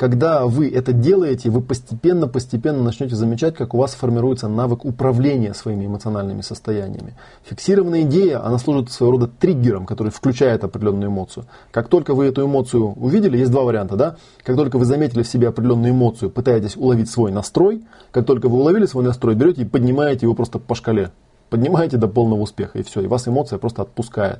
когда 0.02 0.48
вы 0.48 0.68
это 0.68 0.94
делаете, 0.94 1.52
вы 1.52 1.61
постепенно-постепенно 1.61 2.82
начнете 2.82 3.15
замечать, 3.15 3.53
как 3.53 3.76
у 3.76 3.78
вас 3.78 3.94
формируется 3.94 4.48
навык 4.48 4.84
управления 4.84 5.53
своими 5.53 5.86
эмоциональными 5.86 6.41
состояниями. 6.41 7.14
Фиксированная 7.44 8.02
идея, 8.02 8.44
она 8.44 8.57
служит 8.57 8.91
своего 8.91 9.11
рода 9.11 9.28
триггером, 9.28 9.86
который 9.86 10.11
включает 10.11 10.64
определенную 10.64 11.11
эмоцию. 11.11 11.45
Как 11.69 11.88
только 11.88 12.15
вы 12.15 12.26
эту 12.26 12.44
эмоцию 12.44 12.94
увидели, 12.94 13.38
есть 13.38 13.52
два 13.52 13.61
варианта, 13.61 13.95
да? 13.95 14.15
Как 14.44 14.56
только 14.56 14.80
вы 14.80 14.86
заметили 14.86 15.22
в 15.22 15.28
себе 15.28 15.49
определенную 15.49 15.91
эмоцию, 15.91 16.32
пытаетесь 16.32 16.76
уловить 16.76 17.11
свой 17.11 17.32
настрой, 17.32 17.84
как 18.10 18.26
только 18.26 18.49
вы 18.49 18.57
уловили 18.57 18.88
свой 18.88 19.03
настрой, 19.03 19.36
берете 19.36 19.61
и 19.61 19.65
поднимаете 19.65 20.26
его 20.26 20.34
просто 20.34 20.57
по 20.57 20.73
шкале. 20.73 21.11
Поднимаете 21.52 21.98
до 21.98 22.07
полного 22.07 22.41
успеха, 22.41 22.80
и 22.80 22.82
все, 22.82 23.02
и 23.02 23.07
вас 23.07 23.28
эмоция 23.28 23.60
просто 23.60 23.84
отпускает. 23.84 24.40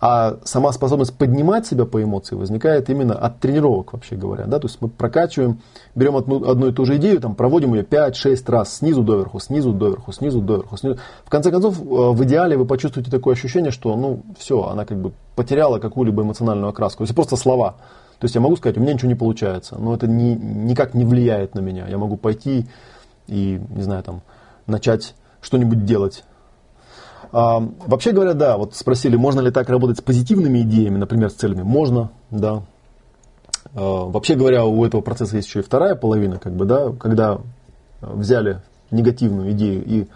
А 0.00 0.38
сама 0.44 0.72
способность 0.72 1.16
поднимать 1.16 1.66
себя 1.66 1.84
по 1.84 2.02
эмоции 2.02 2.34
возникает 2.34 2.88
именно 2.88 3.14
от 3.14 3.40
тренировок, 3.40 3.92
вообще 3.92 4.16
говоря. 4.16 4.46
Да? 4.46 4.58
То 4.58 4.68
есть 4.68 4.80
мы 4.80 4.88
прокачиваем, 4.88 5.60
берем 5.94 6.16
одну, 6.16 6.48
одну 6.48 6.68
и 6.68 6.72
ту 6.72 6.84
же 6.84 6.96
идею, 6.96 7.20
там, 7.20 7.34
проводим 7.34 7.74
ее 7.74 7.82
5-6 7.82 8.50
раз 8.50 8.76
снизу 8.76 9.02
доверху, 9.02 9.38
снизу 9.38 9.72
доверху, 9.72 10.12
снизу 10.12 10.40
доверху. 10.40 10.76
Снизу. 10.76 10.98
В 11.24 11.30
конце 11.30 11.50
концов, 11.50 11.78
э, 11.78 11.84
в 11.84 12.24
идеале 12.24 12.56
вы 12.56 12.64
почувствуете 12.64 13.10
такое 13.10 13.34
ощущение, 13.34 13.70
что 13.70 13.94
ну 13.96 14.22
все, 14.38 14.62
она 14.64 14.84
как 14.84 14.98
бы 14.98 15.12
потеряла 15.34 15.78
какую-либо 15.78 16.22
эмоциональную 16.22 16.70
окраску. 16.70 16.98
То 16.98 17.04
есть 17.04 17.14
просто 17.14 17.36
слова. 17.36 17.76
То 18.18 18.24
есть 18.24 18.34
я 18.34 18.40
могу 18.40 18.56
сказать, 18.56 18.78
у 18.78 18.80
меня 18.80 18.94
ничего 18.94 19.08
не 19.08 19.14
получается, 19.14 19.76
но 19.78 19.94
это 19.94 20.06
не, 20.06 20.34
никак 20.34 20.94
не 20.94 21.04
влияет 21.04 21.54
на 21.54 21.60
меня. 21.60 21.86
Я 21.86 21.98
могу 21.98 22.16
пойти 22.16 22.66
и, 23.26 23.60
не 23.68 23.82
знаю, 23.82 24.02
там, 24.02 24.22
начать 24.66 25.14
что-нибудь 25.42 25.84
делать 25.84 26.24
вообще 27.32 28.12
говоря, 28.12 28.34
да, 28.34 28.56
вот 28.56 28.74
спросили, 28.74 29.16
можно 29.16 29.40
ли 29.40 29.50
так 29.50 29.68
работать 29.68 29.98
с 29.98 30.02
позитивными 30.02 30.60
идеями, 30.60 30.98
например, 30.98 31.30
с 31.30 31.34
целями. 31.34 31.62
Можно, 31.62 32.10
да. 32.30 32.62
А, 33.74 34.04
вообще 34.06 34.34
говоря, 34.34 34.64
у 34.64 34.84
этого 34.84 35.00
процесса 35.00 35.36
есть 35.36 35.48
еще 35.48 35.60
и 35.60 35.62
вторая 35.62 35.94
половина, 35.94 36.38
как 36.38 36.54
бы, 36.54 36.64
да, 36.64 36.92
когда 36.92 37.40
взяли 38.00 38.60
негативную 38.90 39.52
идею 39.52 39.84
и 39.84 40.06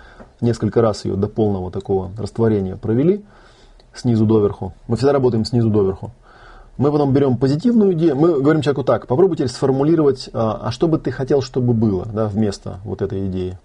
несколько 0.40 0.80
раз 0.80 1.04
ее 1.04 1.16
до 1.16 1.28
полного 1.28 1.70
такого 1.70 2.10
растворения 2.16 2.76
провели 2.76 3.24
снизу 3.94 4.26
доверху. 4.26 4.72
Мы 4.86 4.96
всегда 4.96 5.12
работаем 5.12 5.44
снизу 5.44 5.70
доверху. 5.70 6.12
Мы 6.78 6.90
потом 6.90 7.12
берем 7.12 7.36
позитивную 7.36 7.92
идею, 7.92 8.16
мы 8.16 8.40
говорим 8.40 8.62
человеку 8.62 8.84
так, 8.84 9.06
попробуйте 9.06 9.46
сформулировать, 9.48 10.30
а, 10.32 10.60
а 10.62 10.70
что 10.70 10.88
бы 10.88 10.98
ты 10.98 11.10
хотел, 11.10 11.42
чтобы 11.42 11.74
было 11.74 12.06
да, 12.06 12.26
вместо 12.26 12.78
вот 12.84 13.02
этой 13.02 13.26
идеи. 13.26 13.58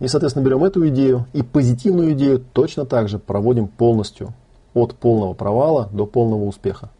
И, 0.00 0.06
соответственно, 0.06 0.44
берем 0.44 0.64
эту 0.64 0.86
идею 0.88 1.26
и 1.32 1.42
позитивную 1.42 2.12
идею 2.12 2.44
точно 2.52 2.84
так 2.84 3.08
же 3.08 3.18
проводим 3.18 3.66
полностью. 3.66 4.32
От 4.74 4.94
полного 4.94 5.34
провала 5.34 5.88
до 5.92 6.06
полного 6.06 6.44
успеха. 6.44 6.90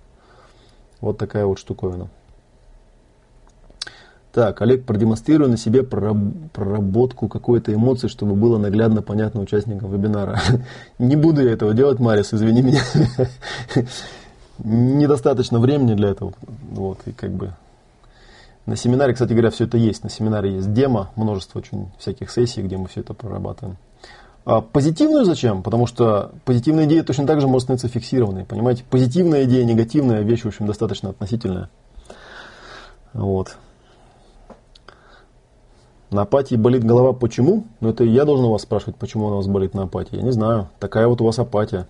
Вот 1.00 1.16
такая 1.16 1.46
вот 1.46 1.58
штуковина. 1.58 2.08
Так, 4.32 4.60
Олег, 4.62 4.84
продемонстрируй 4.84 5.48
на 5.48 5.56
себе 5.56 5.82
проработку 5.82 7.28
какой-то 7.28 7.72
эмоции, 7.72 8.08
чтобы 8.08 8.34
было 8.34 8.58
наглядно 8.58 9.00
понятно 9.00 9.40
участникам 9.40 9.90
вебинара. 9.90 10.40
Не 10.98 11.16
буду 11.16 11.42
я 11.42 11.52
этого 11.52 11.72
делать, 11.72 11.98
Марис, 11.98 12.34
извини 12.34 12.62
меня. 12.62 12.82
Недостаточно 14.58 15.60
времени 15.60 15.94
для 15.94 16.10
этого. 16.10 16.34
Вот, 16.70 16.98
и 17.06 17.12
как 17.12 17.30
бы 17.30 17.52
на 18.68 18.76
семинаре, 18.76 19.14
кстати 19.14 19.32
говоря, 19.32 19.50
все 19.50 19.64
это 19.64 19.78
есть. 19.78 20.04
На 20.04 20.10
семинаре 20.10 20.56
есть 20.56 20.74
демо, 20.74 21.10
множество 21.16 21.58
очень 21.58 21.90
всяких 21.98 22.30
сессий, 22.30 22.60
где 22.60 22.76
мы 22.76 22.86
все 22.88 23.00
это 23.00 23.14
прорабатываем. 23.14 23.78
А 24.44 24.60
позитивную 24.60 25.24
зачем? 25.24 25.62
Потому 25.62 25.86
что 25.86 26.32
позитивная 26.44 26.84
идея 26.84 27.02
точно 27.02 27.26
так 27.26 27.40
же 27.40 27.48
может 27.48 27.64
становиться 27.64 27.88
фиксированной. 27.88 28.44
Понимаете? 28.44 28.84
Позитивная 28.90 29.44
идея, 29.44 29.64
негативная 29.64 30.20
вещь, 30.20 30.42
в 30.42 30.48
общем, 30.48 30.66
достаточно 30.66 31.08
относительная. 31.08 31.70
Вот. 33.14 33.56
На 36.10 36.22
апатии 36.22 36.56
болит 36.56 36.84
голова 36.84 37.14
почему? 37.14 37.64
Ну, 37.80 37.88
это 37.88 38.04
я 38.04 38.26
должен 38.26 38.44
у 38.44 38.52
вас 38.52 38.62
спрашивать, 38.62 38.96
почему 38.96 39.28
у 39.28 39.36
вас 39.36 39.46
болит 39.46 39.72
на 39.72 39.84
апатии. 39.84 40.16
Я 40.16 40.22
не 40.22 40.32
знаю. 40.32 40.68
Такая 40.78 41.08
вот 41.08 41.22
у 41.22 41.24
вас 41.24 41.38
апатия. 41.38 41.86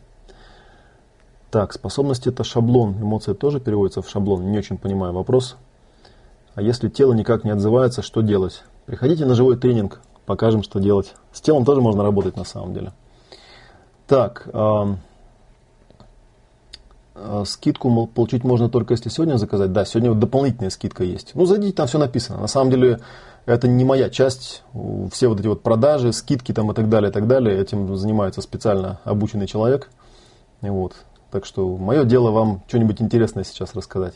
Так, 1.50 1.72
способность 1.72 2.28
это 2.28 2.44
шаблон. 2.44 2.94
Эмоция 3.00 3.34
тоже 3.34 3.58
переводится 3.58 4.00
в 4.00 4.08
шаблон. 4.08 4.52
Не 4.52 4.58
очень 4.58 4.78
понимаю 4.78 5.12
вопрос. 5.12 5.56
А 6.58 6.60
если 6.60 6.88
тело 6.88 7.12
никак 7.12 7.44
не 7.44 7.52
отзывается, 7.52 8.02
что 8.02 8.20
делать? 8.20 8.64
Приходите 8.84 9.24
на 9.24 9.36
живой 9.36 9.56
тренинг, 9.56 10.00
покажем, 10.26 10.64
что 10.64 10.80
делать. 10.80 11.14
С 11.30 11.40
телом 11.40 11.64
тоже 11.64 11.80
можно 11.80 12.02
работать 12.02 12.36
на 12.36 12.42
самом 12.42 12.74
деле. 12.74 12.92
Так, 14.08 14.48
э, 14.52 14.94
э, 17.14 17.44
скидку 17.46 18.08
получить 18.08 18.42
можно 18.42 18.68
только 18.68 18.94
если 18.94 19.08
сегодня 19.08 19.36
заказать. 19.36 19.72
Да, 19.72 19.84
сегодня 19.84 20.10
вот 20.10 20.18
дополнительная 20.18 20.70
скидка 20.70 21.04
есть. 21.04 21.30
Ну, 21.34 21.46
зайдите, 21.46 21.74
там 21.74 21.86
все 21.86 21.98
написано. 21.98 22.40
На 22.40 22.48
самом 22.48 22.72
деле, 22.72 22.98
это 23.46 23.68
не 23.68 23.84
моя 23.84 24.10
часть. 24.10 24.64
Все 25.12 25.28
вот 25.28 25.38
эти 25.38 25.46
вот 25.46 25.62
продажи, 25.62 26.12
скидки 26.12 26.50
там 26.50 26.72
и 26.72 26.74
так 26.74 26.88
далее, 26.88 27.10
и 27.10 27.12
так 27.12 27.28
далее. 27.28 27.56
Этим 27.56 27.96
занимается 27.96 28.42
специально 28.42 28.98
обученный 29.04 29.46
человек. 29.46 29.90
Вот. 30.60 30.94
Так 31.30 31.44
что 31.44 31.76
мое 31.76 32.02
дело 32.02 32.32
вам 32.32 32.62
что-нибудь 32.66 33.00
интересное 33.00 33.44
сейчас 33.44 33.76
рассказать. 33.76 34.14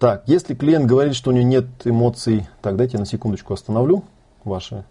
Так, 0.00 0.22
если 0.24 0.54
клиент 0.54 0.86
говорит, 0.86 1.14
что 1.14 1.30
у 1.30 1.34
него 1.34 1.46
нет 1.46 1.66
эмоций, 1.84 2.48
так, 2.62 2.76
дайте 2.76 2.96
на 2.96 3.04
секундочку 3.04 3.52
остановлю 3.52 4.02
ваши. 4.44 4.84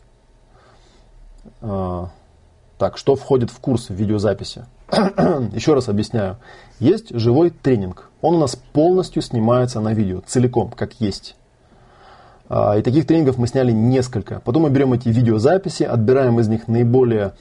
А, 1.62 2.10
так, 2.78 2.96
что 2.96 3.16
входит 3.16 3.50
в 3.50 3.58
курс 3.58 3.90
в 3.90 3.96
видеозаписи? 3.96 4.66
Еще 4.92 5.74
раз 5.74 5.90
объясняю. 5.90 6.38
Есть 6.80 7.10
живой 7.10 7.50
тренинг. 7.50 8.12
Он 8.22 8.36
у 8.36 8.40
нас 8.40 8.56
полностью 8.56 9.24
снимается 9.24 9.80
на 9.82 9.96
видео, 9.96 10.22
целиком, 10.28 10.70
как 10.70 10.94
есть. 11.02 11.36
А, 12.48 12.78
и 12.78 12.84
таких 12.84 13.08
тренингов 13.08 13.40
мы 13.40 13.48
сняли 13.48 13.72
несколько. 13.72 14.42
Потом 14.42 14.62
мы 14.62 14.70
берем 14.70 14.94
эти 14.94 15.10
видеозаписи, 15.10 15.82
отбираем 15.82 16.40
из 16.40 16.48
них 16.48 16.68
наиболее 16.68 17.34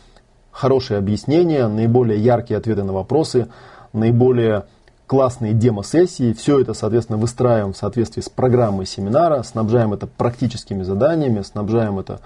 хорошие 0.50 0.96
объяснения, 0.96 1.68
наиболее 1.68 2.18
яркие 2.18 2.56
ответы 2.56 2.82
на 2.82 2.94
вопросы, 2.94 3.48
наиболее 3.92 4.64
классные 5.08 5.54
демо-сессии. 5.54 6.34
Все 6.34 6.60
это, 6.60 6.74
соответственно, 6.74 7.18
выстраиваем 7.18 7.72
в 7.72 7.76
соответствии 7.76 8.20
с 8.20 8.28
программой 8.28 8.86
семинара, 8.86 9.42
снабжаем 9.42 9.92
это 9.94 10.06
практическими 10.06 10.84
заданиями, 10.84 11.42
снабжаем 11.42 11.98
это 11.98 12.20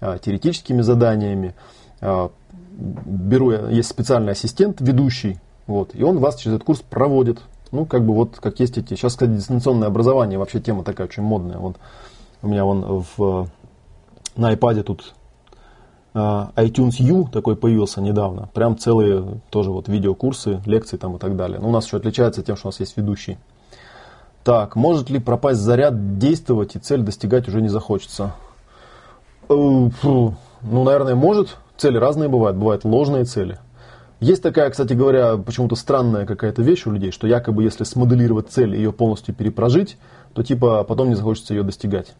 а, 0.00 0.18
теоретическими 0.18 0.80
заданиями. 0.80 1.54
А, 2.00 2.30
беру, 2.70 3.50
есть 3.50 3.90
специальный 3.90 4.32
ассистент, 4.32 4.80
ведущий, 4.80 5.38
вот, 5.66 5.90
и 5.94 6.02
он 6.02 6.18
вас 6.18 6.36
через 6.36 6.54
этот 6.54 6.64
курс 6.64 6.80
проводит. 6.80 7.40
Ну, 7.72 7.84
как 7.84 8.06
бы 8.06 8.14
вот, 8.14 8.38
как 8.40 8.60
есть 8.60 8.78
эти... 8.78 8.94
Сейчас, 8.94 9.12
кстати, 9.12 9.32
дистанционное 9.32 9.88
образование, 9.88 10.38
вообще 10.38 10.60
тема 10.60 10.84
такая 10.84 11.08
очень 11.08 11.24
модная. 11.24 11.58
Вот 11.58 11.76
у 12.40 12.48
меня 12.48 12.64
вон 12.64 13.04
в, 13.16 13.48
на 14.36 14.54
iPad 14.54 14.84
тут 14.84 15.14
iTunes 16.56 17.00
U 17.00 17.28
такой 17.32 17.56
появился 17.56 18.00
недавно. 18.00 18.48
Прям 18.54 18.78
целые 18.78 19.40
тоже 19.50 19.70
вот 19.70 19.88
видеокурсы, 19.88 20.60
лекции 20.66 20.96
там 20.96 21.16
и 21.16 21.18
так 21.18 21.36
далее. 21.36 21.58
Но 21.60 21.68
у 21.68 21.72
нас 21.72 21.86
еще 21.86 21.96
отличается 21.96 22.42
тем, 22.42 22.56
что 22.56 22.68
у 22.68 22.70
нас 22.70 22.80
есть 22.80 22.96
ведущий. 22.96 23.38
Так, 24.44 24.76
может 24.76 25.10
ли 25.10 25.18
пропасть 25.18 25.60
заряд, 25.60 26.18
действовать 26.18 26.76
и 26.76 26.78
цель 26.78 27.02
достигать 27.02 27.48
уже 27.48 27.60
не 27.60 27.68
захочется? 27.68 28.34
Э, 29.48 29.54
ну, 29.54 30.34
наверное, 30.62 31.14
может. 31.14 31.56
Цели 31.76 31.96
разные 31.96 32.28
бывают. 32.28 32.56
Бывают 32.56 32.84
ложные 32.84 33.24
цели. 33.24 33.58
Есть 34.20 34.42
такая, 34.42 34.68
кстати 34.70 34.94
говоря, 34.94 35.36
почему-то 35.36 35.76
странная 35.76 36.26
какая-то 36.26 36.60
вещь 36.62 36.86
у 36.86 36.90
людей, 36.90 37.12
что 37.12 37.28
якобы 37.28 37.62
если 37.62 37.84
смоделировать 37.84 38.48
цель 38.50 38.74
и 38.74 38.78
ее 38.78 38.92
полностью 38.92 39.32
перепрожить, 39.32 39.96
то 40.34 40.42
типа 40.42 40.82
потом 40.82 41.08
не 41.10 41.14
захочется 41.14 41.54
ее 41.54 41.62
достигать. 41.62 42.14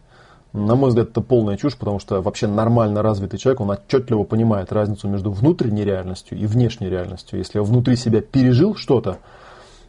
На 0.58 0.74
мой 0.74 0.88
взгляд, 0.88 1.10
это 1.10 1.20
полная 1.20 1.56
чушь, 1.56 1.76
потому 1.76 2.00
что 2.00 2.20
вообще 2.20 2.46
нормально 2.48 3.02
развитый 3.02 3.38
человек, 3.38 3.60
он 3.60 3.70
отчетливо 3.70 4.24
понимает 4.24 4.72
разницу 4.72 5.08
между 5.08 5.30
внутренней 5.30 5.84
реальностью 5.84 6.36
и 6.36 6.46
внешней 6.46 6.88
реальностью. 6.88 7.38
Если 7.38 7.58
я 7.58 7.62
внутри 7.62 7.96
себя 7.96 8.20
пережил 8.20 8.74
что-то, 8.74 9.18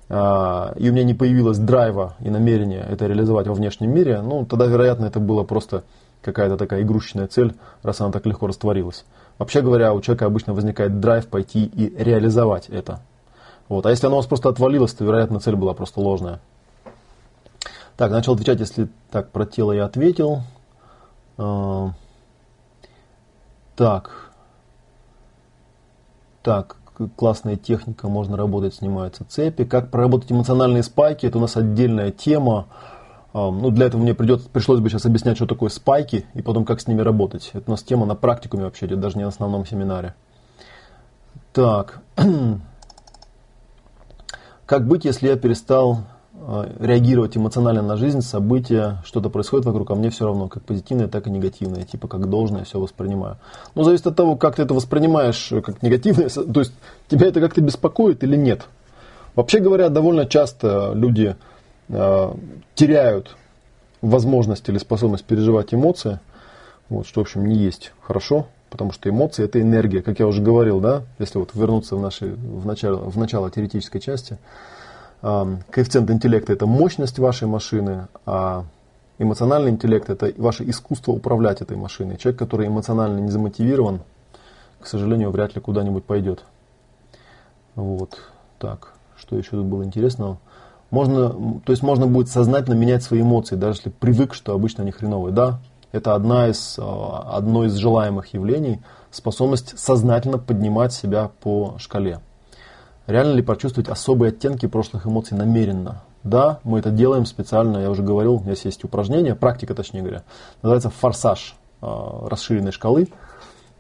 а, 0.10 0.74
и 0.78 0.90
у 0.90 0.94
меня 0.94 1.04
не 1.04 1.14
появилось 1.14 1.58
драйва 1.58 2.16
и 2.20 2.30
намерения 2.30 2.86
это 2.88 3.08
реализовать 3.08 3.48
во 3.48 3.54
внешнем 3.54 3.94
мире, 3.94 4.22
ну, 4.22 4.46
тогда, 4.46 4.66
вероятно, 4.68 5.06
это 5.06 5.20
было 5.20 5.44
просто 5.44 5.84
какая-то 6.22 6.58
такая 6.58 6.84
игрушечная 6.84 7.28
цель, 7.28 7.56
раз 7.82 8.02
она 8.02 8.12
так 8.12 8.26
легко 8.26 8.48
растворилась. 8.48 9.06
Вообще 9.38 9.62
говоря, 9.62 9.94
у 9.94 10.02
человека 10.02 10.26
обычно 10.26 10.54
возникает 10.54 11.00
драйв 11.00 11.28
пойти 11.28 11.66
и 11.66 11.96
реализовать 12.04 12.70
это. 12.70 13.00
Вот. 13.70 13.86
А 13.86 13.90
если 13.90 14.08
оно 14.08 14.18
у 14.18 14.20
вас 14.20 14.26
просто 14.26 14.50
отвалилось, 14.50 14.94
то, 14.94 15.06
вероятно, 15.06 15.40
цель 15.40 15.56
была 15.56 15.74
просто 15.74 16.00
ложная. 16.00 16.40
Так, 17.96 18.12
начал 18.12 18.34
отвечать, 18.34 18.60
если 18.60 18.90
так, 19.12 19.32
про 19.32 19.46
тело 19.46 19.72
я 19.72 19.86
ответил. 19.86 20.42
А, 21.40 21.94
так. 23.76 24.32
Так, 26.44 26.76
классная 27.16 27.56
техника, 27.56 28.10
можно 28.10 28.36
работать, 28.36 28.76
снимаются 28.76 29.24
цепи. 29.24 29.64
Как 29.64 29.90
проработать 29.90 30.32
эмоциональные 30.32 30.84
спайки, 30.84 31.26
это 31.26 31.38
у 31.38 31.42
нас 31.42 31.56
отдельная 31.56 32.12
тема. 32.12 32.68
А, 33.34 33.50
ну, 33.52 33.72
для 33.72 33.86
этого 33.88 34.02
мне 34.02 34.14
придется, 34.14 34.50
пришлось 34.50 34.82
бы 34.82 34.90
сейчас 34.90 35.06
объяснять, 35.06 35.38
что 35.38 35.46
такое 35.46 35.70
спайки, 35.70 36.26
и 36.34 36.42
потом 36.42 36.66
как 36.66 36.82
с 36.82 36.88
ними 36.88 37.02
работать. 37.02 37.52
Это 37.54 37.64
у 37.68 37.72
нас 37.72 37.84
тема 37.84 38.06
на 38.06 38.16
практикуме 38.16 38.66
вообще 38.66 38.88
идет, 38.88 39.00
даже 39.00 39.18
не 39.18 39.24
на 39.24 39.30
основном 39.30 39.66
семинаре. 39.66 40.16
Так. 41.54 42.02
Как 44.66 44.88
быть, 44.88 45.04
если 45.04 45.30
я 45.30 45.36
перестал 45.36 46.00
Э, 46.02 46.19
реагировать 46.80 47.38
эмоционально 47.38 47.84
на 47.84 47.96
жизнь, 47.96 48.22
события, 48.22 49.02
что-то 49.06 49.30
происходит 49.30 49.66
вокруг, 49.66 49.92
а 49.92 49.96
мне 49.96 50.10
все 50.10 50.26
равно, 50.26 50.48
как 50.48 50.64
позитивное, 50.64 51.08
так 51.08 51.28
и 51.28 51.30
негативное, 51.30 51.84
типа 51.84 52.08
как 52.08 52.28
должное, 52.28 52.64
все 52.64 52.80
воспринимаю. 52.80 53.38
Ну, 53.76 53.84
зависит 53.84 54.08
от 54.08 54.16
того, 54.16 54.36
как 54.36 54.56
ты 54.56 54.64
это 54.64 54.74
воспринимаешь, 54.74 55.52
э, 55.52 55.62
как 55.62 55.84
негативное, 55.84 56.30
то 56.30 56.60
есть 56.60 56.74
тебя 57.08 57.28
это 57.28 57.40
как-то 57.40 57.62
беспокоит 57.62 58.24
или 58.24 58.36
нет. 58.36 58.66
Вообще 59.36 59.60
говоря, 59.60 59.90
довольно 59.90 60.26
часто 60.26 60.94
люди 60.96 61.36
э, 61.90 62.34
теряют 62.74 63.36
возможность 64.02 64.68
или 64.70 64.80
способность 64.80 65.26
переживать 65.26 65.74
эмоции, 65.74 66.20
вот, 66.90 67.06
что, 67.06 67.22
в 67.22 67.24
общем, 67.24 67.46
не 67.46 67.58
есть 67.58 67.92
хорошо, 68.02 68.48
потому 68.72 68.92
что 68.92 69.08
эмоции– 69.08 69.44
это 69.46 69.62
энергия, 69.62 70.02
как 70.02 70.18
я 70.20 70.26
уже 70.26 70.42
говорил, 70.42 70.80
да, 70.80 71.04
если 71.20 71.38
вот 71.38 71.52
вернуться 71.54 71.96
в, 71.96 72.02
наши, 72.02 72.26
в, 72.26 72.66
начало, 72.66 72.98
в 72.98 73.18
начало 73.18 73.52
теоретической 73.52 74.02
части– 74.02 74.40
коэффициент 75.22 76.10
интеллекта– 76.10 76.54
это 76.54 76.66
мощность 76.66 77.20
вашей 77.20 77.48
машины, 77.48 78.08
а 78.26 78.66
эмоциональный 79.18 79.72
интеллект– 79.72 80.10
это 80.12 80.32
ваше 80.38 80.70
искусство 80.70 81.12
управлять 81.12 81.62
этой 81.62 81.78
машиной. 81.78 82.18
Человек, 82.18 82.40
который 82.40 82.68
эмоционально 82.68 83.20
не 83.20 83.30
замотивирован, 83.30 84.02
к 84.80 84.88
сожалению, 84.88 85.32
вряд 85.32 85.56
ли 85.56 85.62
куда-нибудь 85.62 86.06
пойдет. 86.06 86.46
Вот. 87.76 88.18
Так, 88.60 88.94
что 89.18 89.38
еще 89.38 89.52
тут 89.52 89.66
было 89.66 89.84
интересного? 89.84 90.38
Можно, 90.90 91.30
то 91.66 91.72
есть 91.72 91.84
можно 91.84 92.08
будет 92.08 92.30
сознательно 92.30 92.74
менять 92.74 93.04
свои 93.04 93.22
эмоции, 93.22 93.56
даже 93.56 93.80
если 93.80 93.90
привык, 93.90 94.34
что 94.34 94.54
обычно 94.54 94.84
они 94.84 94.92
хреновые. 94.92 95.34
Да, 95.34 95.60
это 95.92 96.16
одна 96.16 96.48
из, 96.48 96.78
а, 96.80 97.36
одно 97.36 97.66
из 97.66 97.76
желаемых 97.76 98.34
явлений, 98.34 98.80
способность 99.12 99.78
сознательно 99.78 100.38
поднимать 100.38 100.94
себя 100.94 101.30
по 101.42 101.76
шкале. 101.78 102.22
Реально 103.10 103.34
ли 103.34 103.42
прочувствовать 103.42 103.90
особые 103.90 104.30
оттенки 104.30 104.68
прошлых 104.68 105.08
эмоций 105.08 105.36
намеренно? 105.36 106.04
Да, 106.24 106.60
мы 106.64 106.78
это 106.78 106.92
делаем 106.92 107.26
специально, 107.26 107.80
я 107.80 107.90
уже 107.90 108.04
говорил, 108.04 108.36
у 108.36 108.40
меня 108.42 108.54
есть 108.64 108.84
упражнение, 108.84 109.34
практика 109.34 109.74
точнее 109.74 110.02
говоря, 110.02 110.24
называется 110.62 110.92
форсаж 110.92 111.56
э, 111.82 111.88
расширенной 111.88 112.72
шкалы. 112.72 113.08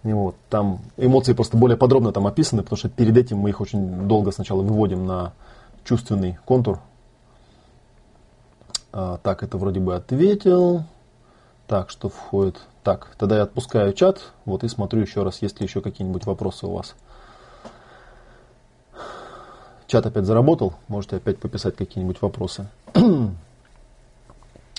И 0.01 0.11
вот, 0.11 0.35
там 0.49 0.79
эмоции 0.97 1.33
просто 1.33 1.57
более 1.57 1.77
подробно 1.77 2.11
там 2.11 2.25
описаны, 2.25 2.63
потому 2.63 2.77
что 2.79 2.89
перед 2.89 3.15
этим 3.17 3.37
мы 3.37 3.49
их 3.49 3.61
очень 3.61 4.07
долго 4.07 4.31
сначала 4.31 4.63
выводим 4.63 5.05
на 5.05 5.33
чувственный 5.83 6.39
контур. 6.45 6.79
А, 8.91 9.19
так, 9.21 9.43
это 9.43 9.59
вроде 9.59 9.79
бы 9.79 9.93
ответил. 9.93 10.85
Так, 11.67 11.91
что 11.91 12.09
входит? 12.09 12.61
Так, 12.81 13.09
тогда 13.19 13.35
я 13.35 13.43
отпускаю 13.43 13.93
чат, 13.93 14.31
вот 14.45 14.63
и 14.63 14.67
смотрю 14.67 15.01
еще 15.01 15.21
раз, 15.21 15.43
есть 15.43 15.59
ли 15.59 15.67
еще 15.67 15.81
какие-нибудь 15.81 16.25
вопросы 16.25 16.65
у 16.65 16.71
вас. 16.71 16.95
Чат 19.89 20.05
опять 20.05 20.25
заработал, 20.25 20.75
можете 20.87 21.15
опять 21.15 21.39
пописать 21.39 21.75
какие-нибудь 21.75 22.21
вопросы. 22.21 22.67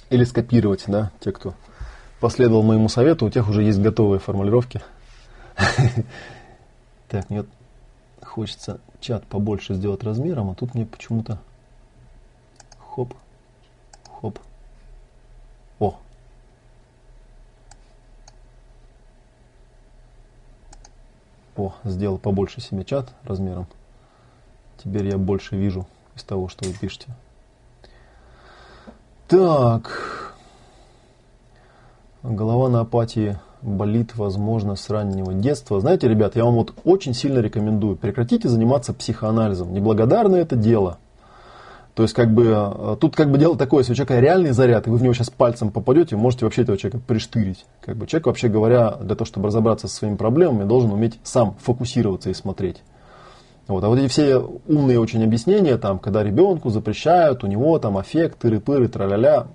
Или 0.08 0.22
скопировать, 0.22 0.84
да, 0.86 1.10
те, 1.18 1.32
кто 1.32 1.54
последовал 2.20 2.62
моему 2.62 2.88
совету, 2.88 3.26
у 3.26 3.30
тех 3.30 3.48
уже 3.48 3.64
есть 3.64 3.80
готовые 3.80 4.20
формулировки. 4.20 4.80
Так, 7.08 7.28
нет, 7.28 7.44
хочется 8.22 8.78
чат 9.00 9.26
побольше 9.26 9.74
сделать 9.74 10.04
размером, 10.04 10.50
а 10.50 10.54
тут 10.54 10.76
мне 10.76 10.86
почему-то 10.86 11.40
хоп, 12.78 13.14
хоп. 14.20 14.38
О. 15.80 15.98
О, 21.56 21.74
сделал 21.82 22.18
побольше 22.18 22.60
себе 22.60 22.84
чат 22.84 23.12
размером. 23.24 23.66
Теперь 24.82 25.08
я 25.08 25.18
больше 25.18 25.56
вижу 25.56 25.86
из 26.16 26.22
того, 26.22 26.48
что 26.48 26.66
вы 26.66 26.74
пишете. 26.74 27.08
Так. 29.28 30.34
Голова 32.22 32.68
на 32.68 32.80
апатии 32.80 33.38
болит, 33.62 34.16
возможно, 34.16 34.76
с 34.76 34.88
раннего 34.90 35.32
детства. 35.32 35.80
Знаете, 35.80 36.08
ребят, 36.08 36.36
я 36.36 36.44
вам 36.44 36.54
вот 36.54 36.74
очень 36.84 37.14
сильно 37.14 37.40
рекомендую, 37.40 37.96
прекратите 37.96 38.48
заниматься 38.48 38.92
психоанализом. 38.92 39.72
Неблагодарное 39.72 40.42
это 40.42 40.56
дело. 40.56 40.98
То 41.94 42.04
есть, 42.04 42.14
как 42.14 42.32
бы, 42.32 42.46
э, 42.46 42.96
тут 43.00 43.16
как 43.16 43.30
бы 43.30 43.36
дело 43.36 43.56
такое, 43.56 43.80
если 43.80 43.92
у 43.92 43.96
человека 43.96 44.20
реальный 44.20 44.52
заряд, 44.52 44.86
и 44.86 44.90
вы 44.90 44.96
в 44.96 45.02
него 45.02 45.12
сейчас 45.12 45.28
пальцем 45.28 45.70
попадете, 45.70 46.16
можете 46.16 46.44
вообще 46.44 46.62
этого 46.62 46.78
человека 46.78 47.02
приштырить. 47.06 47.66
Как 47.80 47.96
бы 47.96 48.06
человек, 48.06 48.26
вообще 48.26 48.48
говоря, 48.48 48.92
для 49.00 49.16
того, 49.16 49.26
чтобы 49.26 49.48
разобраться 49.48 49.88
со 49.88 49.96
своими 49.96 50.16
проблемами, 50.16 50.64
должен 50.64 50.92
уметь 50.92 51.18
сам 51.24 51.56
фокусироваться 51.60 52.30
и 52.30 52.34
смотреть. 52.34 52.82
Вот. 53.68 53.84
А 53.84 53.88
вот 53.88 53.98
эти 53.98 54.08
все 54.08 54.38
умные 54.38 54.98
очень 54.98 55.22
объяснения, 55.22 55.76
там, 55.76 55.98
когда 55.98 56.22
ребенку 56.22 56.70
запрещают, 56.70 57.44
у 57.44 57.46
него 57.46 57.78
там 57.78 57.96
аффект, 57.96 58.42
тыры-пыры, 58.44 58.88
тра-ля-ля, 58.88 59.46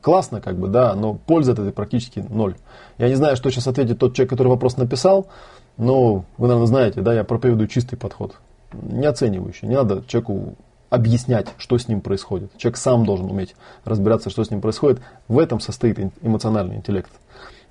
классно, 0.00 0.40
как 0.40 0.56
бы, 0.56 0.68
да, 0.68 0.94
но 0.94 1.14
пользы 1.14 1.52
от 1.52 1.58
этой 1.58 1.72
практически 1.72 2.24
ноль. 2.28 2.56
Я 2.98 3.08
не 3.08 3.14
знаю, 3.14 3.36
что 3.36 3.50
сейчас 3.50 3.66
ответит 3.66 3.98
тот 3.98 4.14
человек, 4.14 4.30
который 4.30 4.48
вопрос 4.48 4.76
написал, 4.76 5.26
но 5.76 6.24
вы, 6.38 6.48
наверное, 6.48 6.66
знаете, 6.66 7.00
да, 7.00 7.14
я 7.14 7.24
проповедую 7.24 7.68
чистый 7.68 7.96
подход, 7.96 8.34
не 8.72 9.06
оценивающий. 9.06 9.68
Не 9.68 9.76
надо 9.76 10.02
человеку 10.06 10.54
объяснять, 10.90 11.48
что 11.56 11.78
с 11.78 11.88
ним 11.88 12.02
происходит. 12.02 12.56
Человек 12.58 12.76
сам 12.76 13.06
должен 13.06 13.30
уметь 13.30 13.54
разбираться, 13.84 14.28
что 14.28 14.44
с 14.44 14.50
ним 14.50 14.60
происходит. 14.60 15.00
В 15.26 15.38
этом 15.38 15.58
состоит 15.58 15.98
эмоциональный 16.20 16.76
интеллект, 16.76 17.10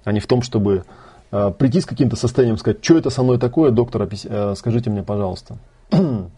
а 0.03 0.11
не 0.11 0.19
в 0.19 0.25
том, 0.25 0.41
чтобы 0.41 0.85
э, 1.31 1.51
прийти 1.57 1.81
с 1.81 1.85
каким-то 1.85 2.15
состоянием, 2.15 2.57
сказать, 2.57 2.83
что 2.83 2.97
это 2.97 3.11
со 3.11 3.21
мной 3.21 3.37
такое, 3.37 3.69
доктор, 3.69 4.09
э, 4.11 4.55
скажите 4.57 4.89
мне, 4.89 5.03
пожалуйста. 5.03 5.57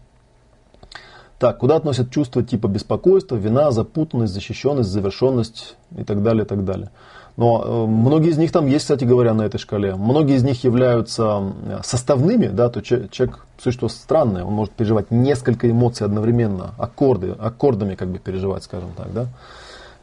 Так, 1.36 1.58
куда 1.58 1.76
относят 1.76 2.10
чувства 2.10 2.42
типа 2.42 2.68
беспокойства, 2.68 3.36
вина, 3.36 3.70
запутанность, 3.70 4.32
защищенность, 4.32 4.88
завершенность 4.88 5.76
и 5.94 6.04
так 6.04 6.22
далее, 6.22 6.44
и 6.44 6.46
так 6.46 6.64
далее. 6.64 6.90
Но 7.36 7.62
э, 7.62 7.86
многие 7.86 8.30
из 8.30 8.38
них 8.38 8.52
там 8.52 8.66
есть, 8.66 8.84
кстати 8.84 9.04
говоря, 9.04 9.34
на 9.34 9.42
этой 9.42 9.58
шкале. 9.58 9.96
Многие 9.96 10.36
из 10.36 10.44
них 10.44 10.62
являются 10.62 11.52
составными, 11.82 12.46
да, 12.46 12.70
то 12.70 12.80
человек 12.80 13.44
существо 13.58 13.88
странное, 13.88 14.44
он 14.44 14.54
может 14.54 14.72
переживать 14.74 15.10
несколько 15.10 15.68
эмоций 15.68 16.06
одновременно, 16.06 16.74
аккорды, 16.78 17.32
аккордами 17.32 17.96
как 17.96 18.08
бы 18.08 18.18
переживать, 18.18 18.62
скажем 18.62 18.92
так, 18.96 19.12
да. 19.12 19.26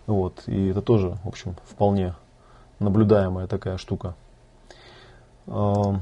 Вот, 0.08 0.44
и 0.48 0.68
это 0.68 0.82
тоже, 0.82 1.18
в 1.24 1.30
общем, 1.30 1.56
вполне 1.70 2.16
наблюдаемая 2.80 3.48
такая 3.48 3.78
штука. 3.78 4.16
Надо 5.48 6.02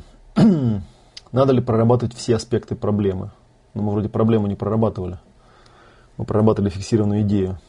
ли 1.53 1.61
прорабатывать 1.61 2.15
все 2.15 2.35
аспекты 2.35 2.75
проблемы? 2.75 3.29
Но 3.73 3.81
мы 3.81 3.91
вроде 3.91 4.09
проблему 4.09 4.47
не 4.47 4.55
прорабатывали. 4.55 5.19
Мы 6.17 6.25
прорабатывали 6.25 6.69
фиксированную 6.69 7.21
идею. 7.21 7.59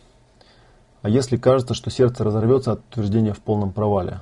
А 1.03 1.09
если 1.09 1.37
кажется, 1.37 1.75
что 1.75 1.91
сердце 1.91 2.25
разорвется 2.25 2.73
от 2.73 2.81
утверждения 2.91 3.33
в 3.33 3.41
полном 3.41 3.73
провале? 3.73 4.21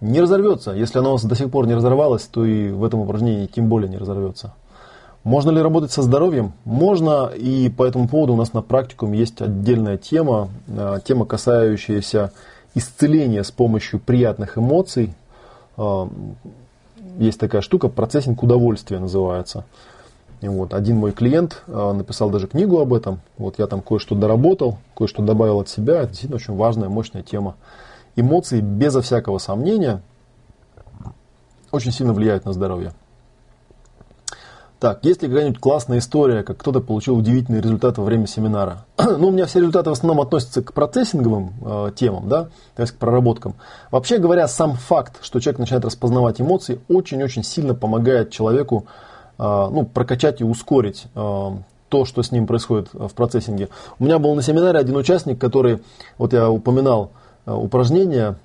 Не 0.00 0.20
разорвется. 0.20 0.72
Если 0.72 0.98
оно 0.98 1.16
до 1.16 1.34
сих 1.34 1.50
пор 1.50 1.66
не 1.66 1.74
разорвалось, 1.74 2.22
то 2.24 2.44
и 2.44 2.70
в 2.70 2.84
этом 2.84 3.00
упражнении 3.00 3.46
тем 3.46 3.68
более 3.68 3.88
не 3.88 3.96
разорвется. 3.96 4.54
Можно 5.24 5.50
ли 5.50 5.60
работать 5.60 5.90
со 5.90 6.02
здоровьем? 6.02 6.52
Можно, 6.64 7.26
и 7.26 7.68
по 7.68 7.84
этому 7.84 8.08
поводу 8.08 8.34
у 8.34 8.36
нас 8.36 8.52
на 8.52 8.62
практикум 8.62 9.12
есть 9.12 9.42
отдельная 9.42 9.96
тема, 9.96 10.48
а, 10.68 11.00
тема, 11.00 11.26
касающаяся 11.26 12.32
исцеления 12.74 13.42
с 13.42 13.50
помощью 13.50 13.98
приятных 13.98 14.56
эмоций. 14.56 15.14
А, 15.76 16.08
есть 17.18 17.40
такая 17.40 17.62
штука, 17.62 17.88
процессинг 17.88 18.42
удовольствия 18.42 19.00
называется. 19.00 19.64
Вот, 20.40 20.72
один 20.72 20.98
мой 20.98 21.12
клиент 21.12 21.62
э, 21.66 21.92
написал 21.92 22.30
даже 22.30 22.46
книгу 22.46 22.78
об 22.78 22.94
этом. 22.94 23.20
Вот 23.38 23.58
я 23.58 23.66
там 23.66 23.80
кое-что 23.80 24.14
доработал, 24.14 24.78
кое-что 24.96 25.22
добавил 25.22 25.60
от 25.60 25.68
себя. 25.68 26.02
Это 26.02 26.08
действительно 26.08 26.36
очень 26.36 26.54
важная, 26.54 26.88
мощная 26.88 27.22
тема. 27.22 27.56
Эмоции, 28.14 28.60
безо 28.60 29.02
всякого 29.02 29.38
сомнения, 29.38 30.02
очень 31.72 31.92
сильно 31.92 32.12
влияют 32.12 32.44
на 32.44 32.52
здоровье. 32.52 32.92
Так, 34.80 35.04
есть 35.04 35.22
ли 35.22 35.28
какая-нибудь 35.28 35.58
классная 35.58 35.98
история, 35.98 36.44
как 36.44 36.58
кто-то 36.58 36.80
получил 36.80 37.16
удивительный 37.16 37.60
результат 37.60 37.98
во 37.98 38.04
время 38.04 38.28
семинара? 38.28 38.86
ну, 38.96 39.28
у 39.28 39.30
меня 39.32 39.46
все 39.46 39.58
результаты 39.58 39.90
в 39.90 39.92
основном 39.92 40.20
относятся 40.20 40.62
к 40.62 40.72
процессинговым 40.72 41.52
э, 41.64 41.90
темам, 41.96 42.28
да, 42.28 42.44
то 42.76 42.82
есть 42.82 42.92
к 42.92 42.96
проработкам. 42.96 43.56
Вообще 43.90 44.18
говоря, 44.18 44.46
сам 44.46 44.74
факт, 44.74 45.16
что 45.20 45.40
человек 45.40 45.58
начинает 45.58 45.84
распознавать 45.84 46.40
эмоции, 46.40 46.80
очень-очень 46.86 47.42
сильно 47.42 47.74
помогает 47.74 48.30
человеку 48.30 48.86
ну, 49.38 49.84
прокачать 49.86 50.40
и 50.40 50.44
ускорить 50.44 51.06
а, 51.14 51.58
то, 51.88 52.04
что 52.04 52.22
с 52.22 52.32
ним 52.32 52.46
происходит 52.46 52.88
в 52.92 53.10
процессинге. 53.14 53.68
У 53.98 54.04
меня 54.04 54.18
был 54.18 54.34
на 54.34 54.42
семинаре 54.42 54.78
один 54.78 54.96
участник, 54.96 55.38
который, 55.38 55.80
вот 56.18 56.32
я 56.32 56.50
упоминал 56.50 57.10
а, 57.46 57.56
упражнения, 57.56 58.36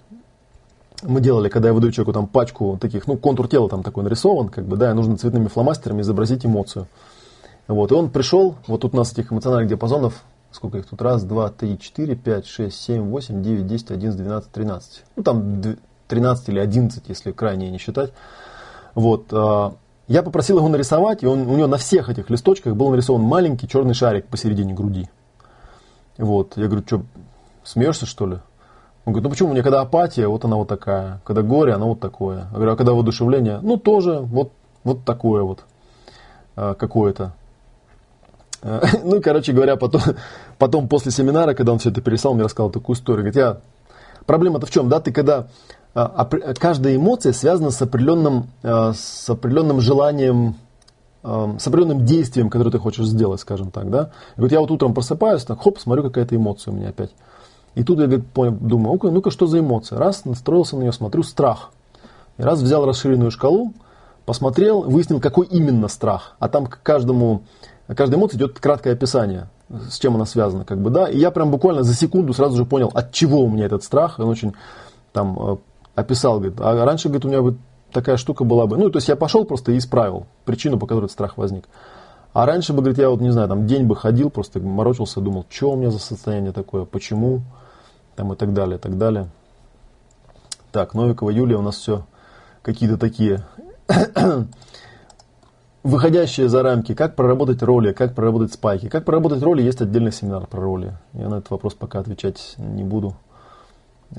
мы 1.02 1.20
делали, 1.20 1.50
когда 1.50 1.70
я 1.70 1.74
выдаю 1.74 1.92
человеку 1.92 2.14
там 2.14 2.28
пачку 2.28 2.78
таких, 2.80 3.08
ну, 3.08 3.18
контур 3.18 3.48
тела 3.48 3.68
там 3.68 3.84
такой 3.84 4.04
нарисован, 4.04 4.50
как 4.50 4.66
бы, 4.66 4.78
да, 4.78 4.92
и 4.92 4.94
нужно 4.94 5.18
цветными 5.18 5.48
фломастерами 5.48 6.02
изобразить 6.02 6.46
эмоцию. 6.46 6.88
Вот, 7.68 7.92
и 7.92 7.96
он 7.96 8.10
пришел, 8.10 8.56
вот 8.68 8.82
тут 8.82 8.94
у 8.94 8.98
нас 8.98 9.12
этих 9.12 9.32
эмоциональных 9.32 9.70
диапазонов, 9.70 10.24
сколько 10.52 10.78
их 10.78 10.86
тут, 10.86 11.02
раз, 11.02 11.24
два, 11.24 11.50
три, 11.50 11.80
четыре, 11.80 12.16
пять, 12.16 12.46
шесть, 12.46 12.80
семь, 12.80 13.10
восемь, 13.10 13.42
девять, 13.42 13.68
десять, 13.68 13.92
одиннадцать, 13.92 14.22
двенадцать, 14.22 14.52
тринадцать. 14.52 15.04
Ну, 15.16 15.24
там 15.24 15.62
13 16.08 16.50
или 16.50 16.60
11, 16.60 17.04
если 17.08 17.32
крайне 17.32 17.72
не 17.72 17.78
считать. 17.78 18.12
Вот, 18.94 19.28
я 20.14 20.22
попросил 20.22 20.60
его 20.60 20.68
нарисовать, 20.68 21.24
и 21.24 21.26
он, 21.26 21.48
у 21.48 21.56
него 21.56 21.66
на 21.66 21.78
всех 21.78 22.08
этих 22.08 22.30
листочках 22.30 22.76
был 22.76 22.92
нарисован 22.92 23.24
маленький 23.24 23.68
черный 23.68 23.96
шарик 23.96 24.28
посередине 24.28 24.72
груди. 24.72 25.10
Вот, 26.20 26.56
я 26.56 26.68
говорю, 26.68 26.84
что, 26.86 27.02
смеешься 27.64 28.06
что 28.06 28.28
ли? 28.28 28.38
Он 29.06 29.14
говорит, 29.14 29.24
ну 29.24 29.30
почему, 29.32 29.50
у 29.50 29.52
меня 29.54 29.64
когда 29.64 29.82
апатия, 29.82 30.28
вот 30.28 30.46
она 30.46 30.56
вот 30.56 30.68
такая, 30.68 31.20
когда 31.24 31.42
горе, 31.42 31.74
она 31.74 31.86
вот 31.86 32.00
такое. 32.00 32.42
Я 32.52 32.56
говорю, 32.56 32.74
а 32.74 32.76
когда 32.76 32.94
воодушевление, 32.94 33.58
ну 33.64 33.78
тоже 33.78 34.20
вот, 34.20 34.52
вот 34.84 35.04
такое 35.04 35.42
вот, 35.42 35.66
а, 36.56 36.76
какое-то. 36.76 37.34
Ну, 39.04 39.20
короче 39.20 39.52
говоря, 39.52 39.78
потом, 39.78 40.02
потом 40.60 40.88
после 40.88 41.12
семинара, 41.12 41.56
когда 41.56 41.74
он 41.74 41.80
все 41.80 41.90
это 41.90 42.02
пересал, 42.02 42.36
мне 42.36 42.44
рассказал 42.44 42.70
такую 42.70 42.96
историю. 42.96 43.24
Говорит, 43.24 43.36
я... 43.36 43.58
Проблема-то 44.26 44.68
в 44.68 44.72
чем, 44.72 44.88
да, 44.88 45.02
ты 45.02 45.12
когда 45.12 45.48
каждая 45.94 46.96
эмоция 46.96 47.34
связана 47.34 47.70
с 47.70 47.82
определенным, 47.82 48.48
а, 48.64 48.94
с 48.94 49.30
определенным 49.30 49.80
желанием, 49.80 50.56
а, 51.22 51.56
с 51.60 51.68
определенным 51.68 52.06
действием, 52.06 52.50
которое 52.50 52.72
ты 52.72 52.80
хочешь 52.80 53.06
сделать, 53.06 53.42
скажем 53.42 53.72
так, 53.72 53.90
да. 53.90 54.10
И 54.38 54.42
вот 54.42 54.52
я 54.52 54.60
вот 54.60 54.72
утром 54.72 54.94
просыпаюсь, 54.94 55.44
так, 55.44 55.62
хоп, 55.62 55.80
смотрю, 55.80 56.04
какая-то 56.04 56.36
эмоция 56.36 56.74
у 56.74 56.76
меня 56.76 56.90
опять. 56.90 57.12
И 57.76 57.84
тут 57.84 58.00
я 58.00 58.08
думаю, 58.08 58.94
ну-ка, 58.94 59.10
ну-ка, 59.10 59.32
что 59.32 59.48
за 59.48 59.60
эмоция? 59.60 59.98
Раз, 59.98 60.26
настроился 60.26 60.78
на 60.78 60.82
нее, 60.82 60.92
смотрю, 60.92 61.24
страх. 61.24 61.72
И 62.38 62.44
раз 62.44 62.60
взял 62.60 62.86
расширенную 62.86 63.32
шкалу, 63.32 63.74
посмотрел, 64.26 64.82
выяснил, 64.82 65.20
какой 65.20 65.48
именно 65.48 65.88
страх. 65.88 66.36
А 66.40 66.50
там 66.50 66.66
к 66.66 66.82
каждому, 66.82 67.44
каждой 67.88 68.16
эмоции 68.16 68.38
идет 68.38 68.60
краткое 68.60 68.94
описание, 68.94 69.48
с 69.70 70.00
чем 70.00 70.16
она 70.16 70.26
связана, 70.26 70.66
как 70.66 70.80
бы, 70.80 70.90
да. 70.90 71.08
И 71.08 71.20
я 71.20 71.30
прям 71.30 71.52
буквально 71.52 71.84
за 71.84 71.94
секунду 71.94 72.34
сразу 72.34 72.58
же 72.58 72.66
понял, 72.66 72.92
от 72.94 73.12
чего 73.12 73.42
у 73.42 73.50
меня 73.50 73.66
этот 73.66 73.84
страх. 73.84 74.20
Он 74.20 74.30
очень 74.30 74.54
там 75.12 75.60
описал, 75.96 76.40
говорит, 76.40 76.60
а 76.60 76.86
раньше, 76.86 77.08
говорит, 77.08 77.26
у 77.26 77.30
меня 77.30 77.42
бы 77.42 77.58
такая 77.92 78.18
штука 78.18 78.44
была 78.44 78.68
бы. 78.68 78.78
Ну, 78.78 78.90
то 78.90 78.98
есть 78.98 79.08
я 79.08 79.16
пошел 79.16 79.46
просто 79.46 79.72
и 79.72 79.78
исправил 79.78 80.26
причину, 80.46 80.78
по 80.78 80.88
которой 80.88 81.06
этот 81.06 81.14
страх 81.14 81.38
возник. 81.38 81.66
А 82.34 82.46
раньше 82.46 82.74
бы, 82.74 82.80
говорит, 82.80 82.98
я 82.98 83.10
вот 83.10 83.22
не 83.22 83.32
знаю, 83.32 83.48
там 83.48 83.68
день 83.68 83.86
бы 83.86 83.96
ходил, 83.96 84.30
просто 84.30 84.60
морочился, 84.60 85.22
думал, 85.22 85.46
что 85.50 85.72
у 85.72 85.76
меня 85.76 85.92
за 85.92 86.00
состояние 86.00 86.52
такое, 86.52 86.86
почему, 86.86 87.42
там 88.16 88.34
и 88.34 88.36
так 88.36 88.54
далее, 88.54 88.78
и 88.78 88.80
так 88.80 88.98
далее. 88.98 89.30
Так, 90.72 90.96
Новикова 90.96 91.30
Юлия 91.30 91.58
у 91.58 91.62
нас 91.62 91.76
все 91.76 92.06
какие-то 92.64 92.98
такие 92.98 93.46
выходящие 95.84 96.50
за 96.50 96.64
рамки, 96.64 96.96
как 96.96 97.16
проработать 97.16 97.62
роли, 97.62 97.92
как 97.92 98.16
проработать 98.16 98.54
спайки. 98.54 98.90
Как 98.90 99.06
проработать 99.06 99.44
роли, 99.44 99.62
есть 99.62 99.82
отдельный 99.82 100.12
семинар 100.12 100.48
про 100.48 100.62
роли. 100.62 100.98
Я 101.14 101.30
на 101.30 101.36
этот 101.36 101.52
вопрос 101.52 101.76
пока 101.76 102.00
отвечать 102.00 102.56
не 102.58 102.84
буду. 102.84 103.16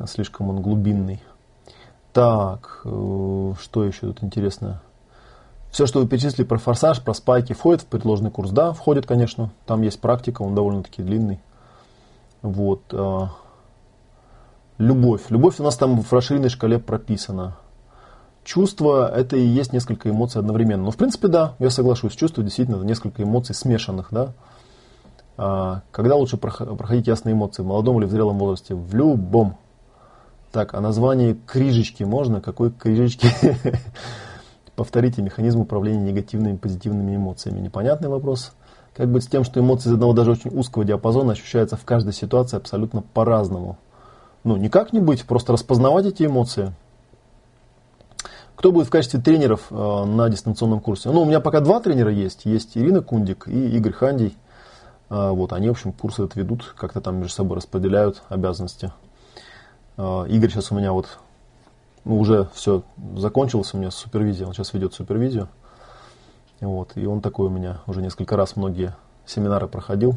слишком 0.06 0.50
он 0.50 0.62
глубинный. 0.62 1.20
Так, 2.14 2.82
э, 2.84 3.52
что 3.60 3.84
еще 3.84 4.06
тут 4.06 4.22
интересно? 4.22 4.80
Все, 5.72 5.84
что 5.86 6.00
вы 6.00 6.06
перечислили 6.06 6.46
про 6.46 6.58
форсаж, 6.58 7.02
про 7.02 7.12
спайки, 7.12 7.54
входит 7.54 7.82
в 7.82 7.86
предложенный 7.86 8.30
курс? 8.30 8.50
Да, 8.52 8.72
входит, 8.72 9.04
конечно. 9.04 9.50
Там 9.66 9.82
есть 9.82 10.00
практика, 10.00 10.42
он 10.42 10.54
довольно-таки 10.54 11.02
длинный. 11.02 11.40
Вот. 12.40 12.82
Э, 12.92 13.26
любовь. 14.78 15.22
Любовь 15.30 15.58
у 15.58 15.64
нас 15.64 15.76
там 15.76 16.02
в 16.02 16.12
расширенной 16.12 16.50
шкале 16.50 16.78
прописана. 16.78 17.56
Чувство– 18.44 19.12
это 19.16 19.36
и 19.36 19.44
есть 19.44 19.72
несколько 19.72 20.08
эмоций 20.08 20.38
одновременно. 20.38 20.84
Ну, 20.84 20.90
в 20.92 20.96
принципе, 20.96 21.26
да, 21.26 21.54
я 21.58 21.70
соглашусь. 21.70 22.14
Чувство 22.14 22.44
действительно 22.44 22.76
это 22.76 22.86
несколько 22.86 23.24
эмоций 23.24 23.56
смешанных, 23.56 24.08
да. 24.12 24.34
А, 25.36 25.82
когда 25.90 26.14
лучше 26.14 26.36
проходить 26.36 27.08
ясные 27.08 27.32
эмоции? 27.32 27.62
В 27.62 27.66
молодом 27.66 27.98
или 27.98 28.06
в 28.06 28.10
зрелом 28.12 28.38
возрасте? 28.38 28.76
В 28.76 28.94
любом. 28.94 29.56
Так, 30.54 30.72
а 30.74 30.80
название 30.80 31.36
крижечки 31.48 32.04
можно? 32.04 32.40
Какой 32.40 32.70
крижечки? 32.70 33.26
Повторите 34.76 35.20
механизм 35.20 35.62
управления 35.62 36.12
негативными 36.12 36.54
и 36.54 36.56
позитивными 36.56 37.16
эмоциями. 37.16 37.58
Непонятный 37.58 38.08
вопрос. 38.08 38.52
Как 38.94 39.10
быть 39.10 39.24
с 39.24 39.26
тем, 39.26 39.42
что 39.42 39.58
эмоции 39.58 39.88
из 39.88 39.94
одного 39.94 40.12
даже 40.12 40.30
очень 40.30 40.56
узкого 40.56 40.84
диапазона 40.84 41.32
ощущаются 41.32 41.76
в 41.76 41.84
каждой 41.84 42.12
ситуации 42.12 42.56
абсолютно 42.56 43.02
по-разному? 43.02 43.78
Ну, 44.44 44.56
никак 44.56 44.92
не 44.92 45.00
быть, 45.00 45.24
просто 45.24 45.54
распознавать 45.54 46.06
эти 46.06 46.22
эмоции. 46.22 46.72
Кто 48.54 48.70
будет 48.70 48.86
в 48.86 48.90
качестве 48.90 49.20
тренеров 49.20 49.62
э, 49.72 50.04
на 50.04 50.28
дистанционном 50.28 50.78
курсе? 50.78 51.10
Ну, 51.10 51.22
у 51.22 51.24
меня 51.24 51.40
пока 51.40 51.58
два 51.58 51.80
тренера 51.80 52.12
есть. 52.12 52.44
Есть 52.44 52.78
Ирина 52.78 53.02
Кундик 53.02 53.48
и 53.48 53.76
Игорь 53.76 53.92
Хандий. 53.92 54.36
Э, 55.10 55.30
вот, 55.30 55.52
они, 55.52 55.66
в 55.66 55.72
общем, 55.72 55.90
курсы 55.90 56.22
это 56.22 56.38
ведут, 56.38 56.76
как-то 56.78 57.00
там 57.00 57.16
между 57.16 57.32
собой 57.32 57.56
распределяют 57.56 58.22
обязанности. 58.28 58.92
Э, 59.96 60.26
Игорь 60.28 60.50
сейчас 60.50 60.70
у 60.72 60.74
меня 60.74 60.92
вот 60.92 61.06
ну, 62.04 62.18
уже 62.18 62.48
все 62.54 62.82
закончилось 63.16 63.72
у 63.74 63.78
меня 63.78 63.90
супервизия, 63.90 64.46
он 64.46 64.54
сейчас 64.54 64.72
ведет 64.72 64.94
супервизию. 64.94 65.48
Вот, 66.60 66.92
и 66.94 67.04
он 67.06 67.20
такой 67.20 67.48
у 67.48 67.50
меня 67.50 67.80
уже 67.86 68.00
несколько 68.00 68.36
раз 68.36 68.56
многие 68.56 68.94
семинары 69.26 69.66
проходил. 69.66 70.14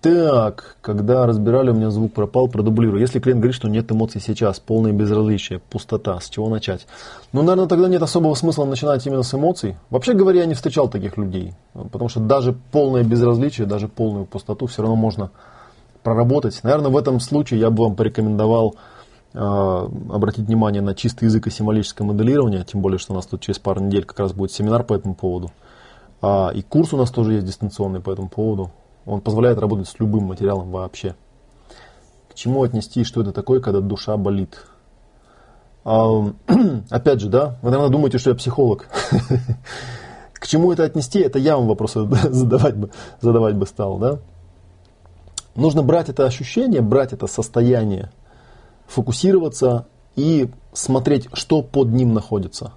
Так, 0.00 0.76
когда 0.80 1.26
разбирали, 1.26 1.70
у 1.70 1.74
меня 1.74 1.90
звук 1.90 2.14
пропал, 2.14 2.48
продублирую. 2.48 3.00
Если 3.00 3.20
клиент 3.20 3.40
говорит, 3.40 3.54
что 3.54 3.68
нет 3.68 3.92
эмоций 3.92 4.18
сейчас, 4.18 4.58
полное 4.58 4.92
безразличие, 4.92 5.58
пустота, 5.58 6.18
с 6.20 6.30
чего 6.30 6.48
начать? 6.48 6.86
Ну, 7.32 7.42
наверное, 7.42 7.68
тогда 7.68 7.86
нет 7.86 8.00
особого 8.00 8.34
смысла 8.34 8.64
начинать 8.64 9.06
именно 9.06 9.22
с 9.22 9.34
эмоций. 9.34 9.76
Вообще 9.90 10.14
говоря, 10.14 10.40
я 10.40 10.46
не 10.46 10.54
встречал 10.54 10.88
таких 10.88 11.18
людей, 11.18 11.52
потому 11.74 12.08
что 12.08 12.20
даже 12.20 12.54
полное 12.72 13.02
безразличие, 13.02 13.66
даже 13.66 13.88
полную 13.88 14.24
пустоту 14.24 14.66
все 14.66 14.80
равно 14.80 14.96
можно 14.96 15.30
проработать. 16.02 16.60
Наверное, 16.62 16.90
в 16.90 16.96
этом 16.96 17.20
случае 17.20 17.60
я 17.60 17.70
бы 17.70 17.84
вам 17.84 17.96
порекомендовал 17.96 18.76
э, 19.34 19.38
обратить 19.38 20.46
внимание 20.46 20.82
на 20.82 20.94
чистый 20.94 21.24
язык 21.24 21.46
и 21.46 21.50
символическое 21.50 22.06
моделирование, 22.06 22.64
тем 22.64 22.80
более, 22.80 22.98
что 22.98 23.12
у 23.12 23.16
нас 23.16 23.26
тут 23.26 23.40
через 23.40 23.58
пару 23.58 23.80
недель 23.80 24.04
как 24.04 24.18
раз 24.18 24.32
будет 24.32 24.52
семинар 24.52 24.82
по 24.84 24.94
этому 24.94 25.14
поводу. 25.14 25.50
А, 26.22 26.50
и 26.54 26.62
курс 26.62 26.92
у 26.92 26.96
нас 26.96 27.10
тоже 27.10 27.34
есть 27.34 27.46
дистанционный 27.46 28.00
по 28.00 28.10
этому 28.10 28.28
поводу. 28.28 28.70
Он 29.06 29.20
позволяет 29.20 29.58
работать 29.58 29.88
с 29.88 29.98
любым 29.98 30.24
материалом 30.24 30.70
вообще. 30.70 31.14
К 32.28 32.34
чему 32.34 32.62
отнести, 32.62 33.04
что 33.04 33.22
это 33.22 33.32
такое, 33.32 33.60
когда 33.60 33.80
душа 33.80 34.16
болит? 34.16 34.64
А, 35.84 36.08
опять 36.90 37.20
же, 37.20 37.28
да, 37.28 37.58
вы, 37.62 37.70
наверное, 37.70 37.90
думаете, 37.90 38.18
что 38.18 38.30
я 38.30 38.36
психолог. 38.36 38.86
К 40.34 40.46
чему 40.46 40.72
это 40.72 40.84
отнести, 40.84 41.20
это 41.20 41.38
я 41.38 41.56
вам 41.56 41.66
вопросы 41.66 42.06
задавать 42.30 42.76
бы, 42.76 42.90
задавать 43.20 43.56
бы 43.56 43.66
стал, 43.66 43.98
да? 43.98 44.18
Нужно 45.54 45.82
брать 45.82 46.08
это 46.08 46.24
ощущение, 46.24 46.80
брать 46.80 47.12
это 47.12 47.26
состояние, 47.26 48.10
фокусироваться 48.86 49.86
и 50.16 50.50
смотреть, 50.72 51.28
что 51.32 51.62
под 51.62 51.88
ним 51.88 52.14
находится. 52.14 52.72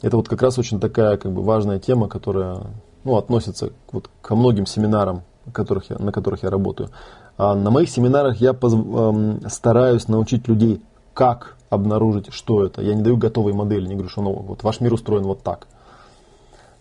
Это 0.00 0.16
вот 0.16 0.28
как 0.28 0.42
раз 0.42 0.58
очень 0.58 0.80
такая 0.80 1.16
как 1.16 1.32
бы, 1.32 1.42
важная 1.42 1.78
тема, 1.78 2.08
которая 2.08 2.62
ну, 3.04 3.16
относится 3.16 3.70
вот, 3.92 4.10
ко 4.20 4.34
многим 4.34 4.66
семинарам, 4.66 5.22
которых 5.52 5.90
я, 5.90 5.98
на 5.98 6.12
которых 6.12 6.42
я 6.42 6.50
работаю. 6.50 6.90
А 7.36 7.54
на 7.54 7.70
моих 7.70 7.88
семинарах 7.88 8.40
я 8.40 8.52
поз, 8.52 8.74
эм, 8.74 9.42
стараюсь 9.48 10.08
научить 10.08 10.48
людей, 10.48 10.82
как 11.14 11.56
обнаружить, 11.70 12.32
что 12.32 12.64
это. 12.64 12.82
Я 12.82 12.94
не 12.94 13.02
даю 13.02 13.16
готовой 13.16 13.52
модели, 13.52 13.86
не 13.86 13.94
говорю, 13.94 14.10
что 14.10 14.22
ну, 14.22 14.32
вот 14.32 14.62
ваш 14.62 14.80
мир 14.80 14.92
устроен 14.92 15.24
вот 15.24 15.42
так. 15.42 15.66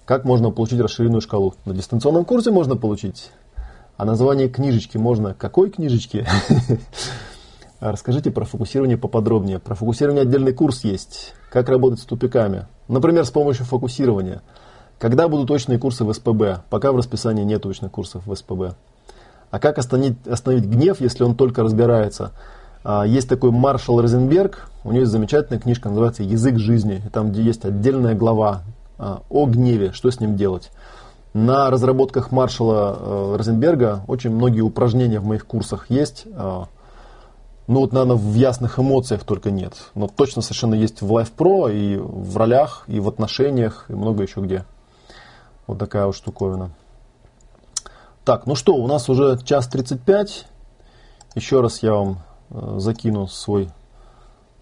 Как 0.05 0.25
можно 0.25 0.51
получить 0.51 0.79
расширенную 0.79 1.21
шкалу? 1.21 1.53
На 1.65 1.73
дистанционном 1.73 2.25
курсе 2.25 2.51
можно 2.51 2.75
получить 2.75 3.31
а 4.01 4.05
название 4.05 4.49
книжечки 4.49 4.97
можно? 4.97 5.35
Какой 5.35 5.69
книжечки? 5.69 6.25
Расскажите 7.79 8.31
про 8.31 8.45
фокусирование 8.45 8.97
поподробнее. 8.97 9.59
Про 9.59 9.75
фокусирование 9.75 10.23
отдельный 10.23 10.53
курс 10.53 10.83
есть. 10.83 11.35
Как 11.51 11.69
работать 11.69 11.99
с 11.99 12.05
тупиками. 12.05 12.65
Например, 12.87 13.23
с 13.23 13.29
помощью 13.29 13.63
фокусирования. 13.65 14.41
Когда 14.97 15.27
будут 15.27 15.49
точные 15.49 15.77
курсы 15.77 16.03
в 16.03 16.11
СПБ? 16.11 16.63
Пока 16.71 16.91
в 16.91 16.95
расписании 16.95 17.43
нет 17.43 17.61
точных 17.61 17.91
курсов 17.91 18.25
в 18.25 18.35
СПБ. 18.35 18.73
А 19.51 19.59
как 19.59 19.77
остановить, 19.77 20.25
остановить 20.25 20.65
гнев, 20.65 20.99
если 20.99 21.23
он 21.23 21.35
только 21.35 21.61
разбирается? 21.61 22.31
А, 22.83 23.05
есть 23.05 23.29
такой 23.29 23.51
Маршал 23.51 24.01
Розенберг, 24.01 24.67
у 24.83 24.89
него 24.89 25.01
есть 25.01 25.11
замечательная 25.11 25.59
книжка, 25.59 25.89
называется 25.89 26.23
«Язык 26.23 26.57
жизни». 26.57 27.03
Там 27.13 27.31
где 27.31 27.43
есть 27.43 27.65
отдельная 27.65 28.15
глава 28.15 28.63
а, 28.97 29.21
о 29.29 29.45
гневе, 29.45 29.91
что 29.91 30.09
с 30.09 30.19
ним 30.19 30.37
делать. 30.37 30.71
На 31.33 31.69
разработках 31.69 32.31
Маршала 32.31 32.97
э, 32.99 33.35
Розенберга 33.37 34.03
очень 34.07 34.31
многие 34.31 34.61
упражнения 34.61 35.19
в 35.19 35.25
моих 35.25 35.47
курсах 35.47 35.89
есть. 35.89 36.23
Э, 36.25 36.65
ну 37.67 37.79
вот, 37.79 37.93
наверное, 37.93 38.17
в 38.17 38.33
ясных 38.33 38.79
эмоциях 38.79 39.23
только 39.23 39.49
нет. 39.49 39.75
Но 39.95 40.09
точно 40.09 40.41
совершенно 40.41 40.73
есть 40.73 41.01
в 41.01 41.09
Life 41.09 41.31
Pro 41.37 41.73
и 41.73 41.95
в 41.95 42.35
ролях, 42.35 42.83
и 42.87 42.99
в 42.99 43.07
отношениях, 43.07 43.85
и 43.87 43.93
много 43.93 44.23
еще 44.23 44.41
где. 44.41 44.65
Вот 45.67 45.79
такая 45.79 46.05
вот 46.05 46.15
штуковина. 46.15 46.71
Так, 48.25 48.45
ну 48.45 48.55
что, 48.55 48.75
у 48.75 48.85
нас 48.87 49.07
уже 49.09 49.39
час 49.45 49.67
35. 49.67 50.47
Еще 51.35 51.61
раз 51.61 51.81
я 51.81 51.93
вам 51.93 52.19
э, 52.49 52.75
закину 52.79 53.27
свой 53.27 53.69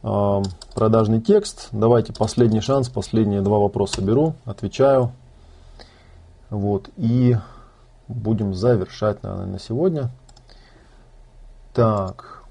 э, 0.03 0.43
продажный 0.75 1.19
текст. 1.19 1.69
Давайте 1.71 2.13
последний 2.13 2.61
шанс, 2.61 2.89
последние 2.89 3.41
два 3.41 3.57
вопроса 3.57 4.03
беру, 4.03 4.35
отвечаю. 4.45 5.11
Вот, 6.49 6.89
и 6.97 7.37
будем 8.07 8.53
завершать, 8.53 9.21
наверное, 9.23 9.45
на 9.45 9.59
сегодня. 9.59 10.09
Так. 11.73 12.43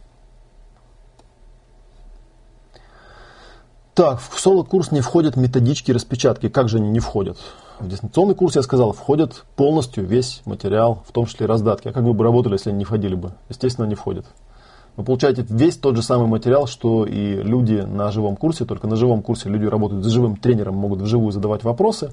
Так, 3.94 4.20
в 4.20 4.38
соло-курс 4.38 4.92
не 4.92 5.00
входят 5.00 5.36
методички, 5.36 5.90
распечатки. 5.90 6.48
Как 6.48 6.68
же 6.68 6.78
они 6.78 6.88
не 6.88 7.00
входят? 7.00 7.36
В 7.80 7.88
дистанционный 7.88 8.36
курс, 8.36 8.54
я 8.54 8.62
сказал, 8.62 8.92
входит 8.92 9.44
полностью 9.56 10.04
весь 10.04 10.42
материал, 10.44 11.02
в 11.06 11.10
том 11.10 11.26
числе 11.26 11.46
раздатки. 11.46 11.88
А 11.88 11.92
как 11.92 12.04
вы 12.04 12.14
бы 12.14 12.22
работали, 12.22 12.52
если 12.52 12.70
они 12.70 12.78
не 12.78 12.84
входили 12.84 13.16
бы? 13.16 13.32
Естественно, 13.48 13.86
не 13.86 13.96
входят. 13.96 14.24
Вы 14.96 15.04
получаете 15.04 15.44
весь 15.48 15.76
тот 15.76 15.96
же 15.96 16.02
самый 16.02 16.28
материал, 16.28 16.68
что 16.68 17.06
и 17.06 17.42
люди 17.42 17.80
на 17.80 18.12
живом 18.12 18.36
курсе, 18.36 18.64
только 18.64 18.86
на 18.86 18.94
живом 18.94 19.22
курсе 19.22 19.48
люди 19.48 19.64
работают 19.64 20.04
с 20.04 20.08
живым 20.08 20.36
тренером, 20.36 20.76
могут 20.76 21.00
вживую 21.00 21.32
задавать 21.32 21.64
вопросы 21.64 22.12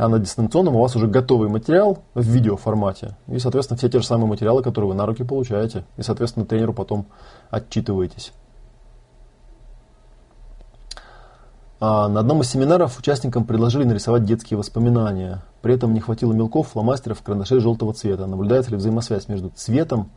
а 0.00 0.08
на 0.08 0.18
дистанционном 0.18 0.76
у 0.76 0.80
вас 0.80 0.96
уже 0.96 1.06
готовый 1.06 1.50
материал 1.50 1.98
в 2.14 2.22
видеоформате. 2.22 3.18
И, 3.28 3.38
соответственно, 3.38 3.76
все 3.76 3.90
те 3.90 3.98
же 3.98 4.06
самые 4.06 4.28
материалы, 4.28 4.62
которые 4.62 4.88
вы 4.88 4.94
на 4.94 5.04
руки 5.04 5.24
получаете. 5.24 5.84
И, 5.98 6.02
соответственно, 6.02 6.46
тренеру 6.46 6.72
потом 6.72 7.04
отчитываетесь. 7.50 8.32
А 11.80 12.08
на 12.08 12.20
одном 12.20 12.40
из 12.40 12.48
семинаров 12.48 12.98
участникам 12.98 13.44
предложили 13.44 13.84
нарисовать 13.84 14.24
детские 14.24 14.56
воспоминания. 14.56 15.42
При 15.60 15.74
этом 15.74 15.92
не 15.92 16.00
хватило 16.00 16.32
мелков, 16.32 16.68
фломастеров, 16.68 17.22
карандашей 17.22 17.60
желтого 17.60 17.92
цвета. 17.92 18.26
Наблюдается 18.26 18.70
ли 18.70 18.78
взаимосвязь 18.78 19.28
между 19.28 19.50
цветом, 19.50 20.12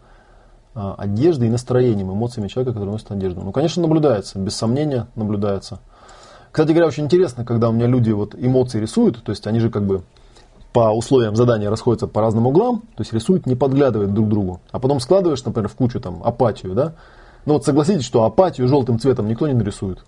а, 0.75 0.95
одеждой 0.97 1.49
и 1.49 1.51
настроением, 1.51 2.09
эмоциями 2.09 2.47
человека, 2.47 2.73
который 2.73 2.91
носит 2.91 3.11
одежду? 3.11 3.41
Ну, 3.41 3.51
конечно, 3.51 3.81
наблюдается, 3.81 4.39
без 4.39 4.55
сомнения 4.55 5.07
наблюдается. 5.15 5.79
Кстати 6.53 6.69
говоря, 6.69 6.85
очень 6.85 7.05
интересно, 7.05 7.43
когда 7.43 7.69
у 7.69 7.71
меня 7.71 7.87
люди 7.87 8.11
вот 8.11 8.35
эмоции 8.37 8.79
рисуют, 8.79 9.23
то 9.23 9.31
есть 9.31 9.47
они 9.47 9.59
же 9.59 9.71
как 9.71 9.83
бы 9.87 10.03
по 10.71 10.91
условиям 10.95 11.35
задания 11.35 11.67
расходятся 11.67 12.05
по 12.05 12.21
разным 12.21 12.45
углам, 12.45 12.81
то 12.95 13.01
есть 13.01 13.11
рисуют, 13.11 13.47
не 13.47 13.55
подглядывают 13.55 14.13
друг 14.13 14.29
другу. 14.29 14.61
А 14.71 14.77
потом 14.77 14.99
складываешь, 14.99 15.43
например, 15.43 15.67
в 15.67 15.73
кучу 15.73 15.99
там 15.99 16.21
апатию, 16.23 16.75
да? 16.75 16.93
Ну 17.47 17.53
вот 17.53 17.65
согласитесь, 17.65 18.05
что 18.05 18.23
апатию 18.23 18.67
желтым 18.67 18.99
цветом 18.99 19.27
никто 19.27 19.47
не 19.47 19.55
нарисует. 19.55 20.05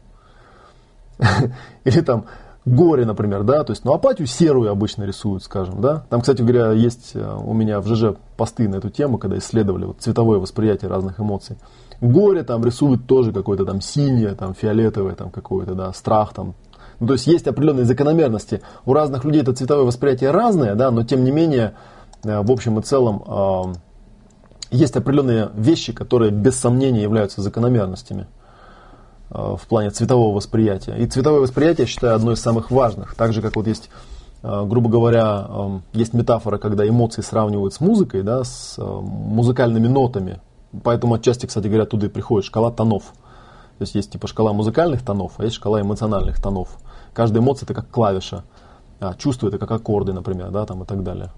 Или 1.83 2.01
там 2.01 2.25
горе, 2.63 3.05
например, 3.05 3.41
да, 3.41 3.63
то 3.63 3.71
есть, 3.71 3.83
ну, 3.83 3.93
апатию 3.93 4.27
серую 4.27 4.69
обычно 4.69 5.03
рисуют, 5.03 5.43
скажем, 5.43 5.81
да. 5.81 6.05
Там, 6.11 6.21
кстати 6.21 6.43
говоря, 6.43 6.73
есть 6.73 7.15
э, 7.15 7.37
у 7.43 7.53
меня 7.53 7.79
в 7.81 7.87
ЖЖ 7.87 8.17
посты 8.37 8.69
на 8.69 8.75
эту 8.75 8.91
тему, 8.91 9.17
когда 9.17 9.39
исследовали 9.39 9.85
вот, 9.85 9.97
цветовое 9.99 10.37
восприятие 10.37 10.91
разных 10.91 11.19
эмоций. 11.19 11.57
Горе 12.01 12.43
там 12.43 12.63
рисуют 12.63 13.07
тоже 13.07 13.31
какое-то 13.31 13.65
там 13.65 13.81
синее, 13.81 14.35
там 14.35 14.53
фиолетовое, 14.53 15.15
там 15.15 15.29
какое-то, 15.29 15.75
да, 15.75 15.93
страх 15.93 16.33
там. 16.33 16.53
Ну, 16.99 17.07
то 17.07 17.13
есть 17.13 17.27
есть 17.27 17.47
определенные 17.47 17.85
закономерности. 17.85 18.61
У 18.85 18.93
разных 18.93 19.25
людей 19.25 19.41
это 19.41 19.53
цветовое 19.53 19.85
восприятие 19.85 20.31
разное, 20.31 20.75
да, 20.75 20.91
но 20.91 21.03
тем 21.03 21.23
не 21.23 21.31
менее, 21.31 21.75
э, 22.23 22.41
в 22.41 22.51
общем 22.51 22.79
и 22.79 22.81
целом, 22.81 23.23
э, 23.25 23.73
есть 24.71 24.95
определенные 24.95 25.49
вещи, 25.55 25.93
которые 25.93 26.31
без 26.31 26.55
сомнения 26.59 27.01
являются 27.01 27.41
закономерностями 27.41 28.27
в 29.29 29.61
плане 29.67 29.89
цветового 29.89 30.35
восприятия. 30.35 30.95
И 30.97 31.07
цветовое 31.07 31.41
восприятие, 31.41 31.85
я 31.85 31.87
считаю, 31.87 32.15
одно 32.15 32.31
из 32.31 32.39
самых 32.39 32.71
важных. 32.71 33.15
Так 33.15 33.33
же, 33.33 33.41
как 33.41 33.55
вот 33.55 33.67
есть, 33.67 33.89
грубо 34.43 34.89
говоря, 34.89 35.81
есть 35.93 36.13
метафора, 36.13 36.57
когда 36.57 36.87
эмоции 36.87 37.21
сравнивают 37.21 37.73
с 37.73 37.79
музыкой, 37.79 38.21
да, 38.21 38.43
с 38.43 38.77
музыкальными 38.77 39.87
нотами. 39.87 40.39
Поэтому 40.83 41.15
отчасти, 41.15 41.45
кстати 41.45 41.67
говоря, 41.67 41.83
оттуда 41.83 42.07
и 42.07 42.09
приходит 42.09 42.45
шкала 42.45 42.71
тонов. 42.71 43.03
То 43.77 43.81
есть 43.81 43.95
есть 43.95 44.11
типа 44.11 44.27
шкала 44.27 44.53
музыкальных 44.53 45.03
тонов, 45.03 45.33
а 45.37 45.43
есть 45.43 45.55
шкала 45.55 45.81
эмоциональных 45.81 46.41
тонов. 46.41 46.77
Каждая 47.13 47.41
эмоция 47.41 47.65
это 47.65 47.73
как 47.73 47.89
клавиша, 47.89 48.43
а 48.99 49.13
чувство 49.13 49.47
это 49.47 49.57
как 49.57 49.71
аккорды, 49.71 50.13
например, 50.13 50.51
да, 50.51 50.65
там 50.65 50.83
и 50.83 50.85
так 50.85 51.03
далее. 51.03 51.31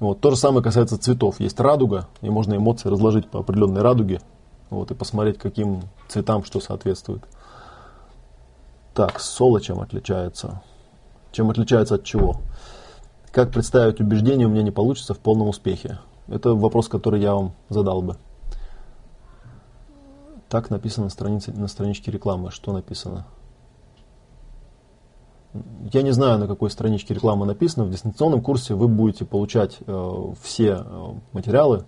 Вот. 0.00 0.20
То 0.20 0.30
же 0.30 0.36
самое 0.36 0.62
касается 0.62 0.98
цветов. 0.98 1.40
Есть 1.40 1.60
радуга, 1.60 2.08
и 2.20 2.30
можно 2.30 2.54
эмоции 2.56 2.88
разложить 2.88 3.28
по 3.28 3.40
определенной 3.40 3.82
радуге 3.82 4.20
вот, 4.70 4.90
и 4.90 4.94
посмотреть, 4.94 5.38
каким 5.38 5.82
цветам 6.08 6.44
что 6.44 6.60
соответствует. 6.60 7.22
Так, 8.94 9.20
соло 9.20 9.60
чем 9.60 9.80
отличается? 9.80 10.62
Чем 11.32 11.50
отличается 11.50 11.96
от 11.96 12.04
чего? 12.04 12.36
Как 13.32 13.50
представить 13.50 14.00
убеждение 14.00 14.46
у 14.46 14.50
меня 14.50 14.62
не 14.62 14.70
получится 14.70 15.14
в 15.14 15.18
полном 15.18 15.48
успехе? 15.48 15.98
Это 16.28 16.54
вопрос, 16.54 16.88
который 16.88 17.20
я 17.20 17.34
вам 17.34 17.52
задал 17.68 18.02
бы. 18.02 18.16
Так 20.48 20.70
написано 20.70 21.04
на, 21.04 21.10
странице, 21.10 21.52
на 21.52 21.68
страничке 21.68 22.10
рекламы. 22.10 22.50
Что 22.50 22.72
написано? 22.72 23.26
Я 25.92 26.02
не 26.02 26.10
знаю, 26.10 26.38
на 26.38 26.48
какой 26.48 26.70
страничке 26.70 27.14
реклама 27.14 27.46
написана. 27.46 27.86
В 27.86 27.90
дистанционном 27.90 28.42
курсе 28.42 28.74
вы 28.74 28.88
будете 28.88 29.24
получать 29.24 29.78
э, 29.86 30.32
все 30.42 30.84
э, 30.84 31.14
материалы 31.32 31.84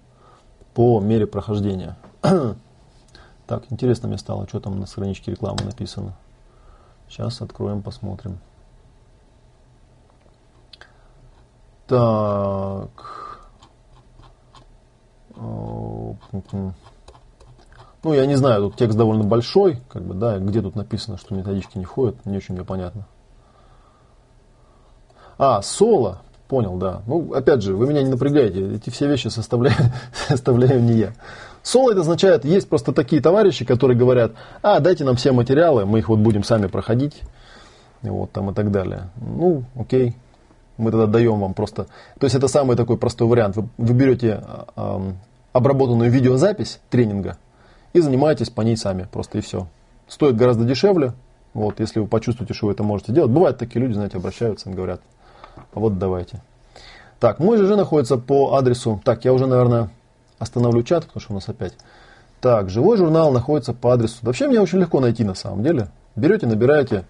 по 0.74 1.00
мере 1.00 1.26
прохождения. 1.26 1.96
так, 3.46 3.64
интересно 3.70 4.08
мне 4.08 4.18
стало, 4.18 4.46
что 4.46 4.60
там 4.60 4.78
на 4.78 4.86
страничке 4.86 5.32
рекламы 5.32 5.64
написано. 5.64 6.14
Сейчас 7.08 7.40
откроем, 7.40 7.82
посмотрим. 7.82 8.38
Так. 11.86 13.16
Ну, 18.06 18.14
я 18.14 18.24
не 18.24 18.36
знаю, 18.36 18.62
тут 18.62 18.76
текст 18.76 18.96
довольно 18.96 19.24
большой, 19.24 19.80
как 19.88 20.02
бы, 20.02 20.14
да, 20.14 20.38
где 20.38 20.62
тут 20.62 20.76
написано, 20.76 21.18
что 21.18 21.34
методички 21.34 21.76
не 21.76 21.84
входят, 21.84 22.24
не 22.24 22.36
очень 22.36 22.54
мне 22.54 22.62
понятно. 22.62 23.04
А, 25.38 25.60
соло, 25.60 26.22
понял, 26.46 26.76
да. 26.76 27.02
Ну, 27.08 27.34
опять 27.34 27.62
же, 27.62 27.74
вы 27.74 27.88
меня 27.88 28.04
не 28.04 28.08
напрягаете, 28.08 28.76
эти 28.76 28.90
все 28.90 29.08
вещи 29.08 29.26
составляю, 29.26 29.74
составляю 30.28 30.80
не 30.80 30.92
я. 30.92 31.14
Соло 31.64 31.90
это 31.90 32.02
означает, 32.02 32.44
есть 32.44 32.68
просто 32.68 32.92
такие 32.92 33.20
товарищи, 33.20 33.64
которые 33.64 33.98
говорят, 33.98 34.34
а, 34.62 34.78
дайте 34.78 35.02
нам 35.02 35.16
все 35.16 35.32
материалы, 35.32 35.84
мы 35.84 35.98
их 35.98 36.08
вот 36.08 36.20
будем 36.20 36.44
сами 36.44 36.68
проходить, 36.68 37.22
вот 38.02 38.30
там 38.30 38.50
и 38.50 38.54
так 38.54 38.70
далее. 38.70 39.10
Ну, 39.16 39.64
окей, 39.74 40.14
мы 40.76 40.92
тогда 40.92 41.06
даем 41.08 41.40
вам 41.40 41.54
просто... 41.54 41.86
То 42.20 42.26
есть 42.26 42.36
это 42.36 42.46
самый 42.46 42.76
такой 42.76 42.98
простой 42.98 43.26
вариант. 43.26 43.56
Вы, 43.56 43.68
вы 43.78 43.94
берете 43.94 44.44
э, 44.76 45.12
обработанную 45.52 46.08
видеозапись 46.08 46.78
тренинга, 46.88 47.36
и 47.96 48.00
занимаетесь 48.00 48.50
по 48.50 48.60
ней 48.60 48.76
сами, 48.76 49.08
просто 49.10 49.38
и 49.38 49.40
все. 49.40 49.66
Стоит 50.06 50.36
гораздо 50.36 50.64
дешевле, 50.64 51.14
вот, 51.54 51.80
если 51.80 52.00
вы 52.00 52.06
почувствуете, 52.06 52.52
что 52.52 52.66
вы 52.66 52.72
это 52.72 52.82
можете 52.82 53.12
делать. 53.12 53.30
Бывают 53.30 53.58
такие 53.58 53.80
люди, 53.80 53.94
знаете, 53.94 54.18
обращаются 54.18 54.68
и 54.68 54.74
говорят, 54.74 55.00
а 55.72 55.80
вот 55.80 55.98
давайте. 55.98 56.42
Так, 57.18 57.38
мой 57.38 57.56
ЖЖ 57.56 57.76
находится 57.76 58.18
по 58.18 58.56
адресу, 58.56 59.00
так, 59.04 59.24
я 59.24 59.32
уже, 59.32 59.46
наверное, 59.46 59.88
остановлю 60.38 60.82
чат, 60.82 61.06
потому 61.06 61.20
что 61.22 61.32
у 61.32 61.34
нас 61.36 61.48
опять. 61.48 61.72
Так, 62.42 62.68
живой 62.68 62.98
журнал 62.98 63.32
находится 63.32 63.72
по 63.72 63.94
адресу. 63.94 64.18
Вообще 64.20 64.46
меня 64.46 64.62
очень 64.62 64.78
легко 64.78 65.00
найти 65.00 65.24
на 65.24 65.34
самом 65.34 65.62
деле. 65.62 65.88
Берете, 66.14 66.46
набираете 66.46 67.06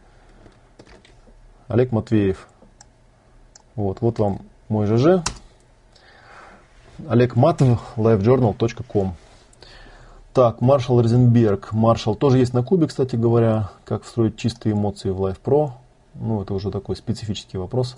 Олег 1.67 1.91
Матвеев. 1.91 2.47
Вот, 3.75 4.01
вот 4.01 4.19
вам 4.21 4.43
мой 4.69 4.87
ЖЖ. 4.87 5.25
Олег 7.09 7.35
Матов, 7.35 7.81
livejournal.com. 7.97 9.15
Так, 10.37 10.61
Маршал 10.61 11.01
Розенберг. 11.01 11.73
Маршал 11.73 12.15
тоже 12.15 12.37
есть 12.37 12.53
на 12.53 12.63
кубе, 12.63 12.87
кстати 12.87 13.17
говоря. 13.17 13.71
Как 13.87 14.03
встроить 14.03 14.37
чистые 14.37 14.75
эмоции 14.75 15.09
в 15.09 15.19
Live 15.19 15.39
Pro. 15.43 15.71
Ну, 16.13 16.43
это 16.43 16.53
уже 16.53 16.71
такой 16.71 16.95
специфический 16.95 17.57
вопрос. 17.57 17.97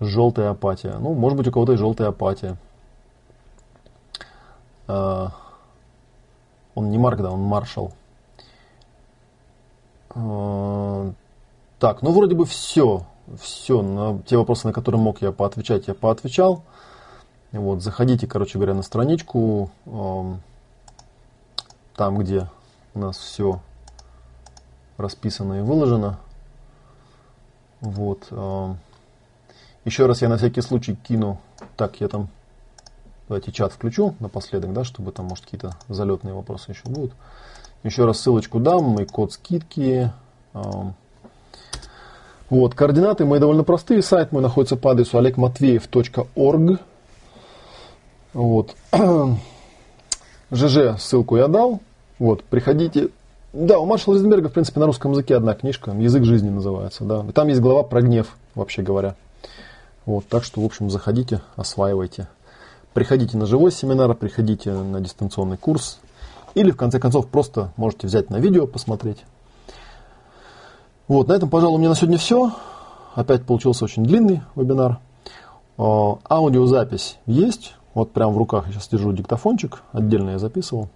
Желтая 0.00 0.50
апатия. 0.50 0.98
Ну, 1.00 1.14
может 1.14 1.38
быть, 1.38 1.48
у 1.48 1.50
кого-то 1.50 1.72
и 1.72 1.76
желтая 1.76 2.08
апатия. 2.08 2.58
А, 4.86 5.30
он 6.74 6.90
не 6.90 6.98
Марк, 6.98 7.22
да, 7.22 7.30
он 7.30 7.40
Маршал. 7.40 7.94
А, 10.10 11.10
так, 11.78 12.02
ну, 12.02 12.12
вроде 12.12 12.34
бы 12.34 12.44
все. 12.44 13.06
Все. 13.40 13.80
На 13.80 14.18
те 14.26 14.36
вопросы, 14.36 14.66
на 14.66 14.74
которые 14.74 15.00
мог 15.00 15.22
я 15.22 15.32
поотвечать, 15.32 15.88
я 15.88 15.94
поотвечал. 15.94 16.64
Вот, 17.50 17.82
заходите, 17.82 18.26
короче 18.26 18.58
говоря, 18.58 18.74
на 18.74 18.82
страничку 18.82 19.70
там, 22.00 22.16
где 22.16 22.46
у 22.94 22.98
нас 22.98 23.18
все 23.18 23.60
расписано 24.96 25.58
и 25.58 25.60
выложено. 25.60 26.18
Вот. 27.82 28.26
А, 28.30 28.74
еще 29.84 30.06
раз 30.06 30.22
я 30.22 30.30
на 30.30 30.38
всякий 30.38 30.62
случай 30.62 30.94
кину. 30.96 31.38
Так, 31.76 32.00
я 32.00 32.08
там 32.08 32.30
давайте 33.28 33.52
чат 33.52 33.74
включу 33.74 34.14
напоследок, 34.18 34.72
да, 34.72 34.82
чтобы 34.82 35.12
там, 35.12 35.26
может, 35.26 35.44
какие-то 35.44 35.76
залетные 35.90 36.32
вопросы 36.32 36.70
еще 36.70 36.84
будут. 36.84 37.12
Еще 37.82 38.06
раз 38.06 38.18
ссылочку 38.20 38.60
дам 38.60 38.98
и 38.98 39.04
код 39.04 39.34
скидки. 39.34 40.10
А, 40.54 40.94
вот, 42.48 42.74
координаты 42.74 43.26
мои 43.26 43.40
довольно 43.40 43.62
простые. 43.62 44.00
Сайт 44.00 44.32
мой 44.32 44.40
находится 44.40 44.76
по 44.76 44.92
адресу 44.92 45.18
олегматвеев.орг. 45.18 46.80
Вот. 48.32 48.74
ЖЖ 50.50 50.98
ссылку 50.98 51.36
я 51.36 51.46
дал. 51.46 51.82
Вот, 52.20 52.44
приходите. 52.44 53.08
Да, 53.52 53.78
у 53.78 53.86
Маршала 53.86 54.14
Ризенберга, 54.14 54.50
в 54.50 54.52
принципе, 54.52 54.78
на 54.78 54.86
русском 54.86 55.10
языке 55.12 55.36
одна 55.36 55.54
книжка, 55.54 55.90
«Язык 55.90 56.22
жизни» 56.22 56.50
называется, 56.50 57.02
да. 57.02 57.24
И 57.26 57.32
там 57.32 57.48
есть 57.48 57.60
глава 57.60 57.82
про 57.82 58.02
гнев, 58.02 58.36
вообще 58.54 58.82
говоря. 58.82 59.16
Вот, 60.04 60.26
так 60.28 60.44
что, 60.44 60.60
в 60.60 60.64
общем, 60.64 60.90
заходите, 60.90 61.40
осваивайте. 61.56 62.28
Приходите 62.92 63.38
на 63.38 63.46
живой 63.46 63.72
семинар, 63.72 64.14
приходите 64.14 64.70
на 64.70 65.00
дистанционный 65.00 65.56
курс. 65.56 65.98
Или, 66.54 66.70
в 66.70 66.76
конце 66.76 67.00
концов, 67.00 67.26
просто 67.26 67.72
можете 67.76 68.06
взять 68.06 68.28
на 68.28 68.36
видео, 68.36 68.66
посмотреть. 68.66 69.24
Вот, 71.08 71.26
на 71.26 71.32
этом, 71.32 71.48
пожалуй, 71.48 71.76
у 71.76 71.78
меня 71.78 71.88
на 71.88 71.96
сегодня 71.96 72.18
все. 72.18 72.52
Опять 73.14 73.46
получился 73.46 73.84
очень 73.84 74.04
длинный 74.04 74.42
вебинар. 74.54 74.98
А, 75.78 76.18
аудиозапись 76.28 77.16
есть. 77.24 77.74
Вот 77.94 78.12
прямо 78.12 78.32
в 78.32 78.36
руках 78.36 78.66
я 78.66 78.74
сейчас 78.74 78.88
держу 78.88 79.10
диктофончик. 79.12 79.82
Отдельно 79.92 80.30
я 80.30 80.38
записывал. 80.38 80.90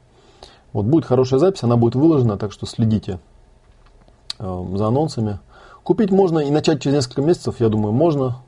Вот 0.74 0.86
будет 0.86 1.04
хорошая 1.06 1.38
запись, 1.38 1.62
она 1.62 1.76
будет 1.76 1.94
выложена, 1.94 2.36
так 2.36 2.52
что 2.52 2.66
следите 2.66 3.20
э, 4.40 4.66
за 4.74 4.86
анонсами. 4.88 5.38
Купить 5.84 6.10
можно 6.10 6.40
и 6.40 6.50
начать 6.50 6.82
через 6.82 6.96
несколько 6.96 7.22
месяцев, 7.22 7.60
я 7.60 7.68
думаю, 7.68 7.92
можно. 7.92 8.42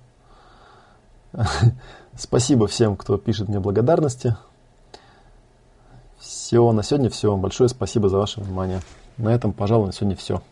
Спасибо 2.19 2.67
всем, 2.67 2.97
кто 2.97 3.17
пишет 3.17 3.49
мне 3.49 3.61
благодарности. 3.61 4.37
Все, 6.19 6.73
на 6.73 6.83
сегодня 6.83 7.11
все. 7.11 7.37
Большое 7.37 7.69
спасибо 7.69 8.09
за 8.09 8.19
ваше 8.19 8.41
внимание. 8.41 8.81
На 9.19 9.33
этом, 9.33 9.53
пожалуй, 9.53 9.87
на 9.87 9.93
сегодня 9.93 10.17
все. 10.17 10.43